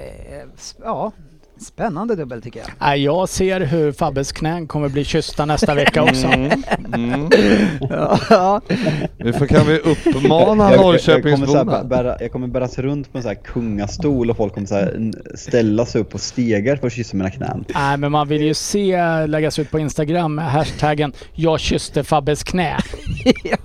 ja, 0.84 1.12
spännande 1.60 2.16
dubbel 2.16 2.42
tycker 2.42 2.60
jag. 2.60 2.68
Nej, 2.80 3.04
jag 3.04 3.28
ser 3.28 3.60
hur 3.60 3.92
Fabbes 3.92 4.32
knän 4.32 4.66
kommer 4.66 4.88
bli 4.88 5.04
kyssta 5.04 5.44
nästa 5.44 5.74
vecka 5.74 6.02
också. 6.02 6.26
Mm. 6.26 6.62
Mm. 6.94 7.28
ja, 8.30 8.60
Nu 9.16 9.32
får- 9.32 9.46
kan 9.46 9.66
vi 9.66 9.78
uppmana 9.78 10.64
jag, 10.64 10.72
jag, 10.72 10.78
kommer 10.78 10.82
Norrköpingsborna. 10.82 12.16
jag 12.20 12.32
kommer 12.32 12.46
bäras 12.46 12.78
runt 12.78 13.12
på 13.12 13.18
en 13.18 13.22
sån 13.22 13.28
här 13.28 13.42
kungastol 13.44 14.30
och 14.30 14.36
folk 14.36 14.54
kommer 14.54 14.66
så 14.66 14.74
här, 14.74 15.12
ställa 15.34 15.86
sig 15.86 16.00
upp 16.00 16.10
på 16.10 16.18
stegar 16.18 16.76
för 16.76 16.86
att 16.86 16.92
kyssa 16.92 17.16
mina 17.16 17.30
knän. 17.30 17.64
Nej, 17.74 17.96
men 17.96 18.12
man 18.12 18.28
vill 18.28 18.42
ju 18.42 18.54
se 18.54 19.26
läggas 19.26 19.58
ut 19.58 19.70
på 19.70 19.78
Instagram 19.78 20.34
med 20.34 20.50
hashtaggen 20.50 21.12
“Jag 21.34 21.60
kysste 21.60 22.04
Fabbes 22.04 22.42
knä”. 22.44 22.76
Eh, 23.44 23.56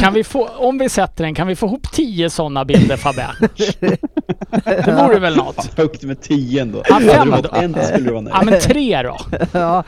Kan 0.00 0.12
vi 0.14 0.24
få, 0.24 0.48
om 0.48 0.78
vi 0.78 0.88
sätter 0.88 1.24
den, 1.24 1.34
kan 1.34 1.46
vi 1.46 1.56
få 1.56 1.66
ihop 1.66 1.92
tio 1.92 2.30
sådana 2.30 2.64
bilder 2.64 2.96
Fabbe? 2.96 3.26
Det 4.64 4.92
vore 5.02 5.18
väl 5.18 5.36
något? 5.36 5.78
Högt 5.78 6.02
med 6.02 6.20
10 6.20 6.62
ändå. 6.62 6.82
Ja, 6.88 7.00
fem 7.00 7.34
då. 7.42 7.48
en 7.52 7.74
skulle 7.84 8.04
du 8.04 8.10
vara 8.10 8.20
nöjd. 8.20 8.36
Ja 8.36 8.42
men 8.44 8.60
tre 8.60 9.02
då. 9.02 9.16
ja. 9.52 9.84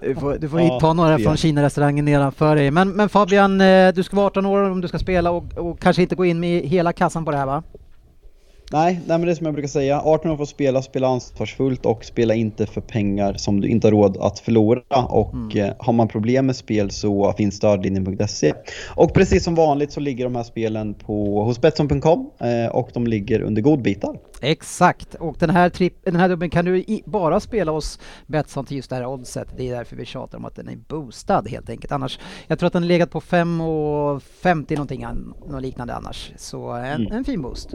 Du 0.00 0.14
får, 0.14 0.38
du 0.38 0.48
får 0.48 0.60
Ja, 0.60 0.72
hit 0.72 0.80
ta 0.80 0.92
några 0.92 1.16
det. 1.18 1.24
från 1.24 1.36
Kina-restaurangen 1.36 2.04
nedanför 2.04 2.56
dig. 2.56 2.70
Men, 2.70 2.90
men 2.90 3.08
Fabian, 3.08 3.60
eh, 3.60 3.92
du 3.94 4.02
ska 4.02 4.16
vara 4.16 4.26
18 4.26 4.46
år 4.46 4.70
om 4.70 4.80
du 4.80 4.88
ska 4.88 4.98
spela 4.98 5.30
och, 5.30 5.44
och 5.58 5.80
kanske 5.80 6.02
inte 6.02 6.14
gå 6.14 6.24
in 6.24 6.40
med 6.40 6.62
hela 6.62 6.92
kassan 6.92 7.24
på 7.24 7.30
det 7.30 7.36
här 7.36 7.46
va? 7.46 7.62
Nej, 8.72 9.00
nej, 9.06 9.18
men 9.18 9.26
det 9.26 9.32
är 9.32 9.34
som 9.34 9.44
jag 9.46 9.54
brukar 9.54 9.68
säga. 9.68 10.00
18 10.04 10.30
år 10.30 10.36
får 10.36 10.44
spela, 10.44 10.82
spela 10.82 11.08
ansvarsfullt 11.08 11.86
och 11.86 12.04
spela 12.04 12.34
inte 12.34 12.66
för 12.66 12.80
pengar 12.80 13.34
som 13.34 13.60
du 13.60 13.68
inte 13.68 13.86
har 13.86 13.92
råd 13.92 14.16
att 14.16 14.38
förlora. 14.38 14.82
Och 15.08 15.56
eh, 15.56 15.74
har 15.78 15.92
man 15.92 16.08
problem 16.08 16.46
med 16.46 16.56
spel 16.56 16.90
så 16.90 17.32
finns 17.32 17.54
stödlinjen.se. 17.54 18.54
Och 18.96 19.14
precis 19.14 19.44
som 19.44 19.54
vanligt 19.54 19.92
så 19.92 20.00
ligger 20.00 20.24
de 20.24 20.36
här 20.36 20.42
spelen 20.42 20.94
på, 20.94 21.42
hos 21.42 21.60
Betsson.com 21.60 22.30
eh, 22.40 22.66
och 22.70 22.90
de 22.94 23.06
ligger 23.06 23.40
under 23.40 23.62
godbitar. 23.62 24.18
Exakt, 24.40 25.14
och 25.14 25.36
den 25.38 25.50
här, 25.50 25.70
tripp, 25.70 25.94
den 26.04 26.16
här 26.16 26.28
dubbeln 26.28 26.50
kan 26.50 26.64
du 26.64 26.78
i, 26.78 27.02
bara 27.06 27.40
spela 27.40 27.72
hos 27.72 27.98
Betsson 28.26 28.64
till 28.64 28.76
just 28.76 28.90
det 28.90 28.96
här 28.96 29.06
oddset. 29.06 29.48
Det 29.56 29.68
är 29.68 29.76
därför 29.76 29.96
vi 29.96 30.04
tjatar 30.04 30.38
om 30.38 30.44
att 30.44 30.54
den 30.56 30.68
är 30.68 30.76
boostad 30.76 31.42
helt 31.48 31.70
enkelt. 31.70 31.92
Annars, 31.92 32.18
jag 32.46 32.58
tror 32.58 32.66
att 32.66 32.72
den 32.72 32.82
har 32.82 32.88
legat 32.88 33.10
på 33.10 33.20
5 33.20 33.60
och 33.60 34.22
50 34.22 34.74
någonting, 34.74 35.06
något 35.48 35.62
liknande 35.62 35.94
annars. 35.94 36.32
Så 36.36 36.70
en, 36.70 36.98
Mm. 36.98 37.12
en 37.12 37.24
fin 37.24 37.42
boost. 37.42 37.74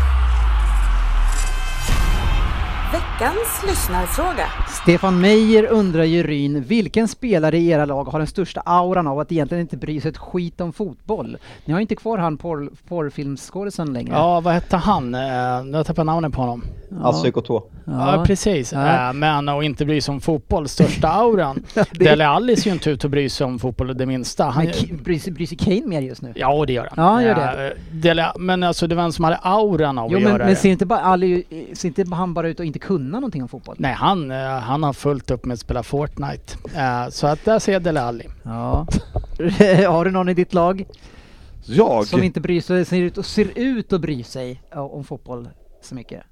Veckans 2.91 3.63
lyssnarfråga. 3.69 4.45
Stefan 4.83 5.21
Meijer 5.21 5.65
undrar 5.65 6.03
ju 6.03 6.23
Ryn, 6.23 6.61
vilken 6.63 7.07
spelare 7.07 7.57
i 7.57 7.67
era 7.69 7.85
lag 7.85 8.03
har 8.03 8.19
den 8.19 8.27
största 8.27 8.61
auran 8.65 9.07
av 9.07 9.19
att 9.19 9.31
egentligen 9.31 9.61
inte 9.61 9.77
bry 9.77 10.01
sig 10.01 10.09
ett 10.11 10.17
skit 10.17 10.61
om 10.61 10.73
fotboll? 10.73 11.37
Ni 11.65 11.73
har 11.73 11.79
ju 11.79 11.81
inte 11.81 11.95
kvar 11.95 12.17
han 12.17 12.37
porr, 12.37 12.69
porrfilmsskådisen 12.87 13.93
längre. 13.93 14.11
Ja, 14.13 14.39
vad 14.39 14.53
hette 14.53 14.77
han? 14.77 15.15
Eh, 15.15 15.19
Nu 15.21 15.25
har 15.71 15.73
jag 15.73 15.85
tappat 15.85 16.05
namnet 16.05 16.33
på 16.33 16.41
honom. 16.41 16.63
Alltså 17.03 17.25
IK2. 17.27 17.61
Ja, 17.85 18.23
precis. 18.27 18.73
Ja. 18.73 19.07
Eh, 19.09 19.13
Men 19.13 19.49
att 19.49 19.63
inte 19.63 19.85
bry 19.85 20.01
sig 20.01 20.11
om 20.13 20.21
fotboll, 20.21 20.67
största 20.67 21.07
auran. 21.11 21.63
det- 21.73 21.99
Dele 21.99 22.27
Alli 22.27 22.55
ser 22.55 22.69
ju 22.69 22.73
inte 22.73 22.89
ut 22.89 23.05
att 23.05 23.11
bry 23.11 23.29
sig 23.29 23.45
om 23.45 23.59
fotboll 23.59 23.97
det 23.97 24.05
minsta. 24.05 24.43
Han, 24.45 24.65
Men 24.65 24.97
bryr, 25.03 25.19
sig- 25.19 25.33
bryr 25.33 25.45
sig 25.45 25.57
Kane 25.57 25.81
mer 25.85 26.01
just 26.01 26.21
nu? 26.21 26.33
ja, 26.35 26.63
det 26.67 26.73
gör 26.73 26.89
han. 26.95 27.05
Ja, 27.05 27.21
gör 27.23 27.35
det. 27.35 27.67
Eh, 27.67 27.73
Dele, 27.91 28.31
men 28.39 28.63
alltså 28.63 28.87
det 28.87 28.95
var 28.95 29.03
en 29.03 29.13
som 29.13 29.23
hade 29.25 29.37
auran 29.37 29.97
av 29.97 30.11
Jo 30.11 30.17
att 30.17 30.23
men, 30.23 30.31
göra 30.31 30.43
men 30.43 30.49
det. 30.53 30.55
ser 30.55 30.69
inte, 30.69 30.85
bara, 30.85 30.99
Ali, 30.99 31.43
ser 31.73 31.87
inte 31.87 32.15
han 32.15 32.33
bara 32.33 32.47
ut 32.49 32.59
att 32.59 32.65
inte 32.65 32.79
kunna 32.81 33.19
någonting 33.19 33.41
om 33.41 33.47
fotboll? 33.49 33.75
Nej, 33.79 33.93
han, 33.93 34.31
eh, 34.31 34.37
han 34.47 34.83
har 34.83 34.93
fullt 34.93 35.31
upp 35.31 35.45
med 35.45 35.53
att 35.53 35.59
spela 35.59 35.83
Fortnite. 35.83 36.53
Eh, 36.75 37.09
Så 37.09 37.27
att 37.27 37.45
där 37.45 37.59
ser 37.59 37.73
jag 37.73 37.83
Dele 37.83 38.01
Alli. 38.01 38.27
Ja. 38.43 38.87
har 39.87 40.05
du 40.05 40.11
någon 40.11 40.29
i 40.29 40.33
ditt 40.33 40.53
lag 40.53 40.85
Jag? 41.65 42.07
som 42.07 42.23
inte 42.23 42.41
bryr 42.41 42.61
sig, 42.61 42.85
ser 42.85 43.01
ut, 43.01 43.17
och 43.17 43.25
ser 43.25 43.57
ut 43.57 43.93
att 43.93 44.01
bry 44.01 44.23
sig 44.23 44.61
om 44.71 45.03
fotboll 45.03 45.49
så 45.81 45.95
mycket? 45.95 46.23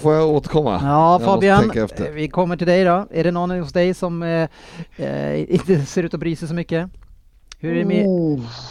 Får 0.00 0.14
jag 0.14 0.28
återkomma? 0.28 0.80
Ja 0.82 1.20
Fabian, 1.24 1.72
vi 2.14 2.28
kommer 2.28 2.56
till 2.56 2.66
dig 2.66 2.84
då. 2.84 3.06
Är 3.10 3.24
det 3.24 3.30
någon 3.30 3.50
hos 3.50 3.72
dig 3.72 3.94
som 3.94 4.22
eh, 4.22 4.48
eh, 4.96 5.52
inte 5.52 5.84
ser 5.86 6.02
ut 6.02 6.14
att 6.14 6.20
bry 6.20 6.36
sig 6.36 6.48
så 6.48 6.54
mycket? 6.54 6.90
Hur 7.62 7.72
är 7.72 7.78
det 7.78 7.84
med, 7.84 8.06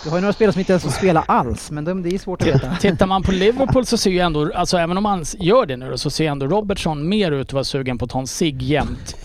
du 0.03 0.09
har 0.09 0.17
ju 0.17 0.21
några 0.21 0.33
spelare 0.33 0.53
som 0.53 0.59
inte 0.59 0.71
ens 0.73 0.83
får 0.83 0.91
spela 0.91 1.23
alls, 1.27 1.71
men 1.71 1.85
de, 1.85 2.03
det 2.03 2.09
är 2.15 2.17
svårt 2.19 2.41
att 2.41 2.47
veta. 2.47 2.75
Tittar 2.81 3.07
man 3.07 3.23
på 3.23 3.31
Liverpool 3.45 3.85
så 3.85 3.97
ser 3.97 4.09
ju 4.09 4.19
ändå, 4.19 4.51
alltså 4.55 4.77
även 4.77 4.97
om 4.97 5.05
han 5.05 5.25
gör 5.39 5.65
det 5.65 5.77
nu 5.77 5.89
då, 5.89 5.97
så 5.97 6.09
ser 6.09 6.27
ändå 6.27 6.47
Robertson 6.47 7.09
mer 7.09 7.31
ut 7.31 7.47
att 7.47 7.53
vara 7.53 7.63
sugen 7.63 7.97
på 7.97 8.05
att 8.05 8.11
ta 8.11 8.19
en 8.19 8.27
cigg 8.27 8.61
jämt. 8.61 9.15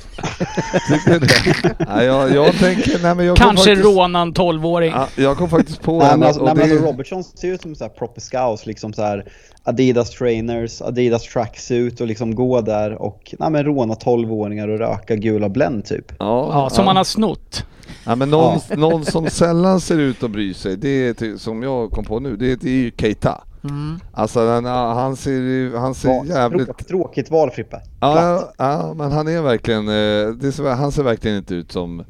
Tycker 0.89 1.13
du 1.13 1.19
det? 1.27 1.75
Nej, 1.89 2.07
jag, 2.07 2.35
jag 2.35 2.55
tänker, 2.55 2.99
nej 3.03 3.15
men 3.15 3.27
jag 3.27 3.37
Kanske 3.37 3.71
faktiskt, 3.71 3.97
råna 3.97 4.21
en 4.21 4.33
12-åring. 4.35 4.93
Ja, 4.97 5.09
jag 5.17 5.37
kom 5.37 5.49
faktiskt 5.51 5.83
på 5.83 5.99
Nej 5.99 6.11
en 6.13 6.19
men, 6.21 6.27
alltså, 6.29 6.45
nej, 6.45 6.55
men 6.55 6.69
det- 6.69 6.73
alltså 6.75 6.87
Robertson 6.93 7.25
ser 7.25 7.49
ut 7.49 7.63
som 7.63 7.75
så 7.75 7.85
här 7.85 7.89
proper 7.91 8.21
scouts, 8.21 8.67
liksom 8.67 8.93
så 8.93 9.03
här 9.03 9.25
Adidas 9.63 10.11
trainers, 10.11 10.83
Adidas 10.83 11.23
tracksuit 11.23 12.01
och 12.01 12.07
liksom 12.07 12.35
gå 12.35 12.61
där 12.61 13.03
och 13.03 13.35
nej, 13.39 13.51
men 13.51 13.65
råna 13.65 13.95
12-åringar 13.95 14.69
och 14.69 14.79
röka 14.79 15.17
gula 15.17 15.49
Blend 15.49 15.85
typ. 15.85 16.13
Ja, 16.19 16.49
Ja, 16.53 16.71
som 16.71 16.85
man 16.85 16.97
har 16.97 17.05
snott. 17.05 17.65
Ja, 18.05 18.15
men 18.15 18.31
någon, 18.31 18.61
någon 18.77 19.05
som 19.05 19.31
sällan 19.31 19.81
ser 19.81 19.99
ut 19.99 20.23
att 20.23 20.31
bry 20.31 20.55
sig, 20.55 20.77
det 20.77 20.89
är 20.89 21.37
som 21.37 21.63
jag 21.63 21.91
kom 21.91 22.05
på 22.05 22.21
nu, 22.21 22.37
det 22.37 22.65
är 22.65 22.69
ju 22.69 22.93
Keita. 22.97 23.45
Mm. 23.65 23.99
Alltså 24.13 24.47
den, 24.47 24.65
han 24.65 25.17
ser 25.17 25.77
han 25.79 25.95
ser 25.95 26.09
Va, 26.09 26.25
jävligt... 26.25 26.89
tråkigt, 26.89 27.31
val 27.31 27.51
Frippe. 27.51 27.81
Ja, 28.01 28.53
ja, 28.59 28.95
men 28.95 29.13
han 29.13 29.29
är 29.29 29.43
verkligen, 29.43 29.89
eh, 29.89 29.95
är 29.95 30.51
så, 30.51 30.69
han 30.69 30.93
ser 30.93 31.03
verkligen 31.03 31.37
inte 31.37 31.55
ut 31.55 31.73
som 31.73 32.05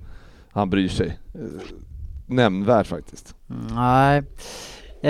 han 0.51 0.70
bryr 0.70 0.89
sig. 0.89 1.18
Eh, 1.35 1.41
Nämnvärt 2.27 2.87
faktiskt. 2.87 3.35
Nej. 3.75 4.18
Eh, 4.18 4.25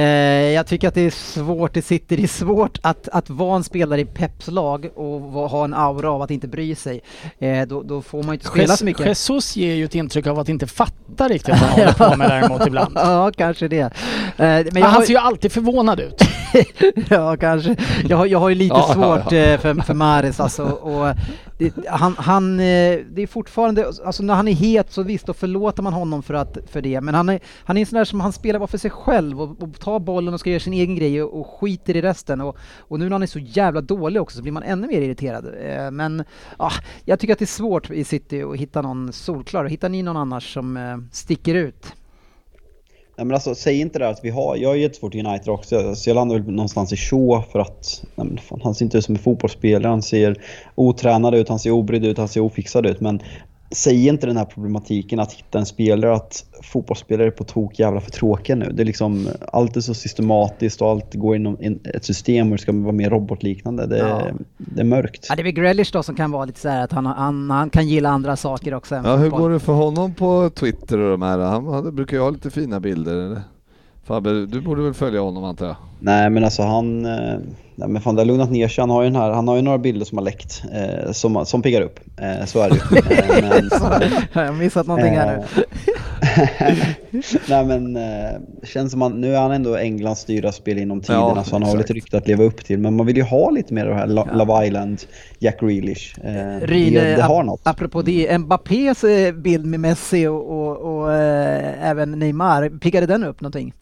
jag 0.00 0.66
tycker 0.66 0.88
att 0.88 0.94
det 0.94 1.00
är 1.00 1.10
svårt, 1.10 1.74
det 1.74 1.82
sitter, 1.82 2.16
det 2.16 2.22
är 2.22 2.26
svårt 2.26 2.78
att, 2.82 3.08
att 3.08 3.30
vara 3.30 3.56
en 3.56 3.64
spelare 3.64 4.00
i 4.00 4.04
Peps 4.04 4.48
lag 4.48 4.90
och 4.94 5.20
ha 5.50 5.64
en 5.64 5.74
aura 5.74 6.10
av 6.10 6.22
att 6.22 6.30
inte 6.30 6.48
bry 6.48 6.74
sig. 6.74 7.00
Eh, 7.38 7.66
då, 7.66 7.82
då 7.82 8.02
får 8.02 8.18
man 8.18 8.26
ju 8.26 8.34
inte 8.34 8.46
spela 8.46 8.76
så 8.76 8.84
mycket. 8.84 9.06
Jesus 9.06 9.56
ger 9.56 9.74
ju 9.74 9.84
ett 9.84 9.94
intryck 9.94 10.26
av 10.26 10.38
att 10.38 10.48
inte 10.48 10.66
fatta 10.66 11.28
riktigt 11.28 11.48
vad 11.48 11.58
han 11.58 11.70
håller 11.78 12.10
på 12.10 12.16
med 12.16 12.30
däremot 12.30 12.66
ibland. 12.66 12.92
Ja, 12.94 13.32
kanske 13.36 13.68
det. 13.68 13.80
Eh, 13.80 13.90
men 14.36 14.82
han 14.82 14.82
har, 14.82 15.02
ser 15.02 15.12
ju 15.12 15.18
alltid 15.18 15.52
förvånad 15.52 16.00
ut. 16.00 16.22
ja, 17.08 17.36
kanske. 17.36 17.76
Jag 18.08 18.16
har, 18.16 18.26
jag 18.26 18.38
har 18.38 18.48
ju 18.48 18.54
lite 18.54 18.74
Ja, 18.74 18.86
ja, 18.88 18.94
svårt 18.94 19.32
eh, 19.32 19.58
för, 19.58 19.82
för 19.82 19.94
Maris 19.94 20.40
alltså. 20.40 20.62
Och 20.62 21.14
det, 21.58 21.72
han, 21.88 22.14
han, 22.18 22.60
eh, 22.60 22.98
det 23.10 23.22
är 23.22 23.26
fortfarande, 23.26 23.92
alltså 24.04 24.22
när 24.22 24.34
han 24.34 24.48
är 24.48 24.52
het 24.52 24.92
så 24.92 25.02
visst, 25.02 25.26
då 25.26 25.32
förlåter 25.32 25.82
man 25.82 25.92
honom 25.92 26.22
för, 26.22 26.34
att, 26.34 26.58
för 26.66 26.82
det. 26.82 27.00
Men 27.00 27.14
han 27.14 27.28
är, 27.28 27.40
han 27.64 27.76
är 27.76 27.80
en 27.80 27.86
sån 27.86 27.96
där 27.96 28.04
som 28.04 28.20
han 28.20 28.32
spelar 28.32 28.58
bara 28.58 28.66
för 28.66 28.78
sig 28.78 28.90
själv 28.90 29.42
och, 29.42 29.62
och 29.62 29.80
tar 29.80 29.98
bollen 29.98 30.34
och 30.34 30.40
ska 30.40 30.50
göra 30.50 30.60
sin 30.60 30.72
egen 30.72 30.96
grej 30.96 31.22
och, 31.22 31.40
och 31.40 31.46
skiter 31.46 31.96
i 31.96 32.02
resten. 32.02 32.40
Och, 32.40 32.56
och 32.78 32.98
nu 32.98 33.04
när 33.04 33.12
han 33.12 33.22
är 33.22 33.26
så 33.26 33.38
jävla 33.38 33.80
dålig 33.80 34.22
också 34.22 34.36
så 34.36 34.42
blir 34.42 34.52
man 34.52 34.62
ännu 34.62 34.86
mer 34.86 35.00
irriterad. 35.00 35.46
Eh, 35.60 35.90
men 35.90 36.24
ah, 36.56 36.72
jag 37.04 37.20
tycker 37.20 37.32
att 37.32 37.38
det 37.38 37.44
är 37.44 37.46
svårt 37.46 37.90
i 37.90 38.04
City 38.04 38.42
att 38.42 38.56
hitta 38.56 38.82
någon 38.82 39.12
solklar. 39.12 39.64
Hittar 39.64 39.88
ni 39.88 40.02
någon 40.02 40.16
annars 40.16 40.54
som 40.54 41.08
sticker 41.12 41.54
ut? 41.54 41.94
Nej 43.16 43.26
men 43.26 43.34
alltså 43.34 43.54
säg 43.54 43.80
inte 43.80 43.98
det 43.98 44.08
att 44.08 44.24
vi 44.24 44.30
har, 44.30 44.56
jag 44.56 44.72
är 44.72 44.76
jättesvårt 44.76 45.14
i 45.14 45.20
United 45.20 45.48
också, 45.48 45.94
så 45.94 46.10
jag 46.10 46.14
landar 46.14 46.38
väl 46.38 46.54
någonstans 46.54 46.92
i 46.92 46.96
Shaw 46.96 47.42
för 47.52 47.58
att 47.58 48.02
nej 48.14 48.26
men 48.26 48.38
fan, 48.38 48.60
han 48.64 48.74
ser 48.74 48.84
inte 48.84 48.98
ut 48.98 49.04
som 49.04 49.14
en 49.14 49.22
fotbollsspelare, 49.22 49.90
han 49.90 50.02
ser 50.02 50.42
otränad 50.74 51.34
ut, 51.34 51.48
han 51.48 51.58
ser 51.58 51.70
obrydd 51.70 52.04
ut, 52.04 52.18
han 52.18 52.28
ser 52.28 52.40
ofixad 52.40 52.86
ut. 52.86 53.00
Men 53.00 53.20
säg 53.74 54.08
inte 54.08 54.26
den 54.26 54.36
här 54.36 54.44
problematiken 54.44 55.20
att 55.20 55.32
hitta 55.32 55.58
en 55.58 55.66
spelare, 55.66 56.14
att 56.14 56.44
fotbollsspelare 56.62 57.26
är 57.26 57.30
på 57.30 57.44
tok 57.44 57.78
jävla 57.78 58.00
för 58.00 58.10
tråkiga 58.10 58.56
nu. 58.56 58.70
Det 58.74 58.82
är 58.82 58.84
liksom, 58.84 59.28
allt 59.52 59.76
är 59.76 59.80
så 59.80 59.94
systematiskt 59.94 60.82
och 60.82 60.88
allt 60.90 61.14
går 61.14 61.36
inom 61.36 61.62
in- 61.62 61.80
ett 61.94 62.04
system 62.04 62.46
och 62.46 62.56
det 62.56 62.62
ska 62.62 62.72
vara 62.72 62.92
mer 62.92 63.10
robotliknande. 63.10 63.86
Det, 63.86 63.98
Ja. 63.98 64.22
det 64.56 64.80
är 64.80 64.84
mörkt. 64.84 65.26
Ja, 65.28 65.36
det 65.36 65.42
är 65.42 65.44
väl 65.44 65.52
Grealish 65.52 65.92
då 65.92 66.02
som 66.02 66.14
kan 66.14 66.30
vara 66.30 66.44
lite 66.44 66.60
så 66.60 66.68
här 66.68 66.84
att 66.84 66.92
han, 66.92 67.06
han, 67.06 67.50
han 67.50 67.70
kan 67.70 67.88
gilla 67.88 68.08
andra 68.08 68.36
saker 68.36 68.74
också. 68.74 68.94
Ja, 68.94 69.16
hur 69.16 69.30
går 69.30 69.50
det 69.50 69.60
för 69.60 69.72
honom 69.72 70.14
på 70.14 70.50
Twitter 70.54 70.98
och 70.98 71.10
de 71.10 71.22
här? 71.22 71.38
Han 71.38 71.66
hade, 71.68 71.92
brukar 71.92 72.16
ju 72.16 72.22
ha 72.22 72.30
lite 72.30 72.50
fina 72.50 72.80
bilder? 72.80 73.42
Fabbe, 74.04 74.46
du 74.46 74.60
borde 74.60 74.82
väl 74.82 74.94
följa 74.94 75.20
honom 75.20 75.44
antar 75.44 75.66
jag? 75.66 75.76
Nej 76.04 76.30
men 76.30 76.44
alltså 76.44 76.62
han, 76.62 77.04
eh, 77.06 77.38
nej 77.74 77.88
men 77.88 78.02
fan 78.02 78.14
det 78.14 78.20
har 78.20 78.26
lugnat 78.26 78.50
ner 78.50 78.68
sig. 78.68 78.82
Han 78.82 78.90
har 78.90 79.02
ju, 79.02 79.08
den 79.10 79.16
här, 79.20 79.30
han 79.30 79.48
har 79.48 79.56
ju 79.56 79.62
några 79.62 79.78
bilder 79.78 80.06
som 80.06 80.18
har 80.18 80.24
läckt, 80.24 80.62
eh, 80.72 81.12
som, 81.12 81.46
som 81.46 81.62
piggar 81.62 81.80
upp. 81.80 82.00
Eh, 82.20 82.46
så 82.46 82.60
är 82.60 82.70
det 82.70 82.74
ju. 82.76 82.80
Eh, 83.24 83.40
men, 83.40 83.70
Jag 84.32 84.46
har 84.46 84.52
missat 84.52 84.86
någonting 84.86 85.12
här 85.16 85.36
nu. 85.36 85.62
Eh, 85.62 86.76
Nej 87.48 87.64
men, 87.64 87.96
eh, 87.96 88.30
känns 88.62 88.92
som 88.92 89.02
han, 89.02 89.12
nu 89.20 89.34
är 89.36 89.40
han 89.40 89.52
ändå 89.52 89.76
Englands 89.76 90.24
dyra 90.24 90.52
spel 90.52 90.78
inom 90.78 91.00
tiderna 91.00 91.32
Ja, 91.36 91.44
så 91.44 91.54
han 91.54 91.62
har 91.62 91.78
ett 91.80 91.90
rykte 91.90 92.18
att 92.18 92.28
leva 92.28 92.44
upp 92.44 92.64
till. 92.64 92.78
Men 92.78 92.96
man 92.96 93.06
vill 93.06 93.16
ju 93.16 93.22
ha 93.22 93.50
lite 93.50 93.74
mer 93.74 93.86
av 93.86 93.90
det 93.90 93.96
här 93.96 94.06
Lo- 94.06 94.28
Love 94.34 94.66
Island, 94.66 95.02
Jack 95.38 95.60
Grealish. 95.60 96.18
Eh, 96.24 96.60
Ryn, 96.66 96.94
det, 96.94 97.14
det 97.16 97.22
har 97.22 97.42
något. 97.42 97.60
apropå 97.64 98.02
det, 98.02 98.38
Mbappés 98.38 99.04
eh, 99.04 99.32
bild 99.34 99.66
med 99.66 99.80
Messi 99.80 100.26
och, 100.26 100.50
och, 100.50 100.76
och 100.76 101.12
eh, 101.12 101.88
även 101.90 102.10
Neymar, 102.10 102.68
piggade 102.78 103.06
den 103.06 103.24
upp 103.24 103.40
någonting? 103.40 103.72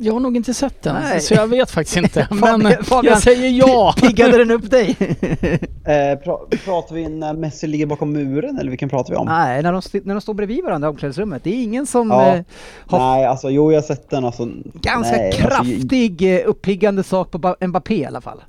Jag 0.00 0.12
har 0.12 0.20
nog 0.20 0.36
inte 0.36 0.54
sett 0.54 0.82
den, 0.82 0.94
Nej. 1.02 1.20
så 1.20 1.34
jag 1.34 1.46
vet 1.46 1.70
faktiskt 1.70 1.96
inte. 2.04 2.28
Men 2.30 2.62
Fabian- 2.66 3.04
jag 3.06 3.22
säger 3.22 3.48
ja! 3.50 3.94
pi- 3.96 4.06
Piggade 4.06 4.38
den 4.38 4.50
upp 4.50 4.70
dig? 4.70 4.96
Eh, 5.88 6.18
pra, 6.18 6.38
pratar 6.64 6.94
vi 6.94 7.08
när 7.08 7.34
Messi 7.34 7.66
ligger 7.66 7.86
bakom 7.86 8.12
muren 8.12 8.58
eller 8.58 8.70
vilken 8.70 8.88
pratar 8.88 9.10
vi 9.10 9.16
om? 9.16 9.26
Nej, 9.26 9.62
när 9.62 9.72
de, 9.72 9.82
när 10.04 10.14
de 10.14 10.20
står 10.20 10.34
bredvid 10.34 10.64
varandra 10.64 10.88
i 10.88 10.90
omklädningsrummet. 10.90 11.44
Det 11.44 11.50
är 11.50 11.62
ingen 11.62 11.86
som 11.86 12.10
Ja. 12.10 12.26
eh, 12.34 12.42
har 12.86 12.98
Nej 12.98 13.26
alltså 13.26 13.50
jo 13.50 13.72
jag 13.72 13.76
har 13.80 13.82
sett 13.86 14.10
den 14.10 14.24
alltså. 14.24 14.48
ganska 14.74 15.16
nej, 15.16 15.26
Alltså, 15.26 15.42
kraftig 15.48 16.36
eh, 16.36 16.42
uppiggande 16.48 17.02
sak 17.02 17.30
på 17.30 17.38
Ba- 17.38 17.54
Mbappé 17.66 17.94
i 17.94 18.06
alla 18.06 18.20
fall. 18.20 18.42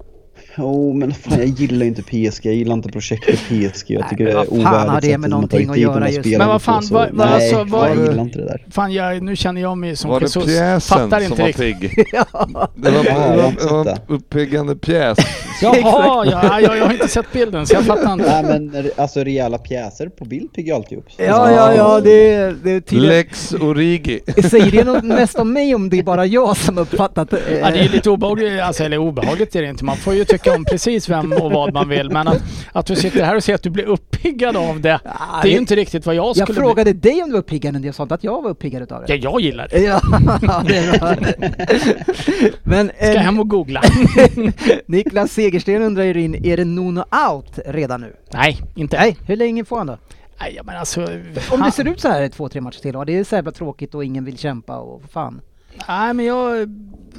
Jo 0.57 0.93
men 0.93 1.13
fan 1.13 1.37
jag 1.39 1.47
gillar 1.47 1.85
inte 1.85 2.01
PSG, 2.03 2.45
jag 2.45 2.53
gillar 2.55 2.73
inte 2.73 2.89
projektet 2.89 3.39
PSG. 3.39 3.91
Jag 3.91 3.99
Nej, 4.01 4.09
tycker 4.09 4.23
men 4.23 4.25
det 4.25 4.31
är 4.31 4.35
vad 4.35 4.47
fan 4.47 4.65
har 4.75 4.85
ovärdigt 4.87 5.11
det 5.11 5.17
med 5.17 5.29
någonting 5.29 5.69
att 5.69 5.77
göra 5.77 6.09
just? 6.09 6.19
spelarna 6.19 6.45
Men 6.45 6.47
vad 6.51 6.61
fan, 6.61 6.83
vad- 6.91 7.09
vad- 7.11 7.27
Nej, 7.27 7.35
alltså, 7.35 7.63
vad- 7.75 7.89
jag 7.89 7.97
gillar 7.97 8.21
inte 8.23 8.39
det 8.39 8.45
där. 8.45 8.65
Fan, 8.71 8.93
jag, 8.93 9.23
nu 9.23 9.35
känner 9.35 9.61
jag 9.61 9.77
mig 9.77 9.95
som 9.95 10.09
var 10.09 10.19
det 10.19 10.23
Jesus. 10.25 10.45
pjäsen 10.45 10.97
Fattar 10.99 11.19
som 11.21 11.31
inte 11.31 11.41
var 11.43 11.51
pigg? 11.51 12.05
Det 12.75 12.89
var, 12.91 13.03
Ja, 13.03 13.03
jag 13.05 13.13
har 13.15 13.37
det 13.41 13.47
inte 13.47 13.65
var, 13.65 13.83
det 13.85 13.91
en 13.91 13.97
uppiggande 14.15 14.75
pjäs. 14.75 15.17
Jaha, 15.61 16.25
ja, 16.31 16.59
jag, 16.61 16.77
jag 16.77 16.85
har 16.85 16.93
inte 16.93 17.07
sett 17.07 17.31
bilden 17.33 17.67
så 17.67 17.73
jag 17.75 17.83
fattar 17.85 18.13
inte. 18.13 18.41
Nej 18.43 18.59
men 18.59 18.91
alltså 18.97 19.19
rejäla 19.23 19.57
pjäser 19.57 20.09
på 20.09 20.25
bild 20.25 20.53
piggar 20.53 20.75
alltid 20.75 20.97
upp. 20.97 21.05
Ja, 21.17 21.51
ja, 21.51 21.73
ja, 21.75 21.99
det, 22.03 22.31
är- 22.33 22.55
det 22.63 22.71
är 22.71 22.79
tydligen... 22.81 23.15
Lex 23.17 23.53
Origi. 23.53 24.19
Säger 24.49 24.71
det 24.71 24.83
något 24.83 25.03
mest 25.03 25.39
om 25.39 25.53
mig 25.53 25.75
om 25.75 25.89
det 25.89 25.99
är 25.99 26.03
bara 26.03 26.25
jag 26.25 26.57
som 26.57 26.77
uppfattat 26.77 27.33
eh, 27.33 27.39
Ja, 27.61 27.71
det 27.71 27.79
är 27.79 27.89
lite 27.89 28.09
obehagligt, 28.09 28.61
alltså, 28.61 28.83
eller 28.83 28.97
obehagligt 28.97 29.55
är 29.55 29.61
det 29.61 29.69
inte. 29.69 29.85
Man 29.85 29.97
får 29.97 30.13
ju 30.13 30.25
tycka 30.25 30.38
om 30.47 30.65
precis 30.65 31.09
vem 31.09 31.33
och 31.33 31.51
vad 31.51 31.73
man 31.73 31.89
vill. 31.89 32.09
Men 32.09 32.27
att, 32.27 32.41
att 32.71 32.85
du 32.85 32.95
sitter 32.95 33.23
här 33.23 33.35
och 33.35 33.43
säger 33.43 33.55
att 33.55 33.63
du 33.63 33.69
blir 33.69 33.85
uppiggad 33.85 34.57
av 34.57 34.81
det, 34.81 34.99
Ja, 35.03 35.11
det 35.41 35.47
är 35.47 35.51
ju 35.51 35.55
det- 35.55 35.59
inte 35.61 35.75
riktigt 35.75 36.05
vad 36.05 36.15
jag 36.15 36.35
skulle 36.35 36.47
Jag 36.59 36.63
frågade 36.65 36.93
dig 36.93 37.21
om 37.23 37.29
du 37.29 37.33
var 37.33 37.39
uppiggad, 37.39 37.73
men 37.73 37.83
jag 37.83 37.95
sa 37.95 38.03
inte 38.03 38.15
att 38.15 38.23
jag 38.23 38.41
var 38.41 38.49
uppiggad 38.49 38.81
bli. 38.87 38.97
det. 39.07 39.15
Ja, 39.15 39.31
jag 39.31 39.41
gillar 39.41 39.67
det. 39.67 39.79
Ja, 39.79 40.01
det 40.67 40.77
bra. 40.99 41.15
Men 42.63 42.91
Ska 42.95 43.13
eh, 43.13 43.17
hem 43.21 43.39
och 43.39 43.49
googla. 43.49 43.81
Niklas 44.85 45.31
Segersten 45.31 45.81
undrar 45.81 46.03
ju 46.03 46.21
in, 46.21 46.45
är 46.45 46.57
det 46.57 46.65
Nuno 46.65 47.03
out 47.31 47.59
redan 47.65 48.01
nu? 48.01 48.15
Nej, 48.33 48.57
inte. 48.75 48.97
Nej, 48.97 49.17
hur 49.27 49.35
länge 49.35 49.65
får 49.65 49.77
han 49.77 49.87
då? 49.87 49.97
Nej, 50.41 50.59
men 50.63 50.77
alltså... 50.77 51.07
Om 51.51 51.61
det 51.65 51.71
ser 51.71 51.87
ut 51.87 51.99
så 52.01 52.07
här 52.07 52.29
två, 52.29 52.49
tre 52.49 52.61
matcher 52.61 52.79
till, 52.79 52.95
och 52.95 53.05
det 53.05 53.17
är 53.17 53.23
så 53.23 53.35
jävla 53.35 53.51
tråkigt 53.51 53.95
och 53.95 54.05
ingen 54.05 54.25
vill 54.25 54.37
kämpa 54.37 54.77
och 54.77 55.01
fan. 55.11 55.41
Nej, 55.87 56.13
men 56.13 56.25
jag... 56.25 56.69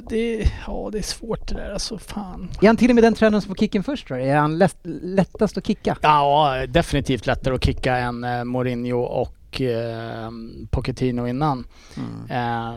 Det, 0.09 0.47
ja, 0.67 0.89
det 0.91 0.97
är 0.97 1.01
svårt 1.01 1.47
det 1.47 1.55
där. 1.55 1.73
Alltså, 1.73 1.97
fan. 1.97 2.49
Är 2.61 2.67
han 2.67 2.77
till 2.77 2.89
och 2.89 2.95
med 2.95 3.03
den 3.03 3.13
tränaren 3.13 3.41
som 3.41 3.49
får 3.49 3.55
kicken 3.55 3.83
först 3.83 4.07
tror? 4.07 4.19
Är 4.19 4.35
han 4.35 4.57
lätt, 4.57 4.77
lättast 5.01 5.57
att 5.57 5.67
kicka? 5.67 5.97
Ja, 6.01 6.65
definitivt 6.67 7.25
lättare 7.27 7.55
att 7.55 7.63
kicka 7.65 7.97
än 7.97 8.23
eh, 8.23 8.43
Mourinho 8.43 9.01
och 9.01 9.61
eh, 9.61 10.29
Pochettino 10.69 11.27
innan. 11.27 11.67
Mm. 11.97 12.31
Eh, 12.31 12.75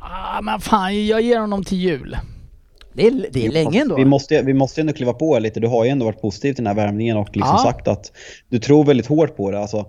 ah, 0.00 0.40
men 0.42 0.60
fan, 0.60 1.06
jag 1.06 1.20
ger 1.22 1.40
honom 1.40 1.64
till 1.64 1.78
jul. 1.78 2.16
Det 2.92 3.06
är, 3.06 3.26
det 3.32 3.46
är 3.46 3.50
länge 3.50 3.80
ändå. 3.80 3.96
Vi 3.96 4.04
måste, 4.04 4.42
vi 4.42 4.54
måste 4.54 4.80
ändå 4.80 4.92
kliva 4.92 5.12
på 5.12 5.38
lite. 5.38 5.60
Du 5.60 5.68
har 5.68 5.84
ju 5.84 5.90
ändå 5.90 6.04
varit 6.06 6.20
positiv 6.20 6.54
till 6.54 6.64
den 6.64 6.76
här 6.76 6.84
värvningen 6.86 7.16
och 7.16 7.26
liksom 7.36 7.56
Ja. 7.56 7.62
sagt 7.62 7.88
att 7.88 8.12
du 8.48 8.58
tror 8.58 8.84
väldigt 8.84 9.06
hårt 9.06 9.36
på 9.36 9.50
det. 9.50 9.58
Alltså, 9.60 9.86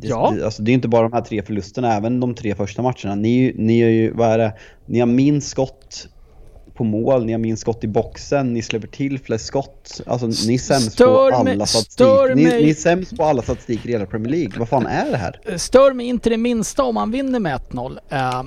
det, 0.00 0.08
Ja. 0.08 0.34
det, 0.36 0.44
alltså, 0.44 0.62
det 0.62 0.70
är 0.70 0.74
inte 0.74 0.88
bara 0.88 1.02
de 1.02 1.12
här 1.12 1.20
tre 1.20 1.42
förlusterna, 1.42 1.94
även 1.94 2.20
de 2.20 2.34
tre 2.34 2.54
första 2.54 2.82
matcherna. 2.82 3.14
Ni, 3.14 3.52
ni 3.56 3.80
är 3.80 3.88
ju, 3.88 4.12
vad 4.12 4.28
är 4.28 4.38
det? 4.38 4.52
Ni 4.86 4.98
har 5.00 5.06
minst 5.06 5.48
skott 5.48 6.08
på 6.74 6.84
mål, 6.84 7.24
ni 7.24 7.32
har 7.32 7.38
minst 7.38 7.62
skott 7.62 7.84
i 7.84 7.88
boxen, 7.88 8.52
ni 8.52 8.62
släpper 8.62 8.88
till 8.88 9.18
flest 9.18 9.46
skott. 9.46 10.00
Alltså 10.06 10.26
ni 10.26 10.54
är 10.54 10.58
sämst 10.58 10.92
Stör 10.92 11.30
på 11.30 11.36
alla 11.36 11.66
statistik. 11.66 12.06
Ni, 12.34 12.44
ni 12.44 12.70
är 12.70 12.74
sämst 12.74 13.16
på 13.16 13.24
alla 13.24 13.42
statistik 13.42 13.86
i 13.86 13.88
hela 13.88 14.06
Premier 14.06 14.32
League. 14.32 14.52
Vad 14.58 14.68
fan 14.68 14.86
är 14.86 15.10
det 15.10 15.16
här? 15.16 15.58
Stör 15.58 15.92
mig 15.92 16.06
inte 16.06 16.30
det 16.30 16.36
minsta 16.36 16.82
om 16.82 16.94
man 16.94 17.10
vinner 17.10 17.40
med 17.40 17.60
1-0. 17.70 17.98
eh, 18.10 18.42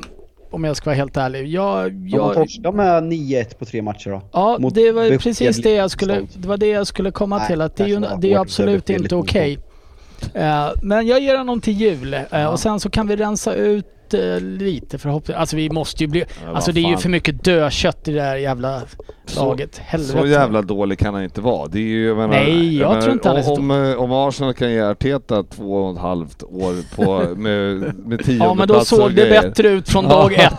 om 0.52 0.64
jag 0.64 0.78
ska 0.78 0.90
vara 0.90 0.96
helt 0.96 1.18
ärlig. 1.18 1.48
Jag, 1.48 2.08
jag, 2.10 2.34
torskar 2.34 2.72
med 2.72 3.04
9-1 3.04 3.58
på 3.58 3.66
tre 3.66 3.82
matcher 3.82 4.10
då? 4.10 4.22
Ja, 4.32 4.58
Mot 4.60 4.76
det 4.76 4.92
var 4.92 5.18
precis 5.18 5.58
det 5.58 5.74
jag 5.74 5.92
skulle, 5.92 6.28
det 6.34 6.48
var 6.48 6.58
det 6.58 6.68
jag 6.68 6.88
skulle 6.88 7.12
komma 7.12 7.38
Nej, 7.38 7.48
till. 7.48 7.62
Att 7.62 7.76
det 7.76 7.84
är 7.84 7.88
ju 7.88 8.06
det 8.22 8.34
är 8.34 8.40
absolut 8.40 8.90
inte 8.90 9.16
okej. 9.16 9.54
Eh, 9.54 9.69
men 10.82 11.08
jag 11.08 11.20
ger 11.20 11.38
honom 11.38 11.62
till 11.62 11.74
jul 11.74 12.14
eh, 12.32 12.46
och 12.46 12.60
sen 12.60 12.80
så 12.80 12.90
kan 12.90 13.08
vi 13.08 13.16
rensa 13.16 13.54
ut 13.54 13.86
eh, 14.14 14.40
lite 14.40 14.98
förhoppningsvis. 14.98 15.38
Alltså 15.38 15.56
vi 15.56 15.70
måste 15.70 16.04
ju 16.04 16.08
bli... 16.08 16.24
vad 16.46 16.56
Alltså 16.56 16.72
det 16.72 16.80
är 16.80 16.90
ju 16.90 16.98
för 16.98 17.10
mycket 17.10 17.44
dödkött 17.44 18.08
i 18.08 18.12
det 18.12 18.22
här 18.22 18.36
jävla 18.36 18.82
Så- 19.26 19.46
laget. 19.46 19.78
Helvete. 19.78 20.20
Så 20.20 20.28
jävla 20.28 20.62
dålig 20.62 21.00
kan 21.00 21.14
han 21.14 21.24
inte 21.24 21.42
vara. 21.42 21.68
Det 21.68 21.80
är 21.80 21.84
ju, 21.84 22.08
jag 22.08 22.18
menar, 22.18 22.34
Nej, 22.34 22.78
jag 22.78 23.02
tror 23.02 23.14
inte 23.14 23.28
han 23.30 23.38
är 23.38 23.42
så 23.42 23.54
om, 23.56 23.96
om, 23.98 24.12
Arsenal 24.12 24.54
kan 24.54 24.72
ge 24.72 24.82
Arteta 24.82 25.44
två 25.44 25.74
och 25.74 25.94
ett 25.96 26.02
halvt 26.02 26.44
år 26.44 26.96
på, 26.96 27.36
med, 27.36 27.78
med 28.08 28.26
tionde 28.26 28.46
Ja 28.46 28.54
men 28.54 28.68
då 28.68 28.80
såg 28.80 29.14
det 29.16 29.30
bättre 29.30 29.70
ut 29.70 29.90
från 29.90 30.06
dag 30.06 30.34
ett. 30.40 30.54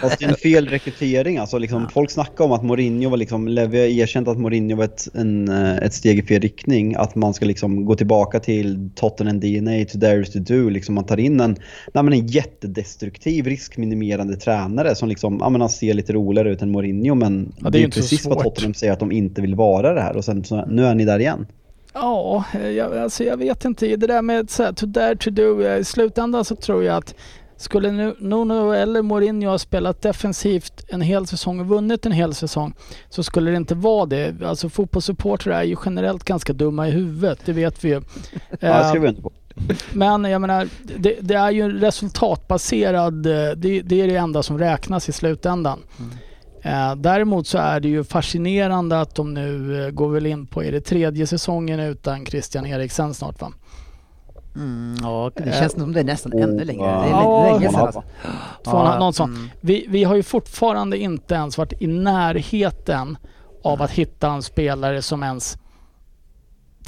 Fast 0.00 0.18
det 0.18 0.24
är 0.24 0.28
en 0.28 0.34
fel 0.34 0.66
rekrytering. 0.68 1.38
Alltså, 1.38 1.58
liksom, 1.58 1.88
Folk 1.88 2.10
snackar 2.10 2.44
om 2.44 2.52
att 2.52 2.62
Mourinho 2.64 3.10
var 3.10 3.16
liksom, 3.16 3.48
Levi 3.48 3.78
har 3.78 3.86
erkänt 3.86 4.28
att 4.28 4.38
Mourinho 4.38 4.76
var 4.76 4.84
ett, 4.84 5.08
en, 5.14 5.48
eh, 5.48 5.76
ett 5.76 5.94
steg 5.94 6.18
i 6.18 6.22
fel 6.22 6.40
riktning. 6.40 6.94
Att 6.94 7.14
man 7.14 7.34
ska 7.34 7.44
liksom 7.46 7.84
gå 7.84 7.94
tillbaka 7.94 8.40
till 8.40 8.90
Tottenham 8.94 9.40
DNA, 9.40 9.84
to 9.92 9.98
Darius 9.98 10.32
to 10.32 10.38
do. 10.38 10.68
Liksom 10.68 10.94
man 10.94 11.04
tar 11.06 11.16
in 11.20 11.40
en, 11.40 11.56
nej, 11.94 12.04
men 12.04 12.12
en 12.12 12.26
jättedestruktiv, 12.68 13.46
riskminimerande 13.46 14.36
tränare 14.36 14.94
som 14.94 15.08
liksom, 15.08 15.38
ja, 15.40 15.48
men 15.48 15.60
han 15.60 15.70
ser 15.70 15.94
lite 15.94 16.12
roligare 16.12 16.50
ut 16.52 16.62
än 16.62 16.70
Mourinho. 16.70 17.14
Men 17.14 17.52
Ja, 17.56 17.62
det 17.62 17.68
är 17.68 17.70
det 17.70 17.78
ju 17.78 17.84
är 17.84 17.90
precis 17.90 18.26
vad. 18.26 18.42
Tottenham 18.44 18.74
säger 18.74 18.92
att 18.92 18.98
de 19.00 19.12
inte 19.12 19.40
vill 19.42 19.54
vara 19.54 19.94
det 19.94 20.00
här. 20.00 20.16
Och 20.16 20.24
sen 20.24 20.44
så, 20.44 20.64
nu 20.66 20.84
är 20.86 20.94
ni 20.94 21.04
där 21.04 21.18
igen. 21.18 21.46
Ja, 21.94 22.44
eh, 22.54 22.68
jag, 22.68 22.98
alltså 22.98 23.24
jag 23.24 23.36
vet 23.36 23.64
inte. 23.64 23.96
Det 23.96 24.06
där 24.06 24.22
med 24.22 24.50
så 24.50 24.62
här, 24.62 24.72
to 24.72 24.86
dare 24.86 25.16
to 25.16 25.30
do. 25.30 25.62
eh, 25.62 25.78
I 25.78 25.84
slutändan 25.84 26.44
så 26.44 26.56
tror 26.56 26.84
jag 26.84 26.96
att 26.96 27.14
skulle 27.56 27.90
nu 27.92 28.14
Nuno 28.18 28.72
eller 28.72 29.02
Mourinho 29.02 29.50
ha 29.50 29.58
spelat 29.58 30.02
defensivt 30.02 30.84
en 30.88 31.00
hel 31.00 31.26
säsong 31.26 31.60
och 31.60 31.66
vunnit 31.66 32.06
en 32.06 32.12
hel 32.12 32.34
säsong 32.34 32.74
så 33.10 33.22
skulle 33.22 33.50
det 33.50 33.56
inte 33.56 33.74
vara 33.74 34.06
det. 34.06 34.34
Alltså 34.44 34.68
fotbollssupportrar 34.68 35.58
är 35.60 35.62
ju 35.62 35.76
generellt 35.84 36.24
ganska 36.24 36.52
dumma 36.52 36.88
i 36.88 36.90
huvudet, 36.90 37.38
det 37.44 37.52
vet 37.52 37.84
vi 37.84 37.88
ju. 37.88 37.94
Ja, 38.50 38.56
det 38.60 38.66
Eh, 38.68 38.88
skriver 38.88 39.06
jag 39.06 39.12
inte 39.12 39.22
på. 39.22 39.32
Men 39.92 40.24
jag 40.24 40.40
menar, 40.40 40.68
det, 40.98 41.16
det 41.20 41.34
är 41.34 41.50
ju 41.50 41.78
resultatbaserad, 41.78 43.26
eh, 43.26 43.32
det, 43.56 43.82
det 43.82 44.00
är 44.00 44.08
det 44.08 44.16
enda 44.16 44.42
som 44.42 44.58
räknas 44.58 45.08
i 45.08 45.12
slutändan. 45.12 45.78
Eh, 46.62 46.94
däremot 46.94 47.46
så 47.46 47.58
är 47.58 47.80
det 47.80 47.88
ju 47.88 48.04
fascinerande 48.04 49.00
att 49.00 49.14
de 49.14 49.34
nu 49.34 49.84
eh, 49.84 49.90
går 49.90 50.08
väl 50.08 50.26
in 50.26 50.46
på, 50.46 50.64
är 50.64 50.72
det 50.72 50.80
tredje 50.80 51.26
säsongen 51.26 51.80
utan 51.80 52.26
Christian 52.26 52.66
Eriksen 52.66 53.14
snart 53.14 53.40
va? 53.40 53.52
Mm, 54.56 54.96
ja, 55.02 55.30
det 55.36 55.52
känns 55.52 55.72
som 55.72 55.92
det 55.92 56.00
är 56.00 56.04
nästan 56.04 56.32
ännu 56.32 56.64
längre. 56.64 56.86
Det 56.86 57.06
är 57.06 57.10
Ja, 57.10 57.52
länge 57.52 57.70
sedan 57.70 57.80
alltså. 57.80 58.02
något 58.98 59.16
sånt. 59.16 59.36
mm. 59.36 59.48
Vi, 59.60 59.86
vi 59.88 60.04
har 60.04 60.16
ju 60.16 60.22
fortfarande 60.22 60.98
inte 60.98 61.34
ens 61.34 61.58
varit 61.58 61.82
i 61.82 61.86
närheten 61.86 63.16
av 63.64 63.82
att 63.82 63.90
hitta 63.90 64.30
en 64.30 64.42
spelare 64.42 65.02
som 65.02 65.22
ens 65.22 65.58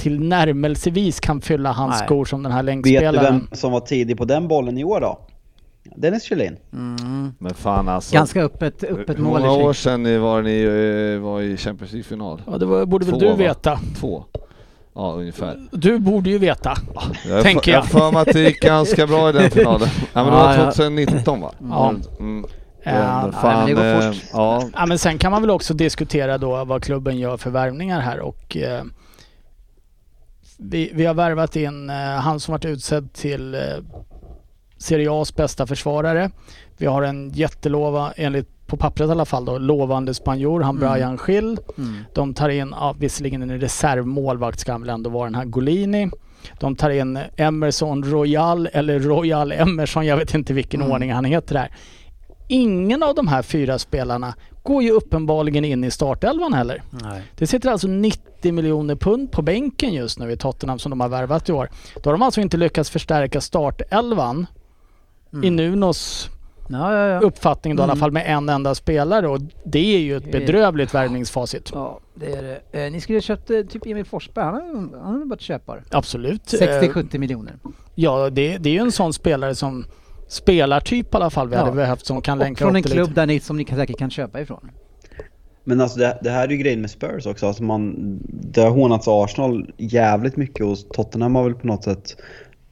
till 0.01 0.19
närmelsevis 0.19 1.19
kan 1.19 1.41
fylla 1.41 1.71
hans 1.71 1.99
Nej. 1.99 2.05
skor 2.07 2.25
som 2.25 2.43
den 2.43 2.51
här 2.51 2.63
Vet 2.63 2.83
du 2.83 2.89
länkspelaren. 2.91 3.23
vem 3.49 3.57
som 3.57 3.71
var 3.71 3.79
tidig 3.79 4.17
på 4.17 4.25
den 4.25 4.47
bollen 4.47 4.77
i 4.77 4.83
år 4.83 5.01
då? 5.01 5.19
Dennis 5.95 6.23
Kjellin. 6.23 6.57
Mm. 6.73 7.33
Men 7.39 7.53
fan 7.53 7.89
alltså. 7.89 8.13
Ganska 8.15 8.41
öppet, 8.41 8.83
öppet 8.83 9.17
Hur 9.17 9.23
mål 9.23 9.41
i 9.41 9.45
många 9.45 9.63
år 9.63 9.73
sedan 9.73 10.21
var 10.21 10.41
ni 10.41 10.61
eh, 11.15 11.21
var 11.23 11.41
i 11.41 11.57
Champions 11.57 11.91
League-final? 11.91 12.41
Ja, 12.51 12.57
det 12.57 12.65
var, 12.65 12.85
borde 12.85 13.05
väl 13.05 13.13
Två, 13.13 13.19
du 13.19 13.29
va? 13.29 13.35
veta. 13.35 13.79
Två? 13.99 14.23
Ja, 14.95 15.13
ungefär. 15.13 15.59
Du 15.71 15.99
borde 15.99 16.29
ju 16.29 16.37
veta. 16.37 16.73
Jag 17.27 17.43
Tänker 17.43 17.71
jag. 17.71 17.79
har 17.79 17.87
för 17.87 18.11
mig 18.11 18.21
att 18.21 18.33
det 18.33 18.39
gick 18.39 18.61
ganska 18.61 19.07
bra 19.07 19.29
i 19.29 19.31
den 19.33 19.51
finalen. 19.51 19.87
Ja 20.13 20.23
men 20.23 20.25
det 20.25 20.31
var 20.31 20.53
ja. 20.55 20.71
2019 20.71 21.41
va? 21.41 21.51
Ja. 21.69 21.93
Mm. 22.19 22.45
Ja, 22.83 22.91
Men 22.91 23.01
ja, 23.01 23.31
fan, 23.41 23.57
men 23.57 23.65
det 23.67 23.73
går 23.73 24.01
eh, 24.05 24.11
fort. 24.11 24.23
ja. 24.33 24.63
Ja, 24.75 24.85
men 24.85 24.99
sen 24.99 25.17
kan 25.17 25.31
man 25.31 25.41
väl 25.41 25.51
också 25.51 25.73
diskutera 25.73 26.37
då 26.37 26.65
vad 26.65 26.83
klubben 26.83 27.17
gör 27.17 27.37
för 27.37 27.49
värvningar 27.49 27.99
här 27.99 28.19
och 28.19 28.57
eh, 28.57 28.83
vi, 30.61 30.91
vi 30.93 31.05
har 31.05 31.13
värvat 31.13 31.55
in 31.55 31.89
eh, 31.89 31.95
han 31.95 32.39
som 32.39 32.51
varit 32.51 32.65
utsedd 32.65 33.13
till 33.13 33.53
eh, 33.55 33.61
Serie 34.77 35.09
A's 35.09 35.35
bästa 35.35 35.67
försvarare. 35.67 36.31
Vi 36.77 36.85
har 36.85 37.01
en 37.03 37.29
jättelova, 37.29 38.13
enligt 38.15 38.47
på 38.67 38.77
pappret 38.77 39.07
i 39.07 39.11
alla 39.11 39.25
fall 39.25 39.45
då, 39.45 39.57
lovande 39.57 40.13
spanjor, 40.13 40.61
han 40.61 40.77
Mm. 40.77 40.91
Brian 40.93 41.17
Schill. 41.17 41.57
Mm. 41.77 41.95
De 42.13 42.33
tar 42.33 42.49
in, 42.49 42.73
ja, 42.79 42.95
visserligen 42.99 43.41
en 43.41 43.59
reservmålvakt 43.59 44.59
ska 44.59 44.71
han 44.71 44.81
väl 44.81 44.89
ändå 44.89 45.09
vara 45.09 45.25
den 45.25 45.35
här 45.35 45.45
Golini. 45.45 46.09
De 46.59 46.75
tar 46.75 46.89
in 46.89 47.19
Emerson 47.37 48.03
Royal 48.03 48.67
eller 48.73 48.99
Royal 48.99 49.51
Emerson, 49.51 50.05
jag 50.05 50.17
vet 50.17 50.33
inte 50.33 50.53
vilken 50.53 50.81
Mm. 50.81 50.91
ordning 50.93 51.13
han 51.13 51.25
heter 51.25 51.53
där. 51.53 51.71
Ingen 52.51 53.03
av 53.03 53.15
de 53.15 53.27
här 53.27 53.41
fyra 53.41 53.79
spelarna 53.79 54.33
går 54.63 54.83
ju 54.83 54.91
uppenbarligen 54.91 55.65
in 55.65 55.83
i 55.83 55.91
startelvan 55.91 56.53
heller. 56.53 56.81
Nej. 56.89 57.21
Det 57.37 57.47
sitter 57.47 57.69
alltså 57.69 57.87
90 57.87 58.53
miljoner 58.53 58.95
pund 58.95 59.31
på 59.31 59.41
bänken 59.41 59.93
just 59.93 60.19
nu 60.19 60.31
i 60.31 60.37
Tottenham 60.37 60.79
som 60.79 60.89
de 60.89 60.99
har 60.99 61.09
värvat 61.09 61.49
i 61.49 61.51
år. 61.51 61.69
Då 62.03 62.09
har 62.09 62.11
de 62.13 62.21
alltså 62.21 62.41
inte 62.41 62.57
lyckats 62.57 62.89
förstärka 62.89 63.41
startelvan 63.41 64.45
i 65.43 65.49
Nunos 65.49 66.29
Ja, 66.69 66.93
ja, 66.93 67.07
ja. 67.07 67.19
uppfattning 67.19 67.75
då 67.75 67.81
i 67.81 67.83
alla 67.83 67.93
Mm. 67.93 67.99
fall 67.99 68.11
med 68.11 68.25
en 68.37 68.49
enda 68.49 68.75
spelare 68.75 69.27
och 69.27 69.39
det 69.65 69.95
är 69.95 69.99
ju 69.99 70.17
ett 70.17 70.31
bedrövligt 70.31 70.93
värvningsfacit. 70.93 71.69
Ja, 71.73 71.99
det 72.13 72.31
är 72.35 72.43
det. 72.71 72.85
Eh, 72.85 72.91
ni 72.91 73.01
skulle 73.01 73.15
ha 73.17 73.21
köpt 73.21 73.49
eh, 73.49 73.61
typ 73.61 73.85
Emil 73.85 74.05
Forsberg, 74.05 74.45
han 74.45 74.93
har, 75.03 75.25
varit 75.29 75.41
köpare. 75.41 75.83
Absolut. 75.91 76.53
Eh, 76.53 76.57
60-70 76.57 77.17
miljoner. 77.17 77.53
Ja, 77.95 78.29
det, 78.29 78.57
det 78.57 78.69
är 78.69 78.73
ju 78.73 78.79
en 78.79 78.91
sån 78.91 79.13
spelare 79.13 79.55
som 79.55 79.85
spelartyp 80.31 81.13
i 81.13 81.17
alla 81.17 81.29
fall 81.29 81.49
vi 81.49 81.55
Ja. 81.55 81.59
hade 81.63 81.75
behövt 81.75 82.05
som 82.05 82.21
kan 82.21 82.37
Och 82.37 82.43
länka 82.43 82.57
från 82.65 82.69
upp 82.69 82.75
en 82.75 82.81
det 82.81 82.89
klubb 82.89 83.13
där 83.13 83.25
ni, 83.25 83.39
som 83.39 83.57
ni 83.57 83.65
säkert 83.65 83.97
kan 83.97 84.09
köpa 84.09 84.41
ifrån. 84.41 84.71
Men 85.63 85.81
alltså 85.81 85.99
det, 85.99 86.17
det 86.21 86.29
här 86.29 86.47
är 86.47 86.51
ju 86.51 86.57
grejen 86.57 86.81
med 86.81 86.91
Spurs 86.91 87.25
också. 87.25 87.47
Alltså 87.47 87.63
man, 87.63 87.95
det 88.29 88.61
har 88.61 88.69
hånats 88.69 89.07
Arsenal 89.07 89.73
jävligt 89.77 90.37
mycket 90.37 90.65
och 90.65 90.77
Tottenham 90.93 91.35
har 91.35 91.43
väl 91.43 91.53
på 91.53 91.67
något 91.67 91.83
sätt 91.83 92.15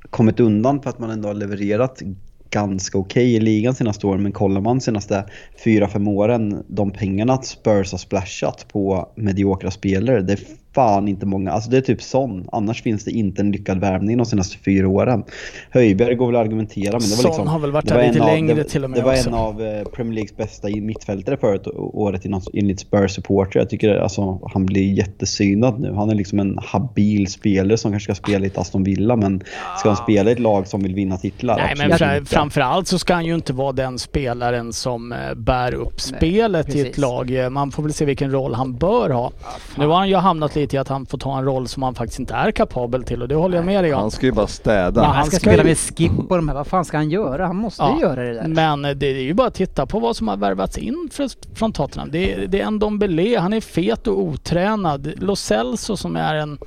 kommit 0.09 0.39
undan 0.39 0.81
för 0.81 0.89
att 0.89 0.99
man 0.99 1.09
ändå 1.09 1.29
har 1.29 1.33
levererat 1.33 2.01
ganska 2.49 2.97
okej 2.97 3.35
i 3.35 3.39
ligan 3.39 3.75
senaste 3.75 4.07
åren. 4.07 4.23
Men 4.23 4.31
kollar 4.31 4.61
man 4.61 4.81
senaste 4.81 5.25
4-5 5.65 6.09
åren, 6.09 6.63
de 6.67 6.91
pengarna 6.91 7.33
att 7.33 7.45
Spurs 7.45 7.91
har 7.91 7.97
splashat 7.97 8.65
på 8.67 9.09
mediokra 9.15 9.71
spelare, 9.71 10.21
det 10.21 10.37
fan 10.75 11.07
inte 11.07 11.25
många. 11.25 11.51
Alltså 11.51 11.69
det 11.69 11.77
är 11.77 11.81
typ 11.81 12.01
sån. 12.01 12.47
Annars 12.51 12.81
finns 12.83 13.03
det 13.05 13.11
inte 13.11 13.41
en 13.41 13.51
lyckad 13.51 13.79
värvning 13.79 14.17
de 14.17 14.25
senaste 14.25 14.57
fyra 14.57 14.87
åren. 14.87 15.23
Höjberg 15.69 16.15
går 16.15 16.25
väl 16.27 16.35
att 16.35 16.41
argumentera 16.45 16.91
men 16.91 17.01
det 17.01 17.15
var 17.15 17.21
Son 17.21 17.25
liksom... 17.31 17.47
har 17.47 17.59
väl 17.59 17.71
varit 17.71 17.91
var 17.91 18.03
lite 18.03 18.21
av- 18.21 18.27
längre 18.27 18.53
det, 18.55 18.63
till 18.63 18.83
och 18.83 18.89
med 18.89 18.99
Det 18.99 19.03
var 19.03 19.11
också. 19.13 19.29
en 19.29 19.35
av 19.35 19.61
eh, 19.61 19.83
Premier 19.83 20.13
Leagues 20.13 20.37
bästa 20.37 20.67
mittfältare 20.67 21.37
förut 21.37 21.67
året 21.77 22.25
innan- 22.25 22.41
enligt 22.53 22.79
Spurs 22.79 23.11
supporter. 23.11 23.59
Jag 23.59 23.69
tycker 23.69 23.95
alltså, 23.95 24.39
han 24.53 24.65
blir 24.65 24.93
jättesynad 24.93 25.79
nu. 25.79 25.93
Han 25.93 26.09
är 26.09 26.15
liksom 26.15 26.39
en 26.39 26.59
habil 26.61 27.27
spelare 27.31 27.77
som 27.77 27.91
kanske 27.91 28.15
ska 28.15 28.23
spela 28.27 28.45
i 28.45 28.47
ett 28.47 28.57
Aston 28.57 28.83
Villa 28.83 29.15
men 29.15 29.43
ska 29.79 29.89
han 29.89 29.97
spela 29.97 30.29
i 30.29 30.33
ett 30.33 30.39
lag 30.39 30.67
som 30.67 30.81
vill 30.83 30.95
vinna 30.95 31.17
titlar? 31.17 31.57
Nej 31.57 31.87
men 31.89 31.97
fra, 31.97 32.25
framförallt 32.25 32.87
så 32.87 32.99
ska 32.99 33.13
han 33.13 33.25
ju 33.25 33.35
inte 33.35 33.53
vara 33.53 33.71
den 33.71 33.99
spelaren 33.99 34.73
som 34.73 35.11
eh, 35.11 35.33
bär 35.35 35.73
upp 35.73 36.01
spelet 36.01 36.75
i 36.75 36.81
ett 36.81 36.97
lag. 36.97 37.31
Eh, 37.43 37.49
Man 37.49 37.71
får 37.71 37.83
väl 37.83 37.93
se 37.93 38.05
vilken 38.05 38.31
roll 38.31 38.53
han 38.53 38.73
bör 38.75 39.09
ha. 39.09 39.31
Nu 39.77 39.87
har 39.87 39.95
han 39.95 40.09
ju 40.09 40.15
hamnat 40.15 40.57
lite 40.61 40.75
i 40.75 40.79
att 40.79 40.87
han 40.87 41.05
får 41.05 41.17
ta 41.17 41.37
en 41.37 41.45
roll 41.45 41.67
som 41.67 41.83
han 41.83 41.95
faktiskt 41.95 42.19
inte 42.19 42.33
är 42.33 42.51
kapabel 42.51 43.03
till 43.03 43.21
och 43.21 43.27
det 43.27 43.35
håller 43.35 43.55
jag 43.57 43.65
med 43.65 43.83
dig 43.83 43.93
om. 43.93 43.99
Han 44.01 44.11
ska 44.11 44.25
ju 44.25 44.31
bara 44.31 44.47
städa. 44.47 45.01
Ja, 45.01 45.07
Han 45.07 45.25
ska 45.25 45.35
ska 45.37 45.49
spela 45.49 45.63
med 45.63 45.77
skip 45.77 46.11
och 46.29 46.35
de 46.37 46.47
här, 46.49 46.55
vad 46.55 46.67
fan 46.67 46.85
ska 46.85 46.97
han 46.97 47.09
göra? 47.09 47.47
Han 47.47 47.55
måste 47.55 47.83
Ja, 47.83 47.95
ju 47.95 48.01
göra 48.01 48.23
det 48.23 48.33
där. 48.33 48.47
Men 48.47 48.99
det 48.99 49.07
är 49.07 49.21
ju 49.21 49.33
bara 49.33 49.47
att 49.47 49.53
titta 49.53 49.85
på 49.85 49.99
vad 49.99 50.15
som 50.15 50.27
har 50.27 50.37
värvats 50.37 50.77
in 50.77 51.09
för- 51.11 51.55
från 51.55 51.71
Tottenham. 51.73 52.09
Det 52.11 52.33
är, 52.33 52.47
det 52.47 52.61
är 52.61 52.65
en 52.65 52.79
Dombele, 52.79 53.39
han 53.39 53.53
är 53.53 53.61
fet 53.61 54.07
och 54.07 54.19
otränad. 54.19 55.13
Lo 55.17 55.35
Celso 55.35 55.97
som 55.97 56.15
är 56.15 56.35
en 56.35 56.57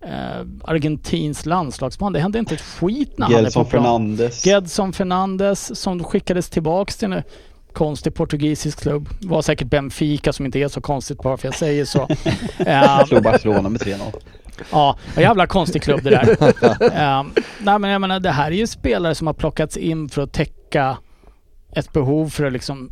eh, 0.00 0.10
argentinsk 0.64 1.46
landslagsman. 1.46 2.12
Det 2.12 2.20
hände 2.20 2.38
inte 2.38 2.54
ett 2.54 2.60
skit 2.60 3.18
när 3.18 3.26
han 3.26 3.34
är 3.34 3.44
på 3.44 3.50
plan. 3.64 3.66
Fernandes. 3.66 4.44
Gedson 4.46 4.92
Fernandes 4.92 5.80
som 5.80 6.04
skickades 6.04 6.50
tillbaks 6.50 6.96
till 6.96 7.12
en 7.12 7.22
konstig 7.74 8.14
portugisisk 8.14 8.80
klubb. 8.82 9.08
var 9.20 9.42
säkert 9.42 9.68
Benfica 9.68 10.32
som 10.32 10.46
inte 10.46 10.58
är 10.58 10.68
så 10.68 10.80
konstigt 10.80 11.18
bara 11.22 11.36
för 11.36 11.48
jag 11.48 11.54
säger 11.54 11.84
så. 11.84 12.08
Eh, 12.66 13.04
Slog 13.06 13.22
Barcelona 13.22 13.68
med 13.68 13.80
3-0. 13.80 13.96
Ja, 14.72 14.98
en 15.16 15.22
jävla 15.22 15.46
konstig 15.46 15.82
klubb 15.82 16.02
det 16.02 16.10
där. 16.10 16.30
um, 17.20 17.32
nej 17.58 17.78
men 17.78 17.90
jag 17.90 18.00
menar 18.00 18.20
det 18.20 18.30
här 18.30 18.46
är 18.50 18.56
ju 18.56 18.66
spelare 18.66 19.14
som 19.14 19.26
har 19.26 19.34
plockats 19.34 19.76
in 19.76 20.08
för 20.08 20.22
att 20.22 20.32
täcka 20.32 20.98
ett 21.76 21.92
behov 21.92 22.28
för 22.28 22.44
att 22.44 22.52
liksom 22.52 22.90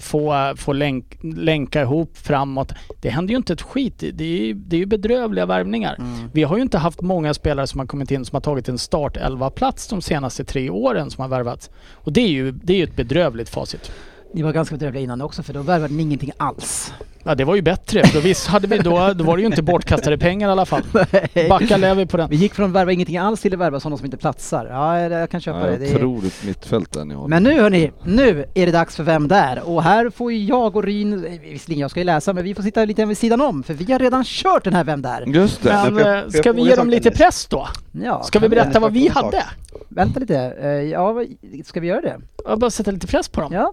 få, 0.00 0.54
få 0.56 0.72
länk, 0.72 1.18
länka 1.22 1.82
ihop 1.82 2.16
framåt. 2.18 2.72
Det 3.00 3.10
händer 3.10 3.30
ju 3.32 3.36
inte 3.36 3.52
ett 3.52 3.62
skit. 3.62 4.04
Det 4.12 4.24
är, 4.24 4.38
ju- 4.46 4.54
det 4.54 4.76
är 4.76 4.80
ju 4.80 4.86
bedrövliga 4.86 5.46
värvningar. 5.46 5.96
Vi 6.32 6.42
har 6.42 6.56
ju 6.56 6.62
inte 6.62 6.78
haft 6.78 7.00
många 7.00 7.34
spelare 7.34 7.66
som 7.66 7.80
har 7.80 7.86
kommit 7.86 8.10
in 8.10 8.24
som 8.24 8.36
har 8.36 8.40
tagit 8.40 8.68
en 8.68 8.78
start 8.78 9.16
11-plats 9.16 9.88
de 9.88 10.02
senaste 10.02 10.44
tre 10.44 10.70
åren 10.70 11.10
som 11.10 11.22
har 11.22 11.28
värvats. 11.28 11.70
Och 11.94 12.12
det 12.12 12.20
är 12.20 12.28
ju, 12.28 12.50
det 12.52 12.72
är 12.72 12.76
ju 12.76 12.84
ett 12.84 12.96
bedrövligt 12.96 13.48
facit. 13.48 13.90
Ni 14.34 14.42
var 14.42 14.52
ganska 14.52 14.74
bedrövliga 14.74 15.02
innan 15.04 15.20
också 15.22 15.42
för 15.42 15.52
då 15.52 15.62
värvade 15.62 15.94
ni 15.94 16.02
ingenting 16.02 16.30
alls. 16.36 16.92
Ja 17.24 17.34
det 17.34 17.44
var 17.44 17.54
ju 17.54 17.62
bättre. 17.62 18.06
För 18.06 18.20
visst 18.20 18.46
hade 18.46 18.66
vi 18.66 18.78
då, 18.78 19.12
då 19.14 19.24
var 19.24 19.36
det 19.36 19.40
ju 19.40 19.46
inte 19.46 19.62
bortkastade 19.62 20.18
pengar 20.18 20.48
i 20.48 20.52
alla 20.52 20.66
fall. 20.66 20.82
Backa 21.48 21.76
Levi 21.76 22.06
på 22.06 22.16
den. 22.16 22.30
Vi 22.30 22.36
gick 22.36 22.54
från 22.54 22.66
att 22.66 22.72
värva 22.72 22.92
ingenting 22.92 23.16
alls 23.18 23.40
till 23.40 23.52
att 23.52 23.58
värva 23.60 23.80
sådana 23.80 23.96
som 23.96 24.04
inte 24.04 24.16
platsar. 24.16 24.66
Ja, 24.70 25.00
jag 25.00 25.30
kan 25.30 25.40
köpa 25.40 25.60
Ja, 25.60 25.66
det. 25.66 25.76
det 25.76 25.90
är... 25.90 25.94
otroligt 25.96 26.44
mittfält 26.46 26.92
där 26.92 27.04
ni 27.04 27.14
har. 27.14 27.28
Men 27.28 27.42
nu 27.42 27.60
hörni, 27.60 27.92
nu 28.04 28.44
är 28.54 28.66
det 28.66 28.72
dags 28.72 28.96
för 28.96 29.02
Vem 29.04 29.28
där? 29.28 29.62
Och 29.64 29.82
här 29.82 30.10
får 30.10 30.32
ju 30.32 30.44
jag 30.44 30.76
och 30.76 30.84
Ryn, 30.84 31.24
eh, 31.24 31.40
visserligen 31.40 31.80
jag 31.80 31.90
ska 31.90 32.00
ju 32.00 32.04
läsa, 32.04 32.32
men 32.32 32.44
vi 32.44 32.54
får 32.54 32.62
sitta 32.62 32.84
lite 32.84 33.04
vid 33.04 33.18
sidan 33.18 33.40
om 33.40 33.62
för 33.62 33.74
vi 33.74 33.92
har 33.92 33.98
redan 33.98 34.24
kört 34.24 34.64
den 34.64 34.74
här 34.74 34.84
Vem 34.84 35.02
där? 35.02 35.24
Just 35.26 35.62
det. 35.62 35.72
Men 35.72 35.92
Får 35.92 36.00
jag- 36.00 36.18
eh, 36.18 36.28
ska 36.28 36.48
jag 36.48 36.54
vi 36.54 36.62
ge 36.62 36.74
dem 36.74 36.90
lite 36.90 37.10
press 37.10 37.46
då? 37.46 37.68
Ja, 37.92 38.22
Ska 38.22 38.38
vi 38.38 38.48
berätta 38.48 38.80
vad 38.80 38.92
vi 38.92 39.08
hade? 39.08 39.44
Vänta 39.88 40.20
lite, 40.20 40.36
eh, 40.60 40.68
ja, 40.68 41.24
ska 41.64 41.80
vi 41.80 41.86
göra 41.86 42.00
det? 42.00 42.16
Jag 42.44 42.58
bara 42.58 42.70
sätta 42.70 42.90
lite 42.90 43.06
press 43.06 43.28
på 43.28 43.40
dem. 43.40 43.52
Ja. 43.52 43.72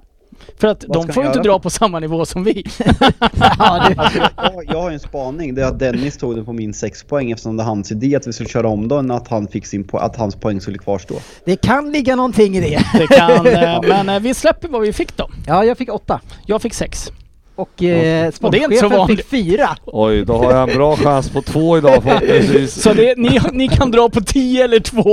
För 0.58 0.68
att 0.68 0.84
Vad 0.88 1.08
de 1.08 1.14
får 1.14 1.24
ju 1.24 1.28
inte 1.30 1.42
dra 1.42 1.60
på 1.60 1.70
samma 1.70 2.00
nivå 2.00 2.26
som 2.26 2.44
vi. 2.44 2.66
ja 3.60 3.90
det, 3.90 4.30
Jag, 4.38 4.64
jag 4.68 4.82
har 4.82 4.90
ju 4.90 4.94
en 4.94 5.00
spaning, 5.00 5.56
det 5.56 5.62
är 5.62 5.66
att 5.66 5.80
Dennis 5.80 6.18
tog 6.18 6.36
den 6.36 6.46
på 6.46 6.54
min 6.54 6.74
6 6.74 7.04
poäng 7.04 7.32
eftersom 7.32 7.58
det 7.58 7.64
är 7.64 7.66
hans 7.66 7.92
idé 7.92 8.16
att 8.16 8.28
vi 8.28 8.34
skulle 8.34 8.50
köra 8.50 8.68
om 8.68 8.88
den, 8.88 9.12
att, 9.12 9.28
han 9.28 9.48
fick 9.48 9.66
sin 9.66 9.84
po- 9.86 10.00
att 10.00 10.16
hans 10.16 10.36
poäng 10.36 10.62
skulle 10.62 10.78
kvarstå. 10.78 11.16
det 11.46 11.56
kan 11.56 11.92
ligga 11.92 12.16
någonting 12.16 12.58
i 12.58 12.62
det. 12.62 12.80
Det 12.94 13.08
kan, 13.08 13.48
eh, 13.48 13.80
men 13.82 14.10
eh, 14.10 14.20
vi 14.20 14.34
släpper 14.34 14.68
vad 14.68 14.82
vi 14.82 14.94
fick 14.94 15.18
då. 15.18 15.30
Ja, 15.48 15.66
jag 15.66 15.78
fick 15.78 15.94
åtta. 15.94 16.22
Jag 16.46 16.62
fick 16.62 16.74
sex. 16.74 17.12
Och 17.56 17.84
eh, 17.84 18.32
sportchefen 18.32 19.08
fick 19.08 19.26
fyra. 19.26 19.70
Oj, 19.86 20.26
då 20.26 20.34
har 20.38 20.52
jag 20.54 20.70
en 20.70 20.76
bra 20.78 20.96
chans 20.96 21.30
på 21.30 21.42
två 21.42 21.78
idag 21.78 22.04
förhoppningsvis. 22.04 22.82
Så 22.82 22.94
det, 22.94 23.18
ni, 23.18 23.40
ni 23.52 23.68
kan 23.68 23.92
dra 23.92 24.10
på 24.10 24.22
10 24.22 24.64
eller 24.64 24.80
2. 24.80 25.04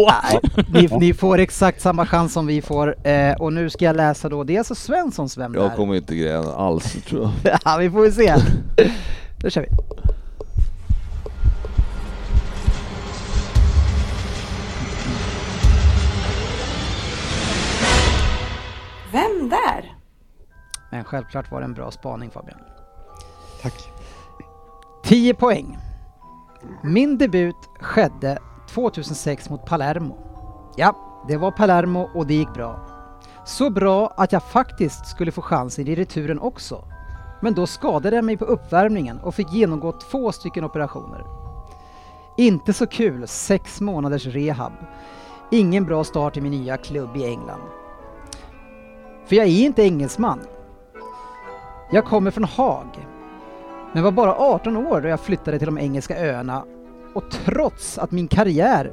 Ni, 0.73 0.89
ni 1.01 1.15
får 1.15 1.39
exakt 1.39 1.81
samma 1.83 2.07
chans 2.07 2.33
som 2.33 2.47
vi 2.47 2.62
får. 2.62 3.09
Eh, 3.09 3.33
och 3.33 3.53
nu 3.53 3.71
ska 3.71 3.85
jag 3.85 3.97
läsa 3.97 4.29
då, 4.29 4.45
det 4.45 4.55
är 4.55 4.59
alltså 4.59 4.75
Svenssons 4.75 5.39
Vem 5.39 5.55
Jag 5.55 5.71
där? 5.71 5.77
kommer 5.77 5.95
inte 5.95 6.15
greja 6.17 6.39
alls 6.53 6.97
tror 7.09 7.31
jag. 7.43 7.59
Ja, 7.65 7.77
vi 7.77 7.91
får 7.91 8.03
väl 8.03 8.12
se. 8.12 8.35
Då 9.43 9.51
kör 9.51 9.61
vi. 9.61 9.69
Vem 19.12 19.49
där? 19.49 20.00
Men 20.91 21.05
självklart 21.05 21.51
var 21.51 21.61
det 21.61 21.65
en 21.65 21.75
bra 21.75 21.91
spaning 21.91 22.31
Fabian. 22.31 22.59
Tack. 23.62 23.93
10 25.05 25.35
poäng. 25.35 25.79
Min 26.83 27.19
debut 27.19 27.57
skedde 27.81 28.39
2006 28.75 29.51
mot 29.51 29.67
Palermo. 29.67 30.17
Ja, 30.77 30.97
det 31.29 31.37
var 31.37 31.51
Palermo 31.51 32.11
och 32.15 32.27
det 32.27 32.35
gick 32.35 32.55
bra. 32.55 32.87
Så 33.45 33.71
bra 33.71 34.15
att 34.17 34.33
jag 34.33 34.43
faktiskt 34.43 35.07
skulle 35.07 35.33
få 35.33 35.43
chansen 35.43 35.89
i 35.89 35.95
returen 35.95 36.41
också. 36.41 36.85
Men 37.43 37.55
då 37.55 37.67
skadade 37.67 38.17
jag 38.17 38.25
mig 38.25 38.37
på 38.37 38.45
uppvärmningen 38.45 39.19
och 39.19 39.35
fick 39.35 39.53
genomgå 39.53 39.93
två 39.93 40.33
stycken 40.33 40.65
operationer. 40.65 41.25
Inte 42.37 42.73
så 42.73 42.87
kul, 42.87 43.29
sex 43.29 43.81
månaders 43.81 44.27
rehab. 44.27 44.73
Ingen 45.51 45.85
bra 45.85 46.05
start 46.05 46.37
i 46.37 46.41
min 46.41 46.53
nya 46.53 46.77
klubb 46.77 47.17
i 47.17 47.25
England. 47.25 47.62
För 49.27 49.37
jag 49.37 49.47
är 49.47 49.65
inte 49.65 49.83
engelsman. 49.83 50.41
Jag 51.93 52.05
kommer 52.05 52.31
från 52.31 52.45
Haag, 52.45 53.07
men 53.93 54.05
var 54.05 54.11
bara 54.11 54.35
18 54.35 54.77
år 54.77 55.01
då 55.01 55.09
jag 55.09 55.21
flyttade 55.21 55.59
till 55.59 55.67
de 55.67 55.79
engelska 55.79 56.19
öarna 56.19 56.65
och 57.15 57.31
trots 57.31 57.99
att 57.99 58.11
min 58.11 58.29
karriär 58.29 58.93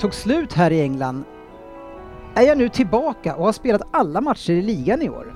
tog 0.00 0.14
slut 0.14 0.52
här 0.52 0.70
i 0.70 0.80
England 0.80 1.24
är 2.34 2.42
jag 2.42 2.58
nu 2.58 2.68
tillbaka 2.68 3.36
och 3.36 3.44
har 3.44 3.52
spelat 3.52 3.82
alla 3.90 4.20
matcher 4.20 4.50
i 4.50 4.62
ligan 4.62 5.02
i 5.02 5.08
år. 5.08 5.34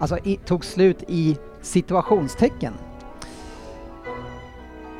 Alltså 0.00 0.18
i, 0.24 0.36
tog 0.36 0.64
slut 0.64 1.02
i 1.08 1.38
situationstecken. 1.62 2.72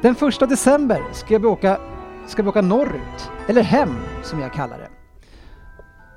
Den 0.03 0.15
första 0.15 0.47
december 0.47 1.03
ska 1.13 1.35
jag 1.35 1.45
åka, 1.45 1.79
ska 2.27 2.43
vi 2.43 2.49
åka 2.49 2.63
norrut, 2.63 3.31
eller 3.49 3.63
hem 3.63 3.97
som 4.23 4.41
jag 4.41 4.53
kallar 4.53 4.79
det. 4.79 4.91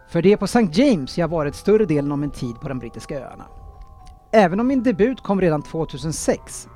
För 0.08 0.22
det 0.22 0.34
är 0.34 0.38
på 0.38 0.46
St. 0.46 0.68
James 0.72 1.18
jag 1.18 1.28
varit 1.28 1.56
större 1.56 1.86
delen 1.86 2.12
av 2.12 2.20
min 2.20 2.32
tid 2.32 2.56
på 2.62 2.70
de 2.70 2.80
brittiska 2.80 3.20
öarna. 3.20 3.61
Även 4.34 4.60
om 4.60 4.68
min 4.68 4.84
debut 4.84 5.22
kom 5.22 5.42
redan 5.42 5.62
2006 5.62 6.68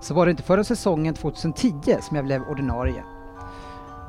så 0.00 0.14
var 0.14 0.26
det 0.26 0.30
inte 0.30 0.42
förrän 0.42 0.64
säsongen 0.64 1.14
2010 1.14 1.72
som 2.00 2.16
jag 2.16 2.24
blev 2.24 2.42
ordinarie. 2.42 3.04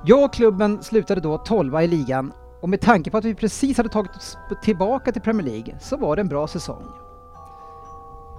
Jag 0.05 0.23
och 0.23 0.33
klubben 0.33 0.83
slutade 0.83 1.21
då 1.21 1.37
12 1.37 1.81
i 1.81 1.87
ligan 1.87 2.33
och 2.61 2.69
med 2.69 2.81
tanke 2.81 3.11
på 3.11 3.17
att 3.17 3.25
vi 3.25 3.35
precis 3.35 3.77
hade 3.77 3.89
tagit 3.89 4.15
oss 4.15 4.37
tillbaka 4.63 5.11
till 5.11 5.21
Premier 5.21 5.47
League 5.47 5.75
så 5.79 5.97
var 5.97 6.15
det 6.15 6.21
en 6.21 6.27
bra 6.27 6.47
säsong. 6.47 6.83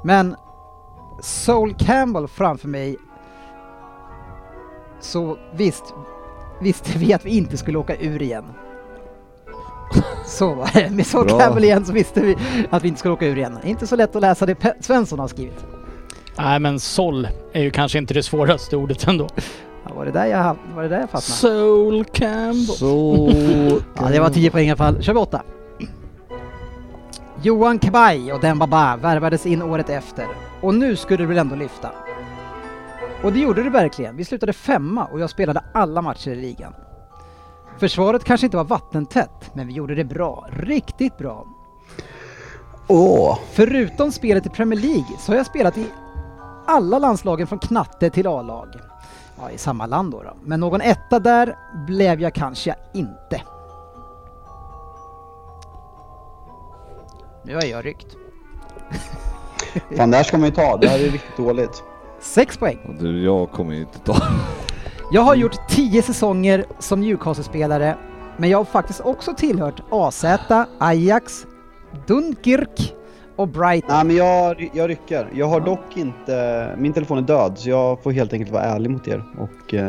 Men 0.04 0.36
Sol 1.20 1.74
Campbell 1.78 2.28
framför 2.28 2.68
mig 2.68 2.96
så 5.00 5.38
visst 5.54 5.94
visste 6.60 6.98
vi 6.98 7.14
att 7.14 7.24
vi 7.24 7.36
inte 7.36 7.56
skulle 7.56 7.78
åka 7.78 7.96
ur 7.96 8.22
igen. 8.22 8.44
Så 10.26 10.54
var 10.54 10.70
det. 10.74 10.90
Med 10.90 11.06
Bra. 11.26 11.38
Campbell 11.38 11.64
igen 11.64 11.84
så 11.84 11.92
visste 11.92 12.20
vi 12.20 12.36
att 12.70 12.84
vi 12.84 12.88
inte 12.88 12.98
skulle 12.98 13.14
åka 13.14 13.26
ur 13.26 13.36
igen. 13.38 13.58
Inte 13.64 13.86
så 13.86 13.96
lätt 13.96 14.16
att 14.16 14.22
läsa 14.22 14.46
det 14.46 14.54
Pe- 14.54 14.74
Svensson 14.82 15.18
har 15.18 15.28
skrivit. 15.28 15.64
Nej 16.38 16.58
men 16.60 16.80
sol 16.80 17.28
är 17.52 17.62
ju 17.62 17.70
kanske 17.70 17.98
inte 17.98 18.14
det 18.14 18.22
svåraste 18.22 18.76
ordet 18.76 19.08
ändå. 19.08 19.28
Ja, 19.88 19.94
var, 19.94 20.04
det 20.04 20.10
där 20.12 20.26
jag, 20.26 20.56
var 20.74 20.82
det 20.82 20.88
där 20.88 21.00
jag 21.00 21.10
fastnade? 21.10 21.38
Soul 21.54 22.04
Campbell. 22.04 22.64
Så... 22.64 23.30
Ja, 23.96 24.08
det 24.08 24.20
var 24.20 24.30
10 24.30 24.50
poäng 24.50 24.66
i 24.66 24.70
alla 24.70 24.76
fall. 24.76 25.02
kör 25.02 25.12
vi 25.12 25.18
8. 25.18 25.42
Johan 27.42 27.78
Kabaj 27.78 28.32
och 28.32 28.40
Dembaba 28.40 28.96
värvades 28.96 29.46
in 29.46 29.62
året 29.62 29.90
efter 29.90 30.26
och 30.60 30.74
nu 30.74 30.96
skulle 30.96 31.22
det 31.22 31.26
väl 31.26 31.38
ändå 31.38 31.56
lyfta. 31.56 31.90
Och 33.22 33.32
det 33.32 33.38
gjorde 33.40 33.62
det 33.62 33.70
verkligen. 33.70 34.16
Vi 34.16 34.24
slutade 34.24 34.52
femma 34.52 35.04
och 35.04 35.20
jag 35.20 35.30
spelade 35.30 35.64
alla 35.74 36.02
matcher 36.02 36.30
i 36.30 36.34
ligan. 36.36 36.72
Försvaret 37.78 38.24
kanske 38.24 38.46
inte 38.46 38.56
var 38.56 38.64
vattentätt, 38.64 39.50
men 39.54 39.66
vi 39.66 39.72
gjorde 39.72 39.94
det 39.94 40.04
bra. 40.04 40.46
Riktigt 40.52 41.18
bra. 41.18 41.46
Åh! 42.88 43.38
Förutom 43.52 44.12
spelet 44.12 44.46
i 44.46 44.48
Premier 44.48 44.80
League 44.80 45.16
så 45.18 45.32
har 45.32 45.36
jag 45.36 45.46
spelat 45.46 45.78
i 45.78 45.86
alla 46.66 46.98
landslagen 46.98 47.46
från 47.46 47.58
knatte 47.58 48.10
till 48.10 48.26
A-lag. 48.26 48.68
Ja, 49.40 49.50
i 49.50 49.58
samma 49.58 49.86
land 49.86 50.12
då, 50.12 50.22
då. 50.22 50.32
Men 50.42 50.60
någon 50.60 50.80
etta 50.80 51.18
där 51.18 51.56
blev 51.86 52.20
jag 52.20 52.34
kanske 52.34 52.74
inte. 52.94 53.42
Nu 57.44 57.54
har 57.54 57.64
jag 57.64 57.84
ryckt. 57.84 58.16
Fan, 59.96 60.10
det 60.10 60.16
här 60.16 60.24
ska 60.24 60.38
man 60.38 60.48
ju 60.48 60.54
ta. 60.54 60.76
Det 60.76 60.88
här 60.88 60.98
är 60.98 61.02
riktigt 61.02 61.36
dåligt. 61.36 61.82
Sex 62.20 62.56
poäng. 62.56 62.96
Du, 63.00 63.24
jag 63.24 63.50
kommer 63.50 63.74
inte 63.74 63.98
ta... 63.98 64.16
Jag 65.14 65.22
har 65.22 65.34
gjort 65.34 65.68
10 65.68 66.02
säsonger 66.02 66.64
som 66.78 67.00
Newcastle-spelare, 67.00 67.96
men 68.36 68.50
jag 68.50 68.58
har 68.58 68.64
faktiskt 68.64 69.00
också 69.00 69.34
tillhört 69.34 69.82
AZ, 69.90 70.24
Ajax, 70.78 71.46
Dunkirk 72.06 72.94
och 73.36 73.48
Brighton. 73.48 73.96
Nej 73.96 74.04
men 74.04 74.16
jag, 74.16 74.70
jag 74.74 74.90
rycker. 74.90 75.28
Jag 75.34 75.46
har 75.46 75.60
dock 75.60 75.96
inte... 75.96 76.70
Min 76.78 76.92
telefon 76.92 77.18
är 77.18 77.22
död 77.22 77.52
så 77.56 77.70
jag 77.70 78.02
får 78.02 78.12
helt 78.12 78.32
enkelt 78.32 78.52
vara 78.52 78.62
ärlig 78.62 78.90
mot 78.90 79.08
er. 79.08 79.24
Och... 79.38 79.74
Eh, 79.74 79.86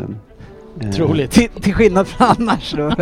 eh, 0.82 0.90
Otroligt. 0.90 1.32
Till, 1.32 1.50
till 1.50 1.74
skillnad 1.74 2.08
från 2.08 2.28
annars 2.40 2.74
då. 2.74 2.82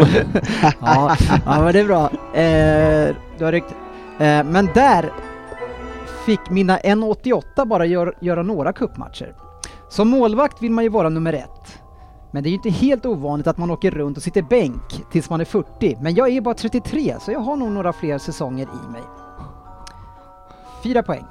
ja, 0.82 1.16
ja, 1.46 1.64
men 1.64 1.74
det 1.74 1.80
är 1.80 1.86
bra. 1.86 2.04
Eh, 2.40 3.16
du 3.38 3.46
har 3.46 3.52
ryckt. 3.52 3.76
Eh, 4.20 4.44
men 4.44 4.70
där 4.74 5.12
fick 6.26 6.50
mina 6.50 6.78
1,88 6.78 7.66
bara 7.66 7.86
gör, 7.86 8.16
göra 8.20 8.44
några 8.44 8.74
kuppmatcher. 8.74 9.36
Som 9.90 10.08
målvakt 10.08 10.62
vill 10.62 10.72
man 10.72 10.84
ju 10.84 10.90
vara 10.90 11.10
nummer 11.10 11.34
ett. 11.34 11.83
Men 12.34 12.44
det 12.44 12.50
är 12.50 12.52
ju 12.52 12.56
inte 12.56 12.70
helt 12.70 13.06
ovanligt 13.06 13.48
att 13.48 13.58
man 13.58 13.72
åker 13.72 13.92
runt 13.92 14.18
och 14.18 14.24
sitter 14.24 14.42
bänk 14.42 15.12
tills 15.12 15.30
man 15.30 15.42
är 15.42 15.46
40. 15.46 15.98
Men 16.02 16.16
jag 16.16 16.30
är 16.30 16.42
bara 16.42 16.54
33 16.54 17.16
så 17.22 17.32
jag 17.32 17.40
har 17.40 17.56
nog 17.56 17.72
några 17.72 17.94
fler 17.94 18.18
säsonger 18.18 18.64
i 18.64 18.92
mig. 18.92 19.02
Fyra 20.84 21.04
poäng. 21.04 21.26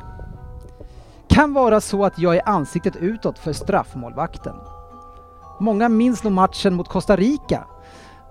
Kan 1.29 1.53
vara 1.53 1.81
så 1.81 2.05
att 2.05 2.19
jag 2.19 2.37
är 2.37 2.49
ansiktet 2.49 2.97
utåt 2.97 3.39
för 3.39 3.53
straffmålvakten. 3.53 4.55
Många 5.61 5.89
minns 5.89 6.25
nog 6.25 6.33
matchen 6.33 6.75
mot 6.75 6.89
Costa 6.89 7.17
Rica 7.17 7.65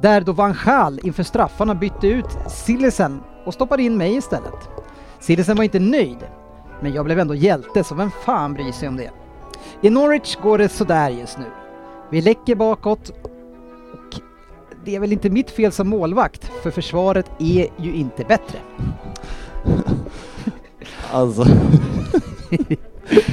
där 0.02 0.22
då 0.22 0.32
Van 0.32 0.56
Gaal 0.66 1.00
inför 1.04 1.24
straffarna 1.24 1.76
bytte 1.76 2.08
ut 2.08 2.38
Sillisen 2.48 3.24
och 3.46 3.54
stoppade 3.54 3.84
in 3.84 3.98
mig 3.98 4.16
istället. 4.16 4.70
Sillisen 5.20 5.58
var 5.58 5.64
inte 5.64 5.80
nöjd, 5.80 6.28
men 6.82 6.94
jag 6.94 7.06
blev 7.06 7.20
ändå 7.20 7.36
hjälte 7.36 7.84
så 7.84 7.96
vem 7.96 8.12
fan 8.12 8.54
bryr 8.54 8.72
sig 8.72 8.88
om 8.88 8.98
det? 8.98 9.12
I 9.82 9.90
Norwich 9.90 10.36
går 10.36 10.58
det 10.58 10.70
sådär 10.70 11.10
just 11.10 11.38
nu. 11.38 11.46
Vi 12.12 12.22
läcker 12.22 12.56
bakåt 12.56 13.10
och 13.10 14.22
det 14.86 14.96
är 14.96 15.00
väl 15.00 15.14
inte 15.14 15.30
mitt 15.30 15.52
fel 15.52 15.72
som 15.72 15.90
målvakt 15.90 16.52
för 16.64 16.72
försvaret 16.72 17.32
är 17.40 17.68
ju 17.78 17.94
inte 17.94 18.24
bättre. 18.24 18.60
Alltså. 21.14 21.46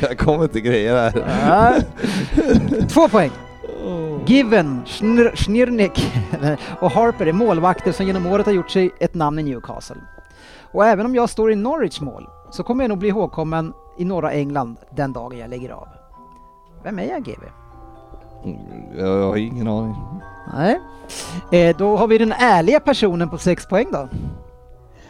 jag 0.02 0.18
kommer 0.18 0.46
till 0.46 0.60
grejer 0.60 0.96
här. 0.96 1.24
Ja. 1.48 1.74
Två 2.88 3.08
poäng. 3.08 3.30
Given, 4.26 4.82
Schnir- 4.86 5.36
Schnirnik 5.36 6.12
och 6.80 6.90
Harper 6.90 7.26
är 7.26 7.32
målvakter 7.32 7.92
som 7.92 8.06
genom 8.06 8.26
året 8.26 8.46
har 8.46 8.52
gjort 8.52 8.70
sig 8.70 8.90
ett 9.00 9.14
namn 9.14 9.38
i 9.38 9.42
Newcastle. 9.42 9.96
Och 10.72 10.86
även 10.86 11.06
om 11.06 11.14
jag 11.14 11.30
står 11.30 11.52
i 11.52 11.56
Norwich 11.56 12.00
mål 12.00 12.28
så 12.50 12.62
kommer 12.62 12.84
jag 12.84 12.88
nog 12.88 12.98
bli 12.98 13.08
ihågkommen 13.08 13.72
i 13.98 14.04
norra 14.04 14.32
England 14.32 14.76
den 14.96 15.12
dagen 15.12 15.38
jag 15.38 15.50
lägger 15.50 15.70
av. 15.70 15.88
Vem 16.84 16.98
är 16.98 17.08
jag 17.08 17.24
GV? 17.24 17.42
Jag, 18.98 19.08
jag 19.08 19.28
har 19.28 19.36
ingen 19.36 19.68
aning. 19.68 19.94
Nej. 20.54 20.80
Eh, 21.52 21.76
då 21.76 21.96
har 21.96 22.06
vi 22.06 22.18
den 22.18 22.32
ärliga 22.32 22.80
personen 22.80 23.28
på 23.30 23.38
sex 23.38 23.66
poäng 23.66 23.86
då. 23.92 24.08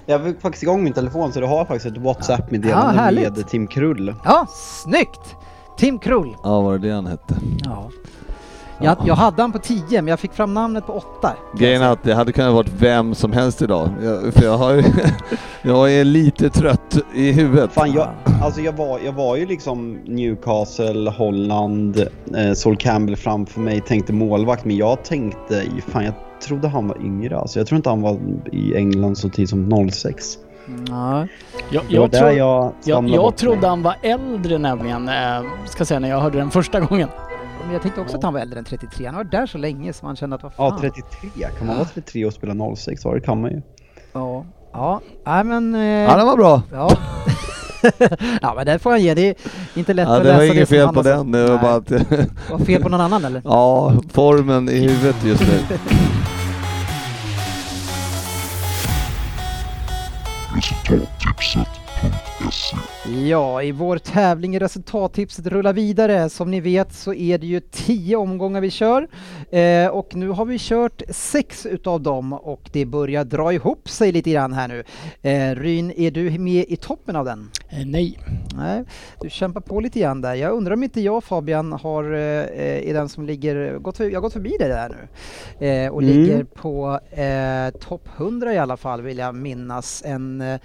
Jag 0.07 0.25
fick 0.25 0.41
faktiskt 0.41 0.63
igång 0.63 0.85
min 0.85 0.93
telefon 0.93 1.33
så 1.33 1.41
du 1.41 1.47
har 1.47 1.65
faktiskt 1.65 1.87
ett 1.87 1.97
Ja, 1.97 2.03
WhatsApp-meddelande 2.03 3.01
härligt. 3.01 3.37
med 3.37 3.49
Tim 3.49 3.67
Krull. 3.67 4.15
Ja, 4.25 4.47
snyggt! 4.83 5.37
Tim 5.79 5.99
Krull. 5.99 6.37
Ja, 6.43 6.61
var 6.61 6.73
det 6.79 6.89
det 6.89 6.95
han 6.95 7.07
hette? 7.07 7.37
Ja. 7.65 7.91
Jag, 8.81 8.97
jag 9.05 9.15
hade 9.15 9.43
han 9.43 9.53
på 9.53 9.59
10 9.59 10.03
men 10.03 10.07
jag 10.09 10.21
fick 10.21 10.33
fram 10.33 10.55
namnet 10.55 10.87
på 10.87 10.93
8. 10.93 11.33
Grejen 11.59 11.83
är 11.83 11.89
att 11.93 12.03
det 12.03 12.15
hade 12.15 12.33
kunnat 12.33 12.55
varit 12.55 12.73
vem 12.79 13.15
som 13.15 13.33
helst 13.33 13.63
idag. 13.63 13.89
Jag, 14.03 14.35
för 14.35 14.45
jag, 14.45 14.59
har, 14.59 14.85
jag 15.63 15.93
är 15.93 16.05
lite 16.05 16.51
trött 16.51 16.99
i 17.15 17.33
huvudet. 17.33 17.73
Fan, 17.73 17.93
jag, 17.93 18.09
alltså 18.43 18.61
jag, 18.61 18.73
var, 18.73 19.01
jag 19.05 19.13
var 19.13 19.37
ju 19.37 19.47
liksom 19.47 19.99
Newcastle, 20.05 21.11
Holland, 21.11 22.07
eh, 22.37 22.53
Sol 22.55 22.77
Campbell 22.77 23.17
framför 23.17 23.61
mig, 23.61 23.81
tänkte 23.81 24.13
målvakt, 24.13 24.65
men 24.65 24.77
jag 24.77 25.05
tänkte, 25.05 25.63
fan 25.89 26.05
jag 26.05 26.15
trodde 26.43 26.69
han 26.69 26.89
var 26.89 26.99
yngre 27.01 27.39
alltså. 27.39 27.59
Jag 27.61 27.67
tror 27.67 27.77
inte 27.77 27.89
han 27.89 28.03
var 28.03 28.19
i 28.53 28.77
England 28.77 29.19
så 29.19 29.29
tid 29.29 29.49
som 29.49 29.91
06. 29.91 30.39
Ja. 30.89 31.27
Jag, 31.71 31.83
jag, 31.89 32.13
tro, 32.13 32.29
jag 32.29 32.73
jag, 32.85 33.37
trodde 33.37 33.67
han 33.67 33.83
var 33.83 33.97
äldre 34.03 34.59
nämligen, 34.59 35.09
eh, 35.09 35.43
ska 35.67 35.85
säga 35.85 36.01
när 36.01 36.09
jag 36.09 36.21
hörde 36.21 36.39
den 36.39 36.51
första 36.51 36.81
gången. 36.91 37.09
Men 37.65 37.73
jag 37.73 37.83
tänkte 37.83 38.01
också 38.01 38.17
att 38.17 38.23
han 38.23 38.33
var 38.33 38.41
äldre 38.41 38.59
än 38.59 38.65
33. 38.65 39.07
Han 39.07 39.15
har 39.15 39.25
varit 39.25 39.31
där 39.33 39.47
så 39.47 39.59
länge 39.59 39.93
så 39.93 40.07
man 40.07 40.17
kände 40.17 40.37
att 40.37 40.43
vad 40.43 40.53
fan. 40.53 40.73
Ja, 40.75 40.79
33. 40.81 41.49
Kan 41.59 41.67
man 41.67 41.77
vara 41.77 41.87
33 41.89 42.25
och 42.25 42.33
spela 42.33 42.75
06? 42.77 43.05
Ja, 43.05 43.15
det 43.15 43.21
kan 43.21 43.41
man 43.41 43.51
ju. 43.51 43.63
Ja, 44.13 44.45
ja, 44.73 45.01
nej 45.27 45.45
men... 45.45 45.75
Eh, 45.75 45.81
Ja, 45.81 46.17
den 46.17 46.27
var 46.27 46.37
bra. 46.37 46.63
ja. 46.73 46.91
ja 48.43 48.55
men 48.57 48.67
det 48.67 48.79
får 48.79 48.91
han 48.91 49.01
ge, 49.03 49.15
det 49.15 49.29
är 49.29 49.35
inte 49.75 49.95
lätt 49.95 50.09
Ja, 50.09 50.17
att 50.17 50.23
det 50.23 50.33
var 50.33 50.41
läsa 50.41 50.55
inget 50.55 50.69
fel 50.69 50.89
på 50.89 51.03
den. 51.03 51.33
Det 51.33 51.49
var 51.51 51.59
bara 51.59 51.75
att... 51.75 51.91
Var 52.51 52.59
fel 52.59 52.83
på 52.83 52.89
någon 52.89 53.01
annan 53.01 53.25
eller? 53.25 53.43
Ja, 53.45 53.93
formen 54.13 54.69
i 54.69 54.79
huvudet 54.79 55.25
just 55.25 55.41
nu. 55.41 55.79
Ja, 63.29 63.63
i 63.63 63.73
vår 63.73 63.99
tävling 63.99 64.57
i 64.57 64.59
resultattipset 64.59 65.47
rullar 65.47 65.73
vidare. 65.73 66.29
Som 66.29 66.51
ni 66.51 66.61
vet 66.61 66.93
så 66.93 67.15
är 67.15 67.39
det 67.39 67.47
ju 67.47 67.61
10 67.61 68.17
omgångar 68.17 68.61
vi 68.61 68.71
kör. 68.71 69.09
Eh, 69.51 69.87
och 69.89 70.15
nu 70.15 70.29
har 70.29 70.45
vi 70.45 70.57
kört 70.59 71.03
sex 71.09 71.67
utav 71.67 72.01
dem 72.03 72.33
och 72.33 72.71
det 72.73 72.85
börjar 72.87 73.25
dra 73.25 73.53
ihop 73.53 73.89
sig 73.89 74.13
lite 74.13 74.31
grann 74.31 74.53
här 74.53 74.69
nu. 74.69 74.85
Eh, 75.31 75.55
Ryn, 75.55 75.91
är 75.91 76.11
du 76.11 76.39
med 76.39 76.65
i 76.69 76.77
toppen 76.77 77.17
av 77.17 77.25
den? 77.25 77.51
Eh, 77.69 77.87
nej. 77.87 78.19
Nej, 78.57 78.85
du 79.21 79.31
kämpar 79.31 79.61
på 79.61 79.81
lite 79.81 80.01
grann 80.01 80.21
där. 80.21 80.35
Jag 80.35 80.53
undrar 80.53 80.73
om 80.75 80.83
inte 80.83 81.01
jag 81.01 81.25
Fabian 81.25 81.73
har, 81.73 82.05
eh, 82.13 82.89
är 82.89 82.95
den 82.95 83.09
som 83.09 83.27
ligger, 83.27 83.79
gått 83.79 83.97
för, 83.97 84.05
jag 84.05 84.15
har 84.15 84.21
gått 84.23 84.33
förbi 84.33 84.57
dig 84.59 84.69
där 84.69 84.89
nu. 84.89 85.67
Eh, 85.67 85.89
och 85.93 86.03
Mm. 86.03 86.15
ligger 86.15 86.45
på 86.45 87.01
eh, 87.11 87.79
topp 87.81 88.09
100 88.17 88.55
i 88.55 88.59
alla 88.59 88.77
fall 88.77 89.03
vill 89.03 89.19
jag 89.19 89.35
minnas. 89.35 90.03
En 90.07 90.41
eh, 90.41 90.61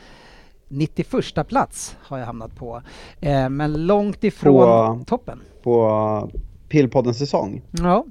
91 0.77 1.47
plats 1.47 1.95
har 2.01 2.17
jag 2.19 2.25
hamnat 2.25 2.55
på. 2.55 2.81
Eh, 3.21 3.49
men 3.49 3.85
långt 3.85 4.23
ifrån 4.23 4.99
På- 4.99 5.05
toppen. 5.05 5.41
På 5.63 6.29
Pillpoddens 6.69 7.17
säsong. 7.17 7.61
Ja. 7.71 8.05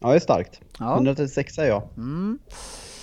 Ja, 0.00 0.08
det 0.08 0.14
är 0.14 0.20
starkt. 0.20 0.60
Ja. 0.78 0.94
136 0.94 1.58
är 1.58 1.64
jag. 1.66 1.82
Mm. 1.96 2.38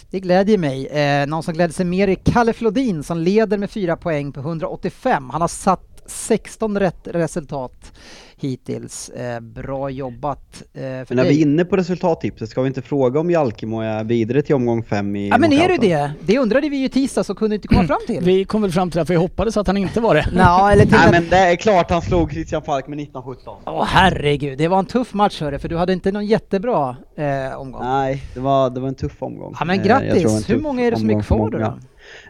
Det 0.09 0.19
glädjer 0.19 0.57
mig. 0.57 0.87
Eh, 0.87 1.27
någon 1.27 1.43
som 1.43 1.53
gläder 1.53 1.73
sig 1.73 1.85
mer 1.85 2.07
är 2.07 2.15
Kalle 2.15 2.53
Flodin 2.53 3.03
som 3.03 3.17
leder 3.17 3.57
med 3.57 3.69
4 3.71 3.97
poäng 3.97 4.31
på 4.31 4.39
185. 4.39 5.29
Han 5.29 5.41
har 5.41 5.47
satt 5.47 5.96
16 6.07 6.79
rätt 6.79 7.07
resultat 7.07 7.91
hittills. 8.39 9.09
Eh, 9.09 9.39
bra 9.39 9.89
jobbat 9.89 10.63
eh, 10.73 10.81
för 10.81 11.05
Men 11.09 11.15
när 11.15 11.23
dig. 11.23 11.33
vi 11.33 11.39
är 11.39 11.45
inne 11.45 11.65
på 11.65 11.77
resultattipset, 11.77 12.49
ska 12.49 12.61
vi 12.61 12.67
inte 12.67 12.81
fråga 12.81 13.19
om 13.19 13.31
Jalkemo 13.31 13.81
är 13.81 14.03
vidare 14.03 14.41
till 14.41 14.55
omgång 14.55 14.83
5 14.83 15.15
i 15.15 15.29
Ja 15.29 15.37
men 15.37 15.53
är 15.53 15.67
du 15.67 15.77
det? 15.77 16.11
Det 16.21 16.37
undrade 16.37 16.69
vi 16.69 16.77
ju 16.77 16.85
i 16.85 16.89
tisdags 16.89 17.29
och 17.29 17.37
kunde 17.37 17.55
inte 17.55 17.67
komma 17.67 17.87
fram 17.87 17.99
till. 18.07 18.23
Vi 18.23 18.45
kom 18.45 18.61
väl 18.61 18.71
fram 18.71 18.91
till 18.91 18.99
att 18.99 19.09
vi 19.09 19.15
hoppades 19.15 19.57
att 19.57 19.67
han 19.67 19.77
inte 19.77 20.01
var 20.01 20.15
det. 20.15 20.25
Nå, 20.33 20.67
eller 20.67 20.83
till 20.85 20.91
Nej 20.91 21.11
men 21.11 21.29
det 21.29 21.37
är 21.37 21.55
klart 21.55 21.91
han 21.91 22.01
slog 22.01 22.31
Christian 22.31 22.61
Falk 22.61 22.87
med 22.87 22.99
1917. 22.99 23.57
Åh 23.65 23.85
herregud, 23.85 24.57
det 24.57 24.67
var 24.67 24.79
en 24.79 24.85
tuff 24.85 25.13
match 25.13 25.41
hörru, 25.41 25.59
för 25.59 25.69
du 25.69 25.77
hade 25.77 25.93
inte 25.93 26.11
någon 26.11 26.25
jättebra 26.25 26.97
eh, 27.17 27.59
omgång. 27.59 27.83
Nej, 27.83 28.23
det 28.33 28.39
var, 28.39 28.69
det 28.69 28.79
var 28.79 28.87
en 28.87 28.95
tuff 28.95 29.23
omgång. 29.23 29.55
Ja 29.59 29.65
men 29.65 29.77
Eh, 29.77 29.83
det 29.83 29.89
grattis! 29.89 30.49
Hur 30.49 30.59
många 30.59 30.85
är 30.85 30.91
det 30.91 30.97
som 30.97 31.09
är 31.09 31.21
för 31.21 31.35
kvar 31.35 31.49
då? 31.49 31.79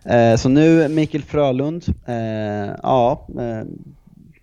Eh, 0.05 0.35
så 0.35 0.49
nu 0.49 0.87
Mikael 0.87 1.23
Frölund, 1.23 1.83
eh, 2.05 2.15
ja, 2.83 3.27
eh, 3.39 3.67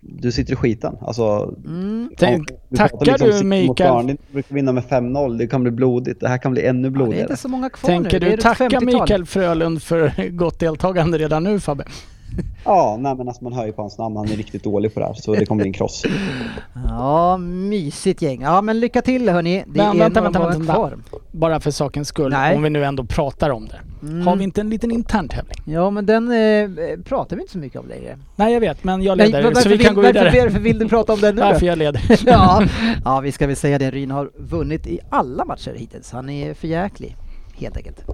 du 0.01 0.31
sitter 0.31 0.53
i 0.53 0.55
skiten. 0.55 0.97
Alltså, 1.01 1.53
Mm. 1.65 2.09
Tänk, 2.17 2.47
pratar 2.47 2.87
tackar 2.89 3.05
liksom 3.27 3.29
du 3.39 3.43
Mikael? 3.45 3.93
Burnley, 3.93 4.17
brukar 4.31 4.55
vinna 4.55 4.71
med 4.71 4.83
5-0, 4.83 5.37
det 5.37 5.47
kan 5.47 5.61
bli 5.61 5.71
blodigt. 5.71 6.19
Det 6.19 6.27
här 6.27 6.37
kan 6.37 6.51
bli 6.51 6.65
ännu 6.65 6.77
Ja, 6.79 6.81
det 6.81 6.87
är 6.87 6.91
blodigare. 6.91 7.21
inte 7.21 7.37
så 7.37 7.47
många 7.47 7.69
kvar 7.69 7.89
nu. 7.89 7.95
Tänker 7.95 8.23
är 8.23 8.31
du 8.31 8.37
tacka 8.37 8.63
50-tal. 8.69 8.85
Mikael 8.85 9.25
Frölund 9.25 9.83
för 9.83 10.29
gott 10.29 10.59
deltagande 10.59 11.17
redan 11.17 11.43
nu 11.43 11.59
Fabbe? 11.59 11.83
Ja, 12.67 12.97
nej 12.99 13.15
men 13.15 13.27
alltså 13.27 13.43
man 13.43 13.53
hör 13.53 13.65
ju 13.65 13.71
på 13.71 13.81
hans 13.81 13.97
namn, 13.97 14.15
han 14.17 14.25
är 14.31 14.35
riktigt 14.35 14.63
dålig 14.63 14.93
på 14.93 14.99
det 14.99 15.05
här, 15.05 15.13
så 15.13 15.33
det 15.35 15.45
kommer 15.45 15.61
bli 15.63 15.69
en 15.69 15.73
kross. 15.73 16.03
Ja, 16.89 17.37
mysigt 17.37 18.21
gäng. 18.21 18.41
Ja 18.41 18.61
men 18.61 18.79
lycka 18.79 19.01
till 19.01 19.29
hörni. 19.29 19.63
Det 19.67 19.77
Men 19.77 19.95
är 19.95 19.99
vänta, 19.99 20.21
vänta, 20.21 20.39
omgångar 20.39 20.57
vänta. 20.57 20.73
kvar. 20.73 20.97
Bara 21.31 21.59
för 21.59 21.71
sakens 21.71 22.07
skull, 22.07 22.31
Nej. 22.31 22.55
om 22.55 22.63
vi 22.63 22.69
nu 22.69 22.85
ändå 22.85 23.03
pratar 23.05 23.49
om 23.49 23.67
det. 23.67 24.07
Mm. 24.07 24.27
Har 24.27 24.35
vi 24.35 24.43
inte 24.43 24.61
en 24.61 24.69
liten 24.69 24.91
intern 24.91 25.27
tävling? 25.29 25.57
Ja 25.65 25.89
men 25.89 26.05
den 26.05 26.31
eh, 26.31 26.69
pratar 27.05 27.35
vi 27.35 27.41
inte 27.41 27.51
så 27.53 27.57
mycket 27.59 27.79
om 27.81 27.87
längre. 27.87 28.17
Nej 28.35 28.53
jag 28.53 28.59
vet, 28.59 28.83
men 28.83 29.03
jag 29.03 29.17
leder 29.17 29.43
varför 29.43 29.61
så 29.61 29.69
vi 29.69 29.77
vill- 29.77 29.85
kan 29.85 29.95
gå 29.95 30.01
vidare. 30.01 30.23
Varför, 30.23 30.41
varför 30.41 30.59
vill 30.59 30.79
du 30.79 30.87
prata 30.87 31.13
om 31.13 31.19
den 31.21 31.35
nu? 31.35 31.41
Varför 31.41 31.65
jag 31.65 31.77
leder. 31.77 32.01
ja. 32.25 32.63
ja, 33.05 33.19
vi 33.19 33.31
ska 33.31 33.47
väl 33.47 33.55
säga 33.55 33.77
det. 33.79 33.91
Ryn 33.91 34.11
har 34.11 34.29
vunnit 34.37 34.87
i 34.87 34.99
alla 35.09 35.45
matcher 35.45 35.73
hittills. 35.77 36.11
Han 36.11 36.29
är 36.29 36.53
för 36.53 36.67
jäklig, 36.67 37.15
helt 37.57 37.77
enkelt. 37.77 38.05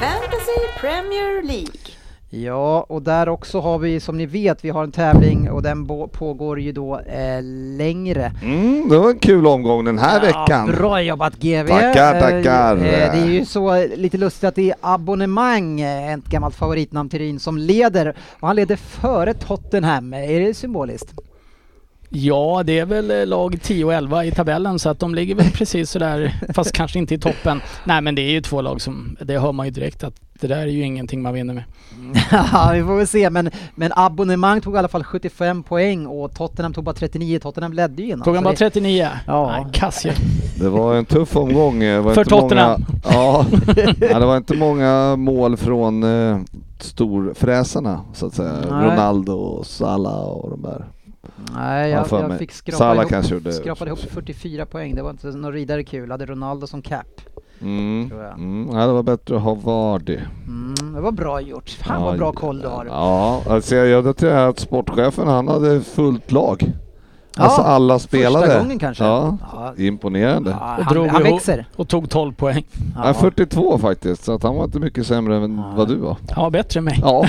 Fantasy 0.00 0.80
Premier 0.80 1.42
League. 1.42 1.72
Ja, 2.30 2.86
och 2.88 3.02
där 3.02 3.28
också 3.28 3.60
har 3.60 3.78
vi 3.78 4.00
som 4.00 4.16
ni 4.16 4.26
vet, 4.26 4.64
vi 4.64 4.70
har 4.70 4.84
en 4.84 4.92
tävling 4.92 5.50
och 5.50 5.62
den 5.62 5.86
pågår 6.12 6.60
ju 6.60 6.72
då 6.72 6.98
eh, 6.98 7.42
längre. 7.76 8.32
Mm, 8.42 8.88
det 8.88 8.98
var 8.98 9.10
en 9.10 9.18
kul 9.18 9.46
omgång 9.46 9.84
den 9.84 9.98
här 9.98 10.20
veckan. 10.20 10.66
Bra 10.66 11.02
jobbat 11.02 11.34
GV! 11.36 11.68
Tackar, 11.68 12.14
Eh, 12.14 12.20
tackar. 12.20 12.76
eh, 12.76 12.82
Det 12.82 13.18
är 13.18 13.26
ju 13.26 13.44
så 13.44 13.86
lite 13.96 14.16
lustigt 14.18 14.44
att 14.44 14.54
det 14.54 14.70
är 14.70 14.76
abonnemang, 14.80 15.80
eh, 15.80 16.12
ett 16.14 16.24
gammalt 16.24 16.54
favoritnamn 16.54 17.08
till 17.08 17.18
Ryn, 17.18 17.40
som 17.40 17.58
leder. 17.58 18.14
Och 18.40 18.46
han 18.46 18.56
leder 18.56 18.76
före 18.76 19.34
Tottenham. 19.34 20.14
Är 20.14 20.40
det 20.40 20.54
symboliskt? 20.54 21.14
Ja, 22.10 22.62
det 22.66 22.78
är 22.78 22.86
väl 22.86 23.10
eh, 23.10 23.26
lag 23.26 23.58
10 23.62 23.84
och 23.84 23.92
11 23.94 24.24
i 24.24 24.30
tabellen 24.30 24.78
så 24.78 24.88
att 24.88 24.98
de 25.00 25.14
ligger 25.14 25.34
väl 25.34 25.50
precis 25.54 25.90
sådär, 25.90 26.34
fast 26.54 26.72
kanske 26.72 26.98
inte 26.98 27.14
i 27.14 27.18
toppen. 27.18 27.60
Nej 27.84 28.00
men 28.00 28.14
det 28.14 28.22
är 28.22 28.30
ju 28.30 28.40
två 28.40 28.60
lag 28.62 28.80
som, 28.80 29.16
det 29.20 29.38
hör 29.38 29.52
man 29.52 29.66
ju 29.66 29.72
direkt 29.72 30.04
att 30.04 30.14
det 30.40 30.46
där 30.46 30.56
är 30.56 30.66
ju 30.66 30.82
ingenting 30.82 31.22
man 31.22 31.34
vinner 31.34 31.54
med. 31.54 31.64
Ja, 32.52 32.70
vi 32.74 32.82
får 32.82 32.96
väl 32.96 33.06
se. 33.06 33.30
Men, 33.30 33.50
men 33.74 33.92
abonnemang 33.96 34.60
tog 34.60 34.74
i 34.74 34.78
alla 34.78 34.88
fall 34.88 35.04
75 35.04 35.62
poäng 35.62 36.06
och 36.06 36.34
Tottenham 36.34 36.74
tog 36.74 36.84
bara 36.84 36.94
39. 36.94 37.38
Tottenham 37.38 37.72
ledde 37.72 38.02
ju 38.02 38.08
innan. 38.08 38.22
Tog 38.24 38.34
han 38.34 38.44
bara 38.44 38.50
det- 38.50 38.56
39? 38.56 39.08
Ja. 39.26 39.46
Nej, 39.56 39.66
kass 39.72 40.06
ju. 40.06 40.10
Det 40.64 40.68
var 40.68 40.94
en 40.94 41.04
tuff 41.04 41.36
omgång. 41.36 41.80
Det 41.80 42.00
var 42.00 42.14
För 42.14 42.20
inte 42.20 42.34
många, 42.34 42.42
Tottenham. 42.42 42.84
ja, 43.04 43.46
ja, 44.10 44.18
det 44.18 44.26
var 44.26 44.36
inte 44.36 44.54
många 44.56 45.16
mål 45.16 45.56
från 45.56 46.02
eh, 46.02 46.38
storfräsarna 46.80 48.00
så 48.12 48.26
att 48.26 48.34
säga. 48.34 48.52
Nej. 48.70 48.90
Ronaldo 48.90 49.32
och 49.32 49.66
Salah 49.66 50.24
och 50.24 50.50
de 50.50 50.62
där. 50.62 50.84
Nej, 51.54 51.90
Ja, 51.90 52.06
jag, 52.10 52.30
jag 52.30 52.38
fick 52.38 52.52
skrapa 52.52 52.78
Salah 52.78 52.96
ihop, 52.96 53.10
kanske 53.10 53.34
gjorde- 53.34 53.52
skrapade 53.52 53.88
ihop 53.88 53.98
44 54.00 54.66
poäng. 54.66 54.94
Det 54.94 55.02
var 55.02 55.10
inte 55.10 55.26
något 55.26 55.54
vidare 55.54 55.84
kul. 55.84 56.10
Hade 56.10 56.26
Ronaldo 56.26 56.66
som 56.66 56.82
cap. 56.82 57.06
Mm. 57.60 58.08
Tror 58.10 58.22
jag. 58.22 58.34
Mm. 58.34 58.68
Ja, 58.72 58.86
det 58.86 58.92
var 58.92 59.02
bättre 59.02 59.36
att 59.36 59.42
ha 59.42 59.54
Vardy. 59.54 60.18
Mm, 60.46 60.94
det 60.94 61.00
var 61.00 61.12
bra 61.12 61.40
gjort. 61.40 61.70
Fan 61.70 62.00
Ja, 62.00 62.06
vad 62.06 62.18
bra 62.18 62.32
koll 62.32 62.60
du 62.60 62.68
har. 62.68 62.86
Ja, 62.86 63.42
alltså 63.48 63.76
jag, 63.76 64.16
tror 64.16 64.30
att 64.32 64.58
sportchefen 64.58 65.28
han 65.28 65.48
hade 65.48 65.80
fullt 65.80 66.32
lag. 66.32 66.72
Alltså 67.38 67.62
alla 67.62 67.98
spelade. 67.98 68.46
Första 68.46 68.60
gången 68.60 68.78
kanske. 68.78 69.04
Ja, 69.04 69.36
Ja. 69.52 69.74
imponerande. 69.76 70.50
Ja, 70.50 70.76
Och 70.78 70.84
han, 70.84 70.94
drog 70.94 71.06
han 71.06 71.22
växer. 71.22 71.66
Och 71.76 71.88
tog 71.88 72.10
12 72.10 72.32
poäng. 72.32 72.64
Ja. 72.96 73.14
42 73.14 73.78
faktiskt, 73.78 74.24
så 74.24 74.34
att 74.34 74.42
han 74.42 74.56
var 74.56 74.64
inte 74.64 74.78
mycket 74.78 75.06
sämre 75.06 75.36
än 75.36 75.56
Ja. 75.56 75.72
vad 75.76 75.88
du 75.88 75.96
var. 75.96 76.16
Ja, 76.36 76.50
bättre 76.50 76.78
än 76.78 76.84
mig. 76.84 76.98
Ja, 77.02 77.26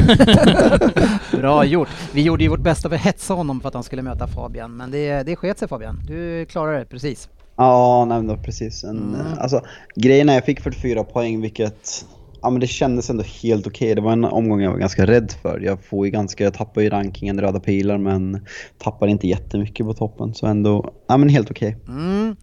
Bra 1.31 1.65
gjort. 1.65 1.89
Vi 2.13 2.21
gjorde 2.21 2.43
ju 2.43 2.49
vårt 2.49 2.59
bästa 2.59 2.89
för 2.89 2.95
att 2.95 3.01
hetsa 3.01 3.33
honom 3.33 3.61
för 3.61 3.67
att 3.67 3.73
han 3.73 3.83
skulle 3.83 4.01
möta 4.01 4.27
Fabian. 4.27 4.77
Men 4.77 4.91
det, 4.91 5.23
det 5.23 5.35
sket 5.35 5.59
sig 5.59 5.67
Fabian. 5.67 5.99
Du 6.07 6.45
klarade 6.45 6.79
det 6.79 6.85
precis. 6.85 7.29
Ja, 7.55 8.05
nej 8.05 8.37
precis 8.37 8.83
en... 8.83 8.97
Mm. 9.15 9.39
Alltså, 9.39 9.61
grejen 9.95 10.29
är 10.29 10.33
jag 10.33 10.45
fick 10.45 10.61
44 10.61 11.03
poäng 11.03 11.41
vilket 11.41 12.05
ja, 12.41 12.49
men 12.49 12.59
det 12.59 12.67
kändes 12.67 13.09
ändå 13.09 13.23
helt 13.43 13.67
okej. 13.67 13.95
Det 13.95 14.01
var 14.01 14.11
en 14.11 14.23
omgång 14.25 14.61
jag 14.61 14.71
var 14.71 14.77
ganska 14.77 15.05
rädd 15.05 15.31
för. 15.41 15.59
Jag 15.59 15.83
får 15.83 16.05
ju 16.05 16.11
ganska, 16.11 16.43
jag 16.43 16.53
tappar 16.53 16.81
ju 16.81 16.89
rankingen 16.89 17.41
röda 17.41 17.59
pilar 17.59 17.97
men 17.97 18.45
tappar 18.77 19.07
inte 19.07 19.27
jättemycket 19.27 19.85
på 19.85 19.93
toppen. 19.93 20.33
Så 20.33 20.45
ändå, 20.47 20.93
ja 21.07 21.17
men 21.17 21.29
helt 21.29 21.51
okej. 21.51 21.77
Mm. 21.87 22.35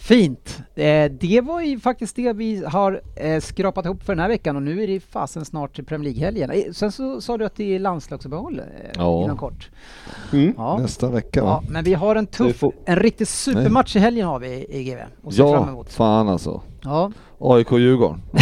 Fint! 0.00 0.58
Eh, 0.74 1.10
det 1.20 1.40
var 1.40 1.60
ju 1.62 1.80
faktiskt 1.80 2.16
det 2.16 2.32
vi 2.32 2.64
har 2.64 3.00
eh, 3.16 3.40
skrapat 3.40 3.84
ihop 3.84 4.02
för 4.02 4.12
den 4.12 4.20
här 4.22 4.28
veckan 4.28 4.56
och 4.56 4.62
nu 4.62 4.82
är 4.82 4.86
det 4.86 5.00
fasen 5.00 5.44
snart 5.44 5.74
till 5.74 5.84
Premier 5.84 6.04
League-helgen. 6.12 6.50
Eh, 6.50 6.72
sen 6.72 6.92
så 6.92 7.20
sa 7.20 7.38
du 7.38 7.44
att 7.44 7.56
det 7.56 7.74
är 7.74 7.78
landslagsuppehåll 7.78 8.58
eh, 8.58 8.64
Ja. 8.94 9.24
inom 9.24 9.36
kort. 9.36 9.70
Mm. 10.32 10.54
Ja. 10.56 10.78
Nästa 10.78 11.10
vecka 11.10 11.40
ja, 11.40 11.44
va? 11.44 11.62
men 11.70 11.84
vi 11.84 11.94
har 11.94 12.16
en 12.16 12.26
tuff, 12.26 12.56
får- 12.56 12.74
en 12.84 12.96
riktig 12.96 13.26
supermatch 13.26 13.96
i 13.96 13.98
helgen 13.98 14.26
har 14.26 14.38
vi 14.38 14.66
i 14.68 14.84
GV 14.84 14.98
och 15.22 15.32
Ja, 15.32 15.68
emot. 15.68 15.92
fan 15.92 16.28
alltså. 16.28 16.62
Ja, 16.82 17.12
AIK-Djurgården. 17.40 18.20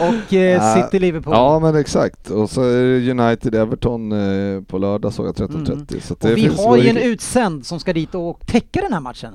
och 0.00 0.32
eh. 0.34 0.74
City-Liverpool. 0.74 1.34
Ja 1.34 1.58
men 1.58 1.76
exakt. 1.76 2.30
Och 2.30 2.50
så 2.50 2.62
är 2.62 2.82
det 2.82 3.10
United-Everton 3.12 4.12
eh, 4.56 4.62
på 4.62 4.78
lördag 4.78 5.12
såg 5.12 5.26
jag 5.26 5.34
13.30. 5.34 5.72
Mm. 5.72 6.00
Så 6.00 6.14
Och 6.14 6.36
vi 6.36 6.46
har 6.64 6.76
ju 6.76 6.88
en 6.88 6.96
utsänd 6.96 7.66
som 7.66 7.80
ska 7.80 7.92
dit 7.92 8.14
och 8.14 8.40
täcka 8.46 8.80
den 8.80 8.92
här 8.92 9.00
matchen. 9.00 9.34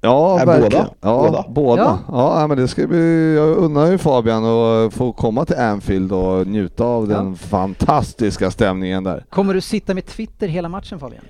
Ja, 0.00 0.36
verkligen. 0.46 0.70
båda? 0.70 0.88
Ja, 1.00 1.22
Båda? 1.26 1.44
båda. 1.48 1.82
Ja. 1.82 1.98
Ja. 2.08 2.40
ja, 2.40 2.46
men 2.46 2.56
det 2.58 2.68
ska 2.68 2.86
bli, 2.86 3.34
jag 3.36 3.48
unnar 3.56 3.86
ju 3.90 3.98
Fabian 3.98 4.44
att 4.44 4.94
få 4.94 5.12
komma 5.12 5.44
till 5.44 5.56
Anfield 5.56 6.12
och 6.12 6.46
njuta 6.46 6.84
av 6.84 7.10
Ja. 7.10 7.16
den 7.16 7.36
fantastiska 7.36 8.50
stämningen 8.50 9.04
där. 9.04 9.24
Kommer 9.30 9.54
du 9.54 9.60
sitta 9.60 9.94
med 9.94 10.06
Twitter 10.06 10.48
hela 10.48 10.68
matchen 10.68 10.98
Fabian? 10.98 11.22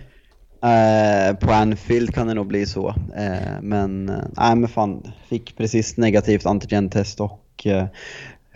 Eh, 0.62 1.36
på 1.36 1.52
Anfield 1.52 2.14
kan 2.14 2.26
det 2.26 2.34
nog 2.34 2.46
bli 2.46 2.66
så. 2.66 2.88
Eh, 3.16 3.60
men, 3.62 4.08
eh, 4.08 4.14
nej 4.36 4.56
men 4.56 4.68
fan, 4.68 5.02
fick 5.28 5.56
precis 5.56 5.96
negativt 5.96 6.46
antigentest 6.46 7.20
och 7.20 7.66
eh, 7.66 7.84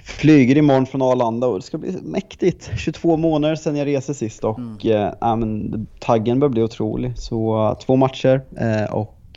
flyger 0.05 0.57
imorgon 0.57 0.87
från 0.87 1.03
Arlanda 1.03 1.47
och 1.47 1.57
det 1.59 1.65
ska 1.65 1.79
bli 1.79 1.97
mäktigt. 2.03 2.71
22 2.77 3.17
månader 3.17 3.55
sedan 3.57 3.77
jag 3.77 3.87
reste 3.87 4.15
sist 4.15 4.45
och 4.45 4.59
Mm. 4.59 5.13
eh, 5.23 5.37
men, 5.37 5.87
taggen 5.99 6.41
bör 6.41 6.49
bli 6.49 6.63
otrolig. 6.63 7.19
Så 7.19 7.67
eh, 7.69 7.79
två 7.79 7.97
matcher 7.97 8.41
eh, 8.57 8.95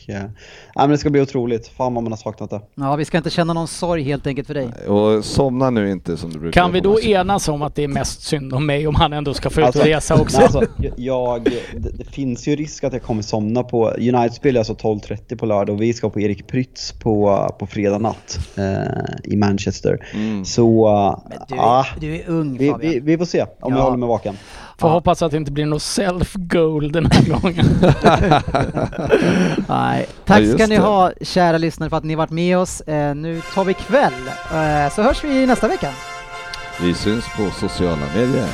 och 0.08 0.10
eh, 0.14 0.24
men 0.76 0.90
det 0.90 0.98
ska 0.98 1.10
bli 1.10 1.22
otroligt. 1.22 1.68
Fan 1.68 1.94
vad 1.94 2.04
man 2.04 2.12
har 2.12 2.18
saknat 2.18 2.50
det. 2.50 2.62
Ja, 2.76 2.96
vi 2.96 3.06
ska 3.06 3.18
inte 3.18 3.30
känna 3.30 3.54
någon 3.54 3.68
sorg 3.68 4.04
helt 4.04 4.28
enkelt 4.28 4.48
för 4.48 4.54
dig. 4.54 4.70
Och 4.88 5.26
somna 5.26 5.70
nu 5.70 5.92
inte 5.92 6.18
som 6.18 6.30
du 6.34 6.40
brukar 6.40 6.62
Kan 6.62 6.72
vi 6.72 6.80
då 6.80 7.02
enas 7.02 7.48
om 7.48 7.62
att 7.62 7.76
det 7.76 7.84
är 7.84 7.88
mest 7.88 8.22
synd 8.24 8.54
om 8.54 8.66
mig 8.66 8.88
om 8.88 8.96
han 8.96 9.14
ändå 9.14 9.34
ska 9.34 9.50
få 9.50 9.60
ut 9.62 9.68
och 9.68 9.68
Alltså, 9.76 9.84
resa 9.84 10.22
också? 10.22 10.38
Nej, 10.38 10.46
alltså, 10.46 10.66
jag, 10.98 11.44
det, 11.44 11.98
det 11.98 12.04
finns 12.12 12.48
ju 12.48 12.56
risk 12.56 12.84
att 12.84 12.94
jag 12.94 13.04
kommer 13.04 13.22
somna 13.22 13.64
på... 13.64 13.90
United 13.90 14.34
spelar 14.34 14.60
alltså 14.60 14.74
12.30 14.74 15.38
på 15.38 15.46
lördag 15.46 15.76
och 15.76 15.82
vi 15.82 15.94
ska 15.94 16.10
på 16.10 16.20
Erik 16.20 16.48
Prytz 16.48 16.92
på, 16.92 17.48
på 17.60 17.68
fredag 17.68 17.98
natt 17.98 18.40
eh, 18.58 19.32
i 19.34 19.36
Manchester. 19.36 20.08
Mm. 20.14 20.46
Så 20.46 20.86
Men 21.30 21.38
du, 21.48 21.56
ja, 21.56 21.86
är, 21.96 22.00
du 22.00 22.16
är 22.16 22.30
ung 22.30 22.58
vi, 22.58 22.74
vi, 22.80 23.00
vi 23.00 23.18
får 23.18 23.26
se 23.26 23.42
om 23.42 23.48
Ja. 23.60 23.70
jag 23.78 23.84
håller 23.84 23.98
mig 23.98 24.08
vaken. 24.10 24.38
Får 24.78 24.90
Ja. 24.90 24.94
hoppas 24.94 25.22
att 25.22 25.32
det 25.32 25.38
inte 25.38 25.52
blir 25.52 25.66
något 25.66 25.82
self-goal 25.82 26.91
den 26.91 27.06
här 27.12 27.40
gången. 27.40 27.66
Nej. 29.68 30.08
Ja, 30.08 30.14
Tack 30.26 30.40
just 30.40 30.54
ska 30.54 30.68
ni 30.68 30.76
det. 30.76 30.82
ha 30.82 31.12
kära 31.22 31.58
lyssnare 31.58 31.90
för 31.90 31.98
att 31.98 32.04
ni 32.04 32.16
varit 32.16 32.30
med 32.30 32.58
oss. 32.58 32.82
Eh, 32.82 33.16
nu 33.16 33.41
tar 33.54 33.64
vi 33.66 33.74
kväll, 33.74 34.14
eh, 34.54 34.94
så 34.95 35.02
hörs 35.02 35.24
vi 35.24 35.45
nästa 35.45 35.68
vecka. 35.68 35.90
Vi 36.82 36.94
syns 36.94 37.26
på 37.38 37.50
sociala 37.60 37.98
medier. 38.16 38.48